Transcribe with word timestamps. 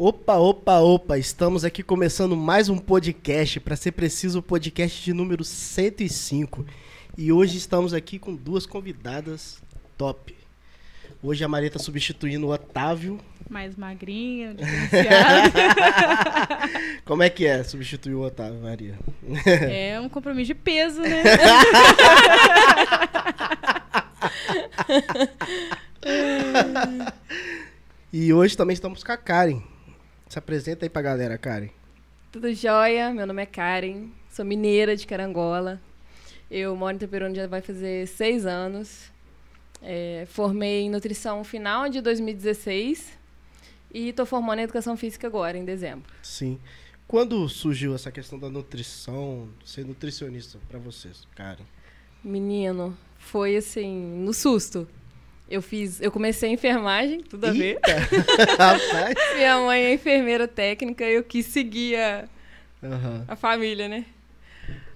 Opa, 0.00 0.36
opa, 0.36 0.78
opa! 0.78 1.18
Estamos 1.18 1.64
aqui 1.64 1.82
começando 1.82 2.36
mais 2.36 2.68
um 2.68 2.78
podcast, 2.78 3.58
para 3.58 3.74
ser 3.74 3.90
preciso, 3.90 4.38
o 4.38 4.42
podcast 4.42 5.02
de 5.02 5.12
número 5.12 5.42
105. 5.42 6.64
E 7.16 7.32
hoje 7.32 7.58
estamos 7.58 7.92
aqui 7.92 8.16
com 8.16 8.32
duas 8.32 8.64
convidadas 8.64 9.60
top. 9.96 10.36
Hoje 11.20 11.42
a 11.42 11.48
Maria 11.48 11.66
está 11.66 11.80
substituindo 11.80 12.46
o 12.46 12.52
Otávio. 12.52 13.18
Mais 13.50 13.74
magrinha. 13.74 14.54
Como 17.04 17.24
é 17.24 17.28
que 17.28 17.44
é 17.44 17.64
substituir 17.64 18.14
o 18.14 18.20
Otávio, 18.20 18.60
Maria? 18.60 18.96
é 19.68 19.98
um 19.98 20.08
compromisso 20.08 20.46
de 20.46 20.54
peso, 20.54 21.00
né? 21.00 21.24
e 28.12 28.32
hoje 28.32 28.56
também 28.56 28.74
estamos 28.74 29.02
com 29.02 29.10
a 29.10 29.16
Karen. 29.16 29.60
Se 30.28 30.38
apresenta 30.38 30.84
aí 30.84 30.90
pra 30.90 31.00
galera, 31.00 31.38
Karen. 31.38 31.70
Tudo 32.30 32.52
jóia? 32.52 33.12
Meu 33.14 33.26
nome 33.26 33.42
é 33.42 33.46
Karen, 33.46 34.08
sou 34.30 34.44
mineira 34.44 34.94
de 34.94 35.06
Carangola. 35.06 35.80
Eu 36.50 36.76
moro 36.76 36.94
em 36.94 36.98
Taperona 36.98 37.34
já 37.34 37.46
vai 37.46 37.62
fazer 37.62 38.06
seis 38.06 38.44
anos. 38.44 39.10
É, 39.80 40.26
formei 40.28 40.82
em 40.82 40.90
nutrição 40.90 41.42
final 41.44 41.88
de 41.88 42.02
2016 42.02 43.16
e 43.94 44.08
estou 44.10 44.26
formando 44.26 44.58
em 44.58 44.64
educação 44.64 44.96
física 44.98 45.26
agora, 45.26 45.56
em 45.56 45.64
dezembro. 45.64 46.12
Sim. 46.22 46.58
Quando 47.06 47.48
surgiu 47.48 47.94
essa 47.94 48.12
questão 48.12 48.38
da 48.38 48.50
nutrição, 48.50 49.48
ser 49.64 49.86
nutricionista 49.86 50.58
para 50.68 50.78
vocês, 50.78 51.26
Karen? 51.34 51.64
Menino, 52.22 52.94
foi 53.18 53.56
assim, 53.56 53.96
no 54.22 54.34
susto. 54.34 54.86
Eu 55.50 55.62
fiz, 55.62 56.00
eu 56.00 56.10
comecei 56.10 56.50
enfermagem, 56.50 57.22
tudo 57.22 57.46
a 57.46 57.50
ver. 57.50 57.78
Minha 59.34 59.58
mãe 59.60 59.82
é 59.82 59.94
enfermeira 59.94 60.46
técnica, 60.46 61.04
eu 61.04 61.24
quis 61.24 61.46
seguir 61.46 61.96
a, 61.96 62.28
uhum. 62.82 63.24
a 63.26 63.34
família, 63.34 63.88
né? 63.88 64.04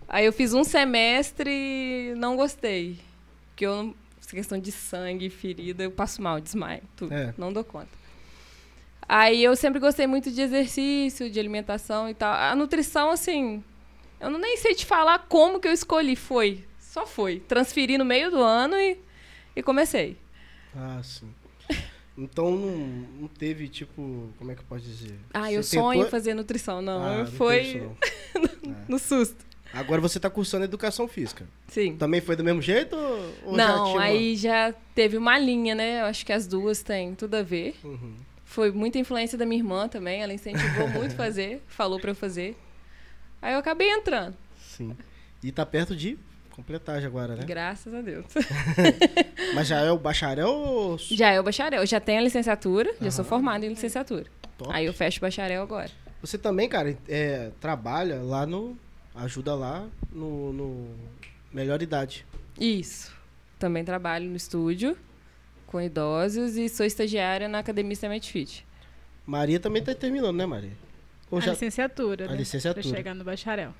Aí 0.07 0.27
eu 0.27 0.33
fiz 0.33 0.53
um 0.53 0.63
semestre 0.63 1.51
e 1.51 2.15
não 2.17 2.37
gostei. 2.37 2.99
Porque 3.49 3.65
eu 3.65 3.95
essa 4.33 4.37
questão 4.37 4.59
de 4.59 4.73
sangue, 4.73 5.29
ferida, 5.29 5.83
eu 5.83 5.91
passo 5.91 6.23
mal, 6.23 6.41
desmaio, 6.41 6.83
tudo. 6.97 7.13
É. 7.13 7.35
Não 7.37 7.53
dou 7.53 7.63
conta. 7.63 7.89
Aí 9.09 9.45
eu 9.45 9.55
sempre 9.55 9.79
gostei 9.79 10.07
muito 10.07 10.31
de 10.31 10.41
exercício, 10.41 11.31
de 11.31 11.39
alimentação 11.39 12.09
e 12.09 12.15
tal. 12.15 12.33
A 12.33 12.55
nutrição, 12.55 13.11
assim, 13.11 13.63
eu 14.21 14.31
não 14.31 14.39
nem 14.39 14.57
sei 14.57 14.75
te 14.75 14.87
falar 14.87 15.27
como 15.29 15.61
que 15.61 15.69
eu 15.69 15.73
escolhi. 15.73 16.17
Foi. 16.17 16.65
Só 16.79 17.07
foi. 17.07 17.41
Transferi 17.41 17.99
no 17.99 18.05
meio 18.05 18.31
do 18.31 18.41
ano 18.41 18.77
e, 18.77 18.99
e 19.55 19.63
comecei. 19.63 20.17
Ah, 20.75 21.01
sim. 21.03 21.33
Então 22.17 22.51
não, 22.51 22.77
não 23.23 23.29
teve, 23.29 23.69
tipo, 23.69 24.29
como 24.39 24.53
é 24.53 24.55
que 24.55 24.61
eu 24.61 24.67
posso 24.69 24.83
dizer? 24.83 25.19
Ah, 25.33 25.45
Você 25.45 25.57
eu 25.57 25.63
tentou... 25.63 25.81
sonho 25.81 26.09
fazer 26.11 26.35
nutrição, 26.35 26.83
não. 26.83 27.23
Ah, 27.23 27.27
foi 27.27 27.91
no, 28.63 28.77
no 28.89 28.99
susto. 28.99 29.53
Agora 29.73 30.01
você 30.03 30.19
está 30.19 30.29
cursando 30.29 30.65
educação 30.65 31.09
física. 31.09 31.47
Sim. 31.69 31.97
Também 31.97 32.21
foi 32.21 32.37
do 32.37 32.45
mesmo 32.45 32.61
jeito? 32.61 32.95
Ou 33.45 33.57
não, 33.57 33.95
já 33.95 34.03
aí 34.03 34.37
já 34.37 34.75
teve 34.95 35.17
uma 35.17 35.39
linha, 35.39 35.75
né? 35.75 36.03
Eu 36.03 36.05
acho 36.05 36.27
que 36.27 36.33
as 36.33 36.47
duas 36.47 36.83
têm 36.83 37.15
tudo 37.15 37.37
a 37.37 37.43
ver. 37.43 37.75
Uhum. 37.83 38.15
Foi 38.45 38.71
muita 38.71 38.99
influência 38.99 39.39
da 39.39 39.47
minha 39.47 39.59
irmã 39.59 39.89
também. 39.89 40.23
Ela 40.23 40.35
incentivou 40.35 40.89
muito 40.93 41.15
fazer, 41.15 41.63
falou 41.67 41.99
para 41.99 42.11
eu 42.11 42.15
fazer. 42.15 42.55
Aí 43.41 43.55
eu 43.55 43.59
acabei 43.59 43.89
entrando. 43.89 44.37
Sim. 44.61 44.95
E 45.43 45.51
tá 45.51 45.65
perto 45.65 45.97
de 45.97 46.19
completar 46.63 47.01
já 47.01 47.09
agora, 47.09 47.35
né? 47.35 47.45
Graças 47.45 47.93
a 47.93 48.01
Deus. 48.01 48.25
Mas 49.55 49.67
já 49.67 49.81
é 49.81 49.91
o 49.91 49.99
bacharel 49.99 50.49
ou... 50.49 50.97
Já 50.99 51.31
é 51.31 51.41
o 51.41 51.43
bacharel. 51.43 51.85
Já 51.85 52.01
tenho 52.01 52.21
a 52.21 52.23
licenciatura, 52.23 52.91
uhum. 52.91 52.97
já 53.03 53.11
sou 53.11 53.25
formada 53.25 53.67
em 53.67 53.69
licenciatura. 53.69 54.27
Top. 54.57 54.71
Aí 54.73 54.87
eu 54.87 54.95
fecho 54.95 55.19
o 55.19 55.21
bacharel 55.21 55.63
agora. 55.63 55.91
Você 56.21 56.39
também, 56.39 56.69
cara, 56.69 56.97
é, 57.09 57.51
trabalha 57.61 58.23
lá 58.23 58.47
no... 58.47 58.79
Ajuda 59.15 59.55
lá 59.55 59.87
no, 60.11 60.55
no 60.55 60.89
Melhor 61.53 61.83
Idade. 61.83 62.25
Isso. 62.59 63.13
Também 63.59 63.85
trabalho 63.85 64.31
no 64.31 64.37
estúdio 64.37 64.97
com 65.67 65.81
idosos 65.81 66.57
e 66.57 66.69
sou 66.69 66.87
estagiária 66.87 67.47
na 67.47 67.59
Academia 67.59 67.95
Cement 67.95 68.23
Fit. 68.23 68.67
Maria 69.27 69.61
também 69.61 69.81
está 69.81 69.95
terminando, 69.95 70.37
né, 70.37 70.47
Maria? 70.47 70.73
Ou 71.31 71.39
a 71.39 71.41
já... 71.43 71.53
licenciatura, 71.53 72.27
a 72.27 72.29
né? 72.29 72.37
licenciatura. 72.37 72.83
Pra 72.83 72.97
chegar 72.97 73.15
no 73.15 73.25
bacharel. 73.25 73.75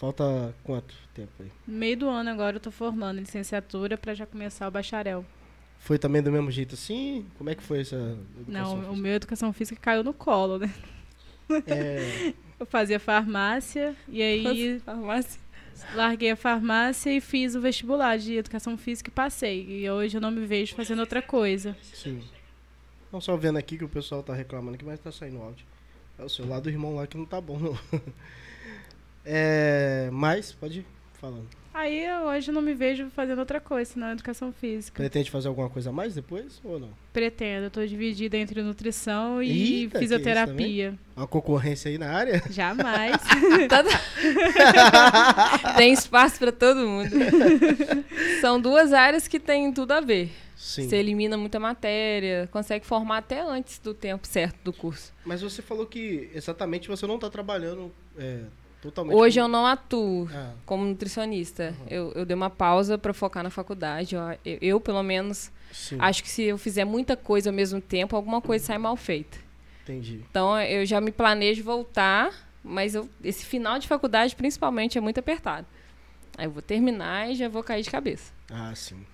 Falta 0.00 0.54
quanto 0.64 0.94
tempo 1.12 1.30
aí? 1.40 1.52
Meio 1.66 1.94
do 1.94 2.08
ano 2.08 2.30
agora 2.30 2.56
eu 2.56 2.60
tô 2.60 2.70
formando 2.70 3.20
licenciatura 3.20 3.98
para 3.98 4.14
já 4.14 4.24
começar 4.24 4.66
o 4.66 4.70
bacharel. 4.70 5.22
Foi 5.78 5.98
também 5.98 6.22
do 6.22 6.32
mesmo 6.32 6.50
jeito 6.50 6.74
assim? 6.74 7.26
Como 7.36 7.50
é 7.50 7.54
que 7.54 7.62
foi 7.62 7.82
essa 7.82 7.96
educação 7.96 8.46
Não, 8.48 8.76
física? 8.76 8.92
o 8.92 8.96
meu 8.96 9.12
educação 9.12 9.52
física 9.52 9.78
caiu 9.78 10.02
no 10.02 10.14
colo, 10.14 10.58
né? 10.58 10.72
É... 11.66 12.32
eu 12.58 12.64
fazia 12.64 12.98
farmácia 12.98 13.94
e 14.08 14.22
aí 14.22 14.80
farmácia. 14.80 15.38
larguei 15.94 16.30
a 16.30 16.36
farmácia 16.36 17.14
e 17.14 17.20
fiz 17.20 17.54
o 17.54 17.60
vestibular 17.60 18.16
de 18.16 18.36
educação 18.36 18.78
física 18.78 19.10
e 19.10 19.12
passei. 19.12 19.82
E 19.82 19.90
hoje 19.90 20.16
eu 20.16 20.20
não 20.22 20.30
me 20.30 20.46
vejo 20.46 20.74
fazendo 20.74 21.00
outra 21.00 21.20
coisa. 21.20 21.76
Sim. 21.82 22.22
Não 23.12 23.20
só 23.20 23.36
vendo 23.36 23.58
aqui 23.58 23.76
que 23.76 23.84
o 23.84 23.88
pessoal 23.88 24.22
tá 24.22 24.32
reclamando 24.32 24.76
aqui, 24.76 24.84
mas 24.84 24.98
tá 24.98 25.12
saindo 25.12 25.42
áudio. 25.42 25.66
É 26.18 26.24
o 26.24 26.28
celular 26.30 26.60
do 26.60 26.70
irmão 26.70 26.94
lá 26.94 27.06
que 27.06 27.18
não 27.18 27.26
tá 27.26 27.38
bom, 27.38 27.58
não. 27.58 27.78
É, 29.24 30.08
mas, 30.12 30.52
pode 30.52 30.80
ir 30.80 30.86
falando. 31.14 31.60
Aí 31.72 32.04
hoje 32.24 32.50
não 32.50 32.60
me 32.60 32.74
vejo 32.74 33.08
fazendo 33.10 33.38
outra 33.38 33.60
coisa, 33.60 33.92
senão 33.92 34.10
educação 34.10 34.52
física. 34.52 35.00
Pretende 35.00 35.30
fazer 35.30 35.48
alguma 35.48 35.70
coisa 35.70 35.90
a 35.90 35.92
mais 35.92 36.14
depois 36.14 36.60
ou 36.64 36.80
não? 36.80 36.90
Pretendo, 37.12 37.66
eu 37.66 37.70
tô 37.70 37.86
dividida 37.86 38.36
entre 38.36 38.60
nutrição 38.60 39.42
e 39.42 39.82
Eita, 39.82 39.98
fisioterapia. 40.00 40.98
Uma 41.16 41.28
concorrência 41.28 41.88
aí 41.88 41.96
na 41.96 42.10
área? 42.10 42.42
Jamais. 42.50 43.16
tem 45.76 45.92
espaço 45.92 46.38
para 46.38 46.50
todo 46.50 46.86
mundo. 46.86 47.10
São 48.40 48.60
duas 48.60 48.92
áreas 48.92 49.28
que 49.28 49.38
têm 49.38 49.72
tudo 49.72 49.92
a 49.92 50.00
ver. 50.00 50.30
Sim. 50.56 50.86
Você 50.86 50.96
elimina 50.96 51.38
muita 51.38 51.58
matéria, 51.58 52.46
consegue 52.52 52.84
formar 52.84 53.18
até 53.18 53.40
antes 53.40 53.78
do 53.78 53.94
tempo 53.94 54.26
certo 54.26 54.58
do 54.64 54.72
curso. 54.72 55.14
Mas 55.24 55.40
você 55.40 55.62
falou 55.62 55.86
que 55.86 56.30
exatamente 56.34 56.88
você 56.88 57.06
não 57.06 57.14
está 57.14 57.30
trabalhando 57.30 57.90
é, 58.18 58.42
Totalmente 58.80 59.14
Hoje 59.14 59.38
como... 59.38 59.44
eu 59.44 59.48
não 59.48 59.66
atuo 59.66 60.28
ah. 60.32 60.52
como 60.64 60.84
nutricionista. 60.84 61.74
Uhum. 61.80 61.86
Eu, 61.88 62.12
eu 62.12 62.26
dei 62.26 62.34
uma 62.34 62.48
pausa 62.48 62.96
para 62.96 63.12
focar 63.12 63.42
na 63.42 63.50
faculdade. 63.50 64.14
Eu, 64.14 64.22
eu, 64.44 64.80
pelo 64.80 65.02
menos, 65.02 65.50
Sim. 65.70 65.96
acho 65.98 66.22
que 66.22 66.30
se 66.30 66.44
eu 66.44 66.56
fizer 66.56 66.84
muita 66.84 67.16
coisa 67.16 67.50
ao 67.50 67.54
mesmo 67.54 67.80
tempo, 67.80 68.16
alguma 68.16 68.40
coisa 68.40 68.64
sai 68.64 68.78
mal 68.78 68.96
feita. 68.96 69.36
Entendi. 69.82 70.24
Então 70.30 70.58
eu 70.60 70.86
já 70.86 71.00
me 71.00 71.12
planejo 71.12 71.62
voltar, 71.62 72.32
mas 72.64 72.94
eu, 72.94 73.08
esse 73.22 73.44
final 73.44 73.78
de 73.78 73.86
faculdade, 73.86 74.34
principalmente, 74.34 74.96
é 74.96 75.00
muito 75.00 75.20
apertado. 75.20 75.66
Aí 76.38 76.46
eu 76.46 76.50
vou 76.50 76.62
terminar 76.62 77.30
e 77.30 77.34
já 77.34 77.48
vou 77.48 77.62
cair 77.62 77.82
de 77.82 77.90
cabeça. 77.90 78.32
Ah, 78.50 78.72
sim. 78.74 79.04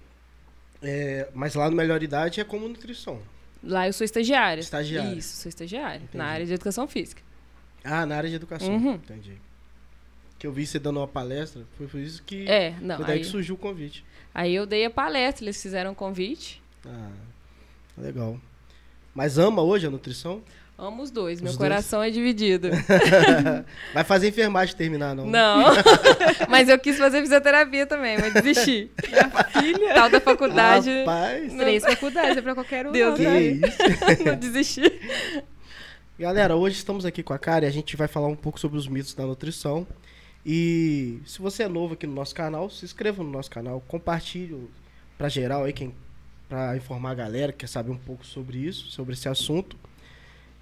É, 0.81 1.29
mas 1.35 1.55
lá 1.55 1.69
no 1.69 1.75
Melhor 1.75 2.03
Idade 2.03 2.41
é 2.41 2.45
como 2.45 2.69
nutrição. 2.69 3.21
Lá 3.65 3.89
eu 3.89 3.93
sou 3.93 4.05
estagiária. 4.05 4.61
Estagiária. 4.61 5.13
Isso, 5.15 5.43
sou 5.43 5.49
estagiária. 5.49 5.97
Entendi. 5.97 6.19
Na 6.19 6.27
área 6.27 6.47
de 6.47 6.53
educação 6.53 6.87
física. 6.87 7.21
Ah, 7.83 8.07
na 8.07 8.17
área 8.17 8.29
de 8.29 8.37
educação. 8.37 8.69
Uhum. 8.69 8.95
Entendi 8.95 9.46
que 10.39 10.47
eu 10.47 10.53
vi 10.53 10.67
você 10.67 10.79
dando 10.79 11.01
uma 11.01 11.09
palestra, 11.09 11.63
foi 11.77 11.87
por 11.87 12.01
isso 12.01 12.23
que 12.23 12.49
é, 12.49 12.75
não, 12.81 12.97
foi 12.97 13.07
daí 13.07 13.17
aí, 13.17 13.21
que 13.21 13.27
surgiu 13.27 13.55
o 13.55 13.59
convite. 13.59 14.05
Aí 14.35 14.55
eu 14.55 14.67
dei 14.67 14.85
a 14.85 14.91
palestra, 14.91 15.45
eles 15.45 15.61
fizeram 15.61 15.93
um 15.93 15.95
convite. 15.95 16.63
Ah, 16.87 17.11
legal. 17.97 18.39
Mas 19.15 19.39
ama 19.39 19.63
hoje 19.63 19.87
a 19.87 19.91
nutrição? 19.91 20.43
Amo 20.79 21.03
os 21.03 21.11
dois, 21.11 21.39
os 21.39 21.43
meu 21.43 21.53
dois? 21.53 21.57
coração 21.57 22.03
é 22.03 22.11
dividido. 22.11 22.69
Vai 23.95 24.05
fazer 24.05 24.29
enfermagem 24.29 24.77
terminar, 24.77 25.15
não? 25.15 25.27
Não. 25.27 25.65
mas 26.51 26.69
eu 26.69 26.79
quis 26.79 26.99
fazer 26.99 27.23
fisioterapia 27.23 27.87
também, 27.87 28.19
mas 28.19 28.35
desisti. 28.35 28.91
Minha 29.09 29.31
filha. 29.45 29.95
Tal 29.95 30.11
da 30.11 30.21
faculdade. 30.21 30.91
Rapaz. 30.99 31.55
Três 31.55 31.83
faculdades, 31.83 32.37
é 32.37 32.43
pra 32.43 32.55
qualquer 32.55 32.87
um. 32.87 32.93
Deus, 32.93 33.17
que 33.17 33.25
né? 33.25 33.41
isso? 33.41 33.65
não 34.27 34.37
desisti. 34.37 35.01
Galera, 36.19 36.57
hoje 36.57 36.77
estamos 36.77 37.07
aqui 37.07 37.23
com 37.23 37.33
a 37.33 37.39
Kari 37.39 37.65
e 37.65 37.69
a 37.69 37.73
gente 37.73 37.97
vai 37.97 38.07
falar 38.07 38.27
um 38.27 38.37
pouco 38.37 38.61
sobre 38.61 38.77
os 38.77 38.87
mitos 38.87 39.15
da 39.15 39.25
nutrição. 39.25 39.87
E 40.49 41.21
se 41.27 41.41
você 41.41 41.65
é 41.65 41.69
novo 41.69 41.95
aqui 41.95 42.07
no 42.07 42.15
nosso 42.15 42.33
canal, 42.33 42.71
se 42.71 42.85
inscreva 42.85 43.21
no 43.21 43.31
nosso 43.31 43.51
canal, 43.51 43.83
compartilhe 43.89 44.71
para 45.19 45.29
geral 45.29 45.65
aí 45.65 45.73
quem 45.73 45.93
para 46.49 46.77
informar 46.77 47.11
a 47.11 47.15
galera 47.15 47.51
que 47.51 47.59
quer 47.59 47.67
saber 47.67 47.91
um 47.91 47.99
pouco 47.99 48.25
sobre 48.25 48.59
isso, 48.59 48.87
sobre 48.93 49.15
esse 49.15 49.29
assunto. 49.29 49.77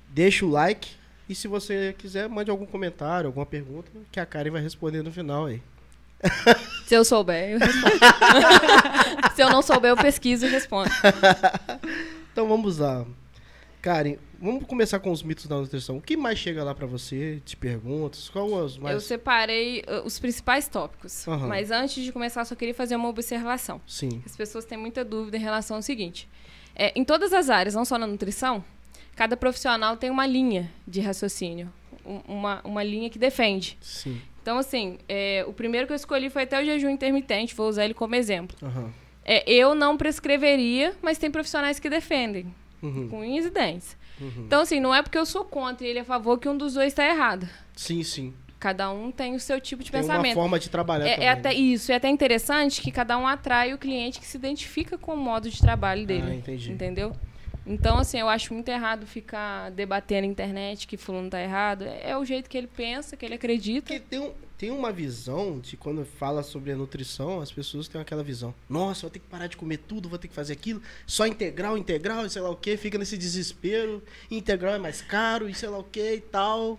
Deixa 0.08 0.46
o 0.46 0.48
like 0.48 0.88
e 1.28 1.34
se 1.34 1.46
você 1.46 1.94
quiser, 1.98 2.30
mande 2.30 2.50
algum 2.50 2.64
comentário, 2.64 3.26
alguma 3.26 3.44
pergunta 3.44 3.90
que 4.10 4.18
a 4.18 4.24
Karen 4.24 4.50
vai 4.50 4.62
responder 4.62 5.02
no 5.02 5.12
final 5.12 5.44
aí. 5.44 5.60
Se 6.86 6.94
eu 6.94 7.04
souber, 7.04 7.50
eu 7.50 7.58
respondo. 7.58 7.98
se 9.36 9.42
eu 9.42 9.50
não 9.50 9.60
souber, 9.60 9.90
eu 9.90 9.96
pesquiso 9.96 10.46
e 10.46 10.48
respondo. 10.48 10.90
então 12.32 12.48
vamos 12.48 12.78
lá. 12.78 13.04
Karen, 13.82 14.16
vamos 14.44 14.64
começar 14.64 15.00
com 15.00 15.10
os 15.10 15.22
mitos 15.22 15.46
da 15.46 15.56
nutrição. 15.56 15.96
O 15.96 16.02
que 16.02 16.16
mais 16.16 16.38
chega 16.38 16.62
lá 16.62 16.74
para 16.74 16.86
você 16.86 17.40
de 17.44 17.56
perguntas? 17.56 18.28
Qual 18.28 18.46
os 18.46 18.76
mais... 18.76 18.94
Eu 18.94 19.00
separei 19.00 19.80
uh, 19.88 20.06
os 20.06 20.18
principais 20.18 20.68
tópicos. 20.68 21.26
Uhum. 21.26 21.48
Mas 21.48 21.70
antes 21.70 22.04
de 22.04 22.12
começar, 22.12 22.44
só 22.44 22.54
queria 22.54 22.74
fazer 22.74 22.94
uma 22.96 23.08
observação. 23.08 23.80
Sim. 23.86 24.22
As 24.26 24.36
pessoas 24.36 24.64
têm 24.64 24.76
muita 24.76 25.04
dúvida 25.04 25.36
em 25.36 25.40
relação 25.40 25.76
ao 25.76 25.82
seguinte. 25.82 26.28
É, 26.76 26.92
em 26.94 27.04
todas 27.04 27.32
as 27.32 27.48
áreas, 27.48 27.74
não 27.74 27.84
só 27.84 27.96
na 27.96 28.06
nutrição, 28.06 28.62
cada 29.16 29.36
profissional 29.36 29.96
tem 29.96 30.10
uma 30.10 30.26
linha 30.26 30.70
de 30.86 31.00
raciocínio, 31.00 31.72
uma, 32.28 32.60
uma 32.64 32.82
linha 32.82 33.08
que 33.08 33.18
defende. 33.18 33.78
Sim. 33.80 34.20
Então, 34.42 34.58
assim, 34.58 34.98
é, 35.08 35.42
o 35.48 35.54
primeiro 35.54 35.86
que 35.86 35.92
eu 35.92 35.96
escolhi 35.96 36.28
foi 36.28 36.42
até 36.42 36.60
o 36.60 36.64
jejum 36.64 36.90
intermitente, 36.90 37.54
vou 37.54 37.66
usar 37.66 37.84
ele 37.86 37.94
como 37.94 38.14
exemplo. 38.14 38.56
Aham. 38.62 38.92
É, 39.24 39.50
eu 39.50 39.74
não 39.74 39.96
prescreveria, 39.96 40.94
mas 41.00 41.16
tem 41.16 41.30
profissionais 41.30 41.78
que 41.80 41.88
defendem, 41.88 42.54
Uhum. 42.82 43.08
com 43.08 43.20
unhas 43.20 43.46
e 43.46 43.50
dentes. 43.50 43.96
Uhum. 44.20 44.44
Então, 44.46 44.60
assim, 44.62 44.80
não 44.80 44.94
é 44.94 45.02
porque 45.02 45.18
eu 45.18 45.26
sou 45.26 45.44
contra 45.44 45.86
e 45.86 45.90
ele 45.90 45.98
é 45.98 46.02
a 46.02 46.04
favor 46.04 46.38
que 46.38 46.48
um 46.48 46.56
dos 46.56 46.74
dois 46.74 46.88
está 46.88 47.04
errado. 47.06 47.48
Sim, 47.74 48.02
sim. 48.02 48.32
Cada 48.60 48.90
um 48.90 49.10
tem 49.10 49.34
o 49.34 49.40
seu 49.40 49.60
tipo 49.60 49.82
de 49.84 49.90
Tem 49.90 50.00
uma 50.00 50.06
pensamento. 50.08 50.34
forma 50.34 50.58
de 50.58 50.70
trabalhar 50.70 51.06
É, 51.06 51.14
também. 51.14 51.28
é 51.28 51.30
até 51.32 51.48
né? 51.50 51.54
isso, 51.54 51.92
é 51.92 51.96
até 51.96 52.08
interessante 52.08 52.80
que 52.80 52.90
cada 52.90 53.18
um 53.18 53.26
atrai 53.26 53.74
o 53.74 53.78
cliente 53.78 54.18
que 54.18 54.26
se 54.26 54.36
identifica 54.38 54.96
com 54.96 55.12
o 55.12 55.16
modo 55.16 55.50
de 55.50 55.58
trabalho 55.60 56.06
dele. 56.06 56.24
Ah, 56.30 56.34
entendi. 56.34 56.72
Entendeu? 56.72 57.14
Então, 57.66 57.98
assim, 57.98 58.18
eu 58.18 58.28
acho 58.28 58.52
muito 58.52 58.68
errado 58.68 59.06
ficar 59.06 59.70
debatendo 59.70 60.26
na 60.26 60.32
internet 60.32 60.86
que 60.86 60.96
fulano 60.96 61.30
tá 61.30 61.40
errado. 61.40 61.84
É, 61.84 62.10
é 62.10 62.18
o 62.18 62.24
jeito 62.24 62.48
que 62.48 62.58
ele 62.58 62.66
pensa, 62.66 63.16
que 63.16 63.24
ele 63.24 63.34
acredita. 63.34 63.86
Porque 63.86 64.00
tem, 64.00 64.18
um- 64.20 64.32
tem 64.58 64.70
uma 64.70 64.92
visão 64.92 65.58
de 65.58 65.76
quando 65.76 66.04
fala 66.04 66.42
sobre 66.42 66.72
a 66.72 66.76
nutrição, 66.76 67.40
as 67.40 67.50
pessoas 67.50 67.88
têm 67.88 68.00
aquela 68.00 68.22
visão. 68.22 68.54
Nossa, 68.68 69.02
vou 69.02 69.10
ter 69.10 69.18
que 69.18 69.26
parar 69.26 69.46
de 69.46 69.56
comer 69.56 69.78
tudo, 69.78 70.08
vou 70.08 70.18
ter 70.18 70.28
que 70.28 70.34
fazer 70.34 70.52
aquilo. 70.52 70.82
Só 71.06 71.26
integral, 71.26 71.76
integral, 71.78 72.28
sei 72.28 72.42
lá 72.42 72.50
o 72.50 72.56
que, 72.56 72.76
fica 72.76 72.98
nesse 72.98 73.16
desespero. 73.16 74.02
Integral 74.30 74.74
é 74.74 74.78
mais 74.78 75.00
caro, 75.00 75.48
e 75.48 75.54
sei 75.54 75.68
lá 75.68 75.78
o 75.78 75.84
que 75.84 76.14
e 76.16 76.20
tal. 76.20 76.78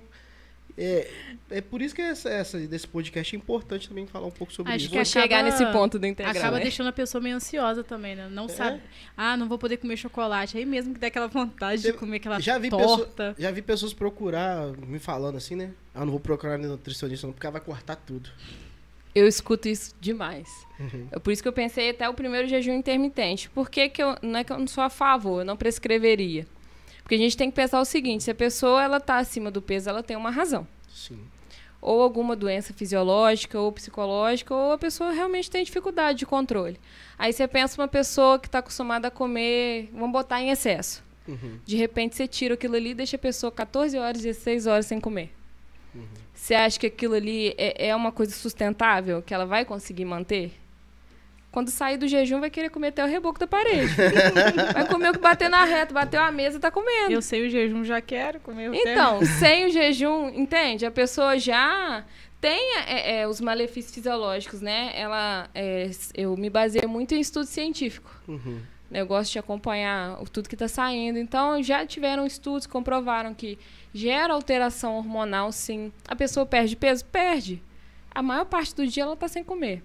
É, 0.77 1.09
é 1.51 1.61
por 1.61 1.81
isso 1.81 1.95
que 1.95 2.01
essa, 2.01 2.27
essa- 2.29 2.59
desse 2.59 2.85
podcast 2.85 3.33
é 3.33 3.37
importante 3.39 3.87
também 3.87 4.05
falar 4.05 4.27
um 4.27 4.31
pouco 4.31 4.51
sobre 4.51 4.73
Acho 4.73 4.81
isso. 4.83 4.89
que 4.89 4.95
Vou 4.97 5.05
chegar 5.05 5.39
acaba- 5.39 5.43
nesse 5.43 5.65
ponto 5.71 5.97
do 5.97 6.05
integral. 6.05 6.35
Acaba 6.35 6.57
né? 6.57 6.63
deixando 6.63 6.87
a 6.87 6.91
pessoa 6.91 7.21
meio 7.21 7.37
ansiosa 7.37 7.81
também, 7.83 8.13
né? 8.15 8.27
Não 8.29 8.49
sabe. 8.49 8.81
Ah, 9.15 9.37
não 9.37 9.47
vou 9.47 9.57
poder 9.57 9.77
comer 9.77 9.95
chocolate. 9.95 10.57
Aí 10.57 10.65
mesmo 10.65 10.93
que 10.93 10.99
dá 10.99 11.07
aquela 11.07 11.27
vontade 11.29 11.81
de 11.81 11.93
comer 11.93 12.17
aquela 12.17 12.39
já 12.41 12.57
vi 12.57 12.69
torta. 12.69 13.33
Já 13.39 13.51
vi 13.51 13.61
pessoas 13.61 13.93
procurar, 13.93 14.67
me 14.85 14.99
falando 14.99 15.37
assim, 15.37 15.55
né? 15.55 15.71
Ah, 15.93 16.01
não 16.03 16.11
vou 16.11 16.19
procurar 16.19 16.57
nutricionista 16.57 17.25
não, 17.25 17.33
porque 17.33 17.45
ela 17.47 17.53
vai 17.53 17.61
cortar 17.61 17.95
tudo. 17.95 18.29
Eu 19.13 19.25
escuto 19.29 19.69
isso 19.69 19.95
demais. 20.01 20.49
Uhum. 20.77 21.07
É 21.09 21.17
por 21.19 21.31
isso 21.31 21.41
que 21.41 21.47
eu 21.47 21.53
pensei 21.53 21.89
até 21.91 22.09
o 22.09 22.13
primeiro 22.13 22.49
jejum 22.49 22.73
intermitente. 22.73 23.49
Por 23.49 23.69
que, 23.69 23.87
que 23.87 24.03
eu. 24.03 24.17
Não 24.21 24.39
é 24.39 24.43
que 24.43 24.51
eu 24.51 24.59
não 24.59 24.67
sou 24.67 24.83
a 24.83 24.89
favor, 24.89 25.39
eu 25.39 25.45
não 25.45 25.55
prescreveria. 25.55 26.45
Porque 27.05 27.13
a 27.13 27.19
gente 27.19 27.37
tem 27.37 27.51
que 27.51 27.55
pensar 27.55 27.79
o 27.79 27.85
seguinte: 27.85 28.23
se 28.23 28.31
a 28.31 28.35
pessoa 28.35 28.81
ela 28.81 28.99
tá 28.99 29.17
acima 29.17 29.51
do 29.51 29.61
peso, 29.61 29.87
ela 29.87 30.01
tem 30.01 30.17
uma 30.17 30.31
razão. 30.31 30.67
Sim. 30.89 31.19
Ou 31.79 32.01
alguma 32.01 32.35
doença 32.35 32.73
fisiológica 32.73 33.59
ou 33.59 33.71
psicológica, 33.71 34.55
ou 34.55 34.71
a 34.71 34.77
pessoa 34.77 35.11
realmente 35.11 35.51
tem 35.51 35.63
dificuldade 35.63 36.17
de 36.17 36.25
controle. 36.25 36.79
Aí 37.15 37.31
você 37.31 37.47
pensa 37.47 37.79
uma 37.79 37.87
pessoa 37.87 38.39
que 38.39 38.47
está 38.47 38.57
acostumada 38.57 39.09
a 39.09 39.11
comer, 39.11 39.87
vamos 39.93 40.11
botar 40.11 40.41
em 40.41 40.49
excesso. 40.49 41.03
Uhum. 41.27 41.59
De 41.63 41.75
repente 41.75 42.15
você 42.15 42.27
tira 42.27 42.55
aquilo 42.55 42.75
ali 42.75 42.89
e 42.89 42.95
deixa 42.95 43.17
a 43.17 43.19
pessoa 43.19 43.51
14 43.51 43.99
horas, 43.99 44.19
16 44.19 44.65
horas 44.65 44.87
sem 44.87 44.99
comer. 44.99 45.31
Você 46.33 46.55
acha 46.55 46.79
que 46.79 46.87
aquilo 46.87 47.13
ali 47.13 47.53
é, 47.55 47.89
é 47.89 47.95
uma 47.95 48.11
coisa 48.11 48.33
sustentável, 48.33 49.21
que 49.21 49.33
ela 49.33 49.45
vai 49.45 49.63
conseguir 49.63 50.05
manter? 50.05 50.51
Quando 51.55 51.69
sair 51.69 51.95
do 51.95 52.05
jejum, 52.05 52.41
vai 52.41 52.49
querer 52.49 52.69
comer 52.69 52.89
até 52.89 53.01
o 53.01 53.07
reboco 53.07 53.39
da 53.39 53.47
parede. 53.47 53.87
vai 54.75 54.85
comer 54.89 55.11
o 55.11 55.13
que 55.13 55.19
bater 55.19 55.49
na 55.49 55.63
reta, 55.63 55.93
bateu 55.93 56.21
a 56.21 56.29
mesa 56.29 56.57
e 56.57 56.59
tá 56.59 56.69
comendo. 56.69 57.13
Eu 57.13 57.21
sei 57.21 57.47
o 57.47 57.49
jejum, 57.49 57.81
já 57.85 58.01
quero 58.01 58.41
comer 58.41 58.71
o 58.71 58.75
Então, 58.75 59.25
sem 59.25 59.65
o 59.65 59.69
jejum, 59.69 60.27
entende? 60.35 60.85
A 60.85 60.91
pessoa 60.91 61.39
já 61.39 62.03
tem 62.41 62.75
é, 62.85 63.21
é, 63.21 63.27
os 63.29 63.39
malefícios 63.39 63.95
fisiológicos, 63.95 64.59
né? 64.59 64.91
Ela, 64.95 65.49
é, 65.55 65.89
eu 66.13 66.35
me 66.35 66.49
baseio 66.49 66.89
muito 66.89 67.15
em 67.15 67.21
estudo 67.21 67.45
científico. 67.45 68.11
Uhum. 68.27 68.59
Eu 68.91 69.07
gosto 69.07 69.31
de 69.31 69.39
acompanhar 69.39 70.21
o- 70.21 70.29
tudo 70.29 70.49
que 70.49 70.55
está 70.55 70.67
saindo. 70.67 71.17
Então, 71.17 71.63
já 71.63 71.85
tiveram 71.85 72.25
estudos 72.25 72.65
que 72.67 72.73
comprovaram 72.73 73.33
que 73.33 73.57
gera 73.93 74.33
alteração 74.33 74.97
hormonal, 74.97 75.53
sim. 75.53 75.89
A 76.05 76.17
pessoa 76.17 76.45
perde 76.45 76.75
peso? 76.75 77.05
Perde. 77.05 77.63
A 78.13 78.21
maior 78.21 78.43
parte 78.43 78.75
do 78.75 78.85
dia 78.85 79.03
ela 79.03 79.13
está 79.13 79.29
sem 79.29 79.41
comer. 79.41 79.81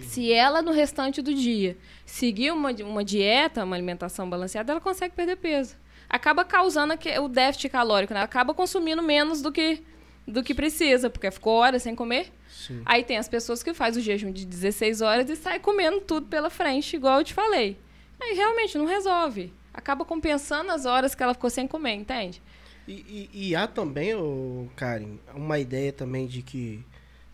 Se 0.00 0.32
ela, 0.32 0.60
no 0.62 0.72
restante 0.72 1.22
do 1.22 1.32
dia, 1.32 1.76
seguir 2.04 2.50
uma, 2.50 2.70
uma 2.72 3.04
dieta, 3.04 3.64
uma 3.64 3.76
alimentação 3.76 4.28
balanceada, 4.28 4.72
ela 4.72 4.80
consegue 4.80 5.14
perder 5.14 5.36
peso. 5.36 5.76
Acaba 6.08 6.44
causando 6.44 6.94
o 7.22 7.28
déficit 7.28 7.68
calórico, 7.68 8.12
né? 8.14 8.20
Acaba 8.20 8.52
consumindo 8.54 9.02
menos 9.02 9.40
do 9.42 9.52
que, 9.52 9.82
do 10.26 10.42
que 10.42 10.54
precisa, 10.54 11.08
porque 11.08 11.30
ficou 11.30 11.54
horas 11.54 11.82
sem 11.82 11.94
comer. 11.94 12.32
Sim. 12.48 12.82
Aí 12.84 13.04
tem 13.04 13.16
as 13.16 13.28
pessoas 13.28 13.62
que 13.62 13.72
fazem 13.74 14.02
o 14.02 14.04
jejum 14.04 14.32
de 14.32 14.44
16 14.44 15.00
horas 15.02 15.30
e 15.30 15.36
sai 15.36 15.60
comendo 15.60 16.00
tudo 16.00 16.26
pela 16.26 16.50
frente, 16.50 16.96
igual 16.96 17.18
eu 17.18 17.24
te 17.24 17.34
falei. 17.34 17.78
Aí 18.20 18.34
realmente 18.34 18.76
não 18.78 18.86
resolve. 18.86 19.52
Acaba 19.74 20.04
compensando 20.04 20.72
as 20.72 20.84
horas 20.86 21.14
que 21.14 21.22
ela 21.22 21.34
ficou 21.34 21.50
sem 21.50 21.66
comer, 21.68 21.94
entende? 21.94 22.42
E, 22.88 23.28
e- 23.32 23.48
e 23.50 23.56
há 23.56 23.66
também, 23.66 24.14
ô, 24.14 24.68
Karen, 24.74 25.18
uma 25.34 25.58
ideia 25.58 25.92
também 25.92 26.26
de 26.26 26.40
que 26.42 26.84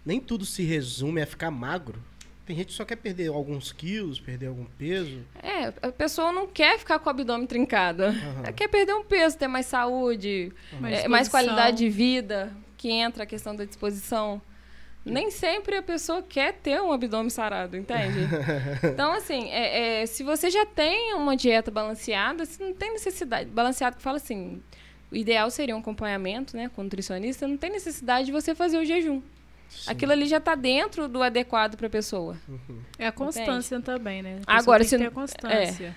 nem 0.04 0.18
tudo 0.18 0.44
se 0.44 0.62
resume 0.64 1.22
a 1.22 1.26
ficar 1.26 1.50
magro. 1.50 2.02
Tem 2.44 2.56
gente 2.56 2.66
que 2.68 2.72
só 2.72 2.84
quer 2.84 2.96
perder 2.96 3.28
alguns 3.28 3.72
quilos, 3.72 4.18
perder 4.18 4.46
algum 4.48 4.64
peso. 4.64 5.24
É, 5.40 5.72
a 5.86 5.92
pessoa 5.92 6.32
não 6.32 6.46
quer 6.46 6.78
ficar 6.78 6.98
com 6.98 7.06
o 7.06 7.10
abdômen 7.10 7.46
trincado. 7.46 8.02
Ela 8.02 8.52
quer 8.52 8.68
perder 8.68 8.94
um 8.94 9.04
peso, 9.04 9.38
ter 9.38 9.46
mais 9.46 9.66
saúde, 9.66 10.52
Mais 10.80 11.04
é, 11.04 11.08
mais 11.08 11.26
disposição. 11.28 11.54
qualidade 11.54 11.76
de 11.78 11.88
vida, 11.88 12.52
que 12.76 12.90
entra 12.90 13.22
a 13.22 13.26
questão 13.26 13.54
da 13.54 13.64
disposição. 13.64 14.42
Nem 15.04 15.30
sempre 15.32 15.76
a 15.76 15.82
pessoa 15.82 16.22
quer 16.22 16.52
ter 16.54 16.80
um 16.80 16.92
abdômen 16.92 17.30
sarado, 17.30 17.76
entende? 17.76 18.18
Então, 18.92 19.12
assim, 19.12 19.48
é, 19.50 20.02
é, 20.02 20.06
se 20.06 20.22
você 20.22 20.48
já 20.50 20.64
tem 20.66 21.14
uma 21.14 21.36
dieta 21.36 21.70
balanceada, 21.70 22.44
você 22.44 22.62
não 22.62 22.72
tem 22.72 22.92
necessidade. 22.92 23.50
Balanceado 23.50 23.96
que 23.96 24.02
fala 24.02 24.16
assim, 24.16 24.62
o 25.10 25.16
ideal 25.16 25.50
seria 25.50 25.74
um 25.76 25.80
acompanhamento, 25.80 26.56
né, 26.56 26.70
com 26.74 26.82
nutricionista, 26.84 27.48
não 27.48 27.56
tem 27.56 27.70
necessidade 27.70 28.26
de 28.26 28.32
você 28.32 28.54
fazer 28.54 28.78
o 28.78 28.84
jejum. 28.84 29.20
Aquilo 29.86 30.12
ali 30.12 30.26
já 30.26 30.38
está 30.38 30.54
dentro 30.54 31.08
do 31.08 31.22
adequado 31.22 31.76
para 31.76 31.86
a 31.86 31.90
pessoa. 31.90 32.36
É 32.98 33.06
a 33.06 33.12
constância 33.12 33.80
também, 33.80 34.22
né? 34.22 34.40
A 34.46 34.58
Agora, 34.58 34.80
tem 34.80 34.88
se 34.88 34.96
que 34.96 35.02
ter 35.02 35.08
a 35.08 35.10
constância. 35.10 35.96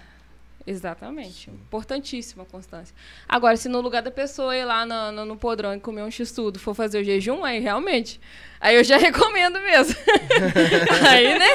Exatamente. 0.68 1.50
Importantíssima 1.50 2.44
a 2.44 2.45
constância. 2.45 2.95
Agora, 3.30 3.56
se 3.56 3.69
no 3.69 3.81
lugar 3.81 4.01
da 4.01 4.10
pessoa 4.10 4.56
ir 4.56 4.66
lá 4.66 4.86
no, 4.86 5.12
no, 5.12 5.25
no 5.25 5.38
podrão 5.38 5.75
e 5.75 5.80
comer 5.80 6.01
um 6.01 6.10
x-tudo 6.10 6.57
for 6.57 6.74
fazer 6.74 7.00
o 7.00 7.04
jejum, 7.04 7.44
aí 7.44 7.60
realmente. 7.60 8.19
Aí 8.59 8.76
eu 8.76 8.83
já 8.83 8.97
recomendo 8.97 9.59
mesmo. 9.59 9.95
aí, 11.07 11.38
né? 11.38 11.49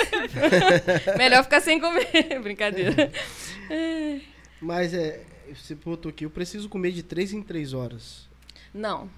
Melhor 1.18 1.42
ficar 1.42 1.61
sem 1.61 1.80
comer. 1.80 2.40
Brincadeira. 2.40 3.11
Mas 4.61 4.94
é, 4.94 5.21
você 5.52 5.75
botou 5.75 6.11
aqui, 6.11 6.25
eu 6.25 6.30
preciso 6.30 6.68
comer 6.68 6.92
de 6.92 7.02
3 7.02 7.33
em 7.33 7.42
3 7.42 7.75
horas. 7.75 8.28
Não. 8.73 9.11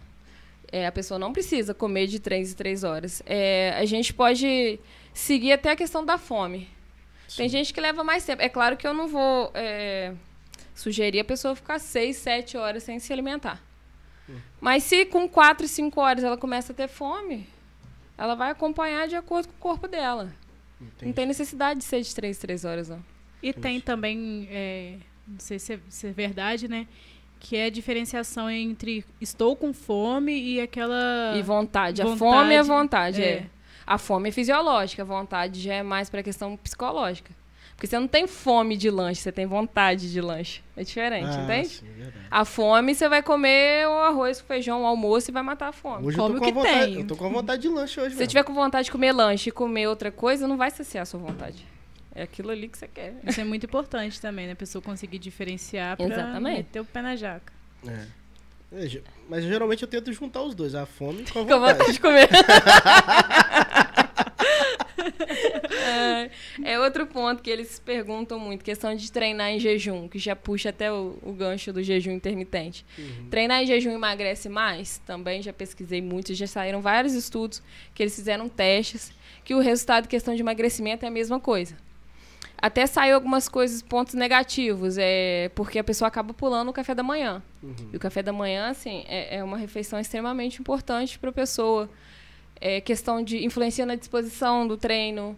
É, 0.73 0.87
a 0.87 0.93
pessoa 0.93 1.19
não 1.19 1.33
precisa 1.33 1.75
comer 1.75 2.07
de 2.07 2.19
3 2.19 2.53
em 2.53 2.55
3 2.55 2.83
horas. 2.83 3.23
É, 3.27 3.75
a 3.77 3.85
gente 3.85 4.13
pode 4.15 4.81
seguir 5.13 5.53
até 5.53 5.71
a 5.71 5.77
questão 5.77 6.05
da 6.05 6.17
fome. 6.17 6.69
Tem 7.37 7.49
gente 7.49 7.73
que 7.73 7.81
leva 7.81 8.03
mais 8.03 8.25
tempo. 8.25 8.43
É 8.43 8.49
claro 8.49 8.77
que 8.77 8.87
eu 8.87 8.95
não 8.95 9.07
vou 9.07 9.51
é, 9.55 10.15
sugerir 10.75 11.21
a 11.21 11.25
pessoa 11.25 11.55
ficar 11.55 11.79
6, 11.79 12.17
7 12.17 12.57
horas 12.57 12.83
sem 12.83 12.99
se 12.99 13.13
alimentar. 13.13 13.63
Mas 14.61 14.85
se 14.85 15.05
com 15.05 15.29
4, 15.29 15.67
5 15.67 16.01
horas 16.01 16.25
ela 16.25 16.37
começa 16.37 16.73
a 16.73 16.77
ter 16.77 16.89
fome, 16.89 17.47
ela 18.17 18.35
vai 18.35 18.51
acompanhar 18.51 19.09
de 19.09 19.17
acordo 19.17 19.49
com 19.49 19.55
o 19.55 19.59
corpo 19.59 19.89
dela. 19.89 20.33
Não 20.81 20.89
Entendi. 20.89 21.13
tem 21.13 21.27
necessidade 21.27 21.81
de 21.81 21.85
ser 21.85 22.01
de 22.03 22.15
3, 22.15 22.39
3 22.39 22.65
horas, 22.65 22.89
não. 22.89 23.05
E 23.43 23.53
tem 23.53 23.81
também, 23.81 24.49
é, 24.51 24.99
não 25.27 25.41
sei 25.41 25.59
se 25.59 25.75
é, 25.75 25.81
se 25.89 26.07
é 26.07 26.13
verdade, 26.13 26.69
né? 26.69 26.87
Que 27.45 27.57
é 27.57 27.65
a 27.65 27.71
diferenciação 27.71 28.49
entre 28.49 29.05
estou 29.21 29.57
com 29.57 29.73
fome 29.75 30.33
e 30.33 30.61
aquela. 30.61 31.35
E 31.37 31.43
vontade. 31.43 32.01
A 32.01 32.05
vontade, 32.05 32.19
fome 32.19 32.55
é 32.55 32.63
vontade, 32.63 33.23
é. 33.23 33.27
é. 33.29 33.47
A 33.85 33.99
fome 33.99 34.29
é 34.29 34.33
fisiológica, 34.33 35.03
a 35.03 35.05
vontade 35.05 35.61
já 35.61 35.75
é 35.75 35.83
mais 35.83 36.09
para 36.09 36.23
questão 36.23 36.57
psicológica. 36.57 37.33
Porque 37.75 37.89
você 37.89 37.99
não 37.99 38.07
tem 38.07 38.29
fome 38.29 38.77
de 38.77 38.89
lanche, 38.91 39.21
você 39.23 39.33
tem 39.33 39.45
vontade 39.45 40.13
de 40.13 40.21
lanche. 40.21 40.63
É 40.77 40.85
diferente, 40.85 41.37
Ah, 41.37 41.43
entende? 41.43 41.69
sim, 41.69 41.87
verdade. 41.97 42.27
A 42.31 42.45
fome, 42.45 42.95
você 42.95 43.09
vai 43.09 43.25
comer 43.25 43.89
o 43.89 43.93
arroz 43.99 44.41
com 44.41 44.47
feijão, 44.47 44.83
o 44.85 44.87
almoço 44.87 45.29
e 45.29 45.33
vai 45.33 45.43
matar 45.43 45.71
a 45.71 45.73
fome. 45.73 46.07
Hoje 46.07 46.17
eu 46.17 46.23
come 46.23 46.35
tô 46.35 46.37
o 46.37 46.39
com 46.39 46.45
a 46.45 46.47
que 46.47 46.55
vontade, 46.55 46.93
tem. 46.93 47.01
eu 47.01 47.07
tô 47.09 47.17
com 47.17 47.27
a 47.27 47.29
vontade 47.29 47.63
de 47.63 47.69
lanche 47.69 48.01
hoje, 48.01 48.11
Se 48.11 48.19
você 48.19 48.27
tiver 48.29 48.45
com 48.45 48.55
vontade 48.55 48.85
de 48.85 48.93
comer 48.93 49.11
lanche 49.11 49.49
e 49.49 49.53
comer 49.53 49.89
outra 49.89 50.13
coisa, 50.13 50.47
não 50.47 50.57
vai 50.57 50.71
saciar 50.71 51.03
a 51.03 51.07
sua 51.07 51.19
vontade. 51.19 51.67
É 52.15 52.23
aquilo 52.23 52.51
ali 52.51 52.69
que 52.69 52.77
você 52.79 52.87
quer. 52.89 53.15
Isso 53.27 53.41
é 53.41 53.45
muito 53.45 53.65
importante 53.67 54.21
também, 54.21 54.47
né? 54.47 54.53
A 54.53 54.57
pessoa 54.57 54.83
conseguir 54.83 55.19
diferenciar 55.19 55.97
pra 55.97 56.07
Exatamente. 56.07 56.57
meter 56.59 56.81
o 56.81 56.85
pé 56.85 57.01
na 57.03 57.17
jaca. 57.17 57.53
É. 57.87 58.23
É, 58.75 59.03
Mas 59.29 59.45
geralmente 59.45 59.83
eu 59.83 59.89
tento 59.89 60.11
juntar 60.13 60.43
os 60.43 60.55
dois, 60.55 60.75
a 60.75 60.87
fome 60.87 61.25
com 61.31 61.41
a 61.41 61.43
Com 61.45 61.49
vontade. 61.49 61.73
vontade 61.79 61.93
de 61.93 62.01
comer. 62.01 62.29
É, 65.85 66.31
é 66.65 66.81
outro 66.81 67.07
ponto 67.07 67.43
que 67.43 67.51
eles 67.51 67.79
perguntam 67.79 68.39
muito, 68.39 68.65
questão 68.65 68.95
de 68.95 69.11
treinar 69.11 69.51
em 69.51 69.59
jejum, 69.59 70.09
que 70.09 70.19
já 70.19 70.37
puxa 70.37 70.69
até 70.71 70.93
o, 70.93 71.19
o 71.23 71.33
gancho 71.33 71.73
do 71.73 71.83
jejum 71.83 72.13
intermitente. 72.13 72.85
Treinar 73.31 73.63
em 73.63 73.67
jejum 73.67 73.91
emagrece 73.91 74.49
mais? 74.49 74.99
Também 75.05 75.43
já 75.43 75.53
pesquisei 75.53 76.01
muito, 76.01 76.33
já 76.35 76.47
saíram 76.47 76.81
vários 76.81 77.15
estudos 77.15 77.63
que 77.95 78.03
eles 78.03 78.15
fizeram 78.15 78.49
testes, 78.49 79.13
que 79.45 79.55
o 79.55 79.61
resultado 79.61 80.05
em 80.05 80.09
questão 80.09 80.35
de 80.35 80.41
emagrecimento 80.41 81.05
é 81.05 81.09
a 81.09 81.11
mesma 81.11 81.41
coisa. 81.41 81.77
Até 82.63 82.87
saiu 82.87 83.17
algumas 83.17 83.49
coisas, 83.49 83.83
pontos 83.83 84.15
negativos, 84.15 84.97
é 84.97 85.51
porque 85.53 85.81
a 85.81 85.85
pessoa 85.85 86.07
acaba 86.07 86.33
pulando 86.33 86.69
o 86.69 86.73
café 86.73 86.95
da 86.95 87.03
manhã. 87.03 87.43
Uhum. 87.61 87.75
E 87.93 87.97
o 87.97 87.99
café 87.99 88.23
da 88.23 88.33
manhã, 88.33 88.69
assim, 88.69 89.03
é, 89.09 89.39
é 89.39 89.45
uma 89.45 89.57
refeição 89.57 89.99
extremamente 89.99 90.61
importante 90.61 91.19
para 91.19 91.31
a 91.31 91.33
pessoa. 91.33 91.91
É 92.61 92.81
questão 92.81 93.21
de 93.21 93.45
influencia 93.45 93.85
na 93.85 93.97
disposição 93.97 94.65
do 94.65 94.77
treino. 94.77 95.37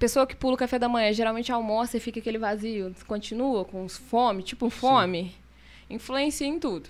Pessoa 0.00 0.26
que 0.26 0.34
pula 0.34 0.54
o 0.54 0.56
café 0.56 0.80
da 0.80 0.88
manhã, 0.88 1.12
geralmente 1.12 1.52
almoça 1.52 1.96
e 1.96 2.00
fica 2.00 2.18
aquele 2.18 2.38
vazio, 2.38 2.92
continua 3.06 3.64
com 3.64 3.88
fome, 3.88 4.42
tipo 4.42 4.68
fome, 4.68 5.26
Sim. 5.88 5.94
influencia 5.94 6.48
em 6.48 6.58
tudo. 6.58 6.88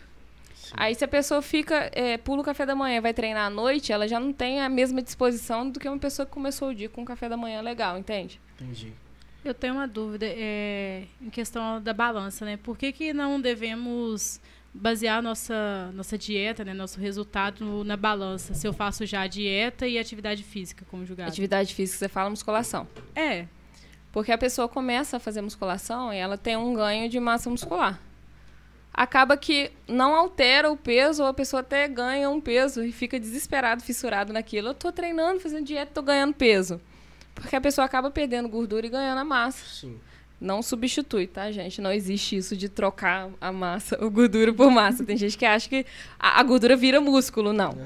Sim. 0.55 0.73
Aí 0.79 0.95
se 0.95 1.05
a 1.05 1.09
pessoa 1.09 1.43
fica, 1.43 1.91
é, 1.93 2.17
pula 2.17 2.41
o 2.41 2.45
café 2.45 2.65
da 2.65 2.75
manhã 2.75 3.03
vai 3.03 3.13
treinar 3.13 3.49
à 3.49 3.51
noite, 3.51 3.93
ela 3.93 4.09
já 4.09 4.19
não 4.19 4.33
tem 4.33 4.63
a 4.63 4.69
mesma 4.71 5.03
disposição 5.03 5.69
do 5.69 5.79
que 5.79 5.87
uma 5.87 5.99
pessoa 5.99 6.25
que 6.25 6.33
começou 6.33 6.71
o 6.71 6.75
dia 6.75 6.89
com 6.89 7.03
um 7.03 7.05
café 7.05 7.29
da 7.29 7.37
manhã 7.37 7.61
legal, 7.61 7.99
entende? 7.99 8.41
Entendi. 8.59 8.95
Eu 9.45 9.53
tenho 9.53 9.75
uma 9.75 9.89
dúvida 9.89 10.27
é, 10.29 11.05
em 11.21 11.29
questão 11.29 11.83
da 11.83 11.93
balança, 11.93 12.45
né? 12.45 12.57
Por 12.57 12.79
que, 12.79 12.93
que 12.93 13.13
não 13.13 13.41
devemos 13.41 14.41
basear 14.73 15.21
nossa, 15.21 15.91
nossa 15.95 16.17
dieta, 16.17 16.65
né, 16.65 16.73
nosso 16.73 17.01
resultado 17.01 17.83
na 17.83 17.97
balança? 17.97 18.55
Se 18.55 18.67
eu 18.67 18.73
faço 18.73 19.05
já 19.05 19.27
dieta 19.27 19.87
e 19.87 19.99
atividade 19.99 20.45
física 20.45 20.85
conjugada. 20.89 21.31
Atividade 21.31 21.75
física, 21.75 21.99
você 21.99 22.09
fala 22.09 22.31
musculação. 22.31 22.87
É. 23.17 23.47
Porque 24.13 24.31
a 24.31 24.39
pessoa 24.39 24.69
começa 24.69 25.17
a 25.17 25.21
fazer 25.21 25.41
musculação 25.41 26.13
e 26.13 26.17
ela 26.17 26.39
tem 26.39 26.57
um 26.57 26.75
ganho 26.75 27.09
de 27.09 27.19
massa 27.19 27.51
muscular. 27.51 27.99
Acaba 28.95 29.39
que 29.39 29.73
não 29.89 30.15
altera 30.15 30.71
o 30.71 30.77
peso, 30.77 31.23
ou 31.23 31.29
a 31.29 31.35
pessoa 31.35 31.61
até 31.61 31.89
ganha 31.89 32.29
um 32.29 32.41
peso 32.41 32.85
e 32.85 32.93
fica 32.93 33.19
desesperado, 33.19 33.83
fissurado 33.83 34.33
naquilo. 34.33 34.69
Eu 34.69 34.75
tô 34.75 34.93
treinando, 34.93 35.41
fazendo 35.41 35.65
dieta, 35.65 35.93
tô 35.95 36.03
ganhando 36.03 36.35
peso. 36.35 36.79
Porque 37.35 37.57
a 37.57 37.61
pessoa 37.61 37.85
acaba 37.85 38.11
perdendo 38.11 38.49
gordura 38.49 38.87
e 38.87 38.91
ganhando 38.91 39.19
a 39.19 39.25
massa. 39.25 39.65
Sim. 39.67 39.99
Não 40.41 40.61
substitui, 40.61 41.29
tá, 41.29 41.53
gente? 41.53 41.81
Não 41.81 41.93
existe 41.93 42.37
isso 42.37 42.57
de 42.57 42.69
trocar 42.69 43.31
a 43.41 43.53
massa, 43.53 43.97
o 44.05 44.11
gordura 44.11 44.53
por 44.53 44.73
massa. 44.73 45.05
Tem 45.05 45.17
gente 45.17 45.39
que 45.39 45.45
acha 45.45 45.69
que 45.69 45.87
a, 46.19 46.41
a 46.41 46.43
gordura 46.43 46.75
vira 46.75 47.01
músculo. 47.01 47.53
Não. 47.53 47.77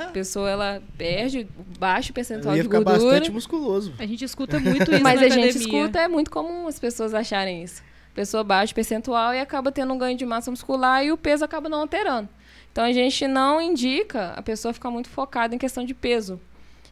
A 0.00 0.06
pessoa, 0.10 0.50
ela 0.50 0.82
perde 0.98 1.46
baixo 1.78 2.12
percentual 2.12 2.56
de 2.56 2.62
gordura. 2.62 2.98
bastante 2.98 3.30
musculoso. 3.30 3.94
A 4.00 4.04
gente 4.04 4.24
escuta 4.24 4.58
muito 4.58 4.92
isso 4.92 4.98
Mas 5.04 5.22
a 5.22 5.26
academia. 5.26 5.52
gente 5.52 5.62
escuta, 5.62 6.00
é 6.00 6.08
muito 6.08 6.28
comum 6.28 6.66
as 6.66 6.76
pessoas 6.80 7.14
acharem 7.14 7.62
isso. 7.62 7.84
Pessoa 8.14 8.42
baixa 8.42 8.74
percentual 8.74 9.32
e 9.32 9.38
acaba 9.38 9.70
tendo 9.70 9.94
um 9.94 9.98
ganho 9.98 10.18
de 10.18 10.26
massa 10.26 10.50
muscular 10.50 11.04
e 11.04 11.12
o 11.12 11.16
peso 11.16 11.44
acaba 11.44 11.68
não 11.68 11.82
alterando. 11.82 12.28
Então 12.72 12.82
a 12.82 12.92
gente 12.92 13.28
não 13.28 13.62
indica 13.62 14.32
a 14.36 14.42
pessoa 14.42 14.74
ficar 14.74 14.90
muito 14.90 15.08
focada 15.08 15.54
em 15.54 15.58
questão 15.58 15.84
de 15.84 15.94
peso. 15.94 16.40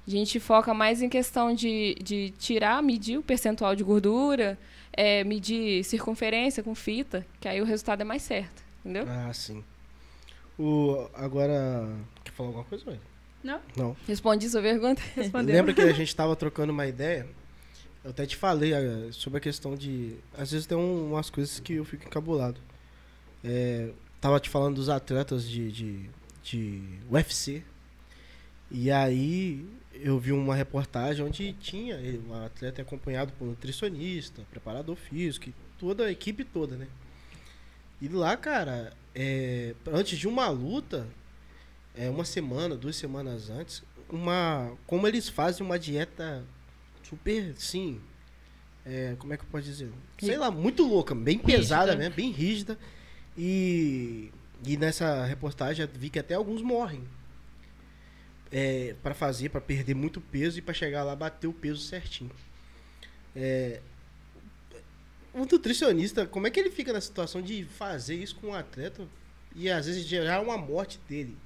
A 0.08 0.10
gente 0.10 0.40
foca 0.40 0.72
mais 0.72 1.02
em 1.02 1.08
questão 1.10 1.54
de, 1.54 1.94
de 2.02 2.30
tirar, 2.38 2.82
medir 2.82 3.18
o 3.18 3.22
percentual 3.22 3.76
de 3.76 3.84
gordura, 3.84 4.58
é, 4.90 5.22
medir 5.22 5.84
circunferência 5.84 6.62
com 6.62 6.74
fita, 6.74 7.26
que 7.38 7.46
aí 7.46 7.60
o 7.60 7.64
resultado 7.66 8.00
é 8.00 8.04
mais 8.04 8.22
certo, 8.22 8.62
entendeu? 8.80 9.04
Ah, 9.06 9.30
sim. 9.34 9.62
O, 10.58 11.06
agora, 11.12 11.86
quer 12.24 12.32
falar 12.32 12.48
alguma 12.48 12.64
coisa, 12.64 12.86
mãe? 12.86 12.98
Não. 13.44 13.60
Não. 13.76 13.96
Respondi 14.06 14.48
sua 14.48 14.62
pergunta? 14.62 15.02
Respondeu. 15.14 15.54
Lembra 15.54 15.74
que 15.74 15.82
a 15.82 15.92
gente 15.92 16.08
estava 16.08 16.34
trocando 16.34 16.72
uma 16.72 16.86
ideia? 16.86 17.26
Eu 18.02 18.10
até 18.10 18.24
te 18.24 18.34
falei 18.34 18.72
uh, 18.72 19.12
sobre 19.12 19.36
a 19.36 19.40
questão 19.42 19.76
de... 19.76 20.16
Às 20.38 20.50
vezes 20.52 20.66
tem 20.66 20.78
um, 20.78 21.10
umas 21.10 21.28
coisas 21.28 21.60
que 21.60 21.74
eu 21.74 21.84
fico 21.84 22.06
encabulado. 22.06 22.58
É, 23.44 23.90
tava 24.22 24.40
te 24.40 24.48
falando 24.48 24.76
dos 24.76 24.88
atletas 24.88 25.46
de, 25.46 25.70
de, 25.70 26.10
de 26.42 26.82
UFC. 27.10 27.62
E 28.70 28.90
aí 28.90 29.66
eu 29.92 30.18
vi 30.18 30.32
uma 30.32 30.54
reportagem 30.54 31.24
onde 31.24 31.52
tinha 31.54 31.96
o 31.96 32.30
um 32.30 32.44
atleta 32.44 32.82
acompanhado 32.82 33.32
por 33.32 33.46
um 33.46 33.50
nutricionista, 33.50 34.42
preparador 34.50 34.96
físico, 34.96 35.50
toda 35.78 36.06
a 36.06 36.10
equipe 36.10 36.44
toda, 36.44 36.76
né? 36.76 36.86
E 38.00 38.08
lá, 38.08 38.36
cara, 38.36 38.92
é, 39.14 39.74
antes 39.86 40.18
de 40.18 40.28
uma 40.28 40.48
luta, 40.48 41.06
é, 41.96 42.08
uma 42.08 42.24
semana, 42.24 42.76
duas 42.76 42.96
semanas 42.96 43.50
antes, 43.50 43.82
uma, 44.08 44.72
como 44.86 45.06
eles 45.06 45.28
fazem 45.28 45.66
uma 45.66 45.78
dieta 45.78 46.44
super, 47.02 47.54
sim, 47.56 48.00
é, 48.86 49.16
como 49.18 49.32
é 49.32 49.36
que 49.36 49.44
eu 49.44 49.48
posso 49.50 49.64
dizer? 49.64 49.90
Sei 50.18 50.36
lá, 50.36 50.50
muito 50.50 50.86
louca, 50.86 51.14
bem 51.14 51.38
pesada, 51.38 51.96
né? 51.96 52.08
Bem 52.08 52.30
rígida. 52.30 52.78
E, 53.36 54.30
e 54.64 54.76
nessa 54.76 55.24
reportagem 55.24 55.84
eu 55.84 55.90
vi 55.92 56.08
que 56.08 56.18
até 56.18 56.34
alguns 56.34 56.62
morrem 56.62 57.02
é, 58.50 58.94
para 59.02 59.14
fazer, 59.14 59.48
para 59.48 59.60
perder 59.60 59.94
muito 59.94 60.20
peso 60.20 60.58
e 60.58 60.62
para 60.62 60.74
chegar 60.74 61.04
lá 61.04 61.14
bater 61.14 61.46
o 61.46 61.52
peso 61.52 61.80
certinho. 61.80 62.30
É, 63.34 63.80
o 65.34 65.40
nutricionista, 65.40 66.26
como 66.26 66.46
é 66.46 66.50
que 66.50 66.58
ele 66.58 66.70
fica 66.70 66.92
na 66.92 67.00
situação 67.00 67.40
de 67.40 67.64
fazer 67.64 68.16
isso 68.16 68.36
com 68.36 68.48
um 68.48 68.54
atleta 68.54 69.06
e 69.54 69.70
às 69.70 69.86
vezes 69.86 70.04
gerar 70.04 70.40
uma 70.40 70.56
morte 70.56 70.98
dele? 71.08 71.36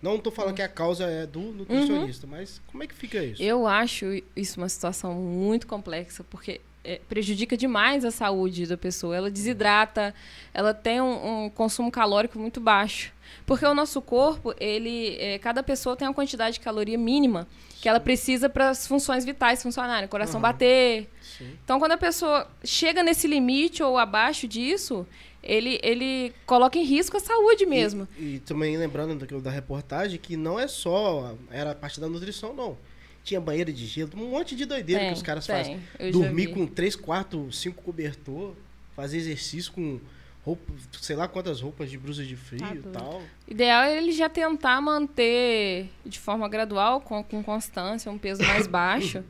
Não 0.00 0.16
estou 0.16 0.32
falando 0.32 0.56
que 0.56 0.62
a 0.62 0.68
causa 0.68 1.04
é 1.04 1.26
do 1.26 1.40
nutricionista, 1.40 2.26
uhum. 2.26 2.32
mas 2.32 2.60
como 2.66 2.82
é 2.82 2.86
que 2.88 2.94
fica 2.94 3.22
isso? 3.22 3.40
Eu 3.40 3.68
acho 3.68 4.06
isso 4.34 4.58
uma 4.58 4.68
situação 4.68 5.14
muito 5.14 5.66
complexa, 5.66 6.24
porque 6.24 6.60
é, 6.84 7.00
prejudica 7.08 7.56
demais 7.56 8.04
a 8.04 8.10
saúde 8.10 8.66
da 8.66 8.76
pessoa. 8.76 9.16
Ela 9.16 9.30
desidrata, 9.30 10.14
ela 10.52 10.74
tem 10.74 11.00
um, 11.00 11.44
um 11.44 11.50
consumo 11.50 11.90
calórico 11.90 12.38
muito 12.38 12.60
baixo. 12.60 13.12
Porque 13.46 13.64
o 13.64 13.74
nosso 13.74 14.00
corpo, 14.00 14.54
ele, 14.58 15.16
é, 15.18 15.38
cada 15.38 15.62
pessoa 15.62 15.96
tem 15.96 16.06
uma 16.06 16.14
quantidade 16.14 16.54
de 16.54 16.60
caloria 16.60 16.98
mínima 16.98 17.48
que 17.80 17.88
ela 17.88 17.98
precisa 17.98 18.48
para 18.48 18.70
as 18.70 18.86
funções 18.86 19.24
vitais 19.24 19.62
funcionarem, 19.62 20.08
coração 20.08 20.36
uhum. 20.36 20.42
bater. 20.42 21.08
Sim. 21.20 21.56
Então, 21.64 21.80
quando 21.80 21.92
a 21.92 21.96
pessoa 21.96 22.48
chega 22.62 23.02
nesse 23.02 23.26
limite 23.26 23.82
ou 23.82 23.98
abaixo 23.98 24.46
disso, 24.46 25.04
ele, 25.42 25.80
ele 25.82 26.32
coloca 26.46 26.78
em 26.78 26.84
risco 26.84 27.16
a 27.16 27.20
saúde 27.20 27.66
mesmo. 27.66 28.06
E, 28.16 28.36
e 28.36 28.38
também 28.38 28.76
lembrando 28.76 29.40
da 29.40 29.50
reportagem 29.50 30.18
que 30.18 30.36
não 30.36 30.60
é 30.60 30.68
só 30.68 31.34
era 31.50 31.72
a 31.72 31.74
parte 31.74 32.00
da 32.00 32.08
nutrição, 32.08 32.54
não 32.54 32.76
tinha 33.24 33.40
banheira 33.40 33.72
de 33.72 33.86
gelo, 33.86 34.10
um 34.16 34.30
monte 34.30 34.56
de 34.56 34.64
doideira 34.64 35.00
tem, 35.00 35.10
que 35.10 35.16
os 35.16 35.22
caras 35.22 35.46
tem. 35.46 35.56
fazem. 35.56 36.10
Dormir 36.10 36.48
com 36.48 36.66
três, 36.66 36.96
quatro, 36.96 37.50
cinco 37.52 37.82
cobertor, 37.82 38.54
fazer 38.94 39.18
exercício 39.18 39.72
com 39.72 40.00
roupa, 40.44 40.72
sei 41.00 41.16
lá 41.16 41.28
quantas 41.28 41.60
roupas 41.60 41.90
de 41.90 41.96
brusa 41.96 42.24
de 42.24 42.36
frio 42.36 42.74
e 42.74 42.82
tal. 42.82 43.22
Ideal 43.46 43.84
é 43.84 43.96
ele 43.96 44.12
já 44.12 44.28
tentar 44.28 44.80
manter 44.80 45.88
de 46.04 46.18
forma 46.18 46.48
gradual, 46.48 47.00
com, 47.00 47.22
com 47.22 47.42
constância, 47.42 48.10
um 48.10 48.18
peso 48.18 48.42
mais 48.42 48.66
baixo. 48.68 49.24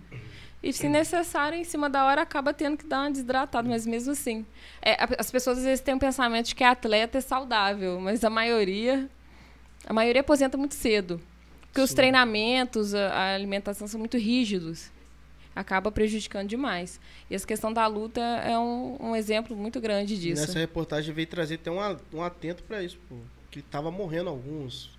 E, 0.62 0.72
se 0.72 0.88
necessário, 0.88 1.58
em 1.58 1.64
cima 1.64 1.90
da 1.90 2.04
hora, 2.04 2.22
acaba 2.22 2.54
tendo 2.54 2.76
que 2.76 2.86
dar 2.86 3.00
uma 3.00 3.10
desidratada, 3.10 3.68
mas 3.68 3.84
mesmo 3.84 4.12
assim. 4.12 4.46
É, 4.80 4.96
as 5.18 5.28
pessoas 5.28 5.58
às 5.58 5.64
vezes 5.64 5.80
têm 5.80 5.94
um 5.94 5.98
pensamento 5.98 6.46
de 6.46 6.54
que 6.54 6.62
atleta 6.62 7.18
é 7.18 7.20
saudável, 7.20 8.00
mas 8.00 8.22
a 8.22 8.30
maioria. 8.30 9.10
A 9.84 9.92
maioria 9.92 10.20
aposenta 10.20 10.56
muito 10.56 10.76
cedo. 10.76 11.20
Porque 11.72 11.80
Sim. 11.80 11.84
os 11.84 11.94
treinamentos, 11.94 12.94
a, 12.94 13.34
alimentação 13.34 13.88
são 13.88 13.98
muito 13.98 14.18
rígidos. 14.18 14.90
Acaba 15.56 15.90
prejudicando 15.90 16.46
demais. 16.46 17.00
E 17.30 17.34
essa 17.34 17.46
questão 17.46 17.72
da 17.72 17.86
luta 17.86 18.20
é 18.20 18.58
um, 18.58 18.98
um 19.00 19.16
exemplo 19.16 19.56
muito 19.56 19.80
grande 19.80 20.20
disso. 20.20 20.42
nessa 20.42 20.58
reportagem 20.58 21.14
veio 21.14 21.26
trazer 21.26 21.54
até 21.54 21.70
um, 21.70 21.96
um 22.12 22.22
atento 22.22 22.62
para 22.62 22.82
isso, 22.82 22.98
pô, 23.08 23.16
que 23.50 23.62
tava 23.62 23.90
morrendo 23.90 24.28
alguns. 24.28 24.90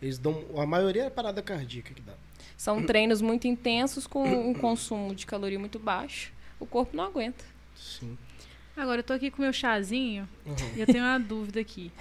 Eles 0.00 0.18
dão. 0.18 0.42
A 0.56 0.64
maioria 0.64 1.04
é 1.04 1.10
parada 1.10 1.42
cardíaca 1.42 1.92
que 1.92 2.00
dá. 2.00 2.14
São 2.56 2.82
treinos 2.84 3.20
muito 3.20 3.46
intensos 3.46 4.06
com 4.06 4.24
um 4.24 4.54
consumo 4.54 5.14
de 5.14 5.26
caloria 5.26 5.58
muito 5.58 5.78
baixo. 5.78 6.32
O 6.58 6.64
corpo 6.64 6.96
não 6.96 7.04
aguenta. 7.04 7.44
Sim. 7.76 8.16
Agora, 8.74 9.00
eu 9.00 9.04
tô 9.04 9.12
aqui 9.12 9.30
com 9.30 9.42
meu 9.42 9.52
chazinho 9.52 10.26
uhum. 10.46 10.56
e 10.76 10.80
eu 10.80 10.86
tenho 10.86 11.04
uma 11.04 11.18
dúvida 11.18 11.60
aqui. 11.60 11.92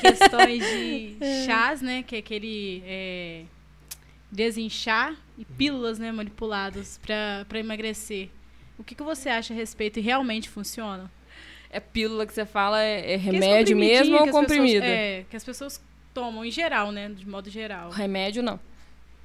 Questões 0.00 0.62
de 0.62 1.16
chás, 1.46 1.80
né? 1.80 2.02
Que 2.02 2.16
é 2.16 2.18
aquele. 2.18 2.82
É 2.84 3.44
desinchar 4.30 5.16
e 5.36 5.44
pílulas 5.44 5.98
né, 5.98 6.12
manipuladas 6.12 6.98
para 7.02 7.58
emagrecer. 7.58 8.28
O 8.78 8.84
que, 8.84 8.94
que 8.94 9.02
você 9.02 9.28
acha 9.28 9.52
a 9.52 9.56
respeito 9.56 9.98
e 9.98 10.02
realmente 10.02 10.48
funciona? 10.48 11.10
É 11.70 11.80
pílula 11.80 12.26
que 12.26 12.32
você 12.32 12.46
fala, 12.46 12.82
é, 12.82 13.14
é 13.14 13.16
remédio 13.16 13.76
mesmo 13.76 14.16
ou 14.16 14.28
comprimido? 14.28 14.80
Pessoas, 14.80 14.98
é, 14.98 15.24
que 15.28 15.36
as 15.36 15.44
pessoas 15.44 15.84
tomam 16.14 16.44
em 16.44 16.50
geral, 16.50 16.90
né? 16.90 17.08
De 17.08 17.28
modo 17.28 17.50
geral. 17.50 17.90
Remédio 17.90 18.42
não. 18.42 18.58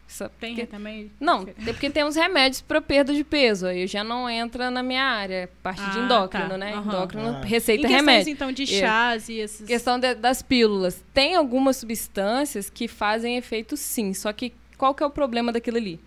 Só 0.07 0.27
Tem 0.29 0.53
porque... 0.53 0.67
também? 0.67 1.11
Não, 1.19 1.47
é 1.65 1.71
porque 1.73 1.89
temos 1.89 2.15
remédios 2.15 2.61
para 2.61 2.81
perda 2.81 3.13
de 3.13 3.23
peso. 3.23 3.65
Aí 3.65 3.87
já 3.87 4.03
não 4.03 4.29
entra 4.29 4.69
na 4.69 4.83
minha 4.83 5.03
área, 5.03 5.49
parte 5.63 5.81
ah, 5.81 5.89
de 5.89 5.99
endócrino, 5.99 6.49
tá. 6.49 6.57
né? 6.57 6.75
Uhum. 6.75 6.83
Endócrino, 6.83 7.29
ah. 7.29 7.41
receita 7.41 7.87
em 7.87 7.89
remédio. 7.89 8.31
então 8.31 8.51
de 8.51 8.67
chás 8.67 9.29
e 9.29 9.39
esses. 9.39 9.65
Questão 9.65 9.97
de, 9.97 10.13
das 10.13 10.41
pílulas. 10.41 11.03
Tem 11.13 11.35
algumas 11.35 11.77
substâncias 11.77 12.69
que 12.69 12.87
fazem 12.87 13.37
efeito 13.37 13.75
sim, 13.75 14.13
só 14.13 14.31
que 14.31 14.53
qual 14.83 14.93
que 14.93 15.01
é 15.01 15.05
o 15.05 15.09
problema 15.09 15.49
daquilo 15.49 15.77
ali? 15.77 15.97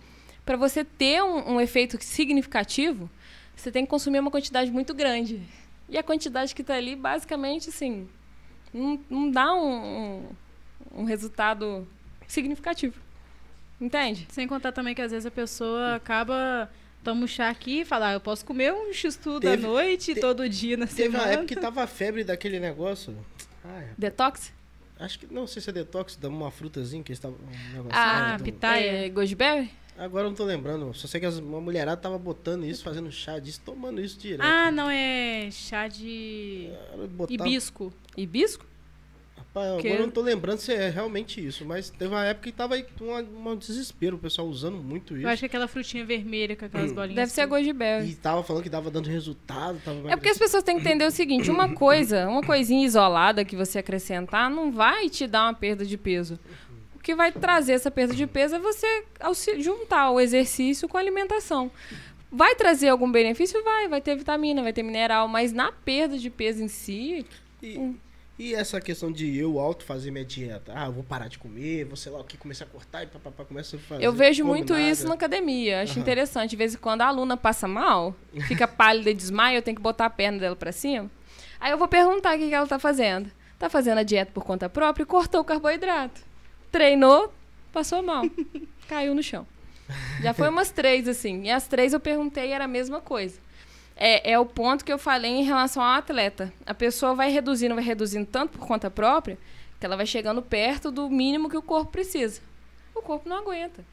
Para 0.45 0.55
você 0.59 0.85
ter 0.85 1.23
um, 1.23 1.55
um, 1.55 1.61
efeito 1.63 1.97
significativo, 2.05 3.09
você 3.57 3.73
tem 3.73 3.87
que 3.87 3.91
consumir 3.91 4.21
uma 4.21 4.31
quantidade 4.31 4.71
muito 4.71 4.93
grande. 4.93 5.41
E 5.89 5.97
a 5.97 6.03
quantidade 6.03 6.55
que 6.55 6.61
está 6.61 6.75
ali, 6.75 6.95
basicamente, 6.95 7.71
assim, 7.71 8.07
não, 8.75 9.01
não 9.09 9.31
dá 9.31 9.55
um, 9.55 9.71
um, 10.93 11.01
um 11.01 11.05
resultado 11.05 11.89
significativo. 12.29 13.01
Entende? 13.81 14.27
Sem 14.31 14.47
contar 14.47 14.73
também 14.73 14.95
que 14.95 15.01
às 15.01 15.11
vezes 15.11 15.25
a 15.25 15.31
pessoa 15.31 15.95
acaba 15.95 16.71
tomo 17.03 17.27
chá 17.27 17.49
aqui 17.49 17.81
e 17.81 17.85
falo, 17.87 18.05
ah, 18.05 18.13
eu 18.13 18.21
posso 18.21 18.45
comer 18.45 18.75
um 18.75 18.93
x-tudo 18.93 19.49
à 19.49 19.57
noite, 19.57 20.13
te, 20.13 20.21
todo 20.21 20.47
dia 20.51 20.77
na 20.77 20.87
teve 20.87 21.05
semana. 21.05 21.19
Teve 21.19 21.31
uma 21.31 21.41
época 21.41 21.55
que 21.55 21.59
tava 21.59 21.83
a 21.83 21.87
febre 21.87 22.25
daquele 22.25 22.61
negócio. 22.61 23.17
Ai, 23.65 23.87
detox? 23.97 24.53
Acho 24.99 25.19
que, 25.19 25.33
não 25.33 25.47
sei 25.47 25.61
se 25.61 25.71
é 25.71 25.73
detox, 25.73 26.17
dá 26.17 26.29
uma 26.29 26.51
frutazinha 26.51 27.03
que 27.03 27.13
eles 27.13 27.19
estavam... 27.19 27.37
Um 27.39 27.89
ah, 27.91 28.39
pitaia. 28.43 29.07
É, 29.07 29.09
goji 29.09 29.37
Agora 29.99 30.25
eu 30.25 30.31
não 30.31 30.37
tô 30.37 30.45
lembrando. 30.45 30.93
Só 30.95 31.07
sei 31.07 31.21
que 31.21 31.27
uma 31.27 31.61
mulherada 31.61 32.01
tava 32.01 32.19
botando 32.19 32.65
isso, 32.65 32.85
fazendo 32.85 33.11
chá 33.11 33.39
disso, 33.39 33.63
tomando 33.65 34.01
isso 34.01 34.19
direto. 34.19 34.43
Ah, 34.43 34.71
não, 34.71 34.91
é 34.91 35.49
chá 35.51 35.89
de 35.89 36.71
botava... 37.11 37.33
hibisco. 37.33 37.93
Hibisco? 38.17 38.67
Rapaz, 39.57 39.81
que... 39.81 39.89
agora 39.89 40.03
eu 40.03 40.07
não 40.07 40.13
tô 40.13 40.21
lembrando 40.21 40.59
se 40.59 40.73
é 40.73 40.91
realmente 40.91 41.45
isso, 41.45 41.65
mas 41.65 41.89
teve 41.89 42.13
uma 42.13 42.25
época 42.25 42.51
que 42.51 42.57
tava 42.57 42.75
aí 42.75 42.85
um, 43.01 43.51
um 43.51 43.57
desespero, 43.57 44.17
o 44.17 44.19
pessoal 44.19 44.47
usando 44.47 44.77
muito 44.77 45.15
isso. 45.15 45.27
Eu 45.27 45.31
acho 45.31 45.41
que 45.41 45.47
aquela 45.47 45.67
frutinha 45.67 46.05
vermelha 46.05 46.55
com 46.55 46.67
aquelas 46.67 46.91
hum. 46.91 46.95
bolinhas. 46.95 47.17
Deve 47.17 47.33
ser 47.33 47.41
a 47.43 47.47
goji 47.47 47.73
berry. 47.73 48.11
E 48.11 48.15
tava 48.15 48.43
falando 48.43 48.63
que 48.63 48.71
tava 48.71 48.91
dando 48.91 49.09
resultado. 49.09 49.81
Tava 49.83 50.11
é 50.11 50.17
porque 50.17 50.29
as 50.29 50.39
pessoas 50.39 50.63
têm 50.63 50.77
que 50.77 50.83
entender 50.83 51.07
o 51.07 51.11
seguinte, 51.11 51.51
uma 51.51 51.73
coisa, 51.73 52.29
uma 52.29 52.43
coisinha 52.43 52.85
isolada 52.85 53.45
que 53.45 53.57
você 53.57 53.79
acrescentar 53.79 54.51
não 54.51 54.71
vai 54.71 55.09
te 55.09 55.27
dar 55.27 55.45
uma 55.47 55.55
perda 55.55 55.85
de 55.85 55.97
peso 55.97 56.39
que 57.03 57.15
vai 57.15 57.31
trazer 57.31 57.75
essa 57.75 57.89
perda 57.89 58.13
de 58.13 58.27
peso 58.27 58.57
é 58.57 58.59
você 58.59 59.05
juntar 59.61 60.11
o 60.11 60.19
exercício 60.19 60.89
com 60.89 60.97
a 60.97 61.01
alimentação. 61.01 61.71
Vai 62.33 62.57
trazer 62.57 62.89
algum 62.89 63.09
benefício? 63.09 63.63
Vai, 63.63 63.87
vai 63.87 64.01
ter 64.01 64.17
vitamina, 64.17 64.61
vai 64.61 64.73
ter 64.73 64.83
mineral, 64.83 65.29
mas 65.29 65.53
na 65.53 65.71
perda 65.71 66.19
de 66.19 66.29
peso 66.29 66.65
em 66.65 66.67
si. 66.67 67.25
E, 67.63 67.79
hum. 67.79 67.95
E 68.39 68.55
essa 68.55 68.81
questão 68.81 69.11
de 69.11 69.37
eu 69.37 69.59
auto 69.59 69.85
fazer 69.85 70.11
minha 70.11 70.25
dieta? 70.25 70.73
Ah, 70.75 70.87
eu 70.87 70.93
vou 70.93 71.03
parar 71.03 71.29
de 71.29 71.39
comer, 71.39 71.85
vou 71.85 71.97
sei 71.97 72.13
lá 72.13 72.21
o 72.21 72.25
que, 72.25 72.37
começar 72.37 72.65
a 72.65 72.69
cortar 72.69 73.03
e 73.03 73.07
papapá, 73.07 73.45
começa 73.45 73.77
a 73.77 73.79
fazer. 73.79 74.05
Eu 74.05 74.13
vejo 74.13 74.45
muito 74.45 74.73
nada. 74.73 74.89
isso 74.89 75.09
na 75.09 75.15
academia, 75.15 75.83
acho 75.83 75.95
uhum. 75.95 76.03
interessante. 76.03 76.51
De 76.51 76.57
vez 76.57 76.75
em 76.75 76.79
quando 76.79 77.03
a 77.03 77.07
aluna 77.07 77.37
passa 77.37 77.67
mal, 77.67 78.15
fica 78.47 78.69
pálida 78.69 79.11
e 79.11 79.15
desmaia, 79.15 79.57
eu 79.57 79.63
tenho 79.63 79.77
que 79.77 79.83
botar 79.83 80.07
a 80.07 80.11
perna 80.11 80.39
dela 80.39 80.57
para 80.57 80.73
cima. 80.73 81.11
Aí 81.59 81.71
eu 81.71 81.79
vou 81.79 81.89
perguntar 81.89 82.37
o 82.37 82.39
que, 82.39 82.49
que 82.49 82.55
ela 82.55 82.67
tá 82.67 82.79
fazendo. 82.79 83.31
Tá 83.59 83.71
fazendo 83.71 83.99
a 83.99 84.03
dieta 84.03 84.31
por 84.33 84.45
conta 84.45 84.69
própria 84.69 85.03
e 85.03 85.07
cortou 85.07 85.41
o 85.41 85.45
carboidrato 85.45 86.27
treinou, 86.77 87.33
passou 87.73 88.03
mal. 88.03 88.23
Caiu 88.87 89.15
no 89.15 89.23
chão. 89.23 89.47
Já 90.21 90.35
foi 90.35 90.49
umas 90.49 90.71
três, 90.71 91.09
assim. 91.09 91.45
E 91.45 91.51
as 91.51 91.67
três 91.67 91.95
eu 91.95 92.01
perguntei 92.01 92.49
e 92.51 92.53
era 92.53 92.65
a 92.65 92.69
mesma 92.69 93.01
coisa. 93.01 93.41
É, 93.97 94.33
é 94.33 94.39
o 94.39 94.45
ponto 94.45 94.85
que 94.85 94.93
eu 94.93 94.99
falei 94.99 95.31
em 95.31 95.43
relação 95.43 95.83
ao 95.83 95.95
atleta. 95.95 96.53
A 96.67 96.75
pessoa 96.75 97.15
vai 97.15 97.31
reduzindo, 97.31 97.75
vai 97.75 97.83
reduzindo 97.83 98.27
tanto 98.27 98.59
por 98.59 98.67
conta 98.67 98.91
própria, 98.91 99.39
que 99.81 99.87
ela 99.87 99.97
vai 99.97 100.05
chegando 100.05 100.43
perto 100.43 100.91
do 100.91 101.09
mínimo 101.09 101.49
que 101.49 101.57
o 101.57 101.63
corpo 101.63 101.91
precisa. 101.91 102.43
O 102.95 103.01
corpo 103.01 103.29
não 103.29 103.39
aguenta. 103.39 103.85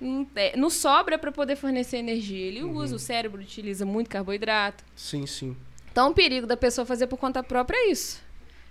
Não, 0.00 0.26
é, 0.34 0.56
não 0.56 0.68
sobra 0.68 1.18
para 1.18 1.30
poder 1.30 1.56
fornecer 1.56 1.98
energia. 1.98 2.46
Ele 2.46 2.62
uhum. 2.62 2.76
usa, 2.76 2.96
o 2.96 2.98
cérebro 2.98 3.40
utiliza 3.40 3.86
muito 3.86 4.10
carboidrato. 4.10 4.84
Sim, 4.94 5.24
sim. 5.24 5.56
Então, 5.90 6.10
o 6.10 6.14
perigo 6.14 6.46
da 6.46 6.56
pessoa 6.56 6.84
fazer 6.84 7.06
por 7.06 7.16
conta 7.16 7.42
própria 7.42 7.76
é 7.76 7.90
isso. 7.90 8.20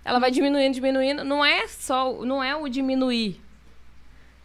Ela 0.04 0.20
vai 0.20 0.30
diminuindo, 0.30 0.74
diminuindo. 0.74 1.24
Não 1.24 1.44
é 1.44 1.66
só, 1.66 2.24
não 2.24 2.42
é 2.42 2.54
o 2.54 2.68
diminuir. 2.68 3.40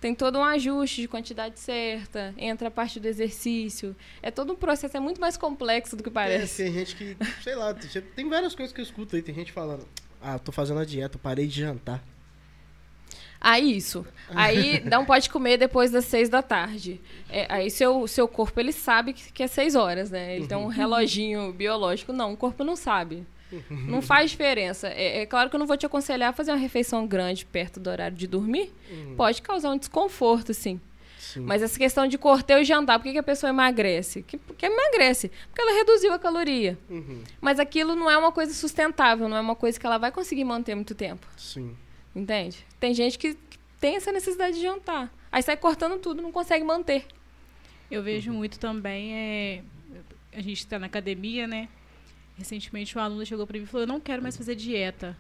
Tem 0.02 0.16
todo 0.16 0.40
um 0.40 0.44
ajuste 0.44 1.02
de 1.02 1.08
quantidade 1.08 1.60
certa, 1.60 2.34
entra 2.36 2.70
a 2.70 2.72
parte 2.72 3.00
do 3.00 3.08
exercício. 3.08 3.96
É 4.20 4.32
todo 4.32 4.52
um 4.52 4.56
processo, 4.56 4.98
é 4.98 5.00
muito 5.00 5.22
mais 5.22 5.38
complexo 5.38 5.96
do 5.96 6.02
que 6.02 6.10
parece. 6.10 6.64
É, 6.64 6.66
tem 6.66 6.74
gente 6.74 6.96
que, 6.96 7.16
sei 7.44 7.56
lá, 7.56 7.72
tem 8.16 8.28
várias 8.28 8.56
coisas 8.56 8.74
que 8.74 8.82
eu 8.82 8.84
escuto 8.84 9.16
aí. 9.16 9.22
Tem 9.22 9.36
gente 9.36 9.52
falando, 9.52 9.88
ah, 10.20 10.40
tô 10.40 10.52
fazendo 10.52 10.80
a 10.80 10.86
dieta, 10.86 11.20
parei 11.20 11.46
de 11.46 11.62
jantar. 11.62 12.04
Aí 13.40 13.78
isso. 13.78 14.04
Aí 14.30 14.84
não 14.86 15.06
pode 15.06 15.30
comer 15.30 15.58
depois 15.58 15.92
das 15.92 16.06
seis 16.06 16.30
da 16.30 16.42
tarde. 16.42 17.00
É, 17.30 17.46
aí 17.48 17.70
seu, 17.70 18.08
seu 18.08 18.28
corpo 18.28 18.60
ele 18.60 18.72
sabe 18.72 19.14
que, 19.14 19.32
que 19.32 19.44
é 19.44 19.48
seis 19.48 19.76
horas, 19.76 20.10
né? 20.10 20.34
Ele 20.34 20.42
uhum. 20.42 20.48
tem 20.48 20.58
um 20.58 20.62
uhum. 20.64 20.68
reloginho 20.68 21.54
biológico. 21.54 22.12
Não, 22.12 22.34
o 22.34 22.38
corpo 22.38 22.64
não 22.64 22.76
sabe. 22.76 23.24
Não 23.70 24.02
faz 24.02 24.32
diferença. 24.32 24.88
É, 24.88 25.22
é, 25.22 25.26
claro 25.26 25.50
que 25.50 25.56
eu 25.56 25.60
não 25.60 25.68
vou 25.68 25.78
te 25.78 25.86
aconselhar 25.86 26.30
a 26.30 26.34
fazer 26.34 26.52
uma 26.52 26.58
refeição 26.58 27.06
grande 27.06 27.46
perto 27.46 27.80
do 27.80 27.90
horário 27.90 28.16
de 28.16 28.28
dormir. 28.28 28.72
Uhum. 28.90 29.16
Pode 29.16 29.42
causar 29.42 29.72
um 29.72 29.78
desconforto, 29.78 30.54
sim. 30.54 30.80
sim. 31.20 31.42
Mas 31.42 31.62
essa 31.62 31.78
questão 31.78 32.08
de 32.08 32.18
cortar 32.18 32.62
e 32.62 32.66
jantar, 32.66 33.00
por 33.00 33.04
que, 33.04 33.12
que 33.12 33.18
a 33.18 33.24
pessoa 33.24 33.50
emagrece? 33.50 34.24
Que, 34.24 34.38
porque 34.38 34.66
emagrece. 34.66 35.32
Porque 35.48 35.62
ela 35.62 35.74
reduziu 35.74 36.14
a 36.14 36.20
caloria. 36.20 36.78
Uhum. 36.90 37.24
Mas 37.40 37.60
aquilo 37.60 37.96
não 37.96 38.10
é 38.10 38.18
uma 38.18 38.32
coisa 38.32 38.54
sustentável, 38.54 39.28
não 39.28 39.38
é 39.38 39.42
uma 39.42 39.56
coisa 39.56 39.80
que 39.80 39.86
ela 39.86 39.98
vai 39.98 40.12
conseguir 40.12 40.44
manter 40.44 40.76
muito 40.76 40.96
tempo. 40.96 41.28
Sim. 41.38 41.76
Entende? 42.16 42.66
Tem 42.80 42.94
gente 42.94 43.18
que 43.18 43.38
tem 43.80 43.96
essa 43.96 44.12
necessidade 44.12 44.56
de 44.56 44.62
jantar. 44.62 45.12
Aí 45.32 45.42
sai 45.42 45.58
cortando 45.58 45.98
tudo, 45.98 46.22
não 46.22 46.32
consegue 46.32 46.64
manter. 46.64 47.06
Eu 47.90 48.04
vejo 48.04 48.32
uhum. 48.32 48.38
muito 48.38 48.60
também, 48.60 49.14
é, 49.14 49.64
a 50.34 50.42
gente 50.42 50.60
está 50.60 50.80
na 50.80 50.86
academia, 50.86 51.46
né? 51.46 51.68
Recentemente, 52.42 52.96
uma 52.96 53.04
aluna 53.04 53.24
chegou 53.24 53.46
para 53.46 53.58
mim 53.58 53.64
e 53.64 53.68
falou: 53.68 53.84
Eu 53.84 53.88
não 53.88 54.00
quero 54.00 54.22
mais 54.22 54.36
fazer 54.36 54.56
dieta. 54.56 55.16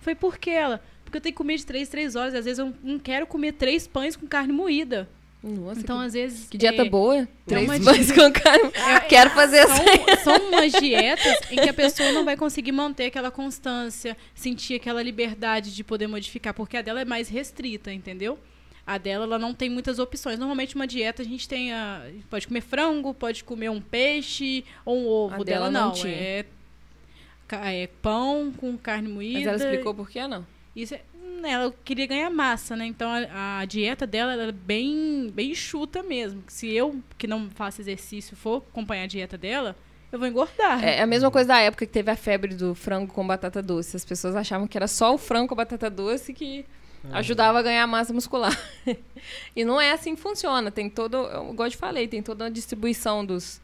Foi 0.00 0.14
por 0.14 0.36
que 0.36 0.50
ela? 0.50 0.82
Porque 1.02 1.16
eu 1.16 1.20
tenho 1.20 1.32
que 1.32 1.38
comer 1.38 1.56
de 1.56 1.64
três, 1.64 1.88
três 1.88 2.14
horas. 2.14 2.34
Às 2.34 2.44
vezes 2.44 2.58
eu 2.58 2.72
não 2.82 2.98
quero 2.98 3.26
comer 3.26 3.52
três 3.52 3.86
pães 3.86 4.16
com 4.16 4.26
carne 4.26 4.52
moída. 4.52 5.08
Nossa, 5.42 5.80
então, 5.80 5.98
que, 5.98 6.06
às 6.06 6.12
vezes. 6.12 6.48
Que 6.48 6.58
dieta 6.58 6.82
é, 6.82 6.88
boa. 6.88 7.26
Três 7.46 7.68
é 7.68 7.80
pães 7.80 8.12
com 8.12 8.30
carne. 8.30 8.70
É, 8.74 9.00
quero 9.00 9.30
fazer. 9.30 9.66
São, 9.66 9.86
são 10.38 10.48
umas 10.48 10.72
dietas 10.72 11.50
em 11.50 11.56
que 11.56 11.68
a 11.68 11.74
pessoa 11.74 12.12
não 12.12 12.24
vai 12.24 12.36
conseguir 12.36 12.72
manter 12.72 13.06
aquela 13.06 13.30
constância, 13.30 14.16
sentir 14.34 14.74
aquela 14.74 15.02
liberdade 15.02 15.74
de 15.74 15.82
poder 15.82 16.06
modificar, 16.06 16.52
porque 16.54 16.76
a 16.76 16.82
dela 16.82 17.00
é 17.00 17.04
mais 17.04 17.28
restrita, 17.28 17.92
entendeu? 17.92 18.38
A 18.86 18.98
dela, 18.98 19.24
ela 19.24 19.38
não 19.38 19.54
tem 19.54 19.70
muitas 19.70 19.98
opções. 19.98 20.38
Normalmente, 20.38 20.74
uma 20.74 20.86
dieta, 20.86 21.22
a 21.22 21.24
gente 21.24 21.48
tem 21.48 21.72
a... 21.72 22.04
Pode 22.28 22.48
comer 22.48 22.60
frango, 22.60 23.14
pode 23.14 23.44
comer 23.44 23.70
um 23.70 23.80
peixe 23.80 24.64
ou 24.84 24.98
um 24.98 25.06
ovo. 25.06 25.40
A 25.40 25.44
dela, 25.44 25.70
não, 25.70 25.92
não 25.92 26.06
é, 26.06 26.44
é 27.48 27.86
pão 28.00 28.52
com 28.56 28.76
carne 28.76 29.08
moída. 29.08 29.38
Mas 29.38 29.46
ela 29.46 29.70
explicou 29.70 29.94
por 29.94 30.10
que 30.10 30.26
não? 30.26 30.44
Isso 30.74 30.94
é, 30.94 31.02
hum, 31.14 31.46
ela 31.46 31.72
queria 31.84 32.06
ganhar 32.06 32.30
massa, 32.30 32.74
né? 32.74 32.86
Então 32.86 33.08
a, 33.08 33.60
a 33.60 33.64
dieta 33.64 34.06
dela 34.06 34.32
era 34.32 34.52
bem, 34.52 35.30
bem 35.32 35.50
enxuta 35.50 36.02
mesmo. 36.02 36.42
Se 36.48 36.68
eu, 36.72 37.00
que 37.18 37.26
não 37.26 37.50
faço 37.50 37.80
exercício, 37.80 38.36
for 38.36 38.64
acompanhar 38.68 39.04
a 39.04 39.06
dieta 39.06 39.36
dela, 39.36 39.76
eu 40.10 40.18
vou 40.18 40.26
engordar. 40.26 40.82
É 40.84 41.00
a 41.00 41.06
mesma 41.06 41.30
coisa 41.30 41.48
da 41.48 41.60
época 41.60 41.86
que 41.86 41.92
teve 41.92 42.10
a 42.10 42.16
febre 42.16 42.54
do 42.54 42.74
frango 42.74 43.12
com 43.12 43.26
batata 43.26 43.62
doce. 43.62 43.96
As 43.96 44.04
pessoas 44.04 44.34
achavam 44.34 44.66
que 44.66 44.76
era 44.76 44.88
só 44.88 45.14
o 45.14 45.18
frango 45.18 45.48
com 45.48 45.54
batata 45.54 45.88
doce 45.88 46.32
que 46.32 46.64
Uhum. 47.04 47.14
Ajudava 47.16 47.58
a 47.58 47.62
ganhar 47.62 47.86
massa 47.86 48.12
muscular. 48.12 48.56
e 49.56 49.64
não 49.64 49.80
é 49.80 49.92
assim 49.92 50.14
que 50.14 50.20
funciona. 50.20 50.70
Tem 50.70 50.88
todo, 50.88 51.16
igual 51.50 51.66
eu 51.66 51.70
te 51.70 51.76
falei, 51.76 52.06
tem 52.06 52.22
toda 52.22 52.46
a 52.46 52.48
distribuição 52.48 53.24
dos, 53.24 53.60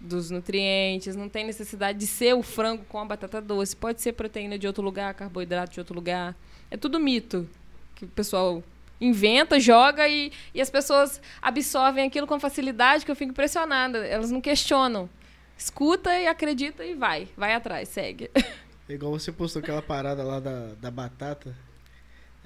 dos 0.00 0.30
nutrientes. 0.30 1.14
Não 1.14 1.28
tem 1.28 1.44
necessidade 1.44 1.98
de 1.98 2.06
ser 2.06 2.34
o 2.34 2.42
frango 2.42 2.84
com 2.84 2.98
a 2.98 3.04
batata 3.04 3.40
doce. 3.40 3.76
Pode 3.76 4.00
ser 4.00 4.12
proteína 4.12 4.58
de 4.58 4.66
outro 4.66 4.82
lugar, 4.82 5.12
carboidrato 5.14 5.72
de 5.72 5.80
outro 5.80 5.94
lugar. 5.94 6.34
É 6.70 6.76
tudo 6.76 6.98
mito 6.98 7.48
que 7.94 8.04
o 8.04 8.08
pessoal 8.08 8.62
inventa, 9.00 9.60
joga 9.60 10.08
e, 10.08 10.32
e 10.54 10.60
as 10.60 10.70
pessoas 10.70 11.20
absorvem 11.40 12.06
aquilo 12.06 12.26
com 12.26 12.40
facilidade 12.40 13.04
que 13.04 13.10
eu 13.10 13.16
fico 13.16 13.32
impressionada. 13.32 13.98
Elas 14.06 14.30
não 14.30 14.40
questionam. 14.40 15.08
Escuta 15.56 16.16
e 16.18 16.26
acredita 16.26 16.84
e 16.84 16.94
vai. 16.94 17.28
Vai 17.36 17.54
atrás, 17.54 17.88
segue. 17.88 18.30
É 18.90 18.94
igual 18.94 19.12
você 19.12 19.30
postou 19.30 19.60
aquela 19.60 19.82
parada 19.82 20.24
lá 20.24 20.40
da, 20.40 20.72
da 20.80 20.90
batata. 20.90 21.54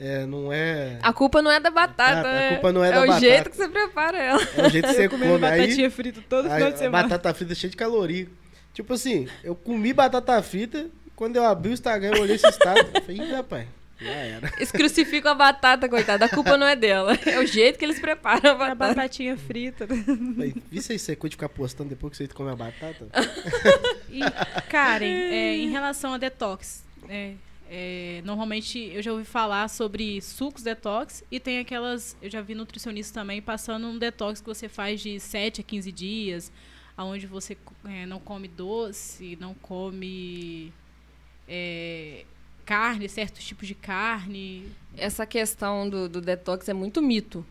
É, 0.05 0.27
não 0.27 0.53
é. 0.53 0.99
A 1.01 1.13
culpa 1.13 1.41
não 1.41 1.49
é 1.49 1.61
da 1.61 1.71
batata. 1.71 2.27
A, 2.27 2.31
a 2.31 2.35
né? 2.35 2.49
culpa 2.55 2.73
não 2.73 2.83
é, 2.83 2.89
é 2.89 2.91
da 2.91 3.01
batata. 3.03 3.15
É 3.15 3.17
o 3.17 3.21
jeito 3.21 3.51
que 3.51 3.57
você 3.57 3.69
prepara 3.69 4.19
ela. 4.19 4.43
É 4.57 4.67
o 4.67 4.69
jeito 4.69 4.89
que 4.89 4.95
você 4.95 5.09
come. 5.09 5.39
batatinha 5.39 5.91
frita 5.93 6.21
todo 6.29 6.51
final 6.51 6.73
de 6.73 6.79
semana. 6.79 7.03
Batata 7.05 7.33
frita 7.33 7.55
cheia 7.55 7.71
de 7.71 7.77
caloria. 7.77 8.27
Tipo 8.75 8.95
assim, 8.95 9.29
eu 9.45 9.55
comi 9.55 9.93
batata 9.93 10.43
frita, 10.43 10.89
quando 11.15 11.37
eu 11.37 11.45
abri 11.45 11.71
o 11.71 11.73
Instagram, 11.73 12.17
eu 12.17 12.23
olhei 12.23 12.35
esse 12.35 12.49
estado. 12.49 12.81
Eu 12.93 13.01
falei, 13.01 13.17
Ih, 13.21 13.33
rapaz. 13.33 13.69
Já 14.01 14.11
era. 14.11 14.53
Eles 14.57 14.73
crucificam 14.73 15.31
a 15.31 15.35
batata, 15.37 15.89
coitada. 15.89 16.25
A 16.25 16.29
culpa 16.29 16.57
não 16.57 16.67
é 16.67 16.75
dela. 16.75 17.17
É 17.25 17.39
o 17.39 17.47
jeito 17.47 17.79
que 17.79 17.85
eles 17.85 18.01
preparam 18.01 18.51
a 18.51 18.55
batata. 18.55 18.73
A 18.73 18.89
batatinha 18.89 19.37
frita. 19.37 19.87
Vi 19.87 20.83
se 20.83 20.99
você 20.99 21.15
de 21.15 21.31
ficar 21.31 21.49
postando 21.49 21.91
depois 21.91 22.11
que 22.11 22.17
você 22.17 22.27
come 22.27 22.51
a 22.51 22.57
batata? 22.57 23.07
e, 24.11 24.21
Karen, 24.69 25.07
é, 25.07 25.57
em 25.59 25.71
relação 25.71 26.15
a 26.15 26.19
detox, 26.19 26.83
é, 27.09 27.35
é, 27.75 28.21
normalmente 28.27 28.79
eu 28.93 29.01
já 29.01 29.11
ouvi 29.11 29.25
falar 29.25 29.67
sobre 29.69 30.21
sucos 30.21 30.63
detox 30.63 31.25
e 31.31 31.41
tem 31.41 31.59
aquelas. 31.59 32.15
Eu 32.21 32.29
já 32.29 32.43
vi 32.43 32.55
nutricionistas 32.55 33.15
também 33.15 33.41
passando 33.41 33.87
um 33.87 33.97
detox 33.97 34.43
que 34.43 34.47
você 34.47 34.69
faz 34.69 35.01
de 35.01 35.19
7 35.19 35.63
a 35.63 35.65
15 35.65 35.91
dias, 35.91 36.53
onde 36.99 37.27
você 37.27 37.57
é, 37.87 38.05
não 38.05 38.21
come 38.21 38.47
doce, 38.47 39.39
não 39.41 39.55
come 39.55 40.71
é, 41.49 42.27
carne, 42.67 43.09
certos 43.09 43.43
tipos 43.43 43.67
de 43.67 43.75
carne. 43.75 44.71
Essa 44.95 45.25
questão 45.25 45.89
do, 45.89 46.11
do 46.11 46.21
detox 46.21 46.69
é 46.69 46.75
muito 46.75 47.01
mito. 47.01 47.43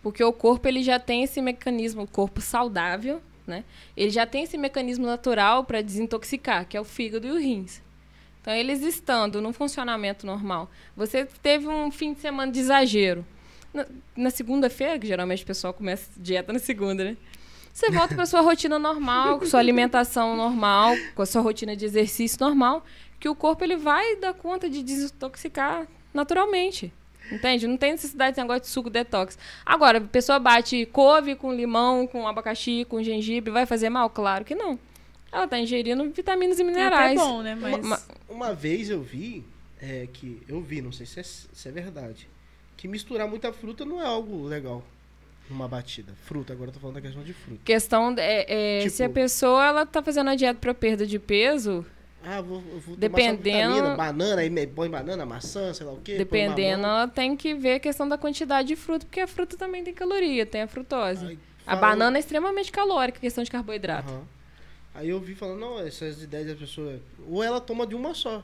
Porque 0.00 0.22
o 0.22 0.32
corpo 0.32 0.68
ele 0.68 0.84
já 0.84 1.00
tem 1.00 1.24
esse 1.24 1.42
mecanismo, 1.42 2.02
o 2.02 2.06
corpo 2.06 2.40
saudável, 2.40 3.20
né? 3.44 3.64
Ele 3.96 4.10
já 4.10 4.24
tem 4.24 4.44
esse 4.44 4.56
mecanismo 4.56 5.06
natural 5.06 5.64
para 5.64 5.82
desintoxicar, 5.82 6.68
que 6.68 6.76
é 6.76 6.80
o 6.80 6.84
fígado 6.84 7.26
e 7.26 7.32
o 7.32 7.36
rins. 7.36 7.82
Então, 8.40 8.54
eles 8.54 8.82
estando 8.82 9.40
no 9.40 9.52
funcionamento 9.52 10.26
normal, 10.26 10.70
você 10.96 11.26
teve 11.42 11.68
um 11.68 11.90
fim 11.90 12.14
de 12.14 12.20
semana 12.20 12.50
de 12.50 12.60
exagero. 12.60 13.24
Na, 13.72 13.86
na 14.16 14.30
segunda-feira, 14.30 14.98
que 14.98 15.06
geralmente 15.06 15.44
o 15.44 15.46
pessoal 15.46 15.72
começa 15.72 16.10
dieta 16.16 16.52
na 16.52 16.58
segunda, 16.58 17.04
né? 17.04 17.16
Você 17.72 17.90
volta 17.90 18.14
para 18.14 18.26
sua 18.26 18.40
rotina 18.40 18.78
normal, 18.78 19.38
com 19.38 19.46
sua 19.46 19.60
alimentação 19.60 20.36
normal, 20.36 20.96
com 21.14 21.22
a 21.22 21.26
sua 21.26 21.40
rotina 21.40 21.76
de 21.76 21.84
exercício 21.84 22.36
normal, 22.40 22.84
que 23.20 23.28
o 23.28 23.34
corpo 23.34 23.62
ele 23.62 23.76
vai 23.76 24.16
dar 24.16 24.34
conta 24.34 24.68
de 24.68 24.82
desintoxicar 24.82 25.86
naturalmente. 26.12 26.92
Entende? 27.30 27.68
Não 27.68 27.76
tem 27.76 27.92
necessidade 27.92 28.34
de 28.34 28.42
negócio 28.42 28.62
de 28.62 28.68
suco 28.68 28.90
detox. 28.90 29.38
Agora, 29.64 29.98
a 29.98 30.00
pessoa 30.00 30.40
bate 30.40 30.84
couve 30.86 31.36
com 31.36 31.52
limão, 31.52 32.06
com 32.06 32.26
abacaxi, 32.26 32.84
com 32.88 33.00
gengibre, 33.02 33.52
vai 33.52 33.66
fazer 33.66 33.88
mal? 33.88 34.10
Claro 34.10 34.44
que 34.44 34.54
não. 34.54 34.76
Ela 35.32 35.44
está 35.44 35.58
ingerindo 35.58 36.08
vitaminas 36.10 36.58
e 36.58 36.64
minerais. 36.64 37.18
É 37.18 37.22
bom, 37.22 37.42
né? 37.42 37.54
Mas... 37.54 37.84
Uma, 37.84 38.00
uma 38.28 38.54
vez 38.54 38.90
eu 38.90 39.00
vi, 39.00 39.44
é, 39.80 40.08
que 40.12 40.42
eu 40.48 40.60
vi, 40.60 40.82
não 40.82 40.92
sei 40.92 41.06
se 41.06 41.20
é, 41.20 41.22
se 41.22 41.68
é 41.68 41.70
verdade, 41.70 42.28
que 42.76 42.88
misturar 42.88 43.28
muita 43.28 43.52
fruta 43.52 43.84
não 43.84 44.00
é 44.00 44.06
algo 44.06 44.44
legal 44.44 44.82
numa 45.48 45.68
batida. 45.68 46.12
Fruta, 46.24 46.52
agora 46.52 46.70
eu 46.70 46.74
tô 46.74 46.80
falando 46.80 46.94
da 46.94 47.00
questão 47.00 47.22
de 47.22 47.32
fruta. 47.32 47.60
Questão 47.64 48.14
é, 48.18 48.78
é 48.78 48.78
tipo, 48.80 48.90
se 48.90 49.02
a 49.02 49.10
pessoa 49.10 49.64
ela 49.64 49.86
tá 49.86 50.02
fazendo 50.02 50.30
a 50.30 50.34
dieta 50.34 50.58
para 50.58 50.72
perda 50.72 51.06
de 51.06 51.18
peso, 51.18 51.84
ah, 52.22 52.40
vou, 52.40 52.60
vou 52.60 52.96
dependendo 52.96 53.74
vitamina, 53.74 53.96
banana, 53.96 54.42
aí 54.42 54.66
põe 54.66 54.90
banana, 54.90 55.24
maçã, 55.24 55.72
sei 55.72 55.86
lá 55.86 55.92
o 55.92 56.00
quê. 56.00 56.16
Dependendo, 56.18 56.84
ela 56.84 57.08
tem 57.08 57.36
que 57.36 57.54
ver 57.54 57.74
a 57.74 57.80
questão 57.80 58.08
da 58.08 58.18
quantidade 58.18 58.68
de 58.68 58.76
fruta, 58.76 59.06
porque 59.06 59.20
a 59.20 59.26
fruta 59.26 59.56
também 59.56 59.82
tem 59.82 59.94
caloria, 59.94 60.44
tem 60.44 60.62
a 60.62 60.66
frutose. 60.66 61.26
Aí, 61.26 61.38
a 61.66 61.76
banana 61.76 62.18
é 62.18 62.20
extremamente 62.20 62.70
calórica, 62.70 63.18
questão 63.18 63.42
de 63.42 63.50
carboidrato. 63.50 64.12
Uhum. 64.12 64.22
Aí 64.94 65.08
eu 65.08 65.20
vi 65.20 65.34
falando, 65.34 65.60
não, 65.60 65.78
essas 65.78 66.22
ideias 66.22 66.48
da 66.48 66.54
pessoa. 66.54 67.00
Ou 67.28 67.42
ela 67.42 67.60
toma 67.60 67.86
de 67.86 67.94
uma 67.94 68.14
só. 68.14 68.42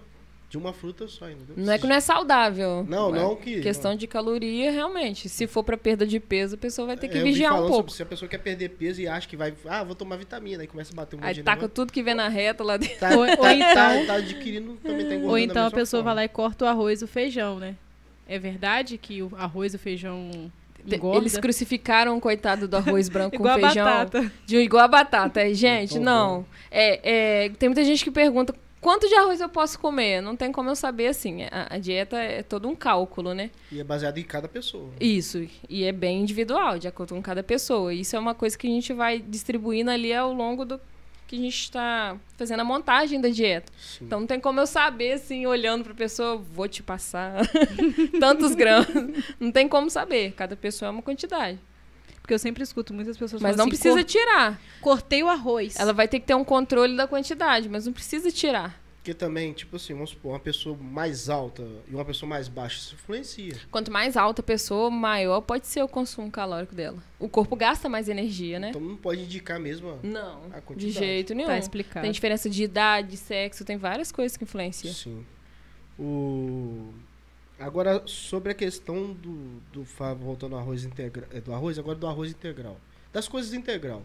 De 0.48 0.56
uma 0.56 0.72
fruta 0.72 1.09
só, 1.09 1.28
entendeu? 1.28 1.56
Não 1.56 1.72
é 1.72 1.76
que 1.76 1.88
não 1.88 1.96
é 1.96 2.00
saudável. 2.00 2.87
Não, 2.88 3.11
não 3.11 3.35
que. 3.35 3.61
Questão 3.61 3.90
não. 3.90 3.98
de 3.98 4.06
caloria, 4.06 4.70
realmente. 4.70 5.28
Se 5.28 5.44
for 5.44 5.64
para 5.64 5.76
perda 5.76 6.06
de 6.06 6.20
peso, 6.20 6.54
a 6.54 6.59
pessoa 6.59 6.87
vai 6.87 6.96
ter 6.96 7.09
que 7.09 7.18
é, 7.18 7.22
vigiar 7.22 7.52
um 7.52 7.66
pouco. 7.66 7.74
Sobre, 7.74 7.92
se 7.94 8.02
a 8.04 8.06
pessoa 8.06 8.28
quer 8.28 8.38
perder 8.38 8.68
peso 8.70 9.00
e 9.00 9.09
acha 9.09 9.26
que 9.26 9.37
vai. 9.37 9.52
Ah, 9.64 9.82
vou 9.82 9.96
tomar 9.96 10.14
vitamina, 10.16 10.62
aí 10.62 10.68
começa 10.68 10.92
a 10.92 10.96
bater 10.96 11.16
um 11.16 11.24
Aí 11.24 11.42
taca 11.42 11.68
tudo 11.68 11.92
que 11.92 12.00
vem 12.00 12.14
na 12.14 12.28
reta 12.28 12.62
lá 12.62 12.76
dentro. 12.76 12.96
Tá, 12.96 13.16
ou, 13.16 13.26
tá, 13.26 13.37
ou 13.40 13.48
então, 13.48 13.74
tá, 13.74 14.06
tá 14.06 14.14
adquirindo, 14.14 14.76
também 14.76 15.20
tá 15.20 15.26
Ou 15.26 15.37
então 15.37 15.66
a 15.66 15.70
pessoa 15.70 16.00
forma. 16.00 16.14
vai 16.14 16.14
lá 16.14 16.24
e 16.24 16.28
corta 16.28 16.64
o 16.64 16.68
arroz 16.68 17.00
e 17.00 17.04
o 17.04 17.09
feijão, 17.09 17.59
né? 17.59 17.74
É 18.28 18.38
verdade 18.38 18.96
que 18.98 19.24
o 19.24 19.32
arroz 19.37 19.72
e 19.72 19.76
o 19.76 19.78
feijão 19.80 20.30
Engorda. 20.94 21.18
Eles 21.18 21.37
crucificaram 21.37 22.16
o 22.16 22.20
coitado 22.20 22.68
do 22.68 22.77
arroz 22.77 23.09
branco 23.09 23.37
com 23.38 23.44
feijão. 23.44 23.85
Batata. 23.85 24.33
De 24.44 24.57
igual 24.59 24.85
a 24.85 24.88
batata. 24.88 25.53
Gente, 25.55 25.99
não. 25.99 26.46
É, 26.70 27.44
é, 27.44 27.49
tem 27.51 27.68
muita 27.68 27.85
gente 27.85 28.05
que 28.05 28.11
pergunta 28.11 28.55
quanto 28.87 29.09
de 29.09 29.14
arroz 29.16 29.40
eu 29.40 29.49
posso 29.49 29.81
comer? 29.81 30.20
Não 30.20 30.37
tem 30.37 30.53
como 30.53 30.70
eu 30.70 30.77
saber 30.77 31.09
assim. 31.09 31.42
A, 31.51 31.75
a, 31.75 31.79
dieta 31.79 32.18
é 32.18 32.44
todo 32.44 32.68
um 32.68 32.77
cálculo, 32.77 33.35
né? 33.35 33.51
E 33.72 33.81
é 33.81 33.85
baseado 33.85 34.18
em 34.18 34.22
cada 34.22 34.46
pessoa. 34.46 34.90
Isso. 35.01 35.44
E 35.68 35.83
é 35.83 35.90
bem 35.90 36.20
individual, 36.20 36.79
de 36.79 36.87
acordo 36.87 37.12
com 37.12 37.20
cada 37.20 37.42
pessoa. 37.42 37.92
Isso 37.92 38.14
é 38.14 38.18
uma 38.18 38.33
coisa 38.33 38.57
que 38.57 38.68
a 38.68 38.70
gente 38.70 38.92
vai 38.92 39.18
distribuindo 39.18 39.90
ali 39.90 40.14
ao 40.14 40.33
longo 40.33 40.64
do 40.64 40.81
que 41.26 41.36
a 41.36 41.38
gente 41.38 41.58
está 41.58 42.16
fazendo 42.36 42.60
a 42.60 42.64
montagem 42.64 43.20
da 43.20 43.28
dieta. 43.28 43.72
Sim. 43.78 44.04
Então 44.04 44.20
não 44.20 44.26
tem 44.26 44.38
como 44.38 44.60
eu 44.60 44.66
saber, 44.66 45.12
assim, 45.12 45.46
olhando 45.46 45.84
para 45.84 45.92
a 45.92 45.96
pessoa, 45.96 46.36
vou 46.36 46.68
te 46.68 46.82
passar 46.82 47.42
tantos 48.20 48.54
gramas. 48.54 48.88
Não 49.40 49.50
tem 49.50 49.68
como 49.68 49.90
saber. 49.90 50.32
Cada 50.32 50.56
pessoa 50.56 50.88
é 50.88 50.90
uma 50.90 51.02
quantidade. 51.02 51.58
Porque 52.20 52.34
eu 52.34 52.38
sempre 52.38 52.62
escuto 52.62 52.92
muitas 52.92 53.16
pessoas 53.16 53.40
Mas 53.40 53.56
não 53.56 53.66
assim, 53.66 53.70
precisa 53.70 54.02
tirar. 54.02 54.60
Cortei 54.80 55.22
o 55.22 55.28
arroz. 55.28 55.76
Ela 55.78 55.92
vai 55.92 56.08
ter 56.08 56.18
que 56.18 56.26
ter 56.26 56.34
um 56.34 56.42
controle 56.42 56.96
da 56.96 57.06
quantidade, 57.06 57.68
mas 57.68 57.86
não 57.86 57.92
precisa 57.92 58.32
tirar. 58.32 58.80
Porque 59.07 59.14
também, 59.14 59.53
tipo 59.53 59.77
assim, 59.77 59.95
vamos 59.95 60.11
supor, 60.11 60.33
uma 60.33 60.40
pessoa 60.40 60.77
mais 60.77 61.29
alta 61.29 61.62
e 61.88 61.95
uma 61.95 62.05
pessoa 62.05 62.29
mais 62.29 62.49
baixa, 62.49 62.79
isso 62.79 62.97
influencia. 62.97 63.55
Quanto 63.71 63.88
mais 63.88 64.16
alta 64.16 64.42
a 64.42 64.45
pessoa, 64.45 64.90
maior 64.90 65.40
pode 65.42 65.69
ser 65.69 65.81
o 65.81 65.87
consumo 65.87 66.29
calórico 66.29 66.75
dela. 66.75 66.99
O 67.16 67.29
corpo 67.29 67.55
gasta 67.55 67.88
mais 67.88 68.09
energia, 68.09 68.59
né? 68.59 68.71
Então 68.71 68.81
não 68.81 68.97
pode 68.97 69.23
indicar 69.23 69.61
mesmo 69.61 69.90
a, 69.90 69.99
não, 70.03 70.47
a 70.47 70.61
quantidade. 70.61 70.87
de 70.87 70.90
jeito 70.90 71.35
nenhum. 71.37 71.47
Tá 71.47 71.57
explicado. 71.57 72.03
Tem 72.03 72.11
diferença 72.11 72.51
de 72.51 72.64
idade, 72.64 73.11
de 73.11 73.16
sexo, 73.16 73.64
tem 73.64 73.77
várias 73.77 74.11
coisas 74.11 74.37
que 74.37 74.42
influenciam. 74.42 74.92
Sim. 74.92 75.25
O... 75.97 76.92
Agora, 77.61 78.03
sobre 78.07 78.51
a 78.51 78.55
questão 78.57 79.12
do, 79.12 79.61
do 79.73 79.85
voltando 80.19 80.57
ao 80.57 80.62
arroz 80.62 80.85
integral, 80.85 81.29
do 81.45 81.55
arroz, 81.55 81.79
agora 81.79 81.97
do 81.97 82.09
arroz 82.09 82.33
integral. 82.33 82.77
Das 83.12 83.29
coisas 83.29 83.55
integral. 83.55 84.03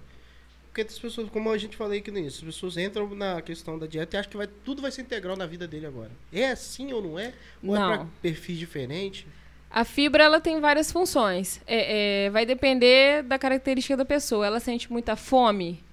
Porque 0.71 0.83
as 0.83 0.97
pessoas, 0.97 1.29
como 1.29 1.51
a 1.51 1.57
gente 1.57 1.75
falei 1.75 1.99
aqui 1.99 2.09
no 2.09 2.17
início, 2.17 2.47
as 2.47 2.55
pessoas 2.55 2.77
entram 2.77 3.13
na 3.13 3.41
questão 3.41 3.77
da 3.77 3.85
dieta 3.85 4.15
e 4.15 4.19
acham 4.19 4.31
que 4.31 4.37
vai, 4.37 4.47
tudo 4.47 4.81
vai 4.81 4.89
ser 4.89 5.01
integral 5.01 5.35
na 5.35 5.45
vida 5.45 5.67
dele 5.67 5.85
agora. 5.85 6.11
É 6.31 6.49
assim 6.49 6.93
ou 6.93 7.01
não 7.01 7.19
é? 7.19 7.33
Ou 7.61 7.75
não. 7.75 7.93
é 7.93 7.97
para 7.97 8.07
perfis 8.21 8.57
diferentes? 8.57 9.25
A 9.69 9.83
fibra 9.83 10.23
ela 10.23 10.39
tem 10.39 10.61
várias 10.61 10.89
funções. 10.89 11.59
É, 11.67 12.25
é, 12.25 12.29
vai 12.29 12.45
depender 12.45 13.21
da 13.23 13.37
característica 13.37 13.97
da 13.97 14.05
pessoa. 14.05 14.45
Ela 14.45 14.61
sente 14.61 14.89
muita 14.89 15.17
fome, 15.17 15.83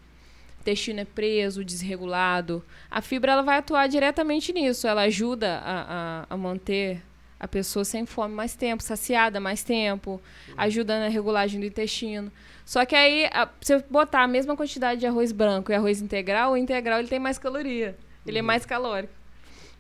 o 0.58 0.60
intestino 0.60 1.00
é 1.00 1.04
preso, 1.04 1.64
desregulado. 1.64 2.64
A 2.88 3.02
fibra 3.02 3.32
ela 3.32 3.42
vai 3.42 3.58
atuar 3.58 3.88
diretamente 3.88 4.52
nisso. 4.52 4.86
Ela 4.86 5.02
ajuda 5.02 5.58
a, 5.58 5.80
a, 6.22 6.26
a 6.30 6.36
manter 6.36 7.02
a 7.40 7.46
pessoa 7.46 7.84
sem 7.84 8.04
fome 8.04 8.34
mais 8.34 8.56
tempo, 8.56 8.82
saciada 8.82 9.38
mais 9.38 9.62
tempo, 9.62 10.20
ajuda 10.56 10.98
na 10.98 11.08
regulagem 11.08 11.60
do 11.60 11.66
intestino. 11.66 12.32
Só 12.64 12.84
que 12.84 12.96
aí, 12.96 13.26
a, 13.26 13.48
se 13.60 13.74
eu 13.74 13.82
botar 13.88 14.22
a 14.22 14.28
mesma 14.28 14.56
quantidade 14.56 15.00
de 15.00 15.06
arroz 15.06 15.32
branco 15.32 15.70
e 15.70 15.74
arroz 15.74 16.02
integral, 16.02 16.52
o 16.52 16.56
integral 16.56 16.98
ele 16.98 17.08
tem 17.08 17.18
mais 17.18 17.38
caloria. 17.38 17.96
Ele 18.26 18.38
é 18.38 18.40
uhum. 18.40 18.44
é 18.44 18.46
mais 18.46 18.66
calórico. 18.66 19.12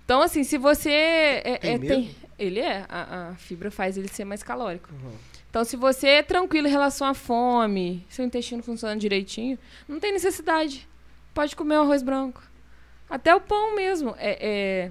Então, 0.04 0.22
assim, 0.22 0.42
se 0.44 0.56
você. 0.56 0.90
É, 1.44 1.58
tem, 1.58 1.74
é, 1.74 1.78
tem 1.78 2.16
ele 2.38 2.60
é. 2.60 2.86
A, 2.88 3.30
a, 3.30 3.34
fibra 3.34 3.70
faz 3.70 3.98
ele 3.98 4.08
ser 4.08 4.24
mais 4.24 4.42
calórico. 4.42 4.90
Uhum. 4.92 5.12
Então, 5.50 5.64
se 5.64 5.76
você 5.76 6.08
é 6.08 6.22
tranquilo 6.22 6.68
em 6.68 6.70
relação 6.70 7.06
à 7.06 7.14
fome, 7.14 8.06
seu 8.08 8.24
intestino 8.24 8.62
funciona 8.62 8.96
direitinho, 8.96 9.58
não 9.88 9.98
tem 9.98 10.12
necessidade. 10.12 10.88
Pode 11.34 11.56
comer 11.56 11.76
o 11.76 11.82
arroz 11.82 12.02
branco. 12.02 12.42
Até 13.10 13.34
o 13.34 13.40
pão 13.40 13.74
mesmo. 13.74 14.14
É, 14.18 14.38
é 14.40 14.90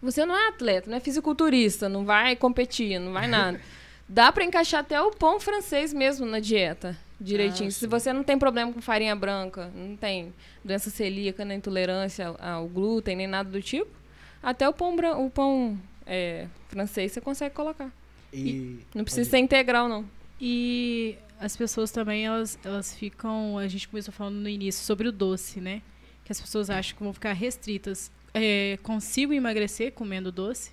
você 0.00 0.24
não 0.24 0.36
é 0.36 0.48
atleta, 0.48 0.90
não 0.90 0.96
é 0.96 1.00
fisiculturista, 1.00 1.88
não 1.88 2.04
vai 2.04 2.36
competir, 2.36 2.98
não 2.98 3.12
vai 3.12 3.26
nada. 3.26 3.60
Dá 4.08 4.32
para 4.32 4.44
encaixar 4.44 4.80
até 4.80 5.00
o 5.00 5.10
pão 5.10 5.38
francês 5.38 5.92
mesmo 5.92 6.24
na 6.24 6.40
dieta, 6.40 6.96
direitinho. 7.20 7.68
Ah, 7.68 7.72
Se 7.72 7.86
você 7.86 8.12
não 8.12 8.22
tem 8.22 8.38
problema 8.38 8.72
com 8.72 8.80
farinha 8.80 9.14
branca, 9.14 9.70
não 9.74 9.96
tem 9.96 10.32
doença 10.64 10.88
celíaca, 10.88 11.44
nem 11.44 11.58
intolerância 11.58 12.28
ao 12.38 12.66
glúten, 12.68 13.16
nem 13.16 13.26
nada 13.26 13.50
do 13.50 13.60
tipo, 13.60 13.90
até 14.42 14.68
o 14.68 14.72
pão, 14.72 14.96
o 15.26 15.30
pão 15.30 15.78
é, 16.06 16.46
francês 16.68 17.12
você 17.12 17.20
consegue 17.20 17.54
colocar. 17.54 17.90
E... 18.32 18.38
E 18.38 18.86
não 18.94 19.04
precisa 19.04 19.28
ser 19.28 19.38
integral, 19.38 19.88
não. 19.88 20.04
E 20.40 21.16
as 21.40 21.56
pessoas 21.56 21.90
também, 21.90 22.26
elas, 22.26 22.58
elas 22.64 22.94
ficam... 22.94 23.58
A 23.58 23.66
gente 23.68 23.88
começou 23.88 24.12
falando 24.14 24.36
no 24.36 24.48
início 24.48 24.84
sobre 24.84 25.08
o 25.08 25.12
doce, 25.12 25.60
né? 25.60 25.82
Que 26.24 26.32
as 26.32 26.40
pessoas 26.40 26.70
acham 26.70 26.96
que 26.96 27.02
vão 27.02 27.12
ficar 27.12 27.32
restritas 27.32 28.10
é, 28.40 28.78
consigo 28.82 29.32
emagrecer 29.32 29.92
comendo 29.92 30.32
doce? 30.32 30.70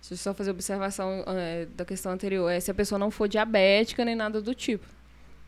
Deixa 0.00 0.14
eu 0.14 0.18
só 0.18 0.34
fazer 0.34 0.50
observação 0.50 1.24
é, 1.26 1.66
da 1.66 1.84
questão 1.84 2.12
anterior. 2.12 2.50
É 2.50 2.60
se 2.60 2.70
a 2.70 2.74
pessoa 2.74 2.98
não 2.98 3.10
for 3.10 3.26
diabética 3.26 4.04
nem 4.04 4.14
nada 4.14 4.40
do 4.40 4.54
tipo. 4.54 4.86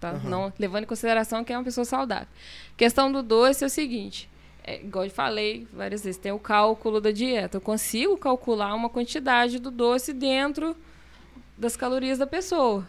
Tá? 0.00 0.12
Uhum. 0.12 0.30
Não, 0.30 0.52
levando 0.58 0.84
em 0.84 0.86
consideração 0.86 1.44
que 1.44 1.52
é 1.52 1.58
uma 1.58 1.64
pessoa 1.64 1.84
saudável. 1.84 2.28
Questão 2.76 3.10
do 3.10 3.22
doce 3.22 3.64
é 3.64 3.66
o 3.66 3.70
seguinte. 3.70 4.28
É, 4.64 4.80
igual 4.80 5.04
eu 5.04 5.10
falei 5.10 5.66
várias 5.72 6.02
vezes, 6.02 6.20
tem 6.20 6.32
o 6.32 6.38
cálculo 6.38 7.00
da 7.00 7.10
dieta. 7.10 7.58
Eu 7.58 7.60
consigo 7.60 8.16
calcular 8.16 8.74
uma 8.74 8.88
quantidade 8.88 9.58
do 9.58 9.70
doce 9.70 10.12
dentro 10.12 10.76
das 11.56 11.76
calorias 11.76 12.18
da 12.18 12.26
pessoa. 12.26 12.86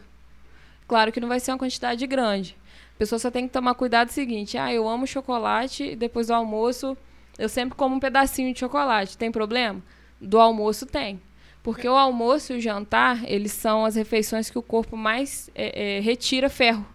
Claro 0.88 1.12
que 1.12 1.20
não 1.20 1.28
vai 1.28 1.40
ser 1.40 1.52
uma 1.52 1.58
quantidade 1.58 2.06
grande. 2.08 2.58
A 2.96 2.98
pessoa 2.98 3.20
só 3.20 3.30
tem 3.30 3.46
que 3.48 3.54
tomar 3.54 3.76
cuidado 3.76 4.10
o 4.10 4.12
seguinte: 4.12 4.58
ah, 4.58 4.74
eu 4.74 4.88
amo 4.88 5.06
chocolate 5.06 5.84
e 5.84 5.96
depois 5.96 6.28
do 6.28 6.34
almoço 6.34 6.98
eu 7.38 7.48
sempre 7.48 7.76
como 7.76 7.96
um 7.96 8.00
pedacinho 8.00 8.54
de 8.54 8.60
chocolate. 8.60 9.18
Tem 9.18 9.32
problema? 9.32 9.82
Do 10.20 10.40
almoço 10.40 10.86
tem. 10.86 11.22
Porque 11.62 11.88
o 11.88 11.96
almoço 11.96 12.54
e 12.54 12.58
o 12.58 12.62
jantar, 12.62 13.30
eles 13.30 13.52
são 13.52 13.86
as 13.86 13.96
refeições 13.96 14.50
que 14.50 14.58
o 14.58 14.62
corpo 14.62 14.96
mais 14.96 15.50
é, 15.54 15.98
é, 15.98 16.00
retira 16.00 16.50
ferro. 16.50 16.86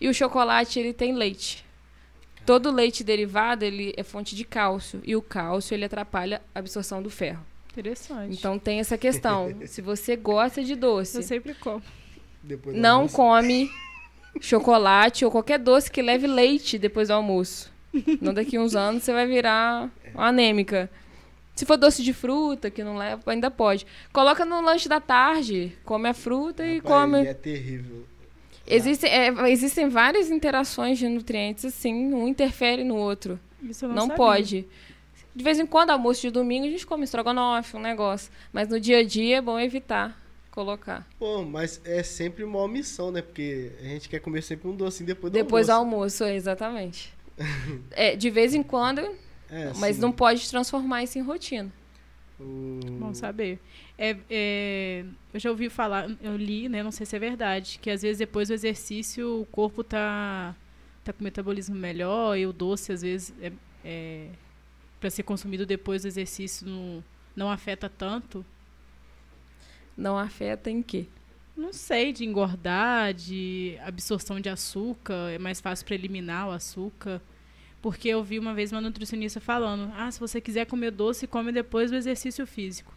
E 0.00 0.08
o 0.08 0.14
chocolate, 0.14 0.80
ele 0.80 0.92
tem 0.92 1.14
leite. 1.14 1.64
Todo 2.46 2.70
leite 2.70 3.04
derivado, 3.04 3.64
ele 3.64 3.92
é 3.96 4.02
fonte 4.02 4.34
de 4.34 4.44
cálcio. 4.44 5.00
E 5.04 5.14
o 5.14 5.22
cálcio, 5.22 5.74
ele 5.74 5.84
atrapalha 5.84 6.42
a 6.54 6.58
absorção 6.58 7.02
do 7.02 7.10
ferro. 7.10 7.44
Interessante. 7.72 8.34
Então 8.34 8.58
tem 8.58 8.80
essa 8.80 8.96
questão. 8.96 9.54
Se 9.66 9.82
você 9.82 10.16
gosta 10.16 10.62
de 10.62 10.74
doce... 10.74 11.18
Eu 11.18 11.22
sempre 11.22 11.54
como. 11.54 11.82
não 12.72 13.02
almoço. 13.02 13.16
come 13.16 13.70
chocolate 14.40 15.24
ou 15.24 15.30
qualquer 15.30 15.58
doce 15.58 15.90
que 15.90 16.02
leve 16.02 16.26
leite 16.26 16.78
depois 16.78 17.08
do 17.08 17.14
almoço. 17.14 17.73
Não 18.20 18.34
daqui 18.34 18.58
uns 18.58 18.74
anos 18.74 19.02
você 19.02 19.12
vai 19.12 19.26
virar 19.26 19.90
anêmica. 20.14 20.90
Se 21.54 21.64
for 21.64 21.76
doce 21.76 22.02
de 22.02 22.12
fruta, 22.12 22.70
que 22.70 22.82
não 22.82 22.96
leva, 22.96 23.22
ainda 23.26 23.50
pode. 23.50 23.86
Coloca 24.12 24.44
no 24.44 24.60
lanche 24.60 24.88
da 24.88 25.00
tarde, 25.00 25.72
come 25.84 26.08
a 26.08 26.14
fruta 26.14 26.62
Rapaz, 26.64 26.78
e 26.78 26.80
come. 26.80 27.26
É 27.26 27.34
terrível. 27.34 28.04
Existem, 28.66 29.10
é, 29.10 29.50
existem 29.50 29.88
várias 29.88 30.30
interações 30.30 30.98
de 30.98 31.08
nutrientes, 31.08 31.64
assim, 31.64 32.12
um 32.12 32.26
interfere 32.26 32.82
no 32.82 32.96
outro. 32.96 33.38
Isso 33.62 33.84
eu 33.84 33.88
não, 33.90 33.94
não 33.94 34.02
sabia. 34.02 34.16
pode. 34.16 34.68
De 35.34 35.44
vez 35.44 35.58
em 35.58 35.66
quando, 35.66 35.90
almoço 35.90 36.22
de 36.22 36.30
domingo, 36.30 36.66
a 36.66 36.70
gente 36.70 36.86
come 36.86 37.04
estrogonofe, 37.04 37.76
um 37.76 37.80
negócio. 37.80 38.32
Mas 38.52 38.68
no 38.68 38.80
dia 38.80 38.98
a 38.98 39.04
dia 39.04 39.38
é 39.38 39.40
bom 39.40 39.58
evitar 39.58 40.18
colocar. 40.54 41.04
Pô, 41.18 41.42
mas 41.42 41.80
é 41.84 42.02
sempre 42.04 42.44
uma 42.44 42.60
omissão, 42.60 43.10
né? 43.10 43.20
Porque 43.20 43.72
a 43.80 43.84
gente 43.86 44.08
quer 44.08 44.20
comer 44.20 44.40
sempre 44.40 44.68
um 44.68 44.76
docinho 44.76 45.08
depois 45.08 45.32
do 45.32 45.34
Depois 45.34 45.68
almoço. 45.68 46.18
do 46.18 46.24
almoço, 46.24 46.24
exatamente. 46.24 47.12
é, 47.92 48.16
de 48.16 48.30
vez 48.30 48.54
em 48.54 48.62
quando, 48.62 49.00
É, 49.50 49.72
mas 49.76 49.96
sim. 49.96 50.02
não 50.02 50.12
pode 50.12 50.48
transformar 50.48 51.02
isso 51.02 51.18
em 51.18 51.22
rotina. 51.22 51.70
O- 52.40 52.80
Bom 52.98 53.14
saber. 53.14 53.58
É, 53.96 54.16
é, 54.30 55.04
eu 55.32 55.40
já 55.40 55.50
ouvi 55.50 55.68
falar, 55.68 56.08
eu 56.20 56.36
li, 56.36 56.68
né? 56.68 56.82
Não 56.82 56.90
sei 56.90 57.06
se 57.06 57.14
é 57.14 57.18
verdade, 57.18 57.78
que 57.80 57.90
às 57.90 58.02
vezes 58.02 58.18
depois 58.18 58.48
do 58.48 58.54
exercício 58.54 59.40
o 59.42 59.46
corpo 59.46 59.84
tá, 59.84 60.54
tá 61.04 61.12
com 61.12 61.22
metabolismo 61.22 61.74
melhor 61.76 62.36
e 62.36 62.46
o 62.46 62.52
doce 62.52 62.92
às 62.92 63.02
vezes 63.02 63.32
é, 63.40 63.52
é 63.84 64.28
para 65.00 65.10
ser 65.10 65.22
consumido 65.22 65.66
depois 65.66 66.02
do 66.02 66.08
exercício 66.08 66.66
não, 66.66 67.04
não 67.36 67.50
afeta 67.50 67.88
tanto. 67.88 68.44
Não 69.96 70.18
afeta 70.18 70.70
em 70.70 70.82
quê? 70.82 71.06
Não 71.56 71.72
sei, 71.72 72.12
de 72.12 72.24
engordar, 72.24 73.14
de 73.14 73.78
absorção 73.84 74.40
de 74.40 74.48
açúcar, 74.48 75.30
é 75.32 75.38
mais 75.38 75.60
fácil 75.60 75.86
para 75.86 75.94
eliminar 75.94 76.48
o 76.48 76.52
açúcar. 76.52 77.22
Porque 77.80 78.08
eu 78.08 78.24
vi 78.24 78.38
uma 78.38 78.54
vez 78.54 78.72
uma 78.72 78.80
nutricionista 78.80 79.40
falando: 79.40 79.92
ah, 79.96 80.10
se 80.10 80.18
você 80.18 80.40
quiser 80.40 80.66
comer 80.66 80.90
doce, 80.90 81.26
come 81.26 81.52
depois 81.52 81.90
do 81.90 81.96
exercício 81.96 82.46
físico. 82.46 82.92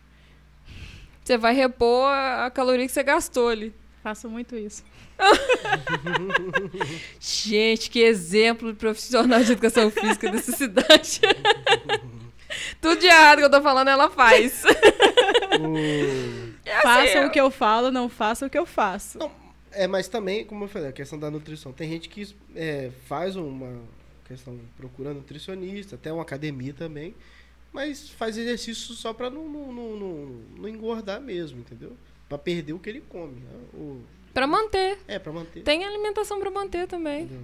Você 1.24 1.38
vai 1.38 1.54
repor 1.54 2.10
a 2.10 2.50
caloria 2.50 2.86
que 2.86 2.91
você 2.91 3.04
gastou 3.04 3.50
ali. 3.50 3.74
Faço 4.02 4.30
muito 4.30 4.56
isso. 4.56 4.84
Gente, 7.20 7.89
que 7.89 8.00
exemplo 8.00 8.72
de 8.72 8.80
profissional 8.80 9.43
de 9.43 9.52
educação 9.52 9.91
física 9.91 10.32
dessa 10.32 10.54
cidade. 10.54 11.20
Tudo 12.80 13.00
de 13.00 13.08
errado 13.08 13.39
que 13.39 13.43
eu 13.43 13.52
tô 13.52 13.62
falando, 13.62 13.89
ela 13.89 14.10
faz. 14.10 14.63
É 16.67 16.82
façam 16.82 17.03
assim, 17.21 17.27
o 17.27 17.32
que 17.32 17.39
eu 17.39 17.49
falo, 17.51 17.91
não 17.91 18.10
façam 18.10 18.47
o 18.47 18.51
que 18.51 18.58
eu 18.58 18.65
faço. 18.65 19.19
É, 19.71 19.88
mas 19.88 20.08
também, 20.08 20.43
como 20.45 20.63
eu 20.63 20.67
falei, 20.67 20.89
a 20.89 20.93
questão 20.93 21.19
da 21.19 21.30
nutrição. 21.30 21.71
Tem 21.71 21.89
gente 21.89 22.10
que 22.10 22.36
é, 22.56 22.91
faz 23.06 23.36
uma 23.36 23.80
questão, 24.25 24.60
procura 24.77 25.13
nutricionista, 25.13 25.95
até 25.95 26.12
uma 26.12 26.21
academia 26.23 26.73
também, 26.73 27.13
mas 27.71 28.10
faz 28.10 28.38
exercício 28.38 28.93
só 28.95 29.13
pra 29.13 29.30
não, 29.30 29.47
não, 29.47 29.71
não, 29.73 29.95
não- 29.97 30.25
não 30.58 30.69
engordar 30.69 31.21
mesmo, 31.21 31.60
entendeu? 31.60 31.95
Pra 32.27 32.38
perder 32.38 32.73
o 32.73 32.80
que 32.80 32.89
ele 32.89 33.01
come. 33.01 33.39
né? 33.41 33.60
O- 33.73 34.01
Pra 34.34 34.45
manter. 34.47 34.99
é, 35.08 35.17
pra 35.19 35.32
manter. 35.34 35.63
Tem 35.63 35.84
alimentação 35.86 36.39
pra 36.39 36.49
manter 36.51 36.88
também. 36.88 37.23
entendeu? 37.23 37.43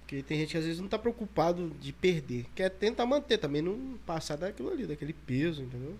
Porque 0.00 0.22
tem 0.22 0.38
gente 0.40 0.50
que 0.50 0.58
às 0.58 0.64
vezes 0.64 0.80
não 0.80 0.88
tá 0.88 0.98
preocupado 0.98 1.70
de 1.80 1.92
perder. 1.92 2.44
Quer 2.54 2.68
tentar 2.70 3.06
manter 3.06 3.38
também, 3.38 3.62
não 3.62 3.98
passar 4.04 4.36
daquilo 4.36 4.70
ali, 4.70 4.86
daquele 4.86 5.12
peso, 5.14 5.62
entendeu? 5.62 5.94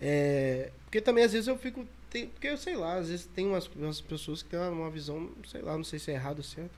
É, 0.00 0.70
porque 0.94 1.00
também 1.00 1.24
às 1.24 1.32
vezes 1.32 1.48
eu 1.48 1.58
fico. 1.58 1.84
Tem, 2.08 2.28
porque 2.28 2.46
eu 2.46 2.56
sei 2.56 2.76
lá, 2.76 2.94
às 2.98 3.08
vezes 3.08 3.26
tem 3.34 3.48
umas, 3.48 3.66
umas 3.74 4.00
pessoas 4.00 4.44
que 4.44 4.50
têm 4.50 4.60
uma, 4.60 4.68
uma 4.70 4.90
visão, 4.90 5.28
sei 5.50 5.60
lá, 5.60 5.76
não 5.76 5.82
sei 5.82 5.98
se 5.98 6.12
é 6.12 6.14
errado 6.14 6.38
ou 6.38 6.44
certo. 6.44 6.70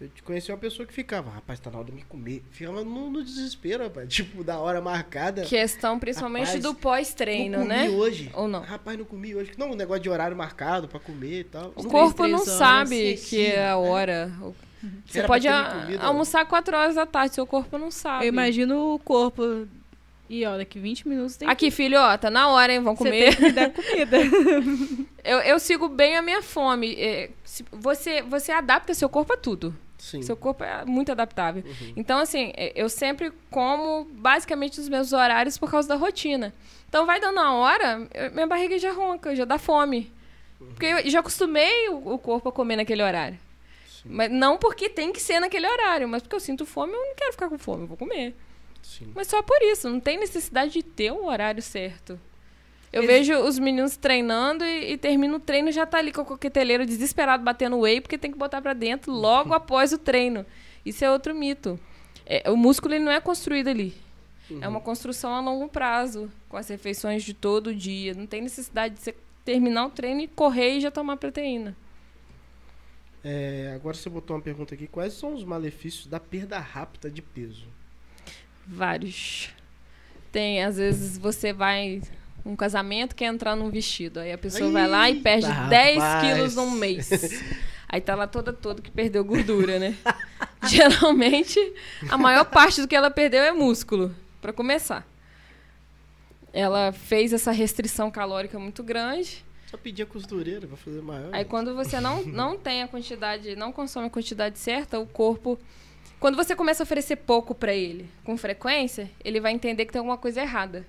Eu 0.00 0.08
te 0.08 0.20
conheci 0.20 0.50
uma 0.50 0.58
pessoa 0.58 0.84
que 0.84 0.92
ficava, 0.92 1.30
rapaz, 1.30 1.60
tá 1.60 1.70
na 1.70 1.78
hora 1.78 1.86
de 1.86 1.92
me 1.92 2.02
comer. 2.02 2.42
Ficava 2.50 2.82
no, 2.82 3.08
no 3.08 3.22
desespero, 3.22 3.84
rapaz. 3.84 4.08
Tipo, 4.12 4.42
da 4.42 4.58
hora 4.58 4.80
marcada. 4.80 5.42
Questão 5.42 5.96
principalmente 5.96 6.46
Rapaz, 6.46 6.62
do 6.64 6.74
pós-treino, 6.74 7.58
não 7.58 7.66
comi 7.68 7.78
né? 7.78 7.88
hoje. 7.90 8.30
Ou 8.34 8.48
não? 8.48 8.62
Rapaz, 8.62 8.98
não 8.98 9.04
comi 9.04 9.36
hoje. 9.36 9.52
Não, 9.56 9.70
um 9.70 9.76
negócio 9.76 10.02
de 10.02 10.10
horário 10.10 10.36
marcado 10.36 10.88
pra 10.88 10.98
comer 10.98 11.38
e 11.40 11.44
tal. 11.44 11.72
O 11.76 11.84
Não- 11.84 11.88
corpo 11.90 12.26
não 12.26 12.40
horas. 12.40 12.52
sabe 12.54 13.14
que 13.16 13.46
é 13.46 13.68
a 13.68 13.76
hora. 13.76 14.32
O- 14.42 14.52
Você 15.06 15.22
pode 15.22 15.46
a- 15.46 15.86
almoçar 16.04 16.44
4 16.46 16.76
horas 16.76 16.96
da 16.96 17.06
tarde, 17.06 17.36
seu 17.36 17.46
corpo 17.46 17.78
não 17.78 17.92
sabe. 17.92 18.24
Eu 18.24 18.28
imagino 18.30 18.94
o 18.94 18.98
corpo. 18.98 19.68
E 20.34 20.46
ó, 20.46 20.56
daqui 20.56 20.78
20 20.78 21.06
minutos 21.06 21.36
tem 21.36 21.46
Aqui, 21.46 21.70
filho, 21.70 21.98
ó, 22.00 22.16
tá 22.16 22.30
na 22.30 22.48
hora, 22.48 22.72
hein? 22.72 22.80
Vamos 22.80 22.98
Você 22.98 23.04
comer. 23.04 23.24
tem 23.26 23.36
que 23.36 23.42
me 23.42 23.52
dar 23.52 23.70
comida. 23.70 24.16
Eu, 25.22 25.38
eu 25.40 25.58
sigo 25.60 25.88
bem 25.88 26.16
a 26.16 26.22
minha 26.22 26.40
fome. 26.42 26.94
É, 26.98 27.30
se- 27.44 27.64
você, 27.70 28.22
você 28.22 28.50
adapta 28.50 28.92
seu 28.94 29.08
corpo 29.08 29.34
a 29.34 29.36
tudo. 29.36 29.72
Sim. 29.98 30.20
Seu 30.22 30.34
corpo 30.36 30.64
é 30.64 30.84
muito 30.86 31.12
adaptável. 31.12 31.62
Uhum. 31.64 31.92
Então, 31.94 32.18
assim, 32.18 32.50
é, 32.56 32.72
eu 32.74 32.88
sempre 32.88 33.30
como 33.50 34.04
basicamente 34.10 34.80
os 34.80 34.88
meus 34.88 35.12
horários 35.12 35.56
por 35.58 35.70
causa 35.70 35.86
da 35.86 35.94
rotina. 35.96 36.52
Então, 36.88 37.04
vai 37.06 37.20
dando 37.20 37.38
a 37.38 37.52
hora, 37.52 38.08
eu- 38.14 38.32
minha 38.32 38.46
barriga 38.48 38.76
já 38.78 38.90
ronca, 38.90 39.36
já 39.36 39.44
dá 39.44 39.58
fome. 39.58 40.10
Porque 40.58 40.86
eu 40.86 41.08
já 41.10 41.20
acostumei 41.20 41.88
o, 41.90 42.14
o 42.14 42.18
corpo 42.18 42.48
a 42.48 42.52
comer 42.52 42.76
naquele 42.76 43.02
horário. 43.02 43.38
Sim. 43.86 44.08
Mas 44.08 44.30
não 44.30 44.56
porque 44.58 44.88
tem 44.88 45.12
que 45.12 45.20
ser 45.20 45.38
naquele 45.40 45.68
horário, 45.68 46.08
mas 46.08 46.22
porque 46.22 46.34
eu 46.34 46.40
sinto 46.40 46.64
fome, 46.66 46.92
eu 46.94 46.98
não 47.00 47.14
quero 47.14 47.32
ficar 47.32 47.48
com 47.48 47.58
fome, 47.58 47.82
eu 47.82 47.86
vou 47.86 47.96
comer. 47.98 48.34
Sim. 48.82 49.12
Mas 49.14 49.28
só 49.28 49.42
por 49.42 49.60
isso, 49.62 49.88
não 49.88 50.00
tem 50.00 50.18
necessidade 50.18 50.72
de 50.72 50.82
ter 50.82 51.12
um 51.12 51.26
horário 51.26 51.62
certo. 51.62 52.18
Eu 52.92 53.02
Ex- 53.02 53.10
vejo 53.10 53.38
os 53.38 53.58
meninos 53.58 53.96
treinando 53.96 54.64
e, 54.64 54.92
e 54.92 54.98
termina 54.98 55.34
o 55.36 55.40
treino 55.40 55.70
e 55.70 55.72
já 55.72 55.86
tá 55.86 55.98
ali 55.98 56.12
com 56.12 56.22
o 56.22 56.26
coqueteleiro 56.26 56.84
desesperado 56.84 57.42
batendo 57.42 57.78
whey 57.78 58.00
porque 58.00 58.18
tem 58.18 58.30
que 58.30 58.36
botar 58.38 58.60
pra 58.60 58.74
dentro 58.74 59.10
logo 59.12 59.54
após 59.54 59.92
o 59.92 59.98
treino. 59.98 60.44
Isso 60.84 61.04
é 61.04 61.10
outro 61.10 61.34
mito. 61.34 61.78
É, 62.26 62.50
o 62.50 62.56
músculo 62.56 62.94
ele 62.94 63.04
não 63.04 63.12
é 63.12 63.20
construído 63.20 63.68
ali. 63.68 63.94
É 64.60 64.68
uma 64.68 64.80
construção 64.82 65.32
a 65.34 65.40
longo 65.40 65.66
prazo, 65.68 66.30
com 66.48 66.58
as 66.58 66.68
refeições 66.68 67.22
de 67.22 67.32
todo 67.32 67.74
dia. 67.74 68.12
Não 68.12 68.26
tem 68.26 68.42
necessidade 68.42 68.94
de 68.96 69.00
você 69.00 69.14
terminar 69.44 69.86
o 69.86 69.90
treino 69.90 70.20
e 70.20 70.28
correr 70.28 70.76
e 70.76 70.80
já 70.80 70.90
tomar 70.90 71.16
proteína. 71.16 71.74
É, 73.24 73.72
agora 73.74 73.96
você 73.96 74.10
botou 74.10 74.36
uma 74.36 74.42
pergunta 74.42 74.74
aqui. 74.74 74.86
Quais 74.86 75.14
são 75.14 75.32
os 75.34 75.44
malefícios 75.44 76.06
da 76.06 76.20
perda 76.20 76.58
rápida 76.58 77.10
de 77.10 77.22
peso? 77.22 77.66
Vários. 78.66 79.50
Tem, 80.30 80.62
às 80.62 80.76
vezes 80.76 81.18
você 81.18 81.52
vai 81.52 82.00
um 82.44 82.56
casamento 82.56 83.14
quer 83.14 83.26
entrar 83.26 83.54
num 83.54 83.70
vestido, 83.70 84.18
aí 84.18 84.32
a 84.32 84.38
pessoa 84.38 84.70
vai 84.70 84.88
lá 84.88 85.08
e 85.08 85.20
perde 85.20 85.46
Eita, 85.46 85.66
10 85.68 85.98
rapaz. 85.98 86.26
quilos 86.26 86.56
num 86.56 86.70
mês. 86.72 87.08
Aí 87.92 88.00
tá 88.00 88.14
lá 88.14 88.26
toda 88.26 88.54
toda 88.54 88.80
que 88.80 88.90
perdeu 88.90 89.22
gordura, 89.22 89.78
né? 89.78 89.94
Geralmente, 90.66 91.60
a 92.08 92.16
maior 92.16 92.46
parte 92.46 92.80
do 92.80 92.88
que 92.88 92.96
ela 92.96 93.10
perdeu 93.10 93.42
é 93.42 93.52
músculo, 93.52 94.14
pra 94.40 94.50
começar. 94.50 95.06
Ela 96.54 96.90
fez 96.90 97.34
essa 97.34 97.52
restrição 97.52 98.10
calórica 98.10 98.58
muito 98.58 98.82
grande. 98.82 99.44
Só 99.70 99.76
pedir 99.76 100.04
a 100.04 100.06
costureira 100.06 100.66
pra 100.66 100.76
fazer 100.76 101.02
maior. 101.02 101.28
Aí 101.32 101.44
quando 101.44 101.74
você 101.74 102.00
não, 102.00 102.22
não 102.24 102.56
tem 102.56 102.82
a 102.82 102.88
quantidade, 102.88 103.54
não 103.56 103.70
consome 103.70 104.06
a 104.06 104.10
quantidade 104.10 104.58
certa, 104.58 104.98
o 104.98 105.06
corpo. 105.06 105.58
Quando 106.22 106.36
você 106.36 106.54
começa 106.54 106.80
a 106.80 106.84
oferecer 106.84 107.16
pouco 107.16 107.52
pra 107.52 107.74
ele 107.74 108.08
com 108.22 108.36
frequência, 108.36 109.10
ele 109.24 109.40
vai 109.40 109.50
entender 109.50 109.84
que 109.84 109.92
tem 109.92 109.98
alguma 109.98 110.16
coisa 110.16 110.40
errada. 110.40 110.86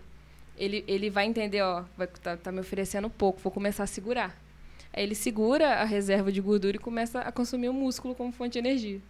Ele, 0.56 0.84
ele 0.88 1.10
vai 1.10 1.26
entender, 1.26 1.60
ó, 1.64 1.86
vai, 1.98 2.06
tá, 2.06 2.38
tá 2.38 2.52
me 2.52 2.60
oferecendo 2.60 3.10
pouco, 3.10 3.40
vou 3.40 3.52
começar 3.52 3.84
a 3.84 3.88
segurar. 3.88 4.40
Aí 4.94 5.02
ele 5.02 5.16
segura 5.16 5.78
a 5.78 5.86
reserva 5.86 6.32
de 6.32 6.40
gordura 6.40 6.78
e 6.78 6.80
começa 6.80 7.20
a 7.22 7.32
consumir 7.32 7.68
o 7.68 7.74
músculo 7.74 8.14
como 8.14 8.32
fonte 8.32 8.54
de 8.54 8.60
energia. 8.60 9.02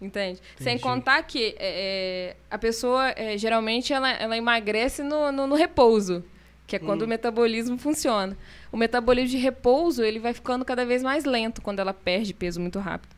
Entende? 0.00 0.40
Sem 0.58 0.74
Entendi. 0.76 0.82
contar 0.84 1.20
que 1.24 1.56
é, 1.58 2.34
é, 2.34 2.36
a 2.48 2.56
pessoa, 2.56 3.10
é, 3.16 3.36
geralmente, 3.36 3.92
ela, 3.92 4.08
ela 4.08 4.36
emagrece 4.36 5.02
no, 5.02 5.32
no, 5.32 5.48
no 5.48 5.56
repouso, 5.56 6.24
que 6.68 6.76
é 6.76 6.78
quando 6.78 7.02
Hum. 7.02 7.06
o 7.06 7.08
metabolismo 7.08 7.76
funciona. 7.78 8.38
O 8.70 8.76
metabolismo 8.76 9.30
de 9.30 9.38
repouso, 9.38 10.04
ele 10.04 10.20
vai 10.20 10.32
ficando 10.32 10.64
cada 10.64 10.86
vez 10.86 11.02
mais 11.02 11.24
lento 11.24 11.60
quando 11.60 11.80
ela 11.80 11.92
perde 11.92 12.32
peso 12.32 12.60
muito 12.60 12.78
rápido. 12.78 13.15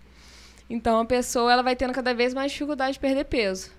Então, 0.68 1.00
a 1.00 1.04
pessoa 1.04 1.52
ela 1.52 1.62
vai 1.62 1.74
tendo 1.74 1.92
cada 1.92 2.12
vez 2.12 2.34
mais 2.34 2.52
dificuldade 2.52 2.94
de 2.94 3.00
perder 3.00 3.24
peso. 3.24 3.70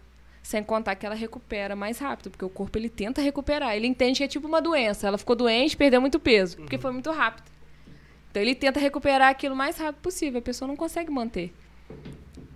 Sem 0.41 0.63
contar 0.63 0.95
que 0.95 1.05
ela 1.05 1.15
recupera 1.15 1.75
mais 1.75 1.99
rápido, 1.99 2.31
porque 2.31 2.45
o 2.45 2.49
corpo 2.49 2.77
ele 2.77 2.89
tenta 2.89 3.21
recuperar. 3.21 3.75
Ele 3.75 3.87
entende 3.87 4.19
que 4.19 4.23
é 4.23 4.27
tipo 4.27 4.47
uma 4.47 4.61
doença. 4.61 5.07
Ela 5.07 5.17
ficou 5.17 5.35
doente, 5.35 5.77
perdeu 5.77 6.01
muito 6.01 6.19
peso, 6.19 6.57
porque 6.57 6.77
foi 6.77 6.91
muito 6.91 7.11
rápido. 7.11 7.51
Então 8.31 8.41
ele 8.41 8.55
tenta 8.55 8.79
recuperar 8.79 9.29
aquilo 9.29 9.53
o 9.53 9.57
mais 9.57 9.77
rápido 9.77 10.01
possível. 10.01 10.39
A 10.39 10.41
pessoa 10.41 10.67
não 10.67 10.75
consegue 10.75 11.11
manter. 11.11 11.53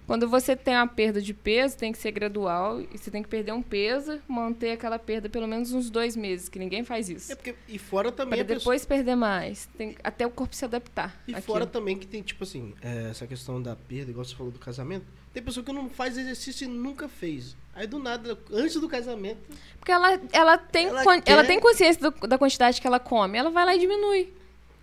Quando 0.06 0.28
você 0.28 0.56
tem 0.56 0.76
uma 0.76 0.86
perda 0.88 1.22
de 1.22 1.34
peso, 1.34 1.78
tem 1.78 1.92
que 1.92 1.98
ser 1.98 2.12
gradual 2.12 2.82
e 2.82 2.98
você 2.98 3.10
tem 3.10 3.24
que 3.24 3.30
perder 3.30 3.54
um 3.54 3.62
peso, 3.62 4.20
manter 4.28 4.72
aquela 4.72 5.00
perda 5.00 5.30
pelo 5.30 5.48
menos 5.48 5.72
uns 5.72 5.90
dois 5.90 6.16
meses, 6.16 6.50
que 6.50 6.60
ninguém 6.60 6.84
faz 6.84 7.08
isso. 7.10 7.32
É 7.32 7.36
porque, 7.36 7.56
e 7.70 7.80
fora 7.80 8.12
também 8.12 8.32
Para 8.38 8.42
a 8.42 8.46
pessoa- 8.56 8.60
depois 8.76 8.86
perder 8.86 9.16
mais. 9.16 9.68
Tem, 9.78 9.96
até 10.04 10.28
o 10.28 10.30
corpo 10.30 10.54
se 10.56 10.66
adaptar. 10.66 11.16
E 11.28 11.32
àquilo. 11.32 11.42
fora 11.46 11.66
também 11.66 11.98
que 11.98 12.06
tem, 12.06 12.22
tipo 12.22 12.44
assim, 12.44 12.74
é, 12.82 13.10
essa 13.12 13.26
questão 13.26 13.62
da 13.62 13.76
perda, 13.76 14.12
igual 14.12 14.26
você 14.26 14.36
falou 14.36 14.52
do 14.52 14.60
casamento. 14.60 15.06
Tem 15.34 15.42
pessoa 15.42 15.66
que 15.66 15.72
não 15.72 15.90
faz 15.90 16.18
exercício 16.18 16.66
e 16.66 16.68
nunca 16.68 17.08
fez. 17.08 17.56
Aí 17.74 17.88
do 17.88 17.98
nada, 17.98 18.38
antes 18.52 18.76
do 18.80 18.88
casamento, 18.88 19.40
Porque 19.80 19.92
ela, 19.92 20.20
ela, 20.32 20.58
tem, 20.58 20.88
Ela 20.88 21.04
quan- 21.04 21.20
quer- 21.22 21.32
ela 21.32 21.44
tem 21.44 21.60
consciência 21.60 22.12
do- 22.12 22.28
da 22.28 22.38
quantidade 22.38 22.80
que 22.80 22.86
ela 22.86 23.00
come. 23.00 23.38
Ela 23.38 23.50
vai 23.50 23.66
lá 23.66 23.76
e 23.76 23.80
diminui. 23.80 24.32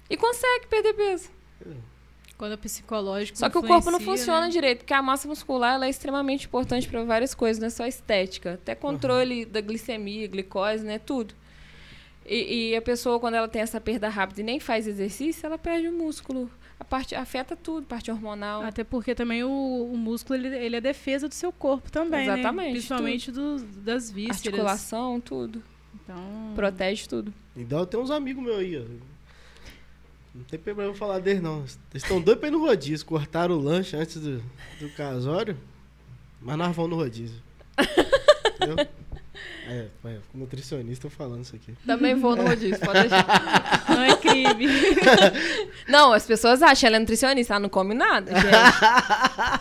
E 0.09 0.17
consegue 0.17 0.67
perder 0.67 0.95
peso. 0.95 1.29
Quando 2.41 2.53
é 2.53 2.57
psicológico. 2.57 3.37
Só 3.37 3.51
que 3.51 3.59
o 3.59 3.63
corpo 3.63 3.91
não 3.91 4.01
funciona 4.01 4.47
né? 4.47 4.49
direito, 4.49 4.79
porque 4.79 4.95
a 4.95 5.03
massa 5.03 5.29
muscular 5.29 5.75
ela 5.75 5.85
é 5.85 5.91
extremamente 5.91 6.47
importante 6.47 6.89
para 6.89 7.05
várias 7.05 7.35
coisas, 7.35 7.61
não 7.61 7.67
é 7.67 7.71
só 7.71 7.87
estética. 7.87 8.55
Até 8.55 8.75
controle 8.75 9.45
da 9.45 9.61
glicemia, 9.61 10.27
glicose, 10.27 10.83
né? 10.83 10.99
Tudo. 10.99 11.35
E, 12.25 12.71
e 12.71 12.77
a 12.77 12.81
pessoa, 12.81 13.21
quando 13.21 13.35
ela 13.35 13.47
tem 13.47 13.61
essa 13.61 13.79
perda 13.79 14.09
rápida 14.09 14.41
e 14.41 14.45
nem 14.45 14.59
faz 14.59 14.87
exercício, 14.87 15.45
ela 15.45 15.59
perde 15.59 15.89
o 15.89 15.93
músculo. 15.93 16.51
A 16.79 16.85
parte 16.85 17.15
afeta 17.15 17.55
tudo, 17.55 17.87
parte 17.87 18.11
hormonal. 18.11 18.63
Até 18.63 18.85
porque 18.85 19.15
também 19.15 19.45
o, 19.45 19.91
o 19.93 19.99
músculo 19.99 20.39
ele, 20.39 20.57
ele 20.57 20.77
é 20.77 20.81
defesa 20.81 21.29
do 21.29 21.35
seu 21.35 21.53
corpo 21.53 21.93
também. 21.93 22.27
né? 22.27 22.39
Exatamente, 22.39 22.71
Principalmente 22.71 23.31
dos, 23.31 23.63
das 23.85 24.11
vísceras. 24.11 24.47
articulação, 24.47 25.21
tudo. 25.21 25.63
Então. 25.95 26.53
Protege 26.55 27.07
tudo. 27.07 27.35
Então 27.55 27.85
tem 27.85 28.01
uns 28.01 28.11
amigos 28.11 28.43
meus 28.43 28.61
aí, 28.61 28.79
ó. 28.79 28.85
Não 30.35 30.45
tem 30.45 30.59
problema 30.59 30.95
falar 30.95 31.19
deles, 31.19 31.43
não. 31.43 31.59
Eles 31.61 31.79
estão 31.95 32.21
doidos 32.21 32.41
pra 32.41 32.49
ir 32.49 32.53
no 32.53 32.61
rodízio. 32.61 33.05
Cortaram 33.05 33.57
o 33.57 33.61
lanche 33.61 33.97
antes 33.97 34.17
do, 34.17 34.43
do 34.79 34.89
casório, 34.97 35.57
mas 36.41 36.57
nós 36.57 36.75
vamos 36.75 36.91
no 36.91 36.97
rodízio. 36.97 37.43
Entendeu? 38.55 38.87
É, 39.71 39.87
é, 40.05 40.17
nutricionista 40.35 41.09
falando 41.09 41.45
isso 41.45 41.55
aqui. 41.55 41.73
Também 41.87 42.17
vou 42.17 42.35
no 42.35 42.43
rodízio, 42.43 42.79
pode 42.81 43.01
deixar. 43.09 43.85
Não 43.89 44.03
é 44.03 44.17
crime. 44.17 44.67
Não, 45.87 46.13
as 46.13 46.27
pessoas 46.27 46.61
acham 46.61 46.89
ela 46.89 46.97
é 46.97 46.99
nutricionista, 46.99 47.55
ela 47.55 47.61
não 47.61 47.69
come 47.69 47.95
nada, 47.95 48.33
gente. 48.35 48.51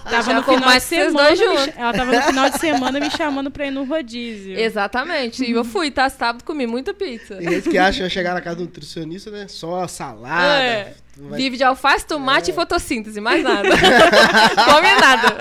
tava 0.09 0.33
no 0.33 0.43
final 0.43 0.73
de 0.73 0.79
semana, 0.81 1.35
me, 1.35 1.73
ela 1.75 1.93
tava 1.93 2.11
no 2.11 2.21
final 2.21 2.49
de 2.49 2.59
semana 2.59 2.99
me 2.99 3.11
chamando 3.11 3.51
pra 3.51 3.67
ir 3.67 3.71
no 3.71 3.83
rodízio. 3.83 4.57
Exatamente. 4.57 5.43
E 5.43 5.51
eu 5.51 5.63
fui, 5.63 5.91
tá? 5.91 6.09
Sábado 6.09 6.43
comi 6.43 6.65
muita 6.65 6.93
pizza. 6.93 7.35
Tem 7.35 7.49
gente 7.49 7.69
que 7.69 7.77
acha 7.77 8.03
que 8.03 8.09
chegar 8.09 8.33
na 8.33 8.41
casa 8.41 8.57
do 8.57 8.63
nutricionista, 8.63 9.29
né? 9.31 9.47
Só 9.47 9.87
salada. 9.87 10.63
É. 10.63 10.93
Vai... 11.17 11.37
Vive 11.37 11.57
de 11.57 11.63
alface, 11.63 12.05
tomate 12.05 12.49
é. 12.49 12.53
e 12.53 12.55
fotossíntese, 12.55 13.19
mais 13.19 13.43
nada. 13.43 13.67
come 14.65 14.95
nada. 15.01 15.37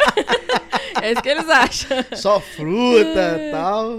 É 1.02 1.12
isso 1.12 1.22
que 1.22 1.28
eles 1.28 1.48
acham. 1.48 2.04
Só 2.16 2.40
fruta 2.40 3.38
e 3.38 3.50
tal. 3.50 3.98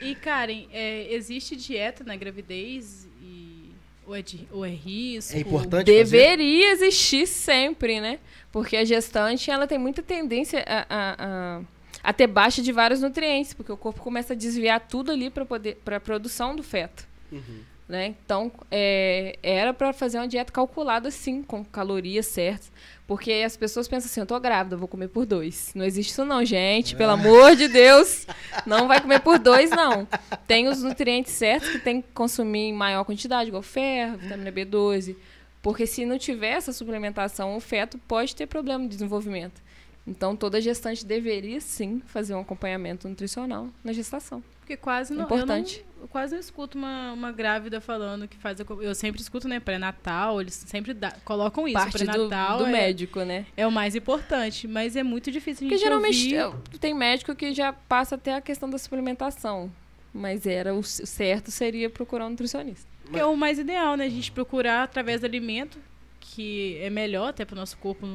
E, 0.00 0.14
Karen, 0.14 0.66
é, 0.72 1.12
existe 1.12 1.56
dieta 1.56 2.04
na 2.04 2.16
gravidez? 2.16 3.08
E, 3.20 3.72
ou, 4.06 4.14
é 4.14 4.22
de, 4.22 4.48
ou 4.50 4.64
é 4.64 4.70
risco? 4.70 5.36
É 5.36 5.40
importante 5.40 5.86
Deveria 5.86 6.70
fazer? 6.70 6.86
existir 6.86 7.26
sempre, 7.26 8.00
né? 8.00 8.18
Porque 8.52 8.76
a 8.76 8.84
gestante, 8.84 9.50
ela 9.50 9.66
tem 9.66 9.78
muita 9.78 10.02
tendência 10.02 10.64
a, 10.66 10.86
a, 10.88 11.16
a, 11.18 11.60
a 12.02 12.12
ter 12.12 12.26
baixa 12.26 12.62
de 12.62 12.72
vários 12.72 13.00
nutrientes, 13.00 13.54
porque 13.54 13.70
o 13.70 13.76
corpo 13.76 14.00
começa 14.00 14.32
a 14.32 14.36
desviar 14.36 14.80
tudo 14.80 15.12
ali 15.12 15.30
para 15.30 15.44
poder 15.44 15.76
para 15.84 15.96
a 15.96 16.00
produção 16.00 16.56
do 16.56 16.62
feto. 16.62 17.06
Uhum. 17.30 17.70
Né? 17.88 18.14
Então, 18.24 18.52
é, 18.70 19.36
era 19.42 19.74
para 19.74 19.92
fazer 19.92 20.18
uma 20.18 20.28
dieta 20.28 20.52
calculada, 20.52 21.10
sim, 21.10 21.42
com 21.42 21.64
calorias 21.64 22.26
certas. 22.26 22.70
Porque 23.10 23.32
as 23.44 23.56
pessoas 23.56 23.88
pensam 23.88 24.08
assim, 24.08 24.20
eu 24.20 24.26
tô 24.26 24.38
grávida, 24.38 24.76
eu 24.76 24.78
vou 24.78 24.86
comer 24.86 25.08
por 25.08 25.26
dois. 25.26 25.72
Não 25.74 25.84
existe 25.84 26.10
isso 26.12 26.24
não, 26.24 26.44
gente. 26.44 26.94
Pelo 26.94 27.10
amor 27.10 27.56
de 27.56 27.66
Deus. 27.66 28.24
Não 28.64 28.86
vai 28.86 29.00
comer 29.00 29.18
por 29.18 29.36
dois, 29.36 29.68
não. 29.68 30.06
Tem 30.46 30.68
os 30.68 30.80
nutrientes 30.80 31.32
certos 31.32 31.70
que 31.70 31.80
tem 31.80 32.00
que 32.00 32.12
consumir 32.14 32.68
em 32.68 32.72
maior 32.72 33.02
quantidade, 33.02 33.48
igual 33.48 33.64
ferro, 33.64 34.16
vitamina 34.16 34.52
B12. 34.52 35.16
Porque 35.60 35.88
se 35.88 36.06
não 36.06 36.18
tiver 36.18 36.50
essa 36.50 36.72
suplementação, 36.72 37.56
o 37.56 37.60
feto 37.60 37.98
pode 38.06 38.36
ter 38.36 38.46
problema 38.46 38.84
de 38.84 38.90
desenvolvimento. 38.90 39.60
Então, 40.06 40.36
toda 40.36 40.60
gestante 40.60 41.04
deveria, 41.04 41.60
sim, 41.60 42.00
fazer 42.06 42.36
um 42.36 42.40
acompanhamento 42.42 43.08
nutricional 43.08 43.70
na 43.82 43.92
gestação. 43.92 44.40
Porque 44.60 44.76
quase 44.76 45.12
não, 45.14 45.24
Importante. 45.24 45.84
Eu, 46.00 46.08
quase 46.08 46.32
não 46.32 46.40
escuto 46.40 46.78
uma, 46.78 47.12
uma 47.12 47.32
grávida 47.32 47.80
falando 47.80 48.26
que 48.26 48.36
faz. 48.36 48.60
A, 48.60 48.64
eu 48.80 48.94
sempre 48.94 49.20
escuto, 49.20 49.48
né, 49.48 49.60
pré-natal, 49.60 50.40
eles 50.40 50.54
sempre 50.54 50.94
dá, 50.94 51.12
colocam 51.24 51.66
isso. 51.66 51.74
Parte 51.74 52.04
pré-natal 52.04 52.58
do, 52.58 52.64
do 52.64 52.70
é, 52.70 52.72
médico, 52.72 53.20
né? 53.20 53.46
É 53.56 53.66
o 53.66 53.72
mais 53.72 53.94
importante, 53.94 54.66
mas 54.66 54.96
é 54.96 55.02
muito 55.02 55.30
difícil 55.30 55.66
a 55.66 55.70
gente 55.70 55.78
Porque 55.78 55.84
geralmente 55.84 56.78
tem 56.78 56.94
médico 56.94 57.34
que 57.34 57.52
já 57.52 57.72
passa 57.72 58.14
até 58.14 58.34
a 58.34 58.40
questão 58.40 58.68
da 58.68 58.78
suplementação. 58.78 59.70
Mas 60.12 60.46
era 60.46 60.74
o 60.74 60.82
certo 60.82 61.50
seria 61.50 61.88
procurar 61.88 62.26
um 62.26 62.30
nutricionista. 62.30 62.88
Que 63.12 63.18
é 63.18 63.24
o 63.24 63.36
mais 63.36 63.58
ideal, 63.58 63.96
né? 63.96 64.06
A 64.06 64.10
gente 64.10 64.30
procurar 64.30 64.84
através 64.84 65.20
do 65.20 65.26
alimento, 65.26 65.78
que 66.20 66.78
é 66.80 66.90
melhor 66.90 67.30
até 67.30 67.44
para 67.44 67.54
o 67.54 67.56
nosso 67.56 67.76
corpo 67.78 68.06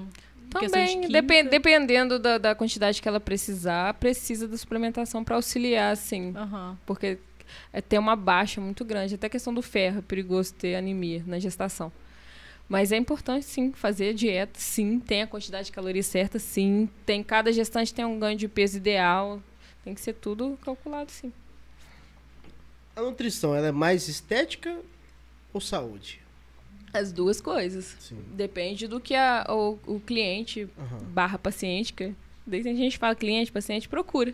também, 0.49 1.01
de 1.01 1.07
depend, 1.09 1.49
dependendo 1.49 2.19
da, 2.19 2.37
da, 2.37 2.55
quantidade 2.55 3.01
que 3.01 3.07
ela 3.07 3.19
precisar, 3.19 3.93
precisa 3.95 4.47
da 4.47 4.57
suplementação 4.57 5.23
para 5.23 5.35
auxiliar, 5.35 5.95
sim. 5.97 6.33
Uhum. 6.35 6.77
Porque 6.85 7.17
é, 7.71 7.81
tem 7.81 7.99
uma 7.99 8.15
baixa 8.15 8.59
muito 8.59 8.83
grande. 8.85 9.15
Até 9.15 9.27
a 9.27 9.29
questão 9.29 9.53
do 9.53 9.61
ferro, 9.61 9.99
é 9.99 10.01
perigoso 10.01 10.53
ter 10.53 10.75
anemia 10.75 11.23
na 11.25 11.39
gestação. 11.39 11.91
Mas 12.67 12.91
é 12.91 12.97
importante, 12.97 13.45
sim, 13.45 13.71
fazer 13.73 14.13
dieta, 14.13 14.59
sim. 14.59 14.99
Tem 14.99 15.21
a 15.21 15.27
quantidade 15.27 15.67
de 15.67 15.71
calorias 15.71 16.07
certa, 16.07 16.39
sim. 16.39 16.89
Tem, 17.05 17.23
cada 17.23 17.51
gestante 17.51 17.93
tem 17.93 18.03
um 18.03 18.19
ganho 18.19 18.37
de 18.37 18.47
peso 18.47 18.77
ideal. 18.77 19.41
Tem 19.83 19.93
que 19.93 20.01
ser 20.01 20.13
tudo 20.13 20.57
calculado, 20.63 21.11
sim. 21.11 21.31
A 22.95 23.01
nutrição, 23.01 23.53
ela 23.53 23.67
é 23.67 23.71
mais 23.71 24.07
estética 24.07 24.79
ou 25.53 25.61
saúde? 25.61 26.21
As 26.91 27.11
duas 27.11 27.39
coisas. 27.39 27.95
Sim. 27.99 28.17
Depende 28.33 28.87
do 28.87 28.99
que 28.99 29.13
a, 29.13 29.45
o, 29.49 29.77
o 29.85 29.99
cliente 29.99 30.67
uhum. 30.77 30.97
barra 31.09 31.37
paciente, 31.37 31.93
que 31.93 32.15
daí 32.47 32.63
tem 32.63 32.75
gente 32.75 32.97
fala 32.97 33.13
cliente, 33.13 33.51
paciente, 33.51 33.87
procura. 33.87 34.33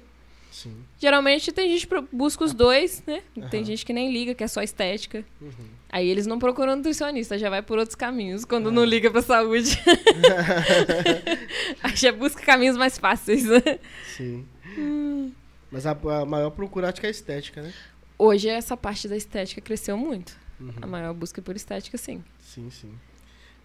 Sim. 0.51 0.83
Geralmente 0.99 1.51
tem 1.51 1.69
gente 1.69 1.87
que 1.87 2.01
busca 2.11 2.43
os 2.43 2.53
dois, 2.53 3.01
né? 3.07 3.23
Uhum. 3.35 3.49
Tem 3.49 3.63
gente 3.63 3.85
que 3.85 3.93
nem 3.93 4.11
liga, 4.11 4.35
que 4.35 4.43
é 4.43 4.47
só 4.47 4.61
estética. 4.61 5.23
Uhum. 5.39 5.69
Aí 5.89 6.07
eles 6.07 6.27
não 6.27 6.37
procuram 6.37 6.75
nutricionista, 6.75 7.39
já 7.39 7.49
vai 7.49 7.61
por 7.61 7.79
outros 7.79 7.95
caminhos, 7.95 8.43
quando 8.43 8.67
uhum. 8.67 8.73
não 8.73 8.83
liga 8.83 9.09
pra 9.09 9.21
saúde. 9.21 9.79
Aí 11.81 11.95
já 11.95 12.11
busca 12.11 12.43
caminhos 12.43 12.75
mais 12.75 12.97
fáceis, 12.97 13.45
né? 13.45 13.79
Sim. 14.15 14.45
Hum. 14.77 15.31
Mas 15.71 15.85
a, 15.85 15.91
a, 15.91 16.25
maior 16.25 16.49
procura 16.49 16.89
acho 16.89 16.99
que 16.99 17.07
é 17.07 17.09
a 17.09 17.11
estética, 17.11 17.61
né? 17.61 17.73
Hoje 18.17 18.49
essa 18.49 18.75
parte 18.75 19.07
da 19.07 19.15
estética 19.15 19.61
cresceu 19.61 19.97
muito. 19.97 20.37
Uhum. 20.59 20.73
A 20.81 20.87
maior 20.87 21.13
busca 21.13 21.41
por 21.41 21.55
estética, 21.55 21.97
sim. 21.97 22.23
Sim, 22.39 22.69
sim. 22.69 22.93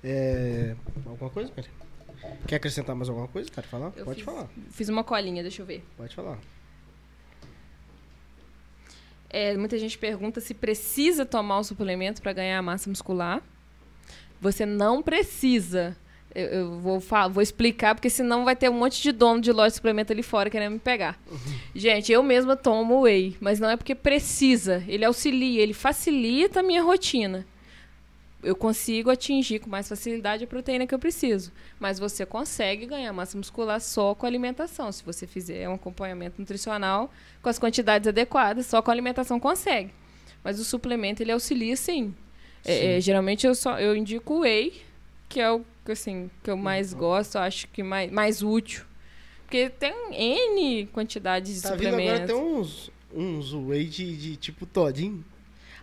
É... 0.05 0.77
Alguma 1.05 1.31
coisa? 1.31 1.53
Quer 2.47 2.57
acrescentar 2.57 2.95
mais 2.95 3.09
alguma 3.09 3.29
coisa? 3.29 3.51
Quer 3.51 3.65
falar? 3.65 3.93
Eu 3.97 4.05
Pode 4.05 4.17
fiz, 4.17 4.25
falar. 4.25 4.49
Fiz 4.71 4.89
uma 4.89 5.03
colinha, 5.03 5.43
deixa 5.43 5.63
eu 5.63 5.67
ver. 5.67 5.85
Pode 5.97 6.15
falar. 6.15 6.39
É, 9.37 9.55
muita 9.55 9.79
gente 9.79 9.99
pergunta 9.99 10.41
se 10.41 10.55
precisa 10.55 11.27
tomar 11.27 11.59
o 11.59 11.63
suplemento 11.63 12.23
para 12.23 12.33
ganhar 12.33 12.63
massa 12.63 12.89
muscular. 12.89 13.43
Você 14.41 14.65
não 14.65 15.03
precisa. 15.03 15.95
Eu, 16.35 16.47
eu 16.47 16.81
vou, 16.81 16.99
vou 17.31 17.43
explicar, 17.43 17.95
porque 17.95 18.09
senão 18.09 18.47
vai 18.47 18.57
ter 18.57 18.71
um 18.71 18.73
monte 18.73 19.03
de 19.03 19.13
dono 19.13 19.43
de 19.43 19.53
loja 19.53 19.69
de 19.69 19.75
suplemento 19.75 20.11
ali 20.11 20.23
fora 20.23 20.49
querendo 20.49 20.73
me 20.73 20.79
pegar. 20.79 21.21
Uhum. 21.31 21.39
Gente, 21.75 22.11
eu 22.11 22.23
mesma 22.23 22.57
tomo 22.57 23.03
whey, 23.03 23.37
mas 23.39 23.61
não 23.61 23.69
é 23.69 23.77
porque 23.77 23.95
precisa. 23.95 24.83
Ele 24.89 25.05
auxilia, 25.05 25.63
ele 25.63 25.75
facilita 25.75 26.61
a 26.61 26.63
minha 26.63 26.83
rotina 26.83 27.45
eu 28.47 28.55
consigo 28.55 29.11
atingir 29.11 29.59
com 29.59 29.69
mais 29.69 29.89
facilidade 29.89 30.45
a 30.45 30.47
proteína 30.47 30.87
que 30.87 30.95
eu 30.95 30.99
preciso. 31.01 31.53
Mas 31.81 31.99
você 31.99 32.25
consegue 32.25 32.87
ganhar 32.87 33.13
massa 33.13 33.37
muscular 33.37 33.81
só 33.81 34.15
com 34.15 34.25
alimentação. 34.25 34.93
Se 34.93 35.05
você 35.05 35.27
fizer 35.27 35.69
um 35.69 35.75
acompanhamento 35.75 36.41
nutricional 36.41 37.11
com 37.43 37.49
as 37.49 37.59
quantidades 37.59 38.07
adequadas, 38.07 38.67
só 38.67 38.81
com 38.81 38.91
alimentação 38.91 39.41
consegue. 39.41 39.91
Mas 40.45 40.61
o 40.61 40.65
suplemento 40.65 41.25
ele 41.25 41.33
auxilia 41.33 41.77
sim. 41.77 42.15
É, 42.65 42.97
é, 42.97 43.01
geralmente 43.01 43.47
eu 43.47 43.55
só 43.55 43.81
eu 43.81 43.97
indico 43.97 44.35
o 44.35 44.41
whey, 44.41 44.81
que 45.29 45.41
é 45.41 45.51
o 45.51 45.65
assim, 45.89 46.31
que 46.43 46.51
eu 46.51 46.57
mais 46.57 46.93
uhum. 46.93 46.99
gosto, 46.99 47.37
acho 47.39 47.67
que 47.69 47.83
mais, 47.83 48.11
mais 48.13 48.43
útil. 48.43 48.85
Porque 49.43 49.71
tem 49.71 49.93
N 50.13 50.87
quantidades 50.93 51.57
de 51.57 51.63
tá 51.63 51.71
suplementos. 51.71 52.05
Vindo 52.05 52.15
agora 52.15 52.27
tem 52.27 52.37
uns, 52.37 52.91
uns 53.13 53.53
whey 53.53 53.87
de, 53.87 54.17
de 54.17 54.37
tipo 54.37 54.67
todinho. 54.67 55.25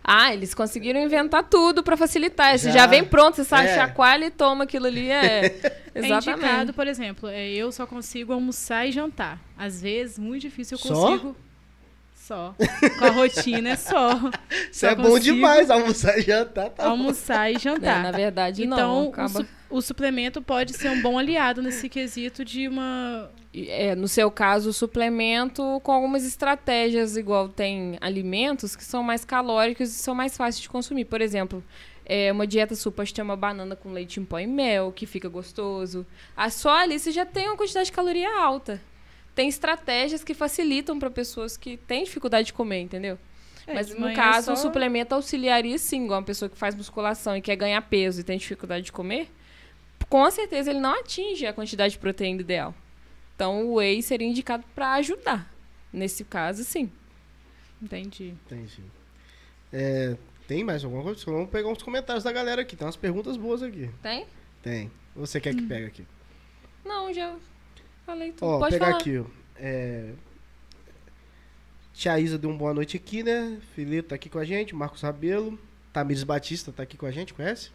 Ah, 0.06 0.34
eles 0.34 0.52
conseguiram 0.52 1.00
inventar 1.00 1.42
tudo 1.44 1.82
para 1.82 1.96
facilitar. 1.96 2.58
Já, 2.58 2.70
já 2.70 2.86
vem 2.86 3.02
pronto, 3.02 3.36
você 3.36 3.44
sabe, 3.44 3.68
é. 3.68 3.74
chacoalha 3.74 4.26
e 4.26 4.30
toma 4.30 4.64
aquilo 4.64 4.86
ali. 4.86 5.10
É, 5.10 5.46
é 5.94 5.98
exatamente. 5.98 6.28
É 6.28 6.32
indicado, 6.32 6.74
por 6.74 6.86
exemplo, 6.86 7.28
é, 7.30 7.48
eu 7.50 7.72
só 7.72 7.86
consigo 7.86 8.32
almoçar 8.32 8.86
e 8.86 8.92
jantar. 8.92 9.40
Às 9.56 9.80
vezes, 9.80 10.18
muito 10.18 10.42
difícil 10.42 10.76
eu 10.76 10.94
consigo... 10.94 11.34
Só? 12.14 12.54
Com 12.98 13.04
a 13.04 13.10
rotina 13.10 13.70
é 13.70 13.76
só. 13.76 14.18
Isso 14.72 14.86
é 14.86 14.94
bom 14.94 15.18
demais, 15.18 15.70
almoçar 15.70 16.18
e 16.18 16.22
jantar. 16.22 16.70
Tá 16.70 16.86
almoçar 16.86 17.50
bom. 17.50 17.56
e 17.58 17.60
jantar. 17.60 18.00
É, 18.00 18.02
na 18.02 18.10
verdade, 18.10 18.64
então, 18.64 18.78
não. 18.78 19.08
Então, 19.08 19.12
acaba... 19.12 19.40
o, 19.40 19.46
o 19.74 19.82
suplemento 19.82 20.40
pode 20.40 20.72
ser 20.72 20.88
um 20.88 21.02
bom 21.02 21.18
aliado 21.18 21.60
nesse 21.60 21.88
quesito 21.88 22.44
de 22.44 22.68
uma 22.68 23.28
é, 23.52 23.94
no 23.96 24.06
seu 24.06 24.30
caso, 24.30 24.70
o 24.70 24.72
suplemento 24.72 25.80
com 25.82 25.90
algumas 25.90 26.24
estratégias, 26.24 27.16
igual 27.16 27.48
tem 27.48 27.98
alimentos 28.00 28.76
que 28.76 28.84
são 28.84 29.02
mais 29.02 29.24
calóricos 29.24 29.90
e 29.90 29.94
são 29.94 30.14
mais 30.14 30.36
fáceis 30.36 30.62
de 30.62 30.68
consumir. 30.68 31.04
Por 31.04 31.20
exemplo, 31.20 31.62
é, 32.04 32.30
uma 32.30 32.46
dieta 32.46 32.74
sua 32.76 32.92
pode 32.92 33.12
ter 33.12 33.22
uma 33.22 33.36
banana 33.36 33.74
com 33.74 33.92
leite 33.92 34.20
em 34.20 34.24
pó 34.24 34.38
e 34.38 34.46
mel, 34.46 34.92
que 34.92 35.06
fica 35.06 35.28
gostoso. 35.28 36.06
A 36.36 36.50
só 36.50 36.70
ali 36.78 36.98
você 36.98 37.10
já 37.10 37.26
tem 37.26 37.48
uma 37.48 37.56
quantidade 37.56 37.86
de 37.86 37.92
caloria 37.92 38.30
alta. 38.40 38.80
Tem 39.34 39.48
estratégias 39.48 40.22
que 40.22 40.34
facilitam 40.34 40.98
para 41.00 41.10
pessoas 41.10 41.56
que 41.56 41.76
têm 41.76 42.04
dificuldade 42.04 42.46
de 42.46 42.52
comer, 42.52 42.80
entendeu? 42.80 43.18
É, 43.66 43.74
Mas 43.74 43.92
no 43.92 44.12
caso, 44.14 44.46
só... 44.46 44.52
o 44.52 44.56
suplemento 44.56 45.14
auxiliaria 45.14 45.78
sim, 45.78 46.04
igual 46.04 46.20
uma 46.20 46.26
pessoa 46.26 46.48
que 46.48 46.56
faz 46.56 46.74
musculação 46.76 47.36
e 47.36 47.40
quer 47.40 47.56
ganhar 47.56 47.82
peso 47.82 48.20
e 48.20 48.24
tem 48.24 48.38
dificuldade 48.38 48.84
de 48.84 48.92
comer, 48.92 49.28
com 50.08 50.30
certeza 50.30 50.70
ele 50.70 50.80
não 50.80 50.98
atinge 50.98 51.46
a 51.46 51.52
quantidade 51.52 51.92
de 51.92 51.98
proteína 51.98 52.40
ideal. 52.40 52.74
Então 53.34 53.66
o 53.66 53.74
whey 53.74 54.02
seria 54.02 54.26
indicado 54.26 54.64
para 54.74 54.94
ajudar. 54.94 55.52
Nesse 55.92 56.24
caso, 56.24 56.64
sim. 56.64 56.90
Entendi. 57.80 58.34
Entendi. 58.46 58.82
É, 59.72 60.16
tem 60.46 60.64
mais 60.64 60.84
alguma 60.84 61.02
coisa? 61.02 61.24
Vamos 61.24 61.50
pegar 61.50 61.68
uns 61.68 61.82
comentários 61.82 62.24
da 62.24 62.32
galera 62.32 62.62
aqui. 62.62 62.76
Tem 62.76 62.86
umas 62.86 62.96
perguntas 62.96 63.36
boas 63.36 63.62
aqui. 63.62 63.90
Tem? 64.02 64.26
Tem. 64.62 64.90
Você 65.14 65.40
quer 65.40 65.54
que 65.54 65.62
hum. 65.62 65.68
pegue 65.68 65.86
aqui? 65.86 66.06
Não, 66.84 67.12
já 67.12 67.36
falei 68.04 68.32
tudo. 68.32 68.46
Ó, 68.46 68.58
Pode 68.58 68.72
pegar 68.72 68.86
falar. 68.86 68.98
aqui, 68.98 69.18
ó. 69.18 69.24
É... 69.56 70.12
Tia 71.92 72.18
Isa 72.18 72.36
deu 72.36 72.50
uma 72.50 72.58
boa 72.58 72.74
noite 72.74 72.96
aqui, 72.96 73.22
né? 73.22 73.60
Felipe 73.74 74.08
tá 74.08 74.16
aqui 74.16 74.28
com 74.28 74.38
a 74.38 74.44
gente, 74.44 74.74
Marcos 74.74 75.00
Rabelo, 75.00 75.58
Tamires 75.92 76.24
Batista 76.24 76.72
tá 76.72 76.82
aqui 76.82 76.96
com 76.96 77.06
a 77.06 77.10
gente, 77.10 77.32
conhece? 77.32 77.70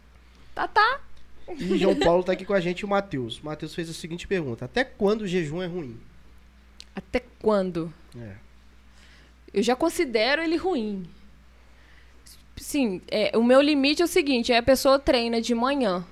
Tá, 0.54 0.68
tá. 0.68 1.00
E 1.58 1.78
João 1.78 1.98
Paulo 1.98 2.22
tá 2.22 2.32
aqui 2.32 2.44
com 2.44 2.54
a 2.54 2.60
gente 2.60 2.84
o 2.84 2.88
Matheus. 2.88 3.38
O 3.38 3.46
Matheus 3.46 3.74
fez 3.74 3.88
a 3.90 3.92
seguinte 3.92 4.26
pergunta: 4.26 4.64
Até 4.64 4.84
quando 4.84 5.22
o 5.22 5.26
jejum 5.26 5.62
é 5.62 5.66
ruim? 5.66 5.98
Até 6.94 7.22
quando? 7.40 7.92
É. 8.16 8.34
Eu 9.52 9.62
já 9.62 9.74
considero 9.74 10.42
ele 10.42 10.56
ruim. 10.56 11.08
Sim, 12.56 13.00
é, 13.08 13.36
o 13.36 13.42
meu 13.42 13.60
limite 13.60 14.02
é 14.02 14.04
o 14.04 14.08
seguinte: 14.08 14.52
é 14.52 14.58
a 14.58 14.62
pessoa 14.62 14.98
treina 14.98 15.40
de 15.40 15.54
manhã. 15.54 16.06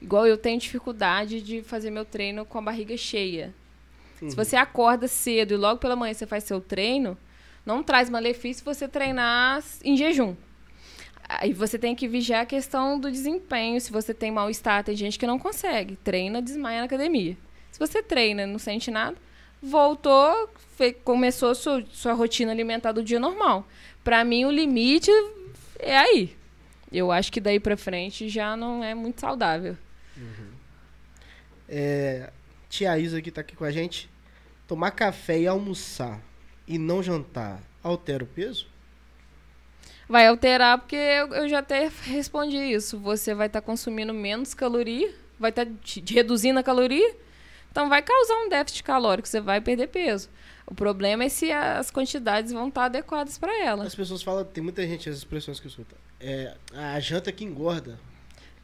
Igual 0.00 0.26
eu 0.26 0.36
tenho 0.36 0.60
dificuldade 0.60 1.40
de 1.40 1.62
fazer 1.62 1.90
meu 1.90 2.04
treino 2.04 2.44
com 2.44 2.58
a 2.58 2.62
barriga 2.62 2.96
cheia. 2.96 3.54
Uhum. 4.20 4.30
Se 4.30 4.36
você 4.36 4.54
acorda 4.56 5.08
cedo 5.08 5.54
e 5.54 5.56
logo 5.56 5.80
pela 5.80 5.96
manhã 5.96 6.12
você 6.12 6.26
faz 6.26 6.44
seu 6.44 6.60
treino, 6.60 7.16
não 7.64 7.82
traz 7.82 8.10
malefício 8.10 8.64
você 8.64 8.86
treinar 8.86 9.62
em 9.82 9.96
jejum. 9.96 10.36
Aí 11.28 11.52
você 11.52 11.78
tem 11.78 11.94
que 11.94 12.06
vigiar 12.06 12.42
a 12.42 12.46
questão 12.46 12.98
do 12.98 13.10
desempenho. 13.10 13.80
Se 13.80 13.90
você 13.90 14.12
tem 14.12 14.30
mal-estar, 14.30 14.84
tem 14.84 14.94
gente 14.94 15.18
que 15.18 15.26
não 15.26 15.38
consegue. 15.38 15.96
Treina, 15.96 16.42
desmaia 16.42 16.80
na 16.80 16.84
academia. 16.84 17.36
Se 17.72 17.78
você 17.78 18.02
treina 18.02 18.46
não 18.46 18.58
sente 18.58 18.90
nada, 18.90 19.16
voltou, 19.60 20.50
começou 21.02 21.54
sua, 21.54 21.84
sua 21.90 22.12
rotina 22.12 22.52
alimentar 22.52 22.92
do 22.92 23.02
dia 23.02 23.18
normal. 23.18 23.66
Para 24.04 24.22
mim, 24.24 24.44
o 24.44 24.50
limite 24.50 25.10
é 25.78 25.96
aí. 25.96 26.36
Eu 26.92 27.10
acho 27.10 27.32
que 27.32 27.40
daí 27.40 27.58
para 27.58 27.76
frente 27.76 28.28
já 28.28 28.56
não 28.56 28.84
é 28.84 28.94
muito 28.94 29.20
saudável. 29.20 29.76
Uhum. 30.16 30.50
É, 31.68 32.30
tia 32.68 32.96
Isa 32.98 33.20
que 33.20 33.30
tá 33.30 33.40
aqui 33.40 33.56
com 33.56 33.64
a 33.64 33.72
gente. 33.72 34.08
Tomar 34.68 34.92
café 34.92 35.40
e 35.40 35.46
almoçar 35.46 36.20
e 36.68 36.78
não 36.78 37.02
jantar 37.02 37.60
altera 37.82 38.22
o 38.22 38.26
peso? 38.26 38.68
Vai 40.08 40.26
alterar 40.26 40.78
porque 40.78 40.96
eu, 40.96 41.32
eu 41.34 41.48
já 41.48 41.60
até 41.60 41.90
respondi 42.02 42.56
isso. 42.56 42.98
Você 43.00 43.34
vai 43.34 43.46
estar 43.46 43.60
tá 43.60 43.66
consumindo 43.66 44.12
menos 44.12 44.54
caloria, 44.54 45.12
vai 45.38 45.50
estar 45.50 45.64
tá 45.66 45.72
reduzindo 46.10 46.58
a 46.58 46.62
caloria, 46.62 47.16
então 47.70 47.88
vai 47.88 48.02
causar 48.02 48.34
um 48.44 48.48
déficit 48.48 48.82
calórico, 48.84 49.26
você 49.26 49.40
vai 49.40 49.60
perder 49.60 49.88
peso. 49.88 50.28
O 50.66 50.74
problema 50.74 51.24
é 51.24 51.28
se 51.28 51.52
as 51.52 51.90
quantidades 51.90 52.52
vão 52.52 52.68
estar 52.68 52.82
tá 52.82 52.86
adequadas 52.86 53.36
para 53.36 53.52
ela. 53.62 53.84
As 53.84 53.94
pessoas 53.94 54.22
falam, 54.22 54.44
tem 54.44 54.62
muita 54.62 54.86
gente, 54.86 55.08
as 55.08 55.16
expressões 55.16 55.60
que 55.60 55.66
escuta. 55.66 55.96
É, 56.20 56.54
a 56.72 56.98
janta 57.00 57.30
que 57.32 57.44
engorda. 57.44 57.98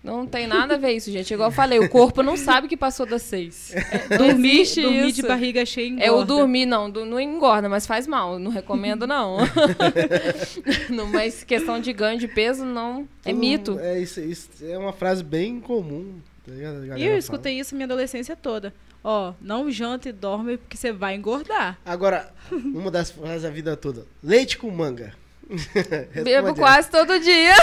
Não 0.03 0.27
tem 0.27 0.47
nada 0.47 0.75
a 0.75 0.79
ver 0.79 0.93
isso, 0.93 1.11
gente. 1.11 1.33
Igual 1.33 1.51
eu 1.51 1.55
falei, 1.55 1.79
o 1.79 1.89
corpo 1.89 2.23
não 2.23 2.35
sabe 2.37 2.69
que 2.69 2.77
passou 2.77 3.05
das 3.05 3.21
seis. 3.21 3.75
É, 3.75 4.17
dormir, 4.17 4.65
dormir 4.75 5.13
de 5.13 5.23
barriga 5.23 5.67
cheia 5.67 5.89
engorda. 5.89 6.07
É 6.07 6.11
o 6.11 6.25
dormir, 6.25 6.65
não, 6.65 6.91
do, 6.91 7.05
não 7.05 7.21
engorda, 7.21 7.69
mas 7.69 7.87
faz 7.87 8.07
mal. 8.07 8.39
Não 8.39 8.51
recomendo, 8.51 9.07
não. 9.07 9.39
não. 10.89 11.07
Mas 11.07 11.45
questão 11.45 11.79
de 11.79 11.93
ganho 11.93 12.19
de 12.19 12.29
peso, 12.29 12.65
não. 12.65 13.07
É 13.25 13.33
mito. 13.33 13.79
É, 13.79 14.01
isso, 14.01 14.21
isso 14.21 14.49
é 14.63 14.79
uma 14.79 14.93
frase 14.93 15.23
bem 15.23 15.61
comum. 15.61 16.19
Tá 16.47 16.97
e 16.97 17.05
eu 17.05 17.19
escutei 17.19 17.53
fala. 17.53 17.61
isso 17.61 17.75
minha 17.75 17.85
adolescência 17.85 18.35
toda. 18.35 18.73
Ó, 19.05 19.35
não 19.41 19.71
janta 19.71 20.09
e 20.09 20.13
dorme 20.13 20.57
porque 20.57 20.77
você 20.77 20.93
vai 20.93 21.15
engordar. 21.15 21.79
Agora, 21.85 22.33
uma 22.51 22.91
das 22.91 23.11
frases 23.11 23.43
da 23.43 23.51
vida 23.51 23.77
toda. 23.77 24.07
Leite 24.23 24.57
com 24.57 24.71
manga. 24.71 25.15
Bebo 26.23 26.55
quase 26.55 26.91
todo 26.91 27.19
dia. 27.19 27.55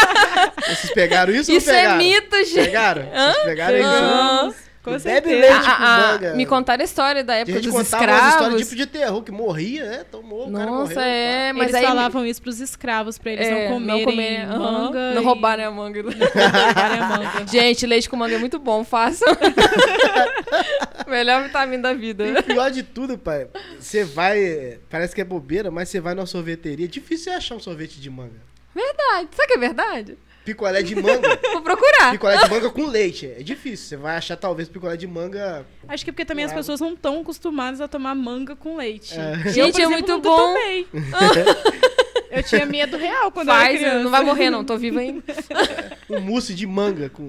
Vocês 0.66 0.92
pegaram 0.94 1.32
isso 1.34 1.50
Isso 1.50 1.70
ou 1.70 1.76
é 1.76 1.96
mito, 1.96 2.36
gente. 2.44 2.66
Pegaram? 2.66 3.02
Vocês 3.10 3.44
pegaram 3.44 4.48
isso? 4.48 4.64
Com 4.84 4.90
Bebe 4.90 5.02
certeza. 5.02 5.40
leite 5.40 5.64
com 5.76 5.82
manga. 5.82 6.34
Me 6.34 6.44
contaram 6.44 6.82
a 6.82 6.84
história 6.84 7.24
da 7.24 7.34
época 7.36 7.56
a 7.56 7.60
dos 7.62 7.74
escravos. 7.74 8.60
tipo 8.60 8.76
de 8.76 8.84
terror, 8.84 9.22
que 9.22 9.32
morria, 9.32 9.82
né? 9.86 10.04
Tomou, 10.10 10.46
o 10.46 10.52
cara 10.52 10.66
Nossa, 10.66 10.94
morreu. 10.94 11.08
é, 11.08 11.52
mas 11.54 11.62
eles 11.70 11.74
aí... 11.76 11.86
falavam 11.86 12.26
isso 12.26 12.42
pros 12.42 12.60
escravos, 12.60 13.16
pra 13.16 13.32
eles 13.32 13.46
É, 13.46 13.64
não 13.68 13.74
comerem 13.74 14.04
comerem, 14.04 14.42
aham, 14.42 14.58
manga. 14.58 15.14
Não 15.14 15.24
roubarem 15.24 15.64
a 15.64 15.70
manga. 15.70 16.02
roubarem 16.04 17.00
a 17.00 17.08
manga. 17.08 17.46
Gente, 17.50 17.86
leite 17.86 18.10
com 18.10 18.16
manga 18.16 18.34
é 18.34 18.38
muito 18.38 18.58
bom, 18.58 18.84
façam. 18.84 19.26
Melhor 21.08 21.44
vitamina 21.44 21.82
da 21.82 21.94
vida. 21.94 22.26
E 22.26 22.32
o 22.38 22.42
pior 22.42 22.70
de 22.70 22.82
tudo, 22.82 23.16
pai, 23.16 23.48
você 23.78 24.04
vai. 24.04 24.78
Parece 24.90 25.14
que 25.14 25.20
é 25.20 25.24
bobeira, 25.24 25.70
mas 25.70 25.88
você 25.88 25.98
vai 25.98 26.14
numa 26.14 26.26
sorveteria. 26.26 26.84
É 26.84 26.88
difícil 26.88 27.32
achar 27.32 27.54
um 27.54 27.60
sorvete 27.60 28.00
de 28.00 28.10
manga. 28.10 28.40
Verdade. 28.74 29.28
Sabe 29.34 29.48
que 29.48 29.54
é 29.54 29.58
verdade? 29.58 30.18
Picolé 30.44 30.82
de 30.82 30.94
manga. 30.94 31.38
Vou 31.52 31.62
procurar. 31.62 32.12
picolé 32.12 32.36
de 32.36 32.50
manga 32.50 32.70
com 32.70 32.86
leite. 32.86 33.26
É 33.26 33.42
difícil. 33.42 33.86
Você 33.88 33.96
vai 33.96 34.16
achar 34.16 34.36
talvez 34.36 34.68
picolé 34.68 34.96
de 34.96 35.06
manga. 35.06 35.64
Acho 35.88 36.04
que 36.04 36.10
é 36.10 36.12
porque 36.12 36.24
também 36.24 36.44
as 36.44 36.52
pessoas 36.52 36.80
não 36.80 36.92
estão 36.92 37.20
acostumadas 37.20 37.80
a 37.80 37.88
tomar 37.88 38.14
manga 38.14 38.54
com 38.54 38.76
leite. 38.76 39.18
É. 39.18 39.32
Eu, 39.32 39.42
por 39.42 39.50
Gente, 39.50 39.80
é 39.80 39.84
exemplo, 39.84 39.90
muito 39.90 40.18
bom. 40.20 40.36
tomei. 40.36 40.86
eu 42.30 42.42
tinha 42.42 42.66
medo 42.66 42.96
real 42.96 43.30
quando 43.32 43.48
eu 43.48 43.54
era 43.54 43.64
Faz, 43.64 43.78
criança. 43.78 44.02
não 44.02 44.10
vai 44.10 44.22
morrer 44.24 44.50
não, 44.50 44.64
tô 44.64 44.76
viva 44.76 45.00
ainda. 45.00 45.22
Um 46.10 46.20
mousse 46.20 46.54
de 46.54 46.66
manga 46.66 47.08
com. 47.08 47.28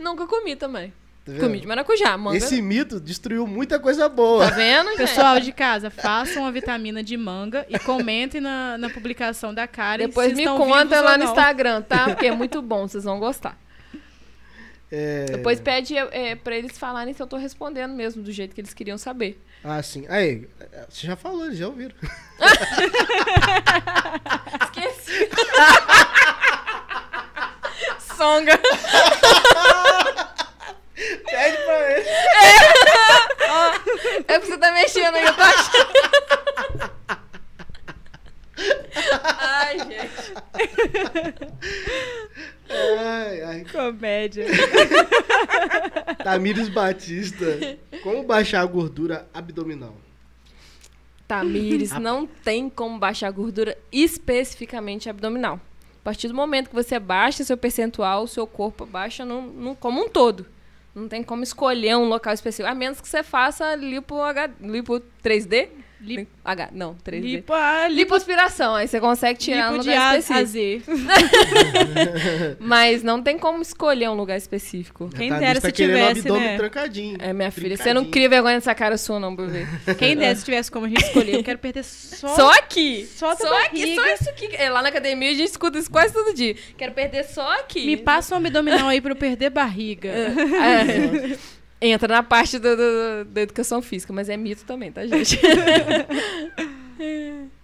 Nunca 0.00 0.26
comi 0.26 0.56
também. 0.56 0.92
Tá? 1.24 1.32
Comi 1.38 1.60
de 1.60 1.66
maracujá, 1.66 2.16
manga. 2.16 2.36
Esse 2.36 2.62
mito 2.62 2.98
destruiu 2.98 3.46
muita 3.46 3.78
coisa 3.78 4.08
boa. 4.08 4.48
Tá 4.48 4.56
vendo, 4.56 4.88
gente? 4.90 4.98
Pessoal 4.98 5.38
de 5.38 5.52
casa, 5.52 5.90
façam 5.90 6.46
a 6.46 6.50
vitamina 6.50 7.02
de 7.02 7.16
manga 7.16 7.66
e 7.68 7.78
comentem 7.78 8.40
na, 8.40 8.78
na 8.78 8.88
publicação 8.88 9.52
da 9.52 9.66
Karen 9.66 10.06
Depois 10.06 10.32
me 10.32 10.46
conta 10.46 11.00
lá 11.00 11.18
no. 11.18 11.24
Instagram, 11.24 11.82
tá? 11.82 12.06
Porque 12.06 12.26
é 12.26 12.32
muito 12.32 12.62
bom, 12.62 12.88
vocês 12.88 13.04
vão 13.04 13.20
gostar. 13.20 13.58
É... 14.90 15.26
Depois 15.26 15.60
pede 15.60 15.96
é, 15.96 16.34
pra 16.34 16.56
eles 16.56 16.76
falarem 16.76 17.14
se 17.14 17.22
eu 17.22 17.26
tô 17.26 17.36
respondendo 17.36 17.94
mesmo, 17.94 18.22
do 18.22 18.32
jeito 18.32 18.54
que 18.54 18.60
eles 18.60 18.74
queriam 18.74 18.98
saber. 18.98 19.40
Ah, 19.62 19.80
sim. 19.82 20.06
Aí, 20.08 20.48
você 20.88 21.06
já 21.06 21.14
falou, 21.16 21.44
eles 21.46 21.58
já 21.58 21.68
ouviram. 21.68 21.94
Esqueci. 24.64 25.28
Songa. 28.16 28.58
Pede 31.24 31.56
pra 31.64 31.92
ele. 31.98 32.08
É 34.28 34.38
porque 34.38 34.52
você 34.52 34.58
tá 34.58 34.70
mexendo 34.72 35.14
aí, 35.16 35.24
eu 35.24 35.34
tô 35.34 35.42
achando. 35.42 35.90
Ai, 39.38 39.78
gente. 39.78 40.32
Ai, 42.70 43.42
ai. 43.42 43.64
Comédia. 43.72 44.46
Tamires 46.22 46.68
Batista. 46.68 47.46
Como 48.02 48.22
baixar 48.22 48.60
a 48.60 48.66
gordura 48.66 49.28
abdominal? 49.34 49.96
Tamires, 51.26 51.92
não 51.92 52.26
tem 52.26 52.68
como 52.68 52.98
baixar 52.98 53.28
a 53.28 53.32
gordura 53.32 53.76
especificamente 53.90 55.08
abdominal. 55.08 55.60
A 56.00 56.04
partir 56.04 56.28
do 56.28 56.34
momento 56.34 56.68
que 56.70 56.74
você 56.74 56.98
baixa 56.98 57.44
seu 57.44 57.56
percentual, 57.56 58.24
o 58.24 58.28
seu 58.28 58.46
corpo 58.46 58.86
baixa 58.86 59.24
no, 59.24 59.42
no- 59.42 59.76
como 59.76 60.02
um 60.04 60.08
todo. 60.08 60.46
Não 61.00 61.08
tem 61.08 61.22
como 61.22 61.42
escolher 61.42 61.96
um 61.96 62.08
local 62.08 62.32
específico. 62.34 62.70
A 62.70 62.74
menos 62.74 63.00
que 63.00 63.08
você 63.08 63.22
faça 63.22 63.74
lipo, 63.74 64.20
H, 64.20 64.50
lipo 64.60 65.00
3D. 65.24 65.68
Lip- 66.02 66.28
H, 66.44 66.70
não, 66.72 66.94
3D. 66.94 67.20
Lipo, 67.20 67.52
ah, 67.52 67.86
lipo, 67.86 68.00
Lipoaspiração, 68.00 68.74
aí 68.74 68.88
você 68.88 68.98
consegue 68.98 69.38
tirar 69.38 69.70
lipo 69.70 69.74
um 69.76 69.78
de 69.80 69.88
lugar 69.90 70.18
específico. 70.18 70.96
Z. 70.96 72.56
Mas 72.58 73.02
não 73.02 73.22
tem 73.22 73.38
como 73.38 73.60
escolher 73.62 74.08
um 74.08 74.14
lugar 74.14 74.36
específico. 74.36 75.08
Quem 75.10 75.30
dera 75.30 75.60
se 75.60 75.70
tivesse, 75.72 76.20
abdômen 76.20 76.42
né? 76.42 76.56
trancadinho. 76.56 77.16
É, 77.20 77.32
minha 77.32 77.50
filha, 77.50 77.76
você 77.76 77.92
não 77.92 78.04
cria 78.04 78.28
vergonha 78.28 78.54
nessa 78.54 78.74
cara 78.74 78.96
sua, 78.96 79.20
não, 79.20 79.36
pra 79.36 79.46
ver. 79.46 79.68
Quem 79.98 80.16
dera 80.16 80.34
se 80.34 80.44
tivesse 80.44 80.70
como 80.70 80.86
a 80.86 80.88
gente 80.88 81.02
escolher. 81.04 81.34
Eu 81.34 81.44
quero 81.44 81.58
perder 81.58 81.84
só... 81.84 82.28
Só 82.34 82.50
aqui. 82.52 83.06
Só 83.14 83.34
Só 83.36 83.64
aqui, 83.64 83.94
só 83.94 84.06
isso 84.08 84.30
aqui. 84.30 84.48
É, 84.56 84.70
Lá 84.70 84.82
na 84.82 84.88
academia 84.88 85.30
a 85.30 85.34
gente 85.34 85.50
escuta 85.50 85.78
isso 85.78 85.90
quase 85.90 86.12
todo 86.12 86.34
dia. 86.34 86.54
Quero 86.76 86.92
perder 86.92 87.24
só 87.24 87.58
aqui. 87.60 87.84
Me 87.86 87.96
passa 87.96 88.34
um 88.34 88.38
abdominal 88.38 88.88
aí 88.88 89.00
pra 89.00 89.12
eu 89.12 89.16
perder 89.16 89.50
barriga. 89.50 90.08
É. 90.08 91.36
Entra 91.80 92.08
na 92.16 92.22
parte 92.22 92.58
do- 92.58 92.76
do- 92.76 93.24
da 93.26 93.40
educação 93.40 93.80
física, 93.80 94.12
mas 94.12 94.28
é 94.28 94.36
mito 94.36 94.64
também, 94.64 94.92
tá, 94.92 95.06
gente? 95.06 95.38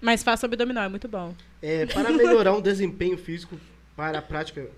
Mas 0.01 0.23
faça 0.23 0.47
abdominal, 0.47 0.85
é 0.85 0.89
muito 0.89 1.07
bom. 1.09 1.35
É, 1.61 1.85
para 1.87 2.11
melhorar 2.11 2.53
um 2.55 2.61
desempenho 2.61 3.19
físico 3.19 3.59
para 3.95 4.19
a 4.19 4.23
prática 4.23 4.69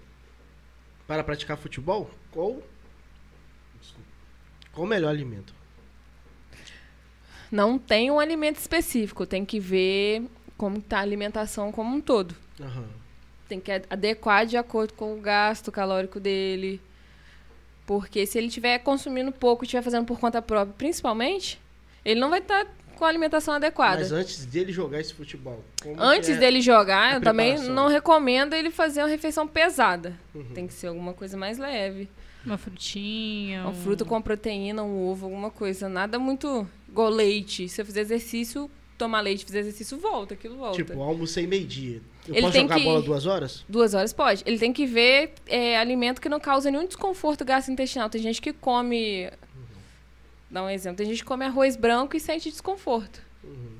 para 1.07 1.22
praticar 1.22 1.57
futebol, 1.57 2.11
qual 2.32 2.61
Desculpa. 3.80 4.07
qual 4.72 4.84
o 4.84 4.89
melhor 4.89 5.11
alimento? 5.11 5.55
Não 7.51 7.78
tem 7.78 8.11
um 8.11 8.18
alimento 8.18 8.57
específico, 8.57 9.24
tem 9.26 9.45
que 9.45 9.59
ver 9.61 10.24
como 10.57 10.80
tá 10.82 10.99
a 10.99 11.03
alimentação 11.03 11.70
como 11.72 11.95
um 11.97 12.01
todo. 12.01 12.34
Aham. 12.61 12.89
Tem 13.49 13.61
que 13.61 13.70
adequar 13.89 14.45
de 14.45 14.57
acordo 14.57 14.93
com 14.95 15.14
o 15.16 15.20
gasto 15.20 15.70
calórico 15.72 16.18
dele. 16.20 16.80
Porque 17.89 18.26
se 18.26 18.36
ele 18.36 18.49
estiver 18.49 18.78
consumindo 18.80 19.32
pouco 19.32 19.64
e 19.64 19.66
estiver 19.66 19.80
fazendo 19.80 20.05
por 20.05 20.20
conta 20.20 20.43
própria, 20.43 20.74
principalmente, 20.76 21.59
ele 22.05 22.20
não 22.20 22.28
vai 22.28 22.39
estar 22.39 22.66
com 22.97 23.03
a 23.03 23.09
alimentação 23.09 23.55
adequada. 23.55 24.01
Mas 24.03 24.12
antes 24.12 24.45
dele 24.45 24.70
jogar 24.72 25.01
esse 25.01 25.14
futebol, 25.14 25.64
Antes 25.97 26.28
é? 26.28 26.36
dele 26.36 26.61
jogar, 26.61 27.14
eu 27.14 27.22
também 27.22 27.59
não 27.59 27.89
recomendo 27.89 28.53
ele 28.53 28.70
fazer 28.70 29.01
uma 29.01 29.09
refeição 29.09 29.49
pesada. 29.49 30.14
Uhum. 30.34 30.45
Tem 30.53 30.66
que 30.66 30.74
ser 30.74 30.89
alguma 30.89 31.14
coisa 31.14 31.34
mais 31.39 31.57
leve. 31.57 32.11
Uma 32.45 32.59
frutinha. 32.59 33.62
Uma 33.62 33.70
um- 33.70 33.74
fruta 33.74 34.05
com 34.05 34.20
proteína, 34.20 34.82
um 34.82 35.09
ovo, 35.09 35.24
alguma 35.24 35.51
coisa. 35.51 35.89
Nada 35.89 36.18
muito 36.18 36.68
igual 36.86 37.09
leite. 37.09 37.70
Se 37.70 37.80
eu 37.80 37.86
fizer 37.86 38.03
exercício, 38.03 38.70
tomar 38.99 39.22
leite, 39.22 39.47
fizer 39.47 39.61
exercício, 39.61 39.97
volta, 39.97 40.34
aquilo 40.34 40.57
volta. 40.59 40.76
Tipo, 40.76 41.01
almocei 41.01 41.47
meio-dia. 41.47 42.03
Eu 42.29 42.35
ele 42.35 42.43
posso 42.43 42.53
tem 42.53 42.62
jogar 42.62 42.76
que 42.76 42.85
bola 42.85 43.03
duas 43.03 43.26
horas? 43.26 43.64
Duas 43.68 43.95
horas 43.95 44.12
pode. 44.12 44.43
Ele 44.47 44.59
tem 44.59 44.72
que 44.72 44.87
ver 44.87 45.33
é, 45.47 45.79
alimento 45.79 46.20
que 46.20 46.29
não 46.29 46.39
causa 46.39 46.70
nenhum 46.70 46.87
desconforto 46.87 47.45
gastrointestinal. 47.45 48.11
Tem 48.11 48.20
gente 48.20 48.41
que 48.41 48.53
come. 48.53 49.31
Dá 50.51 50.62
um 50.62 50.70
exemplo. 50.70 50.99
Tem 50.99 51.07
gente 51.07 51.22
que 51.22 51.24
come 51.24 51.45
arroz 51.45 51.76
branco 51.76 52.16
e 52.16 52.20
sente 52.20 52.51
desconforto 52.51 53.22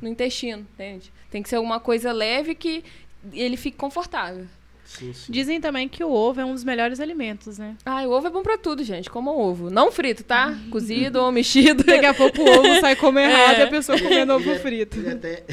no 0.01 0.09
intestino, 0.09 0.67
entende? 0.75 1.13
Tem 1.31 1.43
que 1.43 1.49
ser 1.49 1.57
alguma 1.57 1.79
coisa 1.79 2.13
leve 2.13 2.55
que 2.55 2.85
ele 3.33 3.57
fique 3.57 3.77
confortável. 3.77 4.47
Sim, 4.89 5.13
sim. 5.13 5.31
Dizem 5.31 5.61
também 5.61 5.87
que 5.87 6.03
o 6.03 6.11
ovo 6.11 6.41
é 6.41 6.45
um 6.47 6.55
dos 6.55 6.65
melhores 6.65 6.99
alimentos, 6.99 7.59
né? 7.59 7.77
Ah, 7.85 8.05
o 8.05 8.11
ovo 8.11 8.27
é 8.27 8.31
bom 8.31 8.43
pra 8.43 8.57
tudo, 8.57 8.83
gente. 8.83 9.11
Como 9.11 9.31
ovo. 9.39 9.69
Não 9.69 9.93
frito, 9.93 10.25
tá? 10.25 10.57
Cozido 10.71 11.21
ou 11.21 11.31
mexido. 11.31 11.85
Daqui 11.85 12.07
a 12.07 12.15
pouco 12.15 12.41
o 12.41 12.49
ovo 12.59 12.81
sai 12.81 12.97
como 12.97 13.19
errado 13.19 13.57
É. 13.57 13.61
e 13.61 13.63
a 13.65 13.69
pessoa 13.69 14.01
comendo 14.01 14.33
ovo 14.33 14.51
é- 14.51 14.59
frito. 14.59 14.99
ele 14.99 15.11
até... 15.11 15.45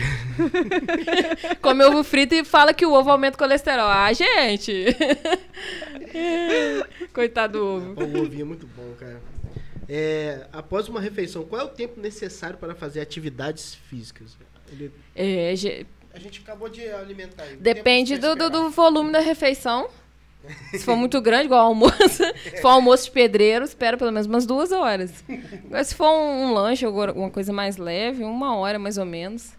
Come 1.62 1.84
ovo 1.84 2.02
frito 2.04 2.34
e 2.34 2.46
fala 2.46 2.74
que 2.74 2.86
o 2.86 2.94
ovo 2.94 3.12
aumenta 3.12 3.36
o 3.36 3.40
colesterol. 3.40 3.88
Ah, 3.88 4.12
gente! 4.14 4.86
Coitado 7.14 7.60
do 7.60 7.66
ovo. 7.66 8.02
O 8.02 8.22
ovinho 8.24 8.42
é 8.42 8.46
muito 8.46 8.68
bom, 8.68 8.94
cara. 8.98 9.22
É, 9.88 10.48
após 10.52 10.88
uma 10.88 11.00
refeição, 11.00 11.44
qual 11.44 11.62
é 11.62 11.66
o 11.66 11.70
tempo 11.70 12.00
necessário 12.00 12.58
para 12.58 12.74
fazer 12.74 13.02
atividades 13.02 13.76
físicas? 13.90 14.38
Ele- 14.72 14.92
É, 15.16 15.54
a 16.16 16.20
gente 16.20 16.40
acabou 16.40 16.70
de 16.70 16.88
alimentar. 16.88 17.44
aí. 17.44 17.58
Depende 17.58 18.18
do, 18.18 18.36
do, 18.36 18.50
do 18.50 18.70
volume 18.70 19.12
da 19.12 19.20
refeição. 19.20 19.90
Se 20.72 20.80
for 20.80 20.96
muito 20.96 21.20
grande, 21.20 21.46
igual 21.46 21.66
almoço. 21.66 22.24
Se 22.44 22.62
for 22.62 22.70
almoço 22.70 23.06
de 23.06 23.12
pedreiro, 23.12 23.66
espera 23.66 23.98
pelo 23.98 24.12
menos 24.12 24.26
umas 24.26 24.46
duas 24.46 24.72
horas. 24.72 25.12
Agora, 25.66 25.84
se 25.84 25.96
for 25.96 26.08
um, 26.08 26.46
um 26.46 26.54
lanche 26.54 26.86
ou 26.86 27.02
alguma 27.02 27.32
coisa 27.32 27.52
mais 27.52 27.78
leve, 27.78 28.24
uma 28.24 28.56
hora 28.56 28.78
mais 28.80 28.98
ou 28.98 29.06
menos. 29.06 29.54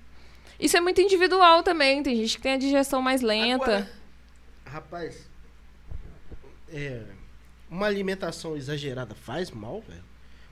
Isso 0.59 0.77
é 0.77 0.81
muito 0.81 1.01
individual 1.01 1.63
também. 1.63 2.03
Tem 2.03 2.17
gente 2.17 2.37
que 2.37 2.43
tem 2.43 2.53
a 2.53 2.57
digestão 2.57 3.03
mais 3.03 3.21
lenta. 3.21 3.65
Agora, 3.65 3.91
rapaz, 4.65 5.29
é, 6.73 7.03
uma 7.69 7.87
alimentação 7.87 8.57
exagerada 8.57 9.15
faz 9.15 9.51
mal, 9.51 9.83
velho? 9.87 10.06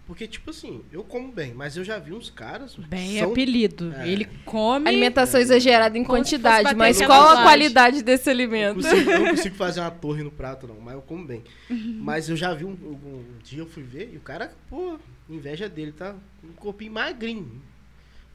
Porque, 0.07 0.27
tipo 0.27 0.51
assim, 0.51 0.85
eu 0.93 1.03
como 1.03 1.33
bem, 1.33 1.55
mas 1.55 1.79
eu 1.79 1.83
já 1.85 1.99
vi 1.99 2.13
uns 2.13 2.29
caras. 2.29 2.75
Bem 2.77 3.19
são- 3.19 3.31
apelido. 3.33 3.91
É. 3.95 4.07
Ele 4.07 4.27
come. 4.45 4.87
Alimentação 4.87 5.41
exagerada 5.41 5.97
em 5.97 6.05
quantidade, 6.05 6.75
mas 6.75 7.01
qual 7.01 7.29
a 7.39 7.43
qualidade 7.43 8.03
desse 8.03 8.29
Eu 8.29 8.35
alimento? 8.35 8.83
consigo, 8.83 9.11
eu 9.11 9.21
não 9.21 9.31
consigo 9.35 9.57
fazer 9.57 9.81
uma 9.81 9.91
torre 9.91 10.23
no 10.23 10.31
prato, 10.31 10.67
não, 10.69 10.79
mas 10.79 10.95
eu 10.95 11.01
como 11.03 11.25
bem. 11.27 11.43
Mas 11.71 12.29
eu 12.29 12.37
já 12.37 12.53
vi 12.53 12.67
um, 12.67 12.73
um- 12.73 13.07
um 13.07 13.25
dia 13.43 13.61
eu 13.61 13.67
fui 13.67 13.83
ver 13.83 14.11
e 14.13 14.19
o 14.19 14.21
cara, 14.21 14.53
pô, 14.69 14.99
inveja 15.29 15.71
dele, 15.71 15.93
tá? 15.93 16.15
Um 16.43 16.53
corpinho 16.53 16.93
magrinho. 16.93 17.63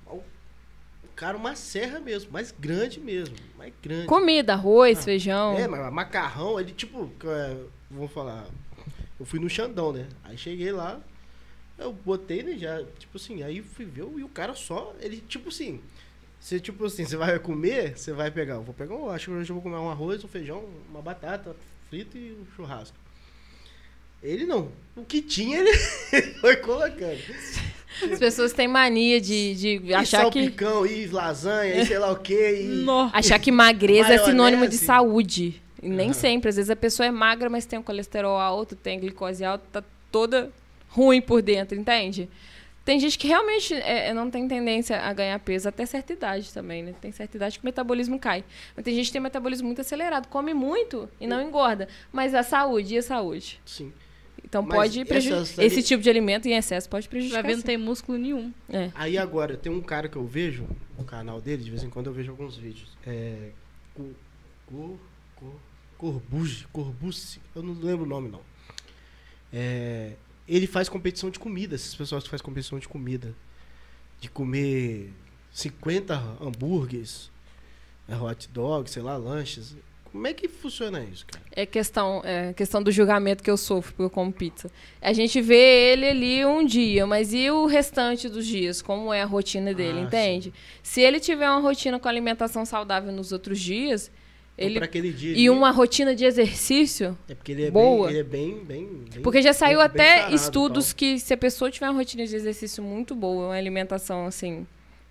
O 0.07 0.21
cara, 1.15 1.37
uma 1.37 1.53
serra 1.55 1.99
mesmo, 1.99 2.31
mais 2.31 2.49
grande 2.57 2.99
mesmo, 2.99 3.35
mais 3.57 3.73
grande. 3.83 4.07
Comida, 4.07 4.53
arroz, 4.53 4.99
Ah, 4.99 5.01
feijão. 5.03 5.57
É, 5.57 5.67
mas 5.67 5.93
macarrão, 5.93 6.59
ele 6.59 6.71
tipo, 6.71 7.11
é, 7.25 7.57
vamos 7.91 8.11
falar, 8.11 8.45
eu 9.19 9.25
fui 9.25 9.39
no 9.39 9.49
Xandão, 9.49 9.91
né? 9.91 10.07
Aí 10.23 10.37
cheguei 10.37 10.71
lá, 10.71 10.99
eu 11.79 11.93
botei, 11.93 12.43
né, 12.43 12.57
já, 12.57 12.83
tipo 12.97 13.17
assim, 13.17 13.43
aí 13.43 13.61
fui 13.61 13.85
ver 13.85 14.05
e 14.17 14.23
o 14.23 14.29
cara 14.29 14.53
só, 14.53 14.93
ele 14.99 15.23
tipo 15.27 15.49
assim, 15.49 15.79
você 16.39 16.59
tipo 16.59 16.85
assim, 16.85 17.05
você 17.05 17.17
vai 17.17 17.37
comer, 17.39 17.97
você 17.97 18.13
vai 18.13 18.29
pegar, 18.29 18.55
eu 18.55 18.63
vou 18.63 18.73
pegar, 18.73 18.95
um, 18.95 19.09
acho 19.09 19.25
que 19.25 19.31
hoje 19.31 19.49
eu 19.49 19.55
vou 19.55 19.63
comer 19.63 19.77
um 19.77 19.89
arroz, 19.89 20.23
um 20.23 20.27
feijão, 20.27 20.63
uma 20.89 21.01
batata 21.01 21.55
frita 21.89 22.17
e 22.17 22.33
um 22.33 22.45
churrasco. 22.55 22.95
Ele 24.21 24.45
não, 24.45 24.69
o 24.95 25.03
que 25.03 25.21
tinha 25.21 25.59
ele 25.63 25.73
foi 26.41 26.57
colocando. 26.57 27.19
As 28.11 28.19
pessoas 28.19 28.53
têm 28.53 28.67
mania 28.67 29.19
de, 29.19 29.55
de 29.55 29.81
E 29.83 29.93
achar 29.93 30.29
que, 30.29 30.39
salpicão, 30.39 30.85
e 30.85 31.07
lasanha, 31.07 31.81
e 31.81 31.85
sei 31.85 31.97
lá 31.97 32.11
o 32.11 32.17
quê, 32.17 32.61
e... 32.61 32.85
Achar 33.11 33.39
que 33.39 33.51
magreza 33.51 34.13
é 34.13 34.17
sinônimo 34.17 34.67
de 34.67 34.77
saúde. 34.77 35.61
E 35.81 35.89
nem 35.89 36.07
Aham. 36.07 36.13
sempre. 36.13 36.49
Às 36.49 36.57
vezes 36.57 36.69
a 36.69 36.75
pessoa 36.75 37.07
é 37.07 37.11
magra, 37.11 37.49
mas 37.49 37.65
tem 37.65 37.79
um 37.79 37.83
colesterol 37.83 38.37
alto, 38.37 38.75
tem 38.75 38.99
glicose 38.99 39.43
alta, 39.43 39.65
tá 39.71 39.83
toda 40.11 40.51
ruim 40.89 41.21
por 41.21 41.41
dentro, 41.41 41.77
entende? 41.77 42.29
Tem 42.85 42.99
gente 42.99 43.19
que 43.19 43.27
realmente 43.27 43.73
é, 43.75 44.11
não 44.13 44.31
tem 44.31 44.47
tendência 44.47 44.99
a 44.99 45.13
ganhar 45.13 45.37
peso 45.39 45.69
até 45.69 45.85
certa 45.85 46.13
idade 46.13 46.51
também, 46.51 46.81
né? 46.81 46.95
Tem 46.99 47.11
certa 47.11 47.37
idade 47.37 47.59
que 47.59 47.63
o 47.63 47.67
metabolismo 47.67 48.17
cai. 48.19 48.43
Mas 48.75 48.83
tem 48.83 48.95
gente 48.95 49.07
que 49.07 49.11
tem 49.13 49.21
metabolismo 49.21 49.67
muito 49.67 49.81
acelerado, 49.81 50.27
come 50.27 50.53
muito 50.55 51.07
e 51.19 51.27
não 51.27 51.39
engorda. 51.41 51.87
Mas 52.11 52.33
a 52.33 52.41
saúde 52.41 52.95
e 52.95 52.97
a 52.97 53.03
saúde? 53.03 53.61
Sim. 53.65 53.93
Então 54.43 54.63
Mas 54.63 54.73
pode 54.75 55.05
prejudicar. 55.05 55.59
ali- 55.59 55.67
Esse 55.67 55.83
tipo 55.83 56.01
de 56.01 56.09
alimento 56.09 56.47
em 56.47 56.53
excesso 56.55 56.89
pode 56.89 57.05
Vai 57.05 57.09
prejudicar. 57.11 57.43
ver, 57.43 57.55
não 57.57 57.61
tem 57.61 57.77
músculo 57.77 58.17
nenhum. 58.17 58.51
É. 58.67 58.89
Aí 58.95 59.15
agora, 59.19 59.55
tem 59.55 59.71
um 59.71 59.81
cara 59.81 60.09
que 60.09 60.15
eu 60.15 60.25
vejo 60.25 60.65
no 60.97 61.03
canal 61.03 61.39
dele, 61.39 61.63
de 61.63 61.69
vez 61.69 61.83
em 61.83 61.89
quando 61.89 62.07
eu 62.07 62.13
vejo 62.13 62.31
alguns 62.31 62.55
vídeos. 62.57 62.97
É. 63.05 63.49
Cor. 63.93 64.07
Cor. 64.65 64.97
Cor. 65.35 65.55
Corbucci. 65.99 66.65
Corbucci. 66.73 67.39
Eu 67.53 67.61
não 67.61 67.73
lembro 67.73 68.05
o 68.05 68.09
nome, 68.09 68.29
não. 68.29 68.41
É. 69.53 70.13
Ele 70.49 70.65
faz 70.65 70.89
competição 70.89 71.29
de 71.29 71.37
comida, 71.37 71.75
esses 71.75 71.93
pessoas 71.93 72.23
que 72.23 72.29
fazem 72.29 72.43
competição 72.43 72.79
de 72.79 72.87
comida. 72.87 73.33
De 74.19 74.29
comer 74.29 75.13
50 75.53 76.15
hambúrgueres, 76.41 77.31
é, 78.07 78.15
hot 78.15 78.49
dog, 78.49 78.89
sei 78.89 79.01
lá, 79.01 79.15
lanches. 79.15 79.75
Como 80.11 80.25
é 80.25 80.33
que 80.33 80.47
funciona 80.47 81.03
isso, 81.03 81.23
cara? 81.27 81.45
É 81.51 81.67
questão, 81.67 82.21
é 82.25 82.51
questão 82.53 82.81
do 82.81 82.91
julgamento 82.91 83.43
que 83.43 83.51
eu 83.51 83.55
sofro 83.55 83.91
porque 83.93 84.03
eu 84.03 84.09
como 84.09 84.33
pizza. 84.33 84.71
A 84.99 85.13
gente 85.13 85.39
vê 85.39 85.91
ele 85.91 86.07
ali 86.07 86.45
um 86.45 86.65
dia, 86.65 87.05
mas 87.05 87.31
e 87.31 87.49
o 87.51 87.67
restante 87.67 88.27
dos 88.27 88.45
dias? 88.47 88.81
Como 88.81 89.13
é 89.13 89.21
a 89.21 89.25
rotina 89.25 89.71
dele, 89.71 89.99
Ah, 89.99 90.03
entende? 90.03 90.51
Se 90.81 90.99
ele 90.99 91.19
tiver 91.19 91.47
uma 91.47 91.59
rotina 91.59 91.99
com 91.99 92.09
alimentação 92.09 92.65
saudável 92.65 93.11
nos 93.11 93.31
outros 93.31 93.59
dias, 93.59 94.09
ele 94.65 94.75
pra 94.75 94.85
aquele 94.85 95.11
dia. 95.11 95.31
e 95.31 95.33
ali, 95.33 95.49
uma 95.49 95.71
rotina 95.71 96.13
de 96.15 96.25
exercício, 96.25 97.17
É 97.27 97.35
porque 97.35 97.51
ele 97.51 97.65
é 97.65 97.71
boa. 97.71 98.07
bem. 98.07 98.15
Ele 98.15 98.19
é 98.19 98.23
bem. 98.23 98.63
bem, 98.63 98.85
bem 99.11 99.21
porque 99.21 99.41
já 99.41 99.53
saiu 99.53 99.77
bem 99.79 99.85
até 99.85 100.15
sarado 100.17 100.31
e 100.31 100.35
estudos 100.35 100.87
tal. 100.87 100.95
que 100.97 101.19
se 101.19 101.33
a 101.33 101.37
pessoa 101.37 101.71
tiver 101.71 101.89
uma 101.89 101.97
rotina 101.97 102.25
de 102.25 102.35
exercício 102.35 102.83
muito 102.83 103.15
boa, 103.15 103.47
uma 103.47 103.55
alimentação 103.55 104.25
assim, 104.25 104.65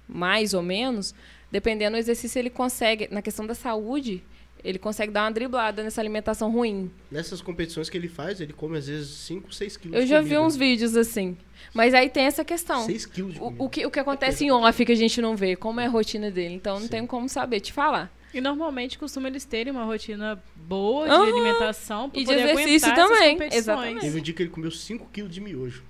mais 0.08 0.54
ou 0.54 0.62
menos, 0.62 1.14
dependendo 1.50 1.96
do 1.96 2.00
exercício 2.00 2.38
ele 2.38 2.50
consegue, 2.50 3.08
na 3.10 3.22
questão 3.22 3.46
da 3.46 3.54
saúde, 3.54 4.22
ele 4.64 4.78
consegue 4.78 5.12
dar 5.12 5.22
uma 5.24 5.30
driblada 5.30 5.82
nessa 5.84 6.00
alimentação 6.00 6.50
ruim. 6.50 6.90
Nessas 7.10 7.40
competições 7.40 7.88
que 7.88 7.96
ele 7.96 8.08
faz, 8.08 8.40
ele 8.40 8.52
come 8.52 8.76
às 8.76 8.88
vezes 8.88 9.08
5, 9.08 9.54
6 9.54 9.76
quilos 9.76 9.96
Eu 9.98 10.04
já 10.06 10.20
vi 10.20 10.36
uns 10.36 10.56
vídeos 10.56 10.96
assim. 10.96 11.36
Mas 11.72 11.94
aí 11.94 12.08
tem 12.08 12.24
essa 12.24 12.44
questão. 12.44 12.84
6 12.84 13.06
quilos 13.06 13.34
de 13.34 13.38
comida. 13.38 13.62
O, 13.62 13.66
o 13.66 13.68
que, 13.70 13.86
o 13.86 13.90
que 13.90 14.00
acontece 14.00 14.44
em 14.44 14.50
off 14.50 14.84
que 14.84 14.92
a 14.92 14.96
gente 14.96 15.20
não 15.20 15.36
vê, 15.36 15.54
como 15.54 15.78
é 15.80 15.86
a 15.86 15.88
rotina 15.88 16.28
dele. 16.30 16.54
Então 16.54 16.74
não 16.74 16.82
Sim. 16.82 16.88
tem 16.88 17.06
como 17.06 17.28
saber 17.28 17.60
te 17.60 17.72
falar. 17.72 18.12
E 18.34 18.40
normalmente 18.40 18.98
costumam 18.98 19.28
eles 19.30 19.44
terem 19.44 19.72
uma 19.72 19.84
rotina 19.84 20.42
boa 20.54 21.06
de 21.06 21.12
Aham. 21.14 21.22
alimentação 21.24 22.10
pra 22.10 22.20
E 22.20 22.24
de 22.24 22.30
poder 22.30 22.40
exercício 22.50 22.88
aguentar 22.88 23.04
essas 23.04 23.08
também, 23.18 23.32
competições. 23.32 23.58
exatamente. 23.62 24.00
Teve 24.00 24.18
um 24.18 24.22
dia 24.22 24.34
que 24.34 24.42
ele 24.42 24.50
comeu 24.50 24.70
5 24.70 25.08
quilos 25.12 25.32
de 25.32 25.40
miojo. 25.40 25.82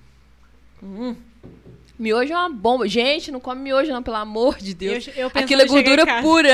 Miojo 1.99 2.31
é 2.31 2.37
uma 2.37 2.49
bomba. 2.49 2.87
Gente, 2.87 3.29
não 3.29 3.41
come 3.41 3.61
miojo 3.61 3.91
não, 3.91 4.01
pelo 4.01 4.15
amor 4.15 4.57
de 4.57 4.73
Deus. 4.73 5.07
Eu, 5.09 5.23
eu 5.23 5.31
Aquilo 5.33 5.61
é 5.61 5.65
gordura 5.65 6.21
pura. 6.21 6.53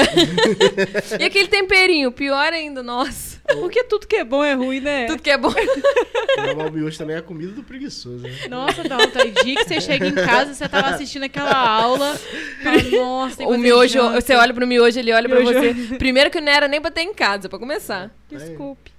e 1.19 1.23
aquele 1.23 1.47
temperinho, 1.47 2.11
pior 2.11 2.51
ainda, 2.51 2.81
nossa. 2.81 3.35
Porque 3.47 3.83
tudo 3.83 4.07
que 4.07 4.15
é 4.15 4.23
bom 4.23 4.43
é 4.43 4.53
ruim, 4.55 4.79
né? 4.79 5.05
Tudo 5.05 5.21
que 5.21 5.29
é 5.29 5.37
bom. 5.37 5.53
Mas 6.57 6.67
o 6.67 6.71
miojo 6.71 6.97
também 6.97 7.15
é 7.15 7.19
a 7.19 7.21
comida 7.21 7.51
do 7.51 7.61
preguiçoso, 7.63 8.23
né? 8.23 8.31
Nossa, 8.49 8.83
não, 8.85 8.97
tem 9.07 9.31
dia 9.43 9.55
que 9.57 9.65
você 9.65 9.79
chega 9.79 10.07
em 10.07 10.15
casa, 10.15 10.55
você 10.55 10.67
tava 10.67 10.87
assistindo 10.89 11.23
aquela 11.23 11.55
aula, 11.55 12.19
fala, 12.63 12.81
nossa, 12.91 13.43
O 13.43 13.55
miojo, 13.55 13.93
janta. 13.93 14.19
você 14.19 14.33
olha 14.33 14.51
pro 14.51 14.65
miojo, 14.65 14.97
ele 14.99 15.13
olha 15.13 15.29
pra 15.29 15.39
Miojo. 15.41 15.59
você. 15.59 15.95
Primeiro 15.97 16.31
que 16.31 16.41
não 16.41 16.51
era 16.51 16.67
nem 16.67 16.81
pra 16.81 16.89
ter 16.89 17.01
em 17.01 17.13
casa, 17.13 17.47
pra 17.47 17.59
começar. 17.59 18.09
Desculpe. 18.31 18.91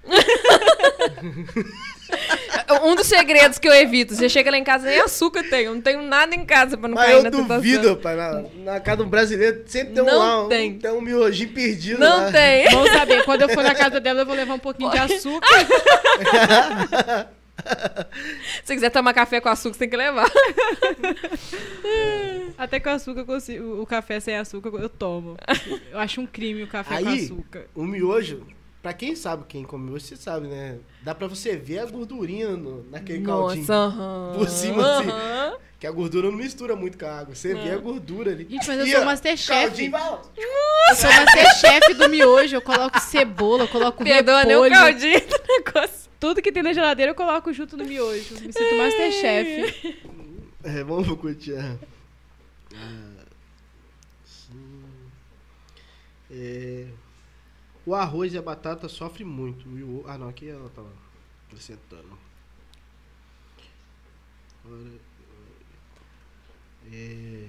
Um 2.83 2.95
dos 2.95 3.07
segredos 3.07 3.59
que 3.59 3.69
eu 3.69 3.73
evito, 3.75 4.15
você 4.15 4.29
chega 4.29 4.51
lá 4.51 4.59
em 4.59 4.65
casa, 4.65 4.87
nem 4.89 5.01
açúcar 5.01 5.43
tem. 5.45 5.65
Eu 5.67 5.75
não 5.75 5.81
tenho 5.81 6.03
nada 6.03 6.35
em 6.35 6.45
casa 6.45 6.77
pra 6.77 6.89
não 6.89 6.97
Mas 6.97 7.07
cair 7.07 7.17
eu 7.17 7.23
na 7.23 7.31
tentação. 7.31 7.57
duvido, 7.57 7.89
rapaz. 7.91 8.17
Na, 8.17 8.43
na 8.73 8.81
casa 8.81 8.97
do 8.99 9.07
brasileiro 9.07 9.63
sempre 9.67 9.95
tem 9.95 10.03
um 10.03 10.07
Não 10.07 10.19
lá, 10.19 10.45
um, 10.45 10.49
tem. 10.49 10.79
tem 10.79 10.91
um 10.91 11.01
miojinho 11.01 11.51
perdido 11.53 12.01
Não 12.01 12.25
lá. 12.25 12.33
tem. 12.33 12.69
Vamos 12.71 12.91
saber, 12.93 13.25
quando 13.25 13.43
eu 13.43 13.49
for 13.51 13.63
na 13.63 13.75
casa 13.75 14.01
dela, 14.01 14.23
eu 14.23 14.27
vou 14.27 14.35
levar 14.35 14.55
um 14.55 14.59
pouquinho 14.59 14.91
de 14.91 14.99
açúcar. 14.99 15.47
Se 17.67 18.63
você 18.67 18.75
quiser 18.75 18.91
tomar 18.91 19.13
café 19.15 19.41
com 19.41 19.49
açúcar, 19.49 19.73
você 19.75 19.79
tem 19.81 19.89
que 19.89 19.97
levar. 19.97 20.31
Até 22.57 22.79
com 22.81 22.91
açúcar, 22.91 23.21
eu 23.21 23.27
consigo, 23.27 23.83
o 23.83 23.87
café 23.87 24.21
sem 24.21 24.37
açúcar 24.37 24.71
eu 24.79 24.89
tomo. 24.89 25.37
Eu 25.91 25.99
acho 25.99 26.21
um 26.21 26.27
crime 26.27 26.63
o 26.63 26.67
café 26.69 27.03
com 27.03 27.09
Aí, 27.09 27.25
açúcar. 27.25 27.67
o 27.75 27.85
miojo, 27.85 28.47
pra 28.87 28.93
quem 28.95 29.17
sabe 29.17 29.45
quem 29.49 29.65
come 29.65 29.91
miojo, 29.91 30.05
você 30.05 30.15
sabe, 30.15 30.47
né? 30.47 30.79
Dá 31.03 31.13
pra 31.13 31.27
você 31.27 31.57
ver 31.57 31.81
a 31.81 31.87
gordurinha 31.87 32.51
no, 32.51 32.89
naquele 32.89 33.25
caldinho. 33.25 33.63
Nossa, 33.67 33.75
aham. 33.75 34.33
Por 34.39 34.49
cima, 34.49 34.99
assim. 35.01 35.11
aham. 35.11 35.57
Que 35.81 35.89
a 35.89 35.91
gordura 35.91 36.31
não 36.31 36.37
mistura 36.39 36.77
muito 36.77 36.97
com 36.97 37.05
a 37.05 37.19
água. 37.19 37.35
Você 37.35 37.53
vê 37.53 37.73
a 37.73 37.79
gordura 37.79 38.31
ali. 38.31 38.47
Gente, 38.49 38.65
mas 38.69 38.79
eu 38.79 38.87
E, 38.87 38.93
sou 38.93 39.01
ó, 39.03 39.05
Masterchef. 39.05 39.67
Caldinho 39.67 39.91
vai. 39.91 40.13
Eu 40.89 40.95
sou 40.95 41.11
Masterchef 41.13 41.95
do 41.95 42.09
miojo, 42.09 42.55
eu 42.55 42.63
coloco 42.63 43.01
cebola, 43.01 43.65
eu 43.65 43.69
coloco 43.69 44.05
Perdoa 44.05 44.45
nem 44.45 44.55
o 44.55 44.63
repolho. 44.63 44.81
caldinho 44.81 45.21
do 45.21 45.37
negócio. 45.49 46.09
Tudo 46.21 46.41
que 46.41 46.53
tem 46.53 46.63
na 46.63 46.73
geladeira 46.73 47.11
eu 47.11 47.17
coloco 47.17 47.53
junto 47.53 47.77
no 47.77 47.85
miojo. 47.85 48.35
Me 48.35 48.53
sinto 48.53 48.77
Masterchef. 48.79 49.99
É, 50.63 50.85
vamos 50.85 51.09
continuar. 51.21 51.77
Ah, 52.73 53.25
sim. 54.25 54.85
É, 56.31 56.87
O 57.87 57.95
arroz 57.95 58.35
e 58.35 58.39
a 58.39 58.43
batata 58.43 58.89
sofrem 58.89 59.27
muito. 59.27 59.67
E 59.79 59.83
o... 59.83 60.05
Ah, 60.07 60.19
não, 60.19 60.29
aqui 60.29 60.49
ela 60.49 60.69
tá 60.71 60.83
acrescentando. 61.47 62.19
É... 66.93 67.47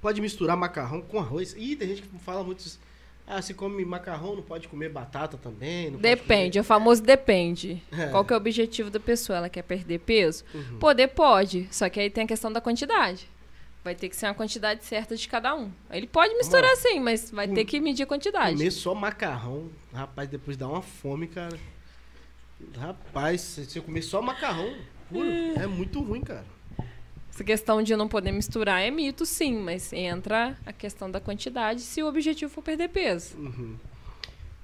Pode 0.00 0.20
misturar 0.20 0.56
macarrão 0.56 1.02
com 1.02 1.18
arroz. 1.18 1.54
Ih, 1.58 1.74
tem 1.74 1.88
gente 1.88 2.02
que 2.02 2.18
fala 2.18 2.44
muito 2.44 2.60
isso. 2.60 2.78
Ah, 3.26 3.40
se 3.40 3.54
come 3.54 3.84
macarrão, 3.84 4.36
não 4.36 4.42
pode 4.42 4.68
comer 4.68 4.90
batata 4.90 5.38
também? 5.38 5.90
depende, 5.92 6.58
comer... 6.58 6.60
o 6.60 6.64
famoso 6.64 7.02
depende. 7.02 7.82
É. 7.90 8.08
Qual 8.08 8.22
que 8.24 8.32
é 8.32 8.36
o 8.36 8.38
objetivo 8.38 8.90
da 8.90 9.00
pessoa? 9.00 9.38
Ela 9.38 9.48
quer 9.48 9.62
perder 9.62 9.98
peso? 10.00 10.44
Uhum. 10.54 10.78
Poder 10.78 11.08
pode, 11.08 11.66
só 11.70 11.88
que 11.88 11.98
aí 11.98 12.10
tem 12.10 12.24
a 12.24 12.26
questão 12.26 12.52
da 12.52 12.60
quantidade. 12.60 13.26
Vai 13.84 13.94
ter 13.94 14.08
que 14.08 14.16
ser 14.16 14.26
uma 14.26 14.34
quantidade 14.34 14.82
certa 14.82 15.14
de 15.14 15.28
cada 15.28 15.54
um. 15.54 15.70
Ele 15.90 16.06
pode 16.06 16.34
misturar 16.36 16.74
sim, 16.76 16.98
mas 17.00 17.30
vai 17.30 17.46
ter 17.46 17.66
que 17.66 17.78
medir 17.78 18.04
a 18.04 18.06
quantidade. 18.06 18.56
Comer 18.56 18.70
só 18.70 18.94
macarrão, 18.94 19.70
rapaz, 19.92 20.26
depois 20.26 20.56
dá 20.56 20.66
uma 20.66 20.80
fome, 20.80 21.28
cara. 21.28 21.58
Rapaz, 22.78 23.42
se 23.42 23.66
você 23.66 23.80
comer 23.82 24.00
só 24.00 24.22
macarrão 24.22 24.74
puro, 25.10 25.28
é, 25.28 25.64
é 25.64 25.66
muito 25.66 26.00
ruim, 26.00 26.22
cara. 26.22 26.46
Essa 27.30 27.44
questão 27.44 27.82
de 27.82 27.94
não 27.94 28.08
poder 28.08 28.32
misturar 28.32 28.80
é 28.80 28.90
mito, 28.90 29.26
sim, 29.26 29.58
mas 29.58 29.92
entra 29.92 30.56
a 30.64 30.72
questão 30.72 31.10
da 31.10 31.20
quantidade 31.20 31.82
se 31.82 32.02
o 32.02 32.06
objetivo 32.06 32.50
for 32.50 32.62
perder 32.62 32.88
peso. 32.88 33.36
Uhum. 33.36 33.76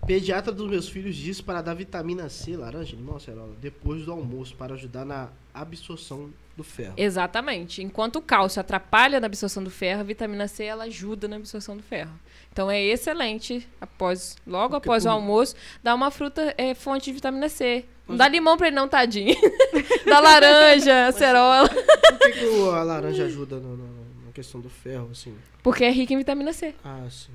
Pediatra 0.06 0.50
dos 0.50 0.70
meus 0.70 0.88
filhos 0.88 1.14
diz 1.14 1.40
para 1.40 1.60
dar 1.60 1.74
vitamina 1.74 2.28
C, 2.28 2.56
laranja, 2.56 2.96
limão, 2.96 3.16
acerola, 3.16 3.54
depois 3.60 4.04
do 4.06 4.12
almoço, 4.12 4.56
para 4.56 4.74
ajudar 4.74 5.04
na 5.04 5.28
absorção 5.52 6.32
do 6.60 6.64
ferro. 6.64 6.94
Exatamente. 6.96 7.82
Enquanto 7.82 8.16
o 8.16 8.22
cálcio 8.22 8.60
atrapalha 8.60 9.18
na 9.18 9.26
absorção 9.26 9.64
do 9.64 9.70
ferro, 9.70 10.00
a 10.00 10.04
vitamina 10.04 10.46
C 10.46 10.64
ela 10.64 10.84
ajuda 10.84 11.26
na 11.26 11.36
absorção 11.36 11.76
do 11.76 11.82
ferro. 11.82 12.12
Então 12.52 12.70
é 12.70 12.82
excelente, 12.82 13.66
após, 13.80 14.36
logo 14.46 14.74
Porque 14.74 14.88
após 14.88 15.04
por... 15.04 15.08
o 15.08 15.12
almoço, 15.12 15.54
dar 15.82 15.94
uma 15.94 16.10
fruta 16.10 16.54
é 16.58 16.74
fonte 16.74 17.06
de 17.06 17.12
vitamina 17.12 17.48
C. 17.48 17.84
Não 18.06 18.16
dá 18.16 18.28
limão 18.28 18.56
pra 18.56 18.66
ele 18.66 18.76
não, 18.76 18.88
tadinho. 18.88 19.36
dá 20.04 20.20
laranja, 20.20 21.06
acerola. 21.06 21.68
Por 21.68 22.18
que, 22.18 22.32
que 22.32 22.68
a 22.68 22.82
laranja 22.82 23.24
ajuda 23.24 23.56
no, 23.56 23.76
no, 23.76 23.86
na 24.26 24.32
questão 24.32 24.60
do 24.60 24.68
ferro, 24.68 25.08
assim? 25.12 25.34
Porque 25.62 25.84
é 25.84 25.90
rica 25.90 26.12
em 26.12 26.18
vitamina 26.18 26.52
C. 26.52 26.74
Ah, 26.84 27.06
sim. 27.08 27.32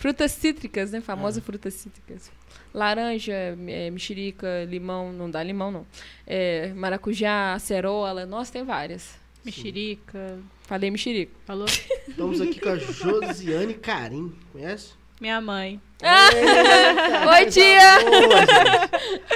Frutas 0.00 0.32
cítricas, 0.32 0.92
né? 0.92 1.02
Famosas 1.02 1.42
ah. 1.42 1.44
frutas 1.44 1.74
cítricas. 1.74 2.32
Laranja, 2.72 3.34
é, 3.34 3.90
mexerica, 3.90 4.64
limão, 4.64 5.12
não 5.12 5.30
dá 5.30 5.42
limão, 5.42 5.70
não. 5.70 5.86
É, 6.26 6.72
maracujá, 6.72 7.52
acerola, 7.52 8.24
nossa, 8.24 8.50
tem 8.50 8.64
várias. 8.64 9.20
Mexerica. 9.44 10.38
Falei 10.62 10.90
mexerica. 10.90 11.32
Falou? 11.44 11.66
Estamos 12.08 12.40
aqui 12.40 12.58
com 12.58 12.70
a 12.70 12.78
Josiane 12.78 13.74
Carim. 13.74 14.34
Conhece? 14.50 14.92
Minha 15.20 15.38
mãe. 15.38 15.78
Oi, 17.34 17.46
tia! 17.50 17.98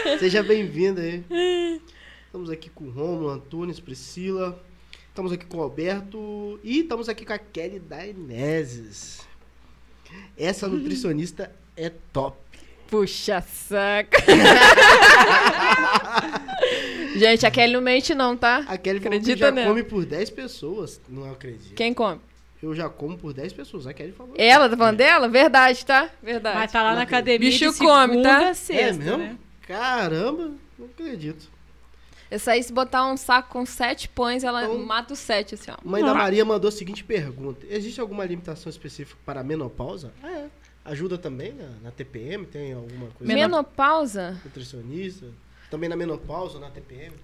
Boa, 0.02 0.18
Seja 0.18 0.42
bem-vinda 0.42 1.02
aí. 1.02 1.22
Estamos 2.24 2.48
aqui 2.48 2.70
com 2.70 2.84
o 2.84 2.90
Romulo, 2.90 3.28
Antunes, 3.28 3.80
Priscila. 3.80 4.58
Estamos 5.10 5.30
aqui 5.30 5.44
com 5.44 5.58
o 5.58 5.62
Alberto. 5.62 6.58
E 6.64 6.80
estamos 6.80 7.10
aqui 7.10 7.26
com 7.26 7.34
a 7.34 7.38
Kelly 7.38 7.80
Dainezes. 7.80 9.33
Essa 10.36 10.68
nutricionista 10.68 11.50
é 11.76 11.90
top. 12.12 12.36
Puxa 12.88 13.40
saca. 13.40 14.18
Gente, 17.16 17.46
a 17.46 17.50
Kelly 17.50 17.72
não 17.72 17.80
mente 17.80 18.14
não, 18.14 18.36
tá? 18.36 18.64
A 18.66 18.76
Kelly 18.76 18.98
Acredita 18.98 19.36
já 19.36 19.50
nela. 19.50 19.68
come 19.68 19.84
por 19.84 20.04
10 20.04 20.30
pessoas. 20.30 21.00
Não 21.08 21.30
acredito. 21.30 21.74
Quem 21.74 21.94
come? 21.94 22.20
Eu 22.62 22.74
já 22.74 22.88
como 22.88 23.16
por 23.16 23.32
10 23.32 23.52
pessoas. 23.52 23.86
A 23.86 23.92
Kelly 23.92 24.12
falou. 24.12 24.34
Ela 24.36 24.68
tá 24.68 24.76
falando 24.76 25.00
é. 25.00 25.04
dela? 25.04 25.28
Verdade, 25.28 25.84
tá? 25.84 26.10
Verdade. 26.22 26.58
Mas 26.58 26.72
tá 26.72 26.82
lá 26.82 26.94
na 26.94 27.02
academia 27.02 27.50
Bicho 27.50 27.76
come, 27.78 28.22
tá? 28.22 28.54
Sexta, 28.54 28.82
é 28.82 28.92
mesmo? 28.92 29.16
Né? 29.18 29.36
Caramba, 29.66 30.52
não 30.78 30.86
acredito. 30.86 31.48
Eu 32.30 32.38
saí 32.38 32.62
se 32.62 32.72
botar 32.72 33.06
um 33.06 33.16
saco 33.16 33.50
com 33.50 33.64
sete 33.66 34.08
pães, 34.08 34.44
ela 34.44 34.64
então, 34.64 34.78
mata 34.84 35.12
os 35.12 35.18
sete, 35.18 35.54
assim, 35.54 35.70
ó. 35.70 35.76
Mãe 35.84 36.02
da 36.02 36.14
Maria 36.14 36.44
mandou 36.44 36.68
a 36.68 36.72
seguinte 36.72 37.04
pergunta. 37.04 37.66
Existe 37.68 38.00
alguma 38.00 38.24
limitação 38.24 38.70
específica 38.70 39.18
para 39.24 39.40
a 39.40 39.44
menopausa? 39.44 40.12
Ah, 40.22 40.30
é. 40.30 40.48
Ajuda 40.84 41.16
também 41.16 41.52
na, 41.52 41.68
na, 41.84 41.90
TPM? 41.90 42.44
Tem 42.44 42.72
alguma 42.72 43.08
coisa? 43.08 43.32
Menopausa? 43.32 44.40
Nutricionista? 44.44 45.26
Também 45.70 45.88
na 45.88 45.96
menopausa, 45.96 46.58
na 46.58 46.70
TPM? 46.70 47.14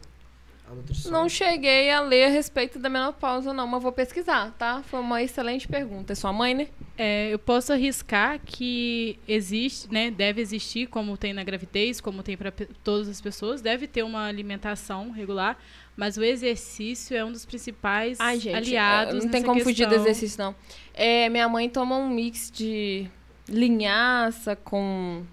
Não 1.11 1.29
cheguei 1.29 1.91
a 1.91 2.01
ler 2.01 2.25
a 2.25 2.29
respeito 2.29 2.79
da 2.79 2.89
menopausa, 2.89 3.53
não, 3.53 3.66
mas 3.66 3.83
vou 3.83 3.93
pesquisar, 3.93 4.55
tá? 4.59 4.83
Foi 4.85 5.01
uma 5.01 5.23
excelente 5.23 5.66
pergunta. 5.66 6.12
É 6.12 6.16
sua 6.16 6.33
mãe, 6.33 6.55
né? 6.55 6.68
É, 6.97 7.29
eu 7.33 7.39
posso 7.39 7.73
arriscar 7.73 8.41
que 8.45 9.18
existe, 9.27 9.93
né? 9.93 10.11
Deve 10.11 10.41
existir, 10.41 10.87
como 10.87 11.16
tem 11.16 11.33
na 11.33 11.43
gravidez, 11.43 12.01
como 12.01 12.23
tem 12.23 12.37
para 12.37 12.53
todas 12.85 13.09
as 13.09 13.21
pessoas, 13.21 13.61
deve 13.61 13.87
ter 13.87 14.03
uma 14.03 14.27
alimentação 14.27 15.11
regular, 15.11 15.59
mas 15.97 16.16
o 16.16 16.23
exercício 16.23 17.16
é 17.16 17.25
um 17.25 17.33
dos 17.33 17.45
principais 17.45 18.18
Ai, 18.21 18.39
gente, 18.39 18.57
aliados. 18.57 19.25
Não 19.25 19.31
tem 19.31 19.43
como 19.43 19.55
questão. 19.55 19.73
fugir 19.73 19.89
do 19.89 19.95
exercício, 19.95 20.43
não. 20.43 20.55
É, 20.95 21.29
minha 21.29 21.49
mãe 21.49 21.68
toma 21.68 21.97
um 21.97 22.09
mix 22.09 22.51
de 22.51 23.09
linhaça 23.49 24.55
com 24.55 25.25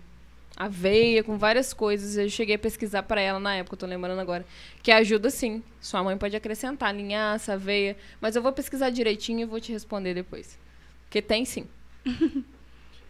aveia, 0.57 1.23
com 1.23 1.37
várias 1.37 1.71
coisas. 1.71 2.17
Eu 2.17 2.27
cheguei 2.29 2.55
a 2.55 2.59
pesquisar 2.59 3.03
para 3.03 3.21
ela 3.21 3.39
na 3.39 3.55
época, 3.55 3.75
eu 3.75 3.79
tô 3.79 3.85
lembrando 3.85 4.19
agora. 4.19 4.43
Que 4.81 4.91
ajuda 4.91 5.29
sim. 5.29 5.63
Sua 5.79 6.03
mãe 6.03 6.17
pode 6.17 6.35
acrescentar 6.35 6.93
linhaça, 6.93 7.53
aveia. 7.53 7.95
Mas 8.19 8.35
eu 8.35 8.41
vou 8.41 8.51
pesquisar 8.51 8.89
direitinho 8.89 9.41
e 9.41 9.45
vou 9.45 9.61
te 9.61 9.71
responder 9.71 10.15
depois. 10.15 10.57
Porque 11.03 11.21
tem 11.21 11.45
sim. 11.45 11.67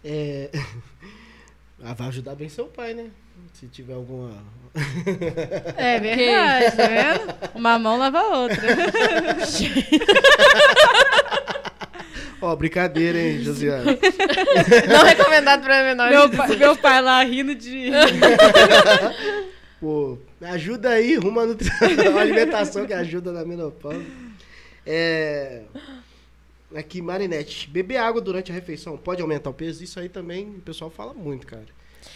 é. 0.04 0.52
Ah, 1.84 1.94
vai 1.94 2.08
ajudar 2.08 2.34
bem 2.34 2.50
seu 2.50 2.66
pai, 2.66 2.96
né? 2.96 3.12
Se 3.54 3.68
tiver 3.68 3.94
alguma. 3.94 4.32
É 5.78 6.00
verdade, 6.00 6.76
tá 6.76 6.88
vendo? 6.88 7.54
Uma 7.54 7.78
mão 7.78 8.00
lava 8.00 8.20
a 8.20 8.38
outra. 8.40 8.58
Ó, 12.42 12.56
brincadeira, 12.56 13.20
hein, 13.20 13.40
Josiane? 13.42 13.86
Não 14.88 15.04
recomendado 15.04 15.64
pra 15.64 15.84
menores. 15.84 16.16
Meu, 16.16 16.30
pai, 16.30 16.56
meu 16.56 16.78
pai 16.78 17.02
lá 17.02 17.24
rindo 17.24 17.56
de. 17.56 17.90
Pô, 19.80 20.18
ajuda 20.42 20.90
aí, 20.90 21.16
rumo 21.16 21.40
a 21.40 21.44
alimentação 22.22 22.86
que 22.86 22.94
ajuda 22.94 23.32
na 23.32 23.44
menopausa. 23.44 24.06
É. 24.86 25.64
Aqui, 26.76 27.02
Marinette, 27.02 27.70
beber 27.70 27.98
água 27.98 28.22
durante 28.22 28.52
a 28.52 28.56
refeição 28.56 28.98
pode 28.98 29.22
aumentar 29.22 29.50
o 29.50 29.54
peso? 29.54 29.84
Isso 29.84 30.00
aí 30.00 30.10
também 30.10 30.48
o 30.50 30.62
pessoal 30.62 30.90
fala 30.90 31.14
muito, 31.14 31.48
cara. 31.48 31.66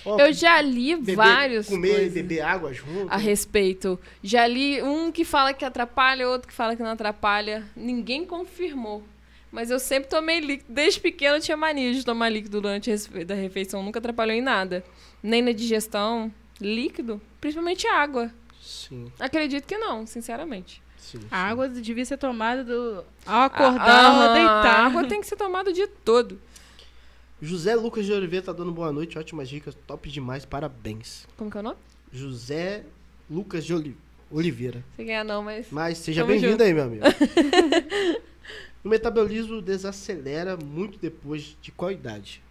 Ó, 0.06 0.20
eu 0.20 0.34
já 0.34 0.62
li 0.62 0.96
beber, 0.96 1.16
vários. 1.16 1.68
Comer 1.68 1.90
coisas 1.90 2.12
e 2.12 2.22
beber 2.22 2.42
água 2.42 2.74
junto. 2.74 3.12
A 3.12 3.18
respeito. 3.18 4.00
Já 4.24 4.48
li 4.48 4.82
um 4.82 5.12
que 5.12 5.24
fala 5.24 5.54
que 5.54 5.64
atrapalha, 5.64 6.28
outro 6.28 6.48
que 6.48 6.54
fala 6.54 6.76
que 6.76 6.84
não 6.84 6.92
atrapalha. 6.92 7.64
Ninguém 7.76 8.26
confirmou. 8.26 9.04
Mas 9.52 9.70
eu 9.70 9.80
sempre 9.80 10.10
tomei 10.10 10.40
líquido. 10.40 10.72
Desde 10.72 11.00
pequeno 11.00 11.36
eu 11.36 11.42
tinha 11.42 11.58
mania 11.58 11.94
de 11.94 12.06
tomar 12.06 12.30
líquido 12.30 12.62
durante 12.62 12.90
a 12.92 13.36
refeição. 13.36 13.84
Nunca 13.84 14.00
atrapalhou 14.00 14.36
em 14.36 14.42
nada. 14.42 14.84
Nem 15.22 15.42
na 15.42 15.52
digestão. 15.52 16.32
Líquido. 16.60 17.22
Principalmente 17.42 17.86
água. 17.86 18.32
Sim. 18.62 19.12
Acredito 19.20 19.66
que 19.66 19.78
não, 19.78 20.08
sinceramente. 20.08 20.82
Sim, 20.98 21.20
sim. 21.20 21.28
A 21.30 21.50
água 21.50 21.68
devia 21.68 22.06
ser 22.06 22.18
tomada 22.18 22.64
do... 22.64 23.04
ao 23.26 23.42
acordar, 23.42 24.06
ao 24.06 24.34
deitar. 24.34 24.66
A 24.66 24.86
água 24.86 25.04
tem 25.08 25.20
que 25.20 25.28
ser 25.28 25.36
tomada 25.36 25.70
o 25.70 25.74
dia 25.74 25.90
todo. 26.06 26.40
José 27.42 27.76
Lucas 27.76 28.06
de 28.06 28.14
Oliveira 28.14 28.46
tá 28.46 28.54
dando 28.54 28.72
boa 28.72 28.92
noite. 28.92 29.18
Ótimas 29.18 29.50
dicas. 29.50 29.76
Top 29.86 30.10
demais. 30.10 30.46
Parabéns. 30.46 31.28
Como 31.36 31.52
que 31.52 31.58
é 31.58 31.60
o 31.60 31.64
nome? 31.64 31.78
José 32.14 32.84
Lucas 33.30 33.66
de 33.66 33.96
Oliveira. 34.30 34.84
Você 34.96 35.04
ganha 35.04 35.24
não, 35.24 35.44
mas... 35.44 35.68
Mas 35.72 35.98
seja 35.98 36.24
bem-vindo 36.24 36.62
aí, 36.64 36.74
meu 36.74 36.84
amigo. 36.84 37.04
O 38.84 38.90
metabolismo 38.90 39.62
desacelera 39.62 40.58
muito 40.58 40.98
depois 41.00 41.56
de 41.62 41.72
qual 41.72 41.92
idade? 41.92 42.42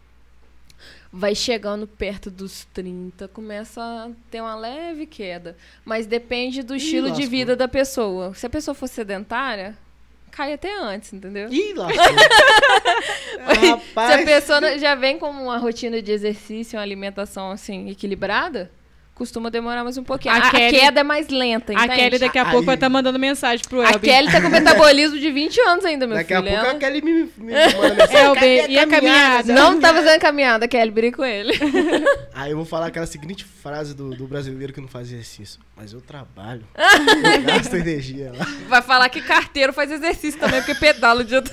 Vai 1.13 1.35
chegando 1.35 1.87
perto 1.87 2.31
dos 2.31 2.65
30, 2.73 3.29
começa 3.29 3.83
a 3.83 4.11
ter 4.31 4.41
uma 4.41 4.55
leve 4.55 5.07
queda. 5.07 5.57
Mas 5.85 6.07
depende 6.07 6.63
do 6.63 6.75
Ih, 6.75 6.79
estilo 6.79 7.09
lascou. 7.09 7.21
de 7.21 7.27
vida 7.29 7.57
da 7.57 7.69
pessoa. 7.69 8.33
Se 8.35 8.47
a 8.47 8.51
pessoa 8.51 8.75
for 8.75 8.87
sedentária, 8.87 9.77
cai 10.31 10.53
até 10.53 10.75
antes, 10.79 11.13
entendeu? 11.13 11.53
Ih, 11.53 11.75
Se 13.95 13.99
a 13.99 14.25
pessoa 14.25 14.79
já 14.79 14.95
vem 14.95 15.19
com 15.19 15.29
uma 15.31 15.59
rotina 15.59 16.01
de 16.01 16.13
exercício, 16.13 16.79
uma 16.79 16.83
alimentação 16.83 17.51
assim 17.51 17.91
equilibrada, 17.91 18.71
costuma 19.21 19.51
demorar 19.51 19.85
mais 19.85 19.99
um 19.99 20.03
pouquinho. 20.03 20.35
A, 20.35 20.39
a, 20.39 20.51
Kelly, 20.51 20.79
a 20.79 20.81
queda 20.81 21.01
é 21.01 21.03
mais 21.03 21.29
lenta, 21.29 21.75
entende? 21.75 21.93
A 21.93 21.95
Kelly 21.95 22.19
daqui 22.19 22.39
a 22.39 22.47
pouco 22.47 22.65
vai 22.65 22.75
estar 22.75 22.87
tá 22.87 22.91
mandando 22.91 23.19
mensagem 23.19 23.63
pro 23.69 23.83
Elber. 23.83 23.97
A 23.97 23.99
Kelly 23.99 24.33
tá 24.33 24.41
com 24.41 24.49
metabolismo 24.49 25.19
de 25.19 25.31
20 25.31 25.61
anos 25.61 25.85
ainda, 25.85 26.07
meu 26.07 26.17
daqui 26.17 26.35
filho. 26.35 26.43
Daqui 26.43 26.57
a 26.57 26.61
pouco 26.63 26.77
a 26.77 26.81
Kelly 26.81 27.03
me, 27.03 27.13
me 27.13 27.53
manda 27.53 27.95
mensagem. 27.97 28.17
Elber, 28.17 28.71
e 28.71 28.79
a 28.79 28.87
caminhada? 28.87 29.53
Não 29.53 29.79
tá 29.79 29.93
fazendo 29.93 30.21
caminhada, 30.21 30.67
Kelly, 30.67 30.91
briga 30.91 31.19
com 31.19 31.25
ele. 31.25 31.53
Aí 32.33 32.49
eu 32.53 32.57
vou 32.57 32.65
falar 32.65 32.87
aquela 32.87 33.05
seguinte 33.05 33.45
frase 33.45 33.95
do, 33.95 34.09
do 34.17 34.27
brasileiro 34.27 34.73
que 34.73 34.81
não 34.81 34.89
faz 34.89 35.13
exercício. 35.13 35.61
Mas 35.77 35.93
eu 35.93 36.01
trabalho. 36.01 36.67
eu 36.75 37.43
gasto 37.45 37.75
energia 37.75 38.33
lá. 38.35 38.47
Vai 38.69 38.81
falar 38.81 39.11
que 39.11 39.21
carteiro 39.21 39.75
faz 39.75 39.91
exercício 39.91 40.41
também, 40.41 40.63
porque 40.63 40.75
pedala 40.75 41.23
de 41.23 41.35
outro. 41.35 41.53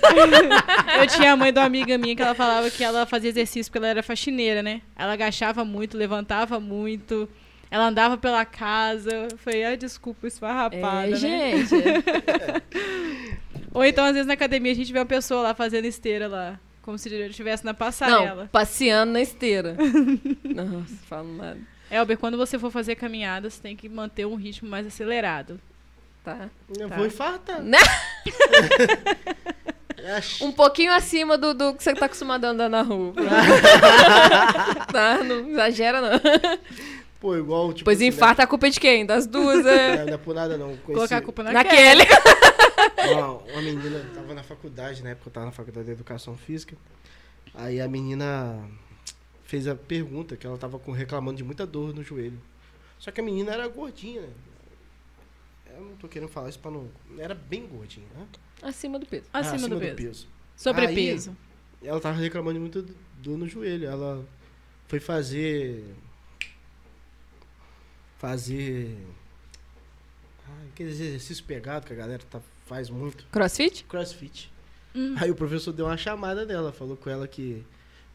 Eu 0.97 1.07
tinha 1.07 1.33
a 1.33 1.35
mãe 1.35 1.51
de 1.51 1.59
uma 1.59 1.65
amiga 1.65 1.97
minha 1.97 2.15
que 2.15 2.21
ela 2.21 2.33
falava 2.33 2.69
que 2.69 2.83
ela 2.83 3.05
fazia 3.05 3.29
exercício 3.29 3.69
porque 3.69 3.79
ela 3.79 3.87
era 3.87 4.03
faxineira, 4.03 4.63
né? 4.63 4.81
Ela 4.95 5.13
agachava 5.13 5.65
muito, 5.65 5.97
levantava 5.97 6.61
muito. 6.61 7.27
Ela 7.69 7.87
andava 7.87 8.17
pela 8.17 8.45
casa. 8.45 9.27
Foi, 9.37 9.63
ah, 9.63 9.75
desculpa, 9.75 10.27
esfarrapada, 10.27 11.07
é, 11.07 11.09
né? 11.09 11.15
gente. 11.15 11.75
Ou 13.73 13.83
então, 13.83 14.05
às 14.05 14.13
vezes, 14.13 14.25
na 14.27 14.33
academia, 14.33 14.71
a 14.71 14.75
gente 14.75 14.91
vê 14.91 14.99
uma 14.99 15.05
pessoa 15.05 15.41
lá 15.41 15.53
fazendo 15.53 15.85
esteira 15.85 16.27
lá. 16.27 16.59
Como 16.81 16.97
se 16.97 17.13
estivesse 17.13 17.65
na 17.65 17.73
passarela. 17.73 18.43
Não, 18.43 18.47
passeando 18.47 19.11
na 19.11 19.21
esteira. 19.21 19.75
Nossa, 20.43 20.95
falo 21.05 21.35
nada. 21.35 21.59
Elber, 21.91 22.17
quando 22.17 22.37
você 22.37 22.57
for 22.57 22.71
fazer 22.71 22.95
caminhadas, 22.95 23.55
você 23.55 23.61
tem 23.61 23.75
que 23.75 23.89
manter 23.89 24.25
um 24.25 24.35
ritmo 24.35 24.69
mais 24.69 24.87
acelerado. 24.87 25.59
Tá. 26.23 26.49
Eu 26.77 26.87
Tá. 26.89 26.95
vou 26.95 27.05
infartar. 27.05 27.61
Né? 27.61 27.77
Um 30.41 30.51
pouquinho 30.53 30.93
acima 30.93 31.37
do, 31.37 31.53
do 31.53 31.73
que 31.73 31.83
você 31.83 31.93
tá 31.93 32.05
acostumado 32.05 32.45
a 32.45 32.49
andar 32.49 32.69
na 32.69 32.81
rua. 32.81 33.13
tá? 34.91 35.21
Não 35.23 35.49
exagera, 35.49 35.99
não. 35.99 36.11
Pô, 37.19 37.35
igual, 37.35 37.73
tipo. 37.73 37.85
Pois 37.85 37.97
assim, 37.97 38.07
infarta 38.07 38.43
a 38.43 38.47
culpa 38.47 38.67
é 38.67 38.69
de 38.69 38.79
quem? 38.79 39.05
Das 39.05 39.25
duas, 39.25 39.65
é. 39.65 39.97
Não, 39.97 40.05
não 40.05 40.13
é 40.13 40.17
por 40.17 40.35
nada, 40.35 40.57
não. 40.57 40.67
Conheci 40.77 40.93
Colocar 40.93 41.17
a 41.17 41.21
culpa 41.21 41.43
na, 41.43 41.51
Naquele. 41.51 42.03
uma, 43.13 43.27
uma 43.37 43.61
menina, 43.61 44.05
tava 44.13 44.33
na 44.33 44.43
faculdade, 44.43 45.03
na 45.03 45.09
época 45.11 45.29
eu 45.29 45.33
tava 45.33 45.45
na 45.47 45.51
faculdade 45.51 45.85
de 45.87 45.91
educação 45.91 46.37
física. 46.37 46.75
Aí 47.55 47.81
a 47.81 47.87
menina 47.87 48.69
fez 49.43 49.67
a 49.67 49.75
pergunta 49.75 50.35
que 50.35 50.45
ela 50.45 50.57
tava 50.57 50.79
reclamando 50.93 51.37
de 51.37 51.43
muita 51.43 51.65
dor 51.65 51.93
no 51.93 52.03
joelho. 52.03 52.39
Só 52.99 53.11
que 53.11 53.21
a 53.21 53.23
menina 53.23 53.51
era 53.51 53.67
gordinha, 53.67 54.21
né? 54.21 54.29
Eu 55.75 55.81
não 55.81 55.95
tô 55.95 56.07
querendo 56.07 56.29
falar 56.29 56.49
isso 56.49 56.59
pra 56.59 56.71
não. 56.71 56.89
Era 57.17 57.35
bem 57.35 57.65
gordinha, 57.65 58.07
né? 58.15 58.25
Acima 58.61 58.97
do 58.97 59.05
peso. 59.05 59.25
Ah, 59.31 59.39
Acima, 59.39 59.69
do, 59.69 59.79
peso. 59.79 60.27
Aí- 60.27 60.37
Sobrepeso. 60.55 61.37
Ela 61.83 61.99
tava 61.99 62.17
reclamando 62.17 62.55
de 62.55 62.59
muita 62.59 62.85
dor 63.19 63.37
no 63.37 63.47
joelho. 63.47 63.87
Ela 63.87 64.25
foi 64.87 64.99
fazer. 64.99 65.83
Fazer. 68.17 68.95
Ah, 70.47 70.51
aqueles 70.73 70.99
exercícios 70.99 71.41
pegados 71.41 71.87
que 71.87 71.93
a 71.93 71.95
galera 71.95 72.21
tá- 72.29 72.41
faz 72.65 72.89
muito. 72.89 73.25
Crossfit? 73.31 73.83
Crossfit. 73.85 74.51
Hum. 74.95 75.15
Aí 75.17 75.29
o 75.29 75.35
professor 75.35 75.71
deu 75.73 75.85
uma 75.85 75.97
chamada 75.97 76.45
dela, 76.45 76.71
falou 76.71 76.97
com 76.97 77.09
ela 77.09 77.27
que. 77.27 77.63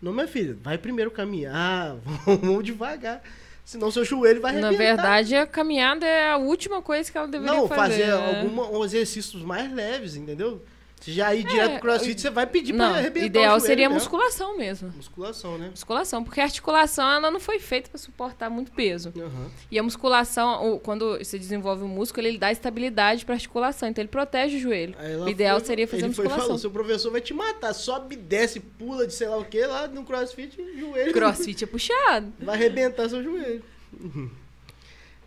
Não, 0.01 0.13
minha 0.13 0.27
filha, 0.27 0.57
vai 0.61 0.77
primeiro 0.79 1.11
caminhar, 1.11 1.97
vamos 2.27 2.65
devagar. 2.65 3.23
Senão 3.65 3.93
seu 3.93 4.05
joelho 4.05 4.41
vai 4.41 4.55
Na 4.55 4.69
arrebentar. 4.69 4.97
verdade, 4.97 5.37
a 5.37 5.47
caminhada 5.47 6.05
é 6.05 6.33
a 6.33 6.37
última 6.37 6.83
coisa 6.83 7.11
que 7.13 7.17
ela 7.17 7.29
deveria 7.29 7.55
Não, 7.55 7.69
fazer. 7.69 8.07
fazer 8.07 8.07
né? 8.07 8.41
alguma, 8.41 8.69
uns 8.71 8.87
exercícios 8.87 9.41
mais 9.45 9.73
leves, 9.73 10.17
entendeu? 10.17 10.61
Se 11.03 11.11
já 11.13 11.35
ir 11.35 11.43
direto 11.43 11.73
pro 11.73 11.81
crossfit, 11.81 12.21
você 12.21 12.31
vai 12.31 12.47
pedir 12.47 12.73
Não, 12.73 12.91
pra 12.91 12.99
arrebentar. 12.99 13.27
ideal 13.27 13.45
o 13.57 13.59
joelho 13.59 13.67
seria 13.67 13.89
mesmo. 13.89 13.95
musculação 14.01 14.57
mesmo. 14.57 14.93
Musculação, 14.97 15.59
né? 15.59 15.69
Musculação, 15.71 16.23
porque 16.23 16.41
a 16.41 16.45
articulação 16.45 17.11
ela 17.11 17.29
não 17.29 17.41
foi 17.41 17.59
feita 17.59 17.91
para 17.91 17.99
suportar 17.99 18.49
muito 18.49 18.71
peso. 18.71 19.13
Aham. 19.17 19.51
E 19.69 19.79
a 19.79 19.83
musculação, 19.83 20.79
quando 20.83 21.19
você 21.19 21.37
desenvolve 21.39 21.83
o 21.83 21.89
músculo, 21.89 22.25
ele 22.27 22.39
dá 22.39 22.53
estabilidade 22.53 23.25
para 23.25 23.35
articulação, 23.35 23.89
então 23.89 24.01
ele 24.01 24.09
protege 24.09 24.59
o 24.59 24.61
joelho. 24.61 24.95
Ela 24.99 25.27
O 25.27 25.29
ideal 25.29 25.59
foi- 25.59 25.67
seria 25.67 25.89
fazer 25.89 26.03
ele 26.03 26.09
musculação. 26.09 26.39
falou, 26.41 26.59
seu 26.59 26.71
professor 26.71 27.11
vai 27.11 27.21
te 27.21 27.35
matar, 27.35 27.73
sobe, 27.75 28.15
desce, 28.15 28.61
pula 28.61 29.05
de 29.05 29.13
sei 29.13 29.27
lá 29.27 29.39
o 29.39 29.45
que 29.45 29.67
lá 29.67 29.89
no 29.89 30.05
crossfit, 30.05 30.57
joelho. 30.79 31.13
Crossfit 31.13 31.65
é 31.65 31.67
puxado. 31.67 32.33
Vai 32.39 32.55
arrebentar 32.55 33.09
seu 33.09 33.23
joelho. 33.25 33.65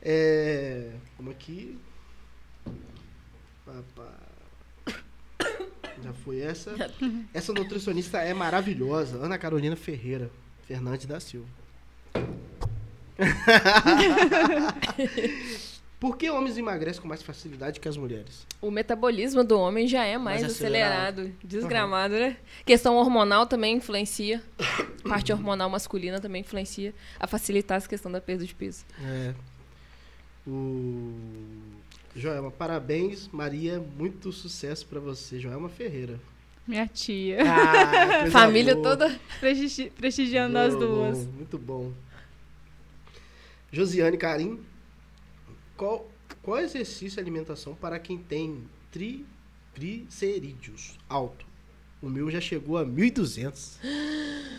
É. 0.01 0.91
Como 1.17 1.31
aqui. 1.31 1.77
Papá. 3.65 4.24
Já 6.05 6.13
foi 6.13 6.39
essa. 6.39 6.71
Essa 7.33 7.51
nutricionista 7.51 8.19
é 8.19 8.33
maravilhosa. 8.33 9.17
Ana 9.17 9.37
Carolina 9.37 9.75
Ferreira. 9.75 10.29
Fernandes 10.67 11.05
da 11.05 11.19
Silva. 11.19 11.47
Por 15.99 16.17
que 16.17 16.29
homens 16.29 16.57
emagrecem 16.57 17.01
com 17.01 17.07
mais 17.07 17.23
facilidade 17.23 17.79
que 17.79 17.87
as 17.87 17.97
mulheres? 17.97 18.45
O 18.61 18.69
metabolismo 18.69 19.43
do 19.43 19.57
homem 19.59 19.87
já 19.87 20.03
é 20.03 20.17
mais, 20.17 20.41
Mais 20.41 20.53
acelerado. 20.53 21.21
acelerado. 21.21 21.33
Desgramado, 21.43 22.13
né? 22.15 22.37
Questão 22.65 22.95
hormonal 22.95 23.47
também 23.47 23.77
influencia. 23.77 24.43
Parte 25.07 25.31
hormonal 25.31 25.69
masculina 25.69 26.19
também 26.19 26.41
influencia 26.41 26.93
a 27.19 27.25
facilitar 27.25 27.77
essa 27.77 27.87
questão 27.87 28.11
da 28.11 28.19
perda 28.21 28.45
de 28.45 28.53
peso. 28.53 28.83
É. 29.03 29.33
O. 30.45 31.13
Joelma, 32.15 32.51
parabéns, 32.51 33.27
Maria. 33.31 33.83
Muito 33.97 34.31
sucesso 34.31 34.85
pra 34.85 34.99
você, 34.99 35.39
Joelma 35.39 35.69
Ferreira. 35.69 36.19
Minha 36.67 36.87
tia. 36.87 37.39
Ah, 37.43 38.27
Família 38.31 38.75
boa. 38.75 38.97
toda. 38.97 39.19
Prestigi- 39.39 39.89
Prestigiando 39.91 40.53
nós 40.53 40.73
Boa, 40.73 40.85
duas. 40.85 41.25
bom, 41.25 41.31
muito 41.33 41.57
bom. 41.57 41.91
Josiane 43.71 44.17
Carim, 44.17 44.59
qual, 45.75 46.09
qual 46.41 46.59
exercício 46.59 47.19
e 47.19 47.21
alimentação 47.21 47.75
para 47.75 47.99
quem 47.99 48.17
tem 48.17 48.63
triglicerídeos 48.91 50.97
alto? 51.09 51.45
O 52.01 52.09
meu 52.09 52.31
já 52.31 52.39
chegou 52.39 52.77
a 52.77 52.85
1.200. 52.85 53.75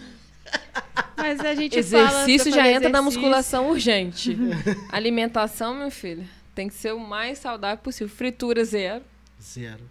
Mas 1.16 1.40
a 1.40 1.54
gente 1.54 1.76
Exercício 1.78 2.50
fala 2.52 2.62
já 2.64 2.70
entra 2.70 2.88
na 2.90 2.98
fazer 2.98 3.04
musculação 3.16 3.70
urgente. 3.70 4.36
Alimentação, 4.92 5.74
meu 5.74 5.90
filho, 5.90 6.28
tem 6.56 6.66
que 6.68 6.74
ser 6.74 6.92
o 6.92 6.98
mais 6.98 7.38
saudável 7.38 7.76
possível. 7.78 8.08
Fritura 8.12 8.64
zero. 8.64 9.04
Zero. 9.40 9.84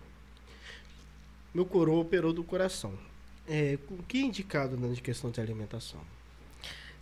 Meu 1.54 1.66
coroa 1.66 2.02
operou 2.02 2.34
do 2.34 2.44
coração. 2.44 2.94
É, 3.48 3.78
o 3.90 4.02
que 4.04 4.18
é 4.18 4.22
indicado 4.22 4.76
na 4.76 4.94
questão 4.96 5.30
de 5.30 5.40
alimentação? 5.40 6.02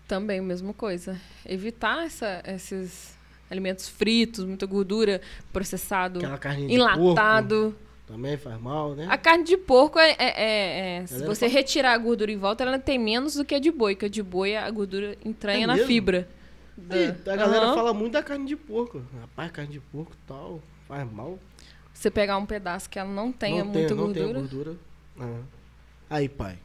Também, 0.08 0.42
mesma 0.42 0.74
coisa. 0.74 1.20
Evitar 1.46 2.06
essa- 2.06 2.44
esses 2.46 3.16
alimentos 3.50 3.88
fritos, 3.88 4.44
muita 4.44 4.66
gordura, 4.66 5.22
processado, 5.54 6.20
enlatado. 6.70 7.76
também 8.06 8.38
faz 8.38 8.60
mal, 8.62 8.94
né? 8.96 9.08
A 9.10 9.18
carne 9.18 9.46
de 9.46 9.56
porco 9.56 9.98
é. 9.98 10.12
é- 10.12 10.16
é- 10.20 10.98
é- 10.98 11.06
se 11.08 11.14
Galera 11.14 11.34
você 11.34 11.48
fala- 11.48 11.52
retirar 11.60 11.94
a 11.94 11.98
gordura 11.98 12.32
em 12.32 12.38
volta, 12.38 12.64
ela 12.64 12.78
tem 12.78 13.00
menos 13.00 13.36
do 13.36 13.46
que 13.46 13.56
a 13.56 13.60
de 13.60 13.72
boi, 13.72 13.96
que 13.96 14.06
a 14.06 14.10
de 14.10 14.22
boi 14.22 14.56
a 14.58 14.70
gordura 14.70 15.18
entranha 15.24 15.64
É 15.64 15.68
na 15.68 15.74
mesmo? 15.76 15.88
fibra. 15.88 16.28
Da- 16.78 17.34
a 17.34 17.36
galera 17.36 17.66
Aham. 17.68 17.76
fala 17.76 17.94
muito 17.94 18.14
da 18.14 18.24
carne 18.24 18.46
de 18.46 18.56
porco. 18.56 19.04
Rapaz, 19.22 19.52
carne 19.52 19.72
de 19.74 19.80
porco 19.80 20.12
e 20.14 20.28
tal, 20.28 20.62
faz 20.88 21.10
mal. 21.12 21.40
Você 21.94 22.10
pegar 22.10 22.38
um 22.38 22.46
pedaço 22.46 22.90
que 22.90 22.98
ela 22.98 23.10
não 23.10 23.32
tenha 23.32 23.64
não 23.64 23.72
muita 23.72 23.88
tem, 23.90 23.98
não 23.98 24.06
gordura. 24.06 24.26
tem 24.26 24.34
gordura. 24.34 24.76
Ah. 25.20 25.42
Aí, 26.10 26.28
pai, 26.28 26.58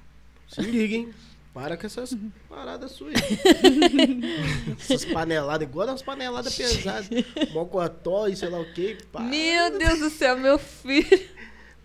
se 0.49 0.63
liguem. 0.63 1.13
Para 1.53 1.77
com 1.77 1.87
essas 1.87 2.17
paradas 2.49 2.93
suas. 2.93 3.15
essas 4.79 5.05
paneladas, 5.07 5.67
igual 5.69 5.87
das 5.87 6.03
paneladas 6.03 6.55
pesadas. 6.55 7.09
Mocotó 7.53 8.29
e 8.29 8.37
sei 8.37 8.49
lá 8.49 8.61
o 8.61 8.73
que. 8.73 8.97
Meu 9.19 9.77
Deus 9.77 9.99
do 9.99 10.11
céu, 10.11 10.37
meu 10.39 10.59
filho. 10.59 11.29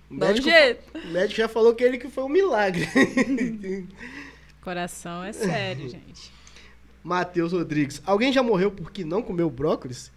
O 0.10 0.14
um 0.14 0.18
médico, 0.18 0.48
jeito. 0.48 0.84
o 0.96 1.08
médico 1.08 1.38
já 1.42 1.48
falou 1.48 1.74
que 1.74 1.84
ele 1.84 1.98
que 1.98 2.08
foi 2.08 2.24
um 2.24 2.30
milagre. 2.30 2.88
Coração 4.62 5.24
é 5.24 5.34
sério, 5.34 5.90
gente. 5.90 6.32
Matheus 7.04 7.52
Rodrigues. 7.52 8.02
Alguém 8.06 8.32
já 8.32 8.42
morreu 8.42 8.72
porque 8.72 9.04
não 9.04 9.22
comeu 9.22 9.50
brócolis? 9.50 10.12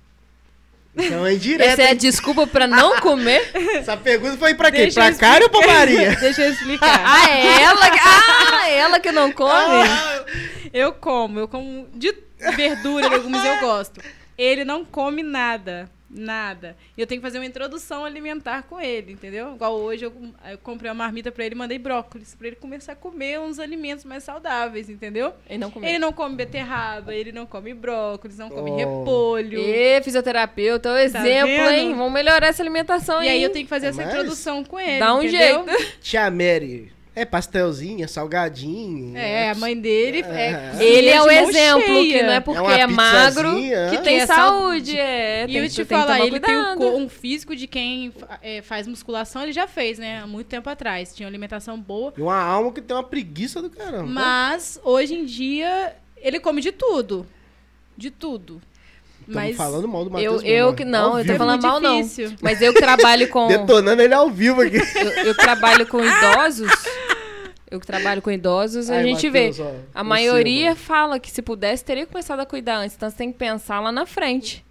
Então 0.99 1.27
é 1.27 1.35
indireta. 1.35 1.71
Essa 1.73 1.83
é 1.83 1.87
a 1.89 1.91
hein? 1.91 1.97
desculpa 1.97 2.47
pra 2.47 2.67
não 2.67 3.01
comer? 3.03 3.51
Essa 3.75 3.97
pergunta 3.97 4.39
foi 4.39 4.55
pra 4.55 4.71
quem? 4.71 4.83
Deixa 4.83 5.01
Pra 5.01 5.15
Cário 5.15 5.45
ou 5.45 5.51
pra 5.51 5.67
Maria? 5.67 6.17
Deixa 6.21 6.43
eu 6.47 6.53
explicar. 6.53 7.01
Ah, 7.05 7.29
é 7.31 7.63
ela? 7.63 7.91
que- 7.91 7.99
Ah, 8.03 8.69
ela 8.71 9.01
que 9.01 9.13
não 9.13 9.31
come? 9.31 9.51
Ah, 9.53 10.25
Eu 10.73 10.93
como, 10.95 11.39
eu 11.41 11.49
como 11.49 11.87
de 11.95 12.15
verdura, 12.57 13.09
legumes 13.09 13.45
eu 13.45 13.61
gosto. 13.61 14.01
Ele 14.39 14.65
não 14.65 14.85
come 14.85 15.23
nada, 15.23 15.91
nada. 16.09 16.77
E 16.97 17.01
eu 17.01 17.07
tenho 17.07 17.21
que 17.21 17.27
fazer 17.27 17.39
uma 17.39 17.47
introdução 17.47 18.05
alimentar 18.05 18.63
com 18.65 18.81
ele, 18.81 19.13
entendeu? 19.13 19.55
Igual 19.55 19.75
hoje 19.75 20.05
eu, 20.05 20.13
eu 20.51 20.59
comprei 20.59 20.89
uma 20.91 20.95
marmita 20.95 21.33
pra 21.33 21.45
ele 21.45 21.55
e 21.55 21.59
mandei 21.59 21.79
brócolis, 21.79 22.35
pra 22.35 22.47
ele 22.47 22.57
começar 22.57 22.93
a 22.93 22.97
comer 22.97 23.41
uns 23.41 23.59
alimentos 23.59 24.05
mais 24.05 24.23
saudáveis, 24.25 24.89
entendeu? 24.89 25.33
Ele 25.49 25.59
não 25.59 25.71
comeu. 25.71 25.89
Ele 25.89 25.99
não 25.99 26.13
come 26.13 26.37
beterraba, 26.37 27.15
ele 27.15 27.33
não 27.33 27.47
come 27.47 27.75
brócolis, 27.75 28.39
não 28.39 28.49
come 28.49 28.71
Oh. 28.71 28.77
repolho. 28.77 29.61
Ê, 29.61 30.01
fisioterapeuta, 30.03 30.93
o 30.93 30.97
exemplo, 30.97 31.25
Tá 31.65 31.77
hein? 31.77 31.95
Vamos 31.95 32.13
melhorar 32.13 32.49
essa 32.49 32.63
alimentação 32.63 33.23
E 33.23 33.29
aí 33.29 33.43
eu 33.43 33.51
tenho 33.51 33.65
que 33.65 33.71
fazer 33.71 33.87
essa 33.89 34.03
Mas 34.03 34.13
introdução 34.15 34.65
com 34.65 34.79
ele. 34.79 34.99
Dá 34.99 35.15
um 35.15 35.23
entendeu? 35.23 35.65
jeito. 35.67 35.93
Tia 36.01 36.31
Mary, 36.31 36.93
é 37.17 37.25
pastelzinho, 37.25 38.05
é 38.05 38.07
salgadinho. 38.07 39.17
É, 39.17 39.51
a 39.51 39.55
mãe 39.55 39.75
dele 39.75 40.21
é. 40.23 40.73
É. 40.79 40.85
Ele 40.85 41.09
é 41.09 41.23
o 41.23 41.31
exemplo, 41.31 41.83
cheia. 41.87 42.13
que 42.19 42.23
não 42.23 42.33
é 42.33 42.41
porque 42.41 42.61
uma 42.61 42.73
é, 42.79 42.87
magro 42.87 43.55
que 43.91 43.99
tem 44.05 44.21
é 44.21 44.27
saúde. 44.27 44.99
É, 44.99 45.45
E 45.45 45.47
tem 45.47 45.57
eu 45.57 45.63
que- 45.63 45.69
te 45.71 45.85
tem 45.87 45.99
falar, 45.99 46.21
ele 46.21 46.39
tem 46.39 46.59
um, 46.59 46.77
cuidado. 46.77 46.97
um 46.99 47.09
físico 47.09 47.57
de 47.57 47.67
quem 47.67 48.13
é, 48.43 48.61
faz 48.61 48.87
musculação, 48.87 49.43
ele 49.43 49.53
já 49.53 49.67
fez, 49.67 49.99
né? 49.99 50.21
Há 50.23 50.27
muito 50.27 50.47
tempo 50.49 50.69
atrás. 50.69 51.15
Tinha 51.15 51.27
uma 51.27 51.31
alimentação 51.31 51.81
boa. 51.81 52.13
E 52.19 52.21
uma 52.21 52.39
alma 52.39 52.71
que 52.71 52.83
tem 52.83 52.95
uma 52.95 53.03
preguiça 53.03 53.63
do 53.63 53.71
caramba. 53.71 54.07
Mas, 54.07 54.79
hoje 54.85 55.15
em 55.15 55.25
dia, 55.25 55.95
ele 56.19 56.39
come 56.39 56.61
de 56.61 56.71
tudo. 56.71 57.27
De 57.97 58.11
tudo. 58.11 58.61
Estamos 59.27 59.57
falando 59.57 59.89
mal 59.89 60.05
do 60.05 60.11
Matheus. 60.11 60.43
Eu, 60.45 60.69
eu 60.69 60.75
que 60.75 60.85
não, 60.85 61.19
eu 61.19 61.27
tô 61.27 61.35
falando 61.35 61.65
é 61.65 61.67
mal 61.67 61.81
difícil. 61.81 62.29
não. 62.29 62.37
Mas 62.41 62.61
eu 62.63 62.73
que 62.73 62.79
trabalho 62.79 63.27
com. 63.29 63.49
Detonando 63.49 64.01
ele 64.01 64.15
ao 64.15 64.31
vivo 64.31 64.61
aqui. 64.61 64.77
Eu, 64.77 65.11
eu 65.25 65.35
trabalho 65.35 65.85
com 65.87 65.99
idosos. 66.05 66.71
Eu 67.77 67.81
que 67.81 67.87
trabalho 67.87 68.23
com 68.23 68.31
idosos, 68.31 68.91
Ai, 68.91 68.99
a 68.99 69.03
gente 69.03 69.27
Mateus, 69.27 69.57
vê. 69.59 69.63
Ó, 69.63 69.75
a 69.95 70.03
maioria 70.03 70.75
seu, 70.75 70.85
fala 70.85 71.19
que 71.19 71.31
se 71.31 71.43
pudesse, 71.43 71.85
teria 71.85 72.07
começado 72.07 72.41
a 72.41 72.47
cuidar 72.47 72.79
antes. 72.79 72.97
Então 72.97 73.11
você 73.11 73.17
tem 73.17 73.31
que 73.31 73.39
pensar 73.39 73.81
lá 73.81 73.93
na 73.93 74.07
frente. 74.07 74.65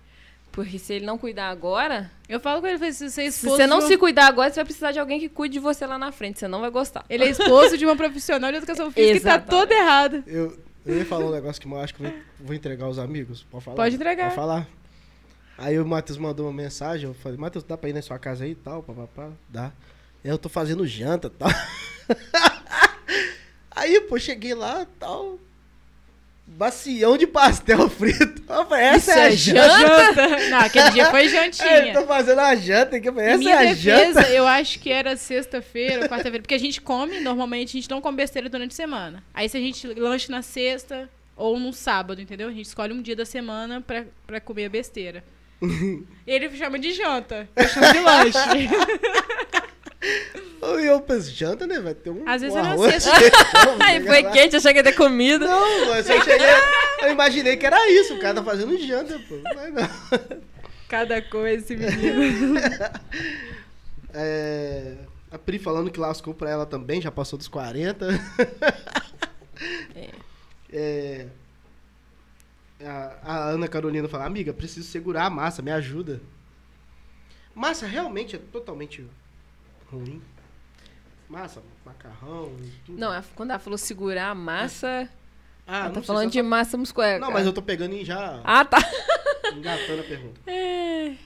Porque 0.51 0.79
se 0.79 0.93
ele 0.93 1.05
não 1.05 1.17
cuidar 1.17 1.49
agora. 1.49 2.09
Eu 2.29 2.39
falo 2.39 2.61
com 2.61 2.67
ele, 2.67 2.93
se 2.93 3.09
você 3.09 3.23
é 3.23 3.31
Se 3.31 3.45
você 3.45 3.67
não 3.67 3.81
se 3.81 3.97
cuidar 3.97 4.27
agora, 4.27 4.49
você 4.49 4.55
vai 4.55 4.65
precisar 4.65 4.91
de 4.93 4.99
alguém 4.99 5.19
que 5.19 5.27
cuide 5.27 5.53
de 5.53 5.59
você 5.59 5.85
lá 5.85 5.97
na 5.97 6.13
frente. 6.13 6.39
Você 6.39 6.47
não 6.47 6.61
vai 6.61 6.69
gostar. 6.69 7.05
Ele 7.09 7.25
é 7.25 7.29
esposo 7.29 7.77
de 7.77 7.85
uma 7.85 7.95
profissional 7.95 8.49
de 8.51 8.57
educação 8.57 8.89
física 8.89 9.19
que 9.19 9.25
tá 9.25 9.37
todo 9.37 9.71
errado. 9.71 10.23
Eu, 10.25 10.57
eu 10.85 10.97
ia 10.97 11.05
falar 11.05 11.25
um 11.25 11.31
negócio 11.31 11.61
que 11.61 11.67
eu 11.67 11.77
acho 11.77 11.93
que 11.93 12.03
eu 12.05 12.13
vou 12.39 12.55
entregar 12.55 12.85
aos 12.85 12.97
amigos. 12.97 13.45
Pode 13.51 13.65
falar? 13.65 13.75
Pode 13.75 13.95
entregar. 13.95 14.23
Pode 14.25 14.35
falar. 14.35 14.67
Aí 15.57 15.77
o 15.77 15.85
Matheus 15.85 16.17
mandou 16.17 16.45
uma 16.47 16.53
mensagem, 16.53 17.07
eu 17.07 17.13
falei, 17.13 17.37
Matheus, 17.37 17.63
dá 17.63 17.77
pra 17.77 17.89
ir 17.89 17.93
na 17.93 18.01
sua 18.01 18.19
casa 18.19 18.43
aí 18.43 18.51
e 18.51 18.55
tal, 18.55 18.81
papapá? 18.81 19.31
Dá. 19.49 19.71
Eu 20.23 20.37
tô 20.37 20.49
fazendo 20.49 20.87
janta 20.87 21.27
e 21.27 21.31
tal. 21.31 21.49
aí, 23.71 24.01
pô, 24.01 24.19
cheguei 24.19 24.53
lá 24.53 24.85
tal. 24.99 25.39
Bacião 26.47 27.17
de 27.17 27.25
pastel 27.25 27.89
frito. 27.89 28.43
Essa 28.75 28.97
Isso 28.97 29.11
é 29.11 29.25
a 29.25 29.29
janta? 29.31 30.13
janta? 30.15 30.49
Não, 30.49 30.59
aquele 30.59 30.91
dia 30.91 31.09
foi 31.09 31.27
jantinha. 31.29 31.67
É, 31.67 31.93
tô 31.93 32.05
fazendo 32.05 32.39
a 32.39 32.55
janta 32.55 32.97
aqui. 32.97 33.09
Essa 33.09 33.37
minha 33.37 33.55
é 33.55 33.57
a 33.57 33.73
defesa, 33.73 34.21
janta. 34.21 34.29
eu 34.29 34.45
acho 34.45 34.79
que 34.79 34.91
era 34.91 35.17
sexta-feira, 35.17 36.07
quarta-feira. 36.07 36.41
Porque 36.41 36.53
a 36.53 36.59
gente 36.59 36.79
come, 36.79 37.19
normalmente, 37.19 37.69
a 37.69 37.81
gente 37.81 37.89
não 37.89 37.99
come 37.99 38.17
besteira 38.17 38.47
durante 38.47 38.73
a 38.73 38.75
semana. 38.75 39.23
Aí 39.33 39.49
se 39.49 39.57
a 39.57 39.59
gente 39.59 39.87
lanche 39.87 40.29
na 40.29 40.43
sexta 40.43 41.09
ou 41.35 41.59
no 41.59 41.73
sábado, 41.73 42.21
entendeu? 42.21 42.47
A 42.47 42.51
gente 42.51 42.67
escolhe 42.67 42.93
um 42.93 43.01
dia 43.01 43.15
da 43.15 43.25
semana 43.25 43.81
pra, 43.81 44.05
pra 44.27 44.39
comer 44.39 44.65
a 44.65 44.69
besteira. 44.69 45.23
Ele 46.27 46.49
chama 46.55 46.77
de 46.77 46.93
janta. 46.93 47.49
Eu 47.55 47.67
chamo 47.67 47.91
de 47.91 47.99
lanche. 47.99 48.69
E 50.79 50.85
eu 50.85 51.01
penso, 51.01 51.31
janta, 51.31 51.67
né? 51.67 51.79
Vai 51.79 51.93
ter 51.93 52.09
um. 52.09 52.27
Às 52.27 52.41
vezes 52.41 52.55
um 52.55 52.59
eu 52.59 52.63
não 52.63 52.77
sei. 52.99 53.31
Aí 53.83 54.05
foi 54.05 54.21
lá. 54.21 54.31
quente, 54.31 54.55
achei 54.55 54.71
que 54.73 54.79
ia 54.79 54.83
ter 54.83 54.93
comida. 54.93 55.45
Não, 55.45 55.87
mas 55.87 56.09
eu 56.09 56.21
cheguei. 56.23 56.47
Eu 57.01 57.11
imaginei 57.11 57.57
que 57.57 57.65
era 57.65 57.89
isso. 57.91 58.15
O 58.15 58.19
cara 58.19 58.35
tá 58.35 58.43
fazendo 58.43 58.77
janta, 58.77 59.19
pô. 59.27 59.35
Mas 59.43 59.73
não. 59.73 60.39
Cada 60.87 61.21
coisa, 61.21 61.63
esse 61.63 61.75
menino. 61.75 62.59
É, 64.13 64.95
a 65.31 65.37
Pri 65.37 65.59
falando 65.59 65.91
que 65.91 65.99
lascou 65.99 66.33
pra 66.33 66.49
ela 66.49 66.65
também, 66.65 67.01
já 67.01 67.11
passou 67.11 67.37
dos 67.37 67.47
40. 67.47 68.07
É. 69.95 70.09
é 70.71 71.27
a, 72.85 73.17
a 73.23 73.49
Ana 73.49 73.67
Carolina 73.67 74.07
fala, 74.07 74.25
amiga, 74.25 74.53
preciso 74.53 74.87
segurar 74.87 75.25
a 75.25 75.29
massa, 75.29 75.61
me 75.61 75.71
ajuda. 75.71 76.21
Massa 77.53 77.87
realmente 77.87 78.35
é 78.35 78.39
totalmente 78.39 79.05
ruim. 79.89 80.21
Massa, 81.29 81.63
macarrão, 81.85 82.55
tudo. 82.85 82.99
Não, 82.99 83.23
quando 83.35 83.49
ela 83.49 83.59
falou 83.59 83.77
segurar 83.77 84.29
a 84.29 84.35
massa. 84.35 85.09
Ah, 85.67 85.85
ela 85.85 85.89
tá 85.89 86.01
falando 86.03 86.29
de 86.29 86.37
tá... 86.37 86.43
massa 86.43 86.77
muscular. 86.77 87.19
Não, 87.19 87.31
mas 87.31 87.45
eu 87.45 87.53
tô 87.53 87.61
pegando 87.61 87.95
em 87.95 88.05
já. 88.05 88.39
Ah, 88.43 88.63
tá. 88.63 88.77
Engatando 89.53 90.01
a 90.01 90.05
pergunta. 90.05 90.41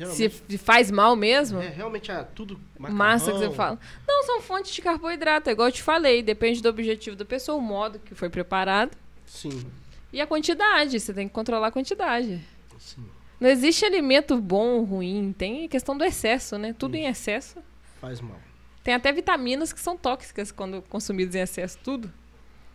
É. 0.00 0.06
Se 0.06 0.30
faz 0.56 0.90
mal 0.90 1.14
mesmo? 1.14 1.60
É, 1.60 1.68
realmente 1.68 2.10
é 2.10 2.22
tudo 2.22 2.58
macarrão. 2.78 2.96
Massa 2.96 3.32
que 3.32 3.38
você 3.38 3.50
fala. 3.50 3.78
Não, 4.08 4.24
são 4.24 4.40
fontes 4.40 4.72
de 4.72 4.80
carboidrato, 4.80 5.50
é 5.50 5.52
igual 5.52 5.68
eu 5.68 5.72
te 5.72 5.82
falei. 5.82 6.22
Depende 6.22 6.62
do 6.62 6.70
objetivo 6.70 7.14
da 7.16 7.24
pessoa, 7.26 7.58
o 7.58 7.60
modo 7.60 7.98
que 7.98 8.14
foi 8.14 8.30
preparado. 8.30 8.96
Sim. 9.26 9.70
E 10.10 10.18
a 10.18 10.26
quantidade, 10.26 10.98
você 10.98 11.12
tem 11.12 11.28
que 11.28 11.34
controlar 11.34 11.66
a 11.66 11.70
quantidade. 11.70 12.42
Sim. 12.78 13.04
Não 13.38 13.50
existe 13.50 13.84
alimento 13.84 14.38
bom 14.40 14.78
ou 14.78 14.84
ruim, 14.84 15.34
tem 15.36 15.68
questão 15.68 15.94
do 15.94 16.02
excesso, 16.02 16.56
né? 16.56 16.72
Tudo 16.72 16.94
em 16.94 17.04
excesso 17.04 17.58
faz 18.00 18.20
mal. 18.20 18.40
Tem 18.82 18.94
até 18.94 19.12
vitaminas 19.12 19.72
que 19.72 19.80
são 19.80 19.96
tóxicas 19.96 20.50
quando 20.50 20.82
consumidas 20.82 21.34
em 21.34 21.40
excesso, 21.40 21.78
tudo. 21.82 22.10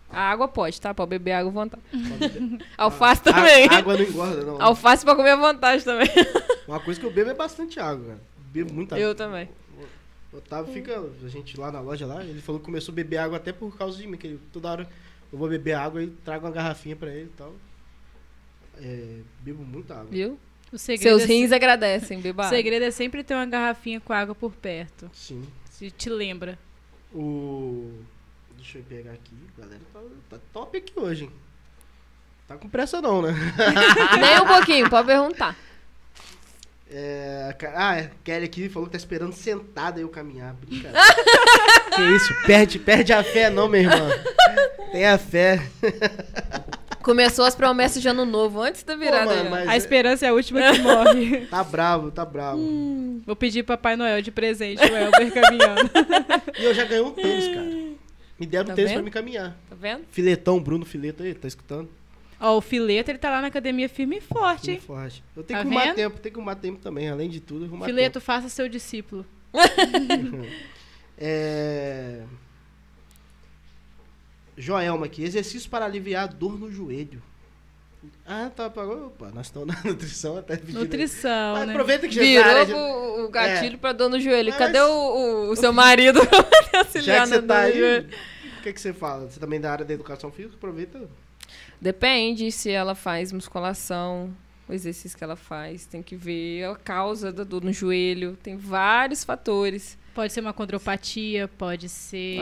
A 0.09 0.21
água 0.21 0.47
pode, 0.47 0.79
tá? 0.79 0.93
Pode 0.93 1.09
beber 1.09 1.33
água 1.33 1.49
à 1.49 1.53
vontade. 1.53 1.83
Alface 2.77 3.21
a, 3.25 3.33
também. 3.33 3.67
A, 3.67 3.77
água 3.77 3.97
não 3.97 4.03
engorda, 4.03 4.43
não. 4.43 4.61
Alface 4.61 5.03
pra 5.03 5.15
comer 5.15 5.31
à 5.31 5.35
vontade 5.35 5.83
também. 5.83 6.07
Uma 6.67 6.79
coisa 6.79 6.99
que 6.99 7.05
eu 7.05 7.11
bebo 7.11 7.31
é 7.31 7.33
bastante 7.33 7.79
água, 7.79 8.05
cara. 8.05 8.21
Bebo 8.51 8.73
muita 8.73 8.95
água. 8.95 9.03
Eu 9.03 9.15
também. 9.15 9.49
O 10.31 10.37
Otávio 10.37 10.73
fica, 10.73 10.99
a 10.99 11.29
gente 11.29 11.59
lá 11.59 11.71
na 11.71 11.79
loja 11.79 12.05
lá, 12.05 12.23
ele 12.23 12.41
falou 12.41 12.59
que 12.59 12.65
começou 12.65 12.91
a 12.91 12.95
beber 12.95 13.17
água 13.17 13.37
até 13.37 13.53
por 13.53 13.75
causa 13.77 13.97
de 13.97 14.05
mim, 14.05 14.17
que 14.17 14.27
ele, 14.27 14.39
toda 14.51 14.69
hora 14.69 14.89
eu 15.31 15.39
vou 15.39 15.47
beber 15.47 15.73
água 15.73 16.03
e 16.03 16.07
trago 16.07 16.45
uma 16.45 16.51
garrafinha 16.51 16.95
pra 16.95 17.09
ele 17.09 17.25
e 17.33 17.37
tal. 17.37 17.53
É, 18.77 19.19
bebo 19.39 19.63
muita 19.63 19.95
água. 19.95 20.07
Viu? 20.11 20.37
Seus 20.73 21.21
é 21.21 21.25
rins 21.25 21.49
se... 21.49 21.55
agradecem, 21.55 22.19
beba. 22.19 22.45
O 22.45 22.49
segredo 22.49 22.83
é 22.83 22.91
sempre 22.91 23.23
ter 23.23 23.33
uma 23.33 23.45
garrafinha 23.45 24.01
com 24.01 24.11
água 24.11 24.35
por 24.35 24.51
perto. 24.53 25.09
Sim. 25.13 25.45
Se 25.77 25.91
te 25.91 26.09
lembra. 26.09 26.57
O. 27.13 27.91
Deixa 28.55 28.77
eu 28.77 28.83
pegar 28.83 29.11
aqui. 29.11 29.35
Galera, 29.57 29.81
tá, 29.91 29.99
tá 30.29 30.37
top 30.53 30.77
aqui 30.77 30.93
hoje, 30.97 31.25
hein? 31.25 31.31
Tá 32.47 32.55
com 32.55 32.69
pressa 32.69 33.01
não, 33.01 33.21
né? 33.21 33.33
Nem 34.21 34.39
um 34.39 34.47
pouquinho, 34.47 34.89
pode 34.89 35.07
perguntar. 35.07 35.53
É, 36.89 37.53
ah, 37.75 37.97
é, 37.97 38.11
Kelly 38.23 38.45
aqui 38.45 38.69
falou 38.69 38.87
que 38.87 38.93
tá 38.93 38.97
esperando 38.97 39.33
sentada 39.33 39.99
eu 39.99 40.07
caminhar. 40.07 40.53
Brincadeira. 40.53 40.97
que 41.93 42.01
isso? 42.15 42.33
Perde, 42.45 42.79
perde 42.79 43.11
a 43.11 43.21
fé 43.21 43.49
não, 43.49 43.67
minha 43.67 43.83
irmã. 43.83 44.09
Tenha 44.93 45.17
fé. 45.17 45.61
Começou 47.05 47.45
as 47.45 47.53
promessas 47.53 48.01
de 48.01 48.07
ano 48.07 48.25
novo, 48.25 48.59
antes 48.59 48.81
da 48.81 48.95
virada. 48.95 49.31
Pô, 49.31 49.49
mano, 49.51 49.69
a 49.69 49.75
é- 49.75 49.77
esperança 49.77 50.25
é... 50.25 50.29
a 50.29 50.33
última 50.33 50.59
que 50.73 50.81
morre. 50.81 51.45
Tá 51.45 51.63
bravo, 51.63 52.09
tá 52.09 52.25
bravo. 52.25 52.57
Hum, 52.57 53.21
vou 53.23 53.35
pedir 53.35 53.61
Papai 53.61 53.95
Noel 53.95 54.23
de 54.23 54.31
presente, 54.31 54.81
o 54.81 54.97
Elber 54.97 55.31
caminhando. 55.31 55.91
e 56.59 56.63
eu 56.63 56.73
já 56.73 56.83
ganhei 56.83 57.03
um 57.03 57.11
tênis, 57.11 57.47
cara. 57.47 57.69
Me 58.39 58.47
deram 58.47 58.65
tá 58.65 58.73
um 58.73 58.75
tênis 58.75 58.89
vendo? 58.89 58.97
pra 58.97 59.03
me 59.03 59.11
caminhar. 59.11 59.55
Tá 59.69 59.75
vendo? 59.79 60.03
Filetão, 60.09 60.59
Bruno 60.59 60.83
Fileto 60.83 61.21
aí, 61.21 61.35
tá 61.35 61.47
escutando? 61.47 61.87
Ó, 62.39 62.57
o 62.57 62.61
Fileto, 62.61 63.11
ele 63.11 63.19
tá 63.19 63.29
lá 63.29 63.39
na 63.39 63.47
academia 63.49 63.87
firme 63.87 64.17
e 64.17 64.21
forte, 64.21 64.71
hein? 64.71 64.79
forte. 64.79 65.23
Eu 65.37 65.43
tenho 65.43 65.59
tá 65.59 65.63
que 65.63 65.69
arrumar 65.69 65.85
vendo? 65.85 65.95
tempo, 65.95 66.19
tenho 66.19 66.33
que 66.33 66.39
arrumar 66.39 66.55
tempo 66.55 66.79
também, 66.79 67.07
além 67.07 67.29
de 67.29 67.39
tudo, 67.39 67.65
arrumar 67.65 67.85
Fileto, 67.85 68.13
tempo. 68.13 68.25
faça 68.25 68.49
seu 68.49 68.67
discípulo. 68.67 69.23
é... 71.19 72.23
Joelma 74.57 75.05
aqui, 75.05 75.23
exercício 75.23 75.69
para 75.69 75.85
aliviar 75.85 76.23
a 76.23 76.27
dor 76.27 76.57
no 76.57 76.71
joelho. 76.71 77.21
Ah, 78.25 78.51
tá. 78.55 78.67
Opa, 78.67 79.31
nós 79.33 79.47
estamos 79.47 79.67
na 79.67 79.81
nutrição 79.85 80.37
até 80.37 80.57
pedindo. 80.57 80.79
Nutrição, 80.79 81.55
mas 81.55 81.67
né? 81.67 81.73
Aproveita 81.73 82.07
que 82.07 82.15
já 82.15 82.21
Virou 82.21 82.65
de... 82.65 82.73
o, 82.73 83.25
o 83.25 83.29
gatilho 83.29 83.75
é. 83.75 83.77
pra 83.77 83.91
dor 83.91 84.09
no 84.09 84.19
joelho. 84.19 84.49
Mas, 84.49 84.57
Cadê 84.57 84.79
o, 84.81 84.89
o, 84.89 85.49
o 85.51 85.55
seu 85.55 85.73
marido 85.73 86.19
pra 86.69 86.79
auxiliar 86.79 87.17
já 87.17 87.23
que 87.23 87.29
você 87.29 87.41
tá 87.41 87.59
aí, 87.59 87.99
O 87.99 88.63
que, 88.63 88.73
que 88.73 88.81
você 88.81 88.93
fala? 88.93 89.29
Você 89.29 89.39
também 89.39 89.57
é 89.57 89.61
da 89.61 89.71
área 89.71 89.85
da 89.85 89.93
educação 89.93 90.31
física? 90.31 90.55
Aproveita. 90.55 91.07
Depende 91.79 92.51
se 92.51 92.71
ela 92.71 92.95
faz 92.95 93.31
musculação, 93.31 94.35
o 94.67 94.73
exercício 94.73 95.17
que 95.17 95.23
ela 95.23 95.35
faz. 95.35 95.85
Tem 95.85 96.01
que 96.01 96.15
ver 96.15 96.65
a 96.65 96.75
causa 96.75 97.31
da 97.31 97.43
dor 97.43 97.63
no 97.63 97.73
joelho. 97.73 98.37
Tem 98.41 98.57
vários 98.57 99.23
fatores. 99.23 99.97
Pode 100.15 100.31
ser 100.31 100.39
uma 100.39 100.53
condropatia, 100.53 101.47
pode 101.47 101.89
ser 101.89 102.41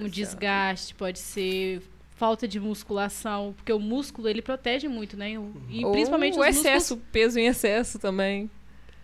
um 0.00 0.08
desgaste, 0.08 0.94
pode 0.94 1.18
ser 1.18 1.82
falta 2.14 2.46
de 2.46 2.60
musculação, 2.60 3.52
porque 3.56 3.72
o 3.72 3.80
músculo 3.80 4.28
ele 4.28 4.40
protege 4.40 4.86
muito, 4.86 5.16
né? 5.16 5.32
E 5.68 5.84
Ou 5.84 5.90
principalmente 5.90 6.38
o 6.38 6.44
excesso, 6.44 6.94
músculos... 6.94 7.04
peso 7.10 7.40
em 7.40 7.46
excesso 7.46 7.98
também. 7.98 8.48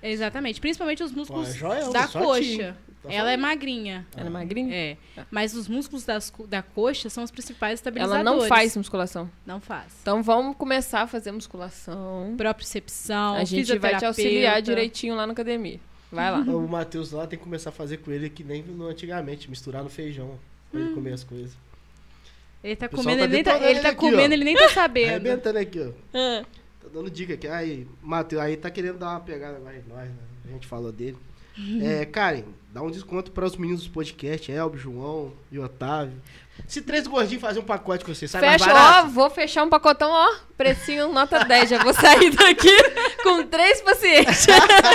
Exatamente, 0.01 0.61
principalmente 0.61 1.03
os 1.03 1.11
músculos 1.11 1.53
Joel, 1.53 1.93
da 1.93 2.07
coxa. 2.07 2.77
Tá 3.03 3.13
ela 3.13 3.33
é 3.33 3.37
magrinha. 3.37 4.07
Ela 4.17 4.27
é 4.27 4.31
magrinha? 4.31 4.75
É. 4.75 4.97
Mas 5.31 5.55
os 5.55 5.67
músculos 5.67 6.05
das, 6.05 6.33
da 6.47 6.63
coxa 6.63 7.11
são 7.11 7.25
os 7.25 7.31
principais 7.31 7.81
estabilizadores. 7.81 8.27
Ela 8.27 8.39
não 8.39 8.47
faz 8.47 8.77
musculação. 8.77 9.31
Não 9.45 9.61
faz. 9.61 9.93
Então 10.03 10.23
vamos 10.23 10.57
começar 10.57 11.03
a 11.03 11.07
fazer 11.07 11.33
musculação. 11.33 12.35
Propriocepção, 12.37 13.35
A 13.35 13.45
gente 13.45 13.77
vai 13.79 13.97
te 13.97 14.05
auxiliar 14.05 14.63
direitinho 14.63 15.17
lá 15.17 15.27
na 15.27 15.33
academia. 15.33 15.81
Vai 16.11 16.31
lá. 16.31 16.39
O 16.39 16.67
Matheus 16.67 17.13
lá 17.13 17.27
tem 17.27 17.39
que 17.39 17.45
começar 17.45 17.71
a 17.71 17.73
fazer 17.73 17.99
com 17.99 18.11
ele 18.11 18.31
que 18.31 18.43
nem 18.43 18.63
no 18.63 18.87
antigamente, 18.87 19.51
misturar 19.51 19.83
no 19.83 19.91
feijão 19.91 20.39
pra 20.71 20.81
hum. 20.81 20.85
ele 20.85 20.95
comer 20.95 21.13
as 21.13 21.25
coisas. 21.25 21.57
Ele 22.63 22.75
tá 22.75 22.89
comendo, 22.89 23.19
tá 23.19 23.25
ele, 23.25 23.33
nem 23.33 23.45
tá, 23.45 23.71
ele 23.71 23.81
tá 23.81 23.89
aqui, 23.91 23.99
comendo, 23.99 24.31
ó. 24.31 24.35
ele 24.35 24.45
nem 24.45 24.57
tá 24.57 24.69
sabendo. 24.71 25.11
Arrebentando 25.11 25.59
aqui, 25.59 25.81
ó. 25.81 25.93
Ah. 26.13 26.45
Tá 26.83 26.89
dando 26.93 27.11
dica 27.11 27.35
aqui. 27.35 27.47
Aí, 27.47 27.87
Matheus, 28.03 28.43
aí 28.43 28.57
tá 28.57 28.71
querendo 28.71 28.99
dar 28.99 29.11
uma 29.11 29.21
pegada 29.21 29.59
mais 29.61 29.87
nós, 29.87 30.09
né? 30.09 30.17
A 30.47 30.49
gente 30.53 30.67
falou 30.67 30.93
dele. 30.93 31.17
É, 31.83 32.05
Karen, 32.05 32.45
dá 32.73 32.81
um 32.81 32.91
desconto 32.91 33.33
para 33.33 33.45
os 33.45 33.57
meninos 33.57 33.85
do 33.85 33.91
podcast, 33.91 34.51
Elbio, 34.53 34.79
João 34.79 35.33
e 35.51 35.59
Otávio. 35.59 36.15
Se 36.67 36.83
três 36.83 37.07
gordinhos 37.07 37.41
fazem 37.41 37.63
um 37.63 37.65
pacote 37.65 38.05
com 38.05 38.15
você, 38.15 38.29
sai 38.29 38.41
Fecha, 38.41 38.67
mais 38.67 38.79
barato. 38.79 39.07
ó, 39.07 39.11
vou 39.11 39.31
fechar 39.31 39.65
um 39.65 39.71
pacotão, 39.71 40.11
ó, 40.11 40.35
precinho 40.57 41.09
nota 41.13 41.43
10. 41.47 41.71
Já 41.71 41.79
vou 41.83 41.95
sair 41.95 42.31
daqui 42.31 42.77
com 43.23 43.43
três 43.45 43.81
pacientes. 43.81 44.47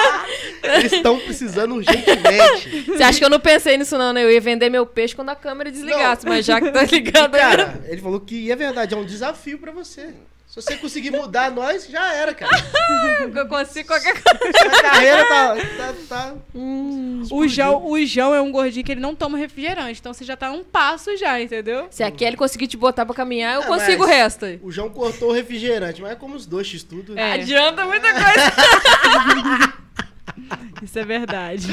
Eles 0.64 0.92
estão 0.94 1.18
precisando 1.20 1.76
urgentemente. 1.76 2.82
Você 2.88 3.04
acha 3.04 3.18
que 3.18 3.26
eu 3.26 3.30
não 3.30 3.40
pensei 3.40 3.78
nisso 3.78 3.98
não, 3.98 4.14
né? 4.14 4.24
Eu 4.24 4.32
ia 4.32 4.42
vender 4.42 4.70
meu 4.70 4.86
peixe 4.86 5.16
quando 5.16 5.30
a 5.30 5.36
câmera 5.36 5.72
desligasse, 5.72 6.26
não. 6.26 6.34
mas 6.34 6.46
já 6.46 6.60
que 6.62 6.72
tá 6.72 6.84
ligado... 6.84 7.32
Cara, 7.32 7.82
ele 7.88 8.02
falou 8.02 8.20
que 8.20 8.52
é 8.52 8.56
verdade, 8.56 8.94
é 8.94 8.98
um 8.98 9.06
desafio 9.06 9.58
para 9.58 9.72
você. 9.72 10.14
Se 10.54 10.62
você 10.62 10.78
conseguir 10.78 11.10
mudar 11.10 11.50
nós, 11.50 11.88
já 11.88 12.14
era, 12.14 12.32
cara. 12.32 12.56
Eu 13.36 13.48
consigo 13.48 13.88
qualquer 13.88 14.14
coisa. 14.22 14.54
A 14.70 14.82
carreira 14.84 15.26
tá. 15.28 15.56
tá, 15.56 15.94
tá 16.08 16.36
hum, 16.54 17.24
o, 17.32 17.48
João, 17.48 17.90
o 17.90 18.06
João 18.06 18.36
é 18.36 18.40
um 18.40 18.52
gordinho 18.52 18.86
que 18.86 18.92
ele 18.92 19.02
não 19.02 19.16
toma 19.16 19.36
refrigerante. 19.36 20.00
Então 20.00 20.14
você 20.14 20.24
já 20.24 20.38
tá 20.38 20.52
um 20.52 20.64
passo 20.64 21.18
já, 21.18 21.42
entendeu? 21.42 21.88
Se 21.90 22.04
a 22.04 22.12
Kelly 22.12 22.38
conseguir 22.38 22.68
te 22.68 22.78
botar 22.78 23.04
pra 23.04 23.16
caminhar, 23.16 23.56
eu 23.56 23.64
é, 23.64 23.66
consigo 23.66 24.04
o 24.04 24.06
resto. 24.06 24.46
O 24.62 24.72
João 24.72 24.92
cortou 24.92 25.32
o 25.32 25.34
refrigerante, 25.34 26.04
mas 26.04 26.12
é 26.12 26.16
como 26.16 26.36
os 26.36 26.46
dois 26.46 26.68
x-tudo. 26.68 27.18
É. 27.18 27.32
Adianta 27.34 27.88
muita 27.88 28.14
coisa. 28.14 29.74
Isso 30.84 31.00
é 31.00 31.04
verdade. 31.04 31.68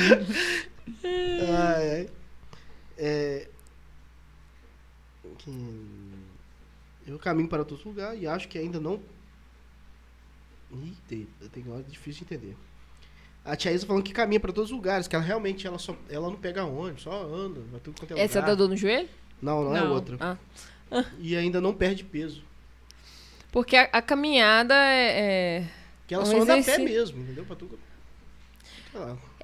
ai, 1.04 1.90
ai. 1.90 2.08
É... 2.96 3.46
Eu 7.10 7.18
caminho 7.18 7.48
para 7.48 7.58
outros 7.58 7.84
lugares 7.84 8.22
e 8.22 8.26
acho 8.26 8.48
que 8.48 8.58
ainda 8.58 8.78
não. 8.78 9.00
Ih, 10.72 10.94
tem, 11.08 11.26
hora 11.68 11.82
difícil 11.82 12.24
de 12.24 12.34
entender. 12.34 12.56
A 13.44 13.56
tia 13.56 13.72
Isa 13.72 13.86
falando 13.86 14.04
que 14.04 14.12
caminha 14.12 14.38
para 14.38 14.52
todos 14.52 14.70
os 14.70 14.76
lugares, 14.76 15.08
que 15.08 15.16
ela 15.16 15.24
realmente 15.24 15.66
ela 15.66 15.78
só, 15.78 15.96
ela 16.08 16.28
não 16.28 16.36
pega 16.36 16.64
ônibus, 16.64 17.02
só 17.02 17.24
anda, 17.24 17.60
vai 17.70 17.80
tudo 17.80 17.98
quanto 17.98 18.14
é 18.14 18.20
Essa 18.20 18.40
da 18.40 18.54
dor 18.54 18.68
no 18.68 18.76
joelho? 18.76 19.08
Não, 19.42 19.64
não, 19.64 19.76
é 19.76 19.80
não. 19.80 19.86
é 19.86 19.90
outra. 19.90 20.16
Ah. 20.20 20.36
E 21.18 21.34
ainda 21.36 21.60
não 21.60 21.72
perde 21.72 22.04
peso. 22.04 22.44
Porque 23.50 23.76
a, 23.76 23.88
a 23.92 24.02
caminhada 24.02 24.74
é, 24.74 25.20
é. 25.60 25.68
Que 26.06 26.14
ela 26.14 26.22
um 26.22 26.26
só 26.26 26.42
anda 26.42 26.54
a 26.58 26.62
pé 26.62 26.78
mesmo, 26.78 27.22
entendeu? 27.22 27.44
Pra 27.44 27.56
tudo. 27.56 27.78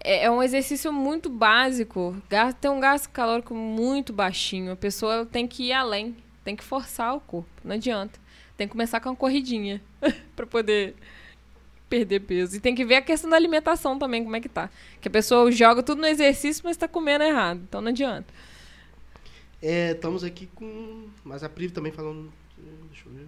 É, 0.01 0.25
é 0.25 0.31
um 0.31 0.43
exercício 0.43 0.93
muito 0.93 1.29
básico. 1.29 2.17
Tem 2.61 2.71
um 2.71 2.81
gasto 2.81 3.09
calórico 3.11 3.55
muito 3.55 4.13
baixinho. 4.13 4.73
A 4.73 4.77
pessoa 4.77 5.27
tem 5.27 5.47
que 5.47 5.65
ir 5.65 5.73
além. 5.73 6.17
Tem 6.47 6.55
que 6.55 6.63
forçar 6.63 7.13
o 7.13 7.19
corpo. 7.19 7.51
Não 7.65 7.75
adianta. 7.75 8.21
Tem 8.57 8.69
que 8.69 8.71
começar 8.71 9.01
com 9.01 9.09
uma 9.09 9.17
corridinha 9.17 9.83
para 10.37 10.47
poder 10.47 10.95
perder 11.89 12.21
peso. 12.21 12.55
E 12.55 12.61
tem 12.61 12.73
que 12.73 12.85
ver 12.85 12.95
a 12.95 13.03
questão 13.03 13.29
da 13.29 13.35
alimentação 13.35 13.99
também, 13.99 14.23
como 14.23 14.37
é 14.37 14.41
que 14.41 14.49
tá. 14.49 14.71
Que 15.01 15.09
a 15.09 15.11
pessoa 15.11 15.51
joga 15.51 15.83
tudo 15.83 16.01
no 16.01 16.07
exercício, 16.07 16.63
mas 16.65 16.77
tá 16.77 16.87
comendo 16.87 17.25
errado. 17.25 17.63
Então 17.69 17.81
não 17.81 17.89
adianta. 17.89 18.33
É, 19.61 19.91
estamos 19.91 20.23
aqui 20.23 20.47
com. 20.55 21.09
Mas 21.25 21.43
a 21.43 21.49
Priv 21.49 21.73
também 21.73 21.91
falando. 21.91 22.33
Deixa 22.93 23.09
eu 23.09 23.13
ver. 23.13 23.27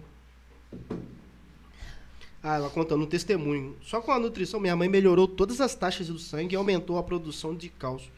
Ah, 2.41 2.55
ela 2.55 2.69
contando 2.69 3.03
um 3.03 3.05
testemunho. 3.05 3.75
Só 3.81 3.99
com 3.99 4.13
a 4.13 4.19
nutrição, 4.19 4.61
minha 4.61 4.77
mãe 4.77 4.87
melhorou 4.87 5.27
todas 5.27 5.59
as 5.59 5.75
taxas 5.75 6.07
do 6.07 6.17
sangue 6.17 6.55
e 6.55 6.57
aumentou 6.57 6.97
a 6.97 7.03
produção 7.03 7.53
de 7.53 7.67
cálcio. 7.67 8.13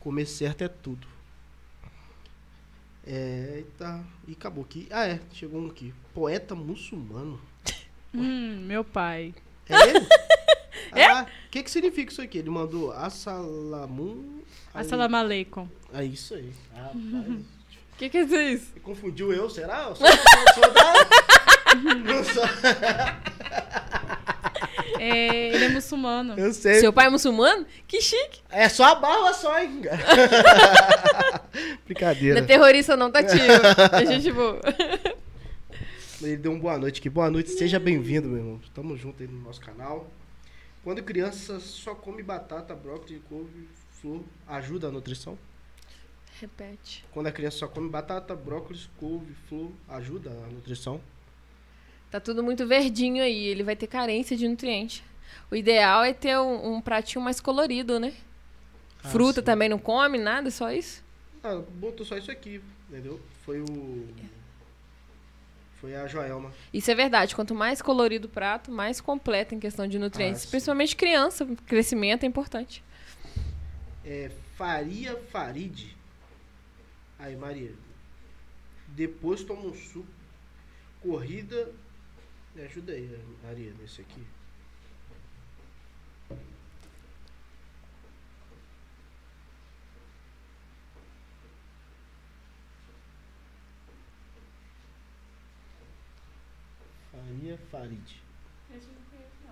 Comer 0.00 0.26
certo 0.26 0.62
é 0.62 0.68
tudo. 0.68 1.06
É, 3.06 3.54
eita, 3.56 4.04
e 4.28 4.32
acabou 4.32 4.64
aqui. 4.64 4.86
Ah, 4.90 5.06
é, 5.06 5.20
chegou 5.32 5.60
um 5.60 5.68
aqui. 5.68 5.92
Poeta 6.14 6.54
muçulmano. 6.54 7.40
Hum, 8.12 8.64
meu 8.66 8.82
pai. 8.82 9.32
É 9.68 9.88
ele? 9.88 10.06
é? 10.96 11.06
Ah, 11.06 11.26
o 11.46 11.48
que 11.48 11.62
que 11.62 11.70
significa 11.70 12.10
isso 12.10 12.20
aqui? 12.20 12.38
Ele 12.38 12.50
mandou 12.50 12.90
Assalamun... 12.90 14.40
Assalam 14.74 15.14
aleikum. 15.14 15.68
É 15.94 16.04
isso 16.04 16.34
aí. 16.34 16.52
Rapaz. 16.74 16.96
O 16.96 17.44
que 17.98 18.10
que 18.10 18.18
é 18.18 18.52
isso? 18.52 18.72
Confundiu 18.82 19.32
eu, 19.32 19.48
será? 19.48 19.90
Eu 19.90 19.94
sou, 19.94 20.06
eu 20.08 20.54
sou 20.54 20.72
da... 20.72 20.92
Não 21.94 22.24
sou... 22.24 22.42
É, 25.00 25.54
ele 25.54 25.64
é 25.64 25.68
muçulmano. 25.70 26.38
Eu 26.38 26.52
sei. 26.52 26.80
Seu 26.80 26.92
pai 26.92 27.06
é 27.06 27.10
muçulmano? 27.10 27.64
Que 27.88 28.02
chique. 28.02 28.42
É 28.50 28.68
só 28.68 28.84
a 28.84 28.94
barba 28.96 29.32
só, 29.32 29.58
hein? 29.58 29.80
Brincadeira. 31.90 32.36
Não 32.36 32.44
é 32.44 32.46
terrorista 32.46 32.96
não, 32.96 33.10
tá 33.10 33.20
tio. 33.20 33.40
A 33.90 34.04
gente 34.04 34.30
boa. 34.30 34.60
Ele 36.22 36.36
deu 36.36 36.52
uma 36.52 36.60
boa 36.60 36.78
noite 36.78 37.00
aqui. 37.00 37.10
Boa 37.10 37.28
noite, 37.28 37.50
seja 37.50 37.80
bem-vindo, 37.80 38.28
meu 38.28 38.38
irmão. 38.38 38.60
Tamo 38.72 38.96
junto 38.96 39.20
aí 39.20 39.28
no 39.28 39.40
nosso 39.40 39.60
canal. 39.60 40.08
Quando 40.84 41.02
criança 41.02 41.58
só 41.58 41.92
come 41.92 42.22
batata, 42.22 42.76
brócolis, 42.76 43.20
couve, 43.28 43.68
flor, 44.00 44.22
ajuda 44.46 44.86
a 44.86 44.90
nutrição? 44.92 45.36
Repete. 46.40 47.04
Quando 47.10 47.26
a 47.26 47.32
criança 47.32 47.58
só 47.58 47.66
come 47.66 47.88
batata, 47.88 48.36
brócolis, 48.36 48.88
couve, 48.96 49.34
flor, 49.48 49.72
ajuda 49.88 50.30
a 50.30 50.46
nutrição? 50.46 51.00
Tá 52.08 52.20
tudo 52.20 52.40
muito 52.40 52.68
verdinho 52.68 53.20
aí, 53.20 53.46
ele 53.46 53.64
vai 53.64 53.74
ter 53.74 53.88
carência 53.88 54.36
de 54.36 54.46
nutriente. 54.46 55.02
O 55.50 55.56
ideal 55.56 56.04
é 56.04 56.12
ter 56.12 56.38
um, 56.38 56.76
um 56.76 56.80
pratinho 56.80 57.24
mais 57.24 57.40
colorido, 57.40 57.98
né? 57.98 58.14
Ah, 59.02 59.08
Fruta 59.08 59.40
sim. 59.40 59.44
também 59.44 59.68
não 59.68 59.78
come, 59.78 60.18
nada, 60.18 60.52
só 60.52 60.70
isso? 60.70 61.09
Ah, 61.42 61.56
botou 61.56 62.04
só 62.04 62.16
isso 62.16 62.30
aqui, 62.30 62.60
entendeu? 62.88 63.20
Foi 63.44 63.60
o. 63.60 64.08
Foi 65.80 65.96
a 65.96 66.06
Joelma. 66.06 66.52
Isso 66.74 66.90
é 66.90 66.94
verdade. 66.94 67.34
Quanto 67.34 67.54
mais 67.54 67.80
colorido 67.80 68.28
o 68.28 68.30
prato, 68.30 68.70
mais 68.70 69.00
completo 69.00 69.54
em 69.54 69.58
questão 69.58 69.86
de 69.88 69.98
nutrientes. 69.98 70.44
Ah, 70.44 70.50
Principalmente 70.50 70.94
criança, 70.94 71.46
crescimento 71.66 72.24
é 72.24 72.26
importante. 72.26 72.84
É, 74.04 74.30
Faria 74.56 75.16
Farid. 75.30 75.96
Aí, 77.18 77.34
Maria. 77.34 77.72
Depois 78.88 79.42
toma 79.42 79.62
um 79.62 79.74
suco. 79.74 80.06
Corrida 81.00 81.72
me 82.54 82.62
ajuda 82.62 82.92
aí, 82.92 83.18
Maria, 83.42 83.72
nesse 83.80 84.00
aqui. 84.02 84.22
Faria 97.10 97.58
Farid. 97.70 98.20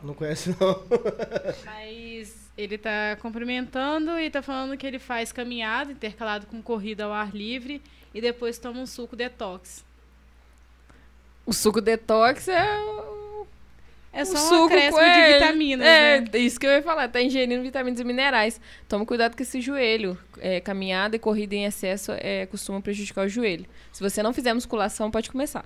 Não 0.03 0.15
conhece 0.15 0.51
não. 0.61 0.83
Mas 1.65 2.51
ele 2.57 2.79
tá 2.79 3.17
cumprimentando 3.21 4.19
e 4.19 4.31
tá 4.31 4.43
falando 4.43 4.77
que 4.77 4.87
ele 4.87 4.99
faz 4.99 5.33
caminhada 5.33 5.93
intercalado 5.93 6.47
com 6.47 6.63
corrida 6.63 7.05
ao 7.05 7.13
ar 7.13 7.35
livre 7.35 7.83
e 8.15 8.21
depois 8.21 8.59
toma 8.59 8.81
um 8.81 8.87
suco 8.87 9.17
detox. 9.17 9.85
O 11.45 11.53
suco 11.53 11.81
detox 11.81 12.49
é. 12.49 12.79
É 14.13 14.25
só 14.25 14.35
um 14.35 14.49
suco 14.49 14.65
acréscimo 14.67 15.05
de 15.05 15.33
vitaminas, 15.33 15.87
é, 15.87 16.21
né? 16.21 16.39
isso 16.39 16.59
que 16.59 16.67
eu 16.67 16.71
ia 16.71 16.83
falar. 16.83 17.09
Tá 17.09 17.21
ingerindo 17.21 17.63
vitaminas 17.63 18.01
e 18.01 18.05
minerais. 18.05 18.61
Toma 18.89 19.05
cuidado 19.05 19.37
com 19.37 19.43
esse 19.43 19.61
joelho. 19.61 20.19
É, 20.39 20.61
caminhada 20.61 21.17
e 21.17 21.19
corrida 21.19 21.55
em 21.55 21.65
excesso 21.65 22.13
é, 22.13 22.47
costuma 22.47 22.81
prejudicar 22.81 23.27
o 23.27 23.29
joelho. 23.29 23.67
Se 23.93 24.03
você 24.03 24.23
não 24.23 24.33
fizer 24.33 24.55
musculação, 24.55 25.11
pode 25.11 25.31
começar. 25.31 25.65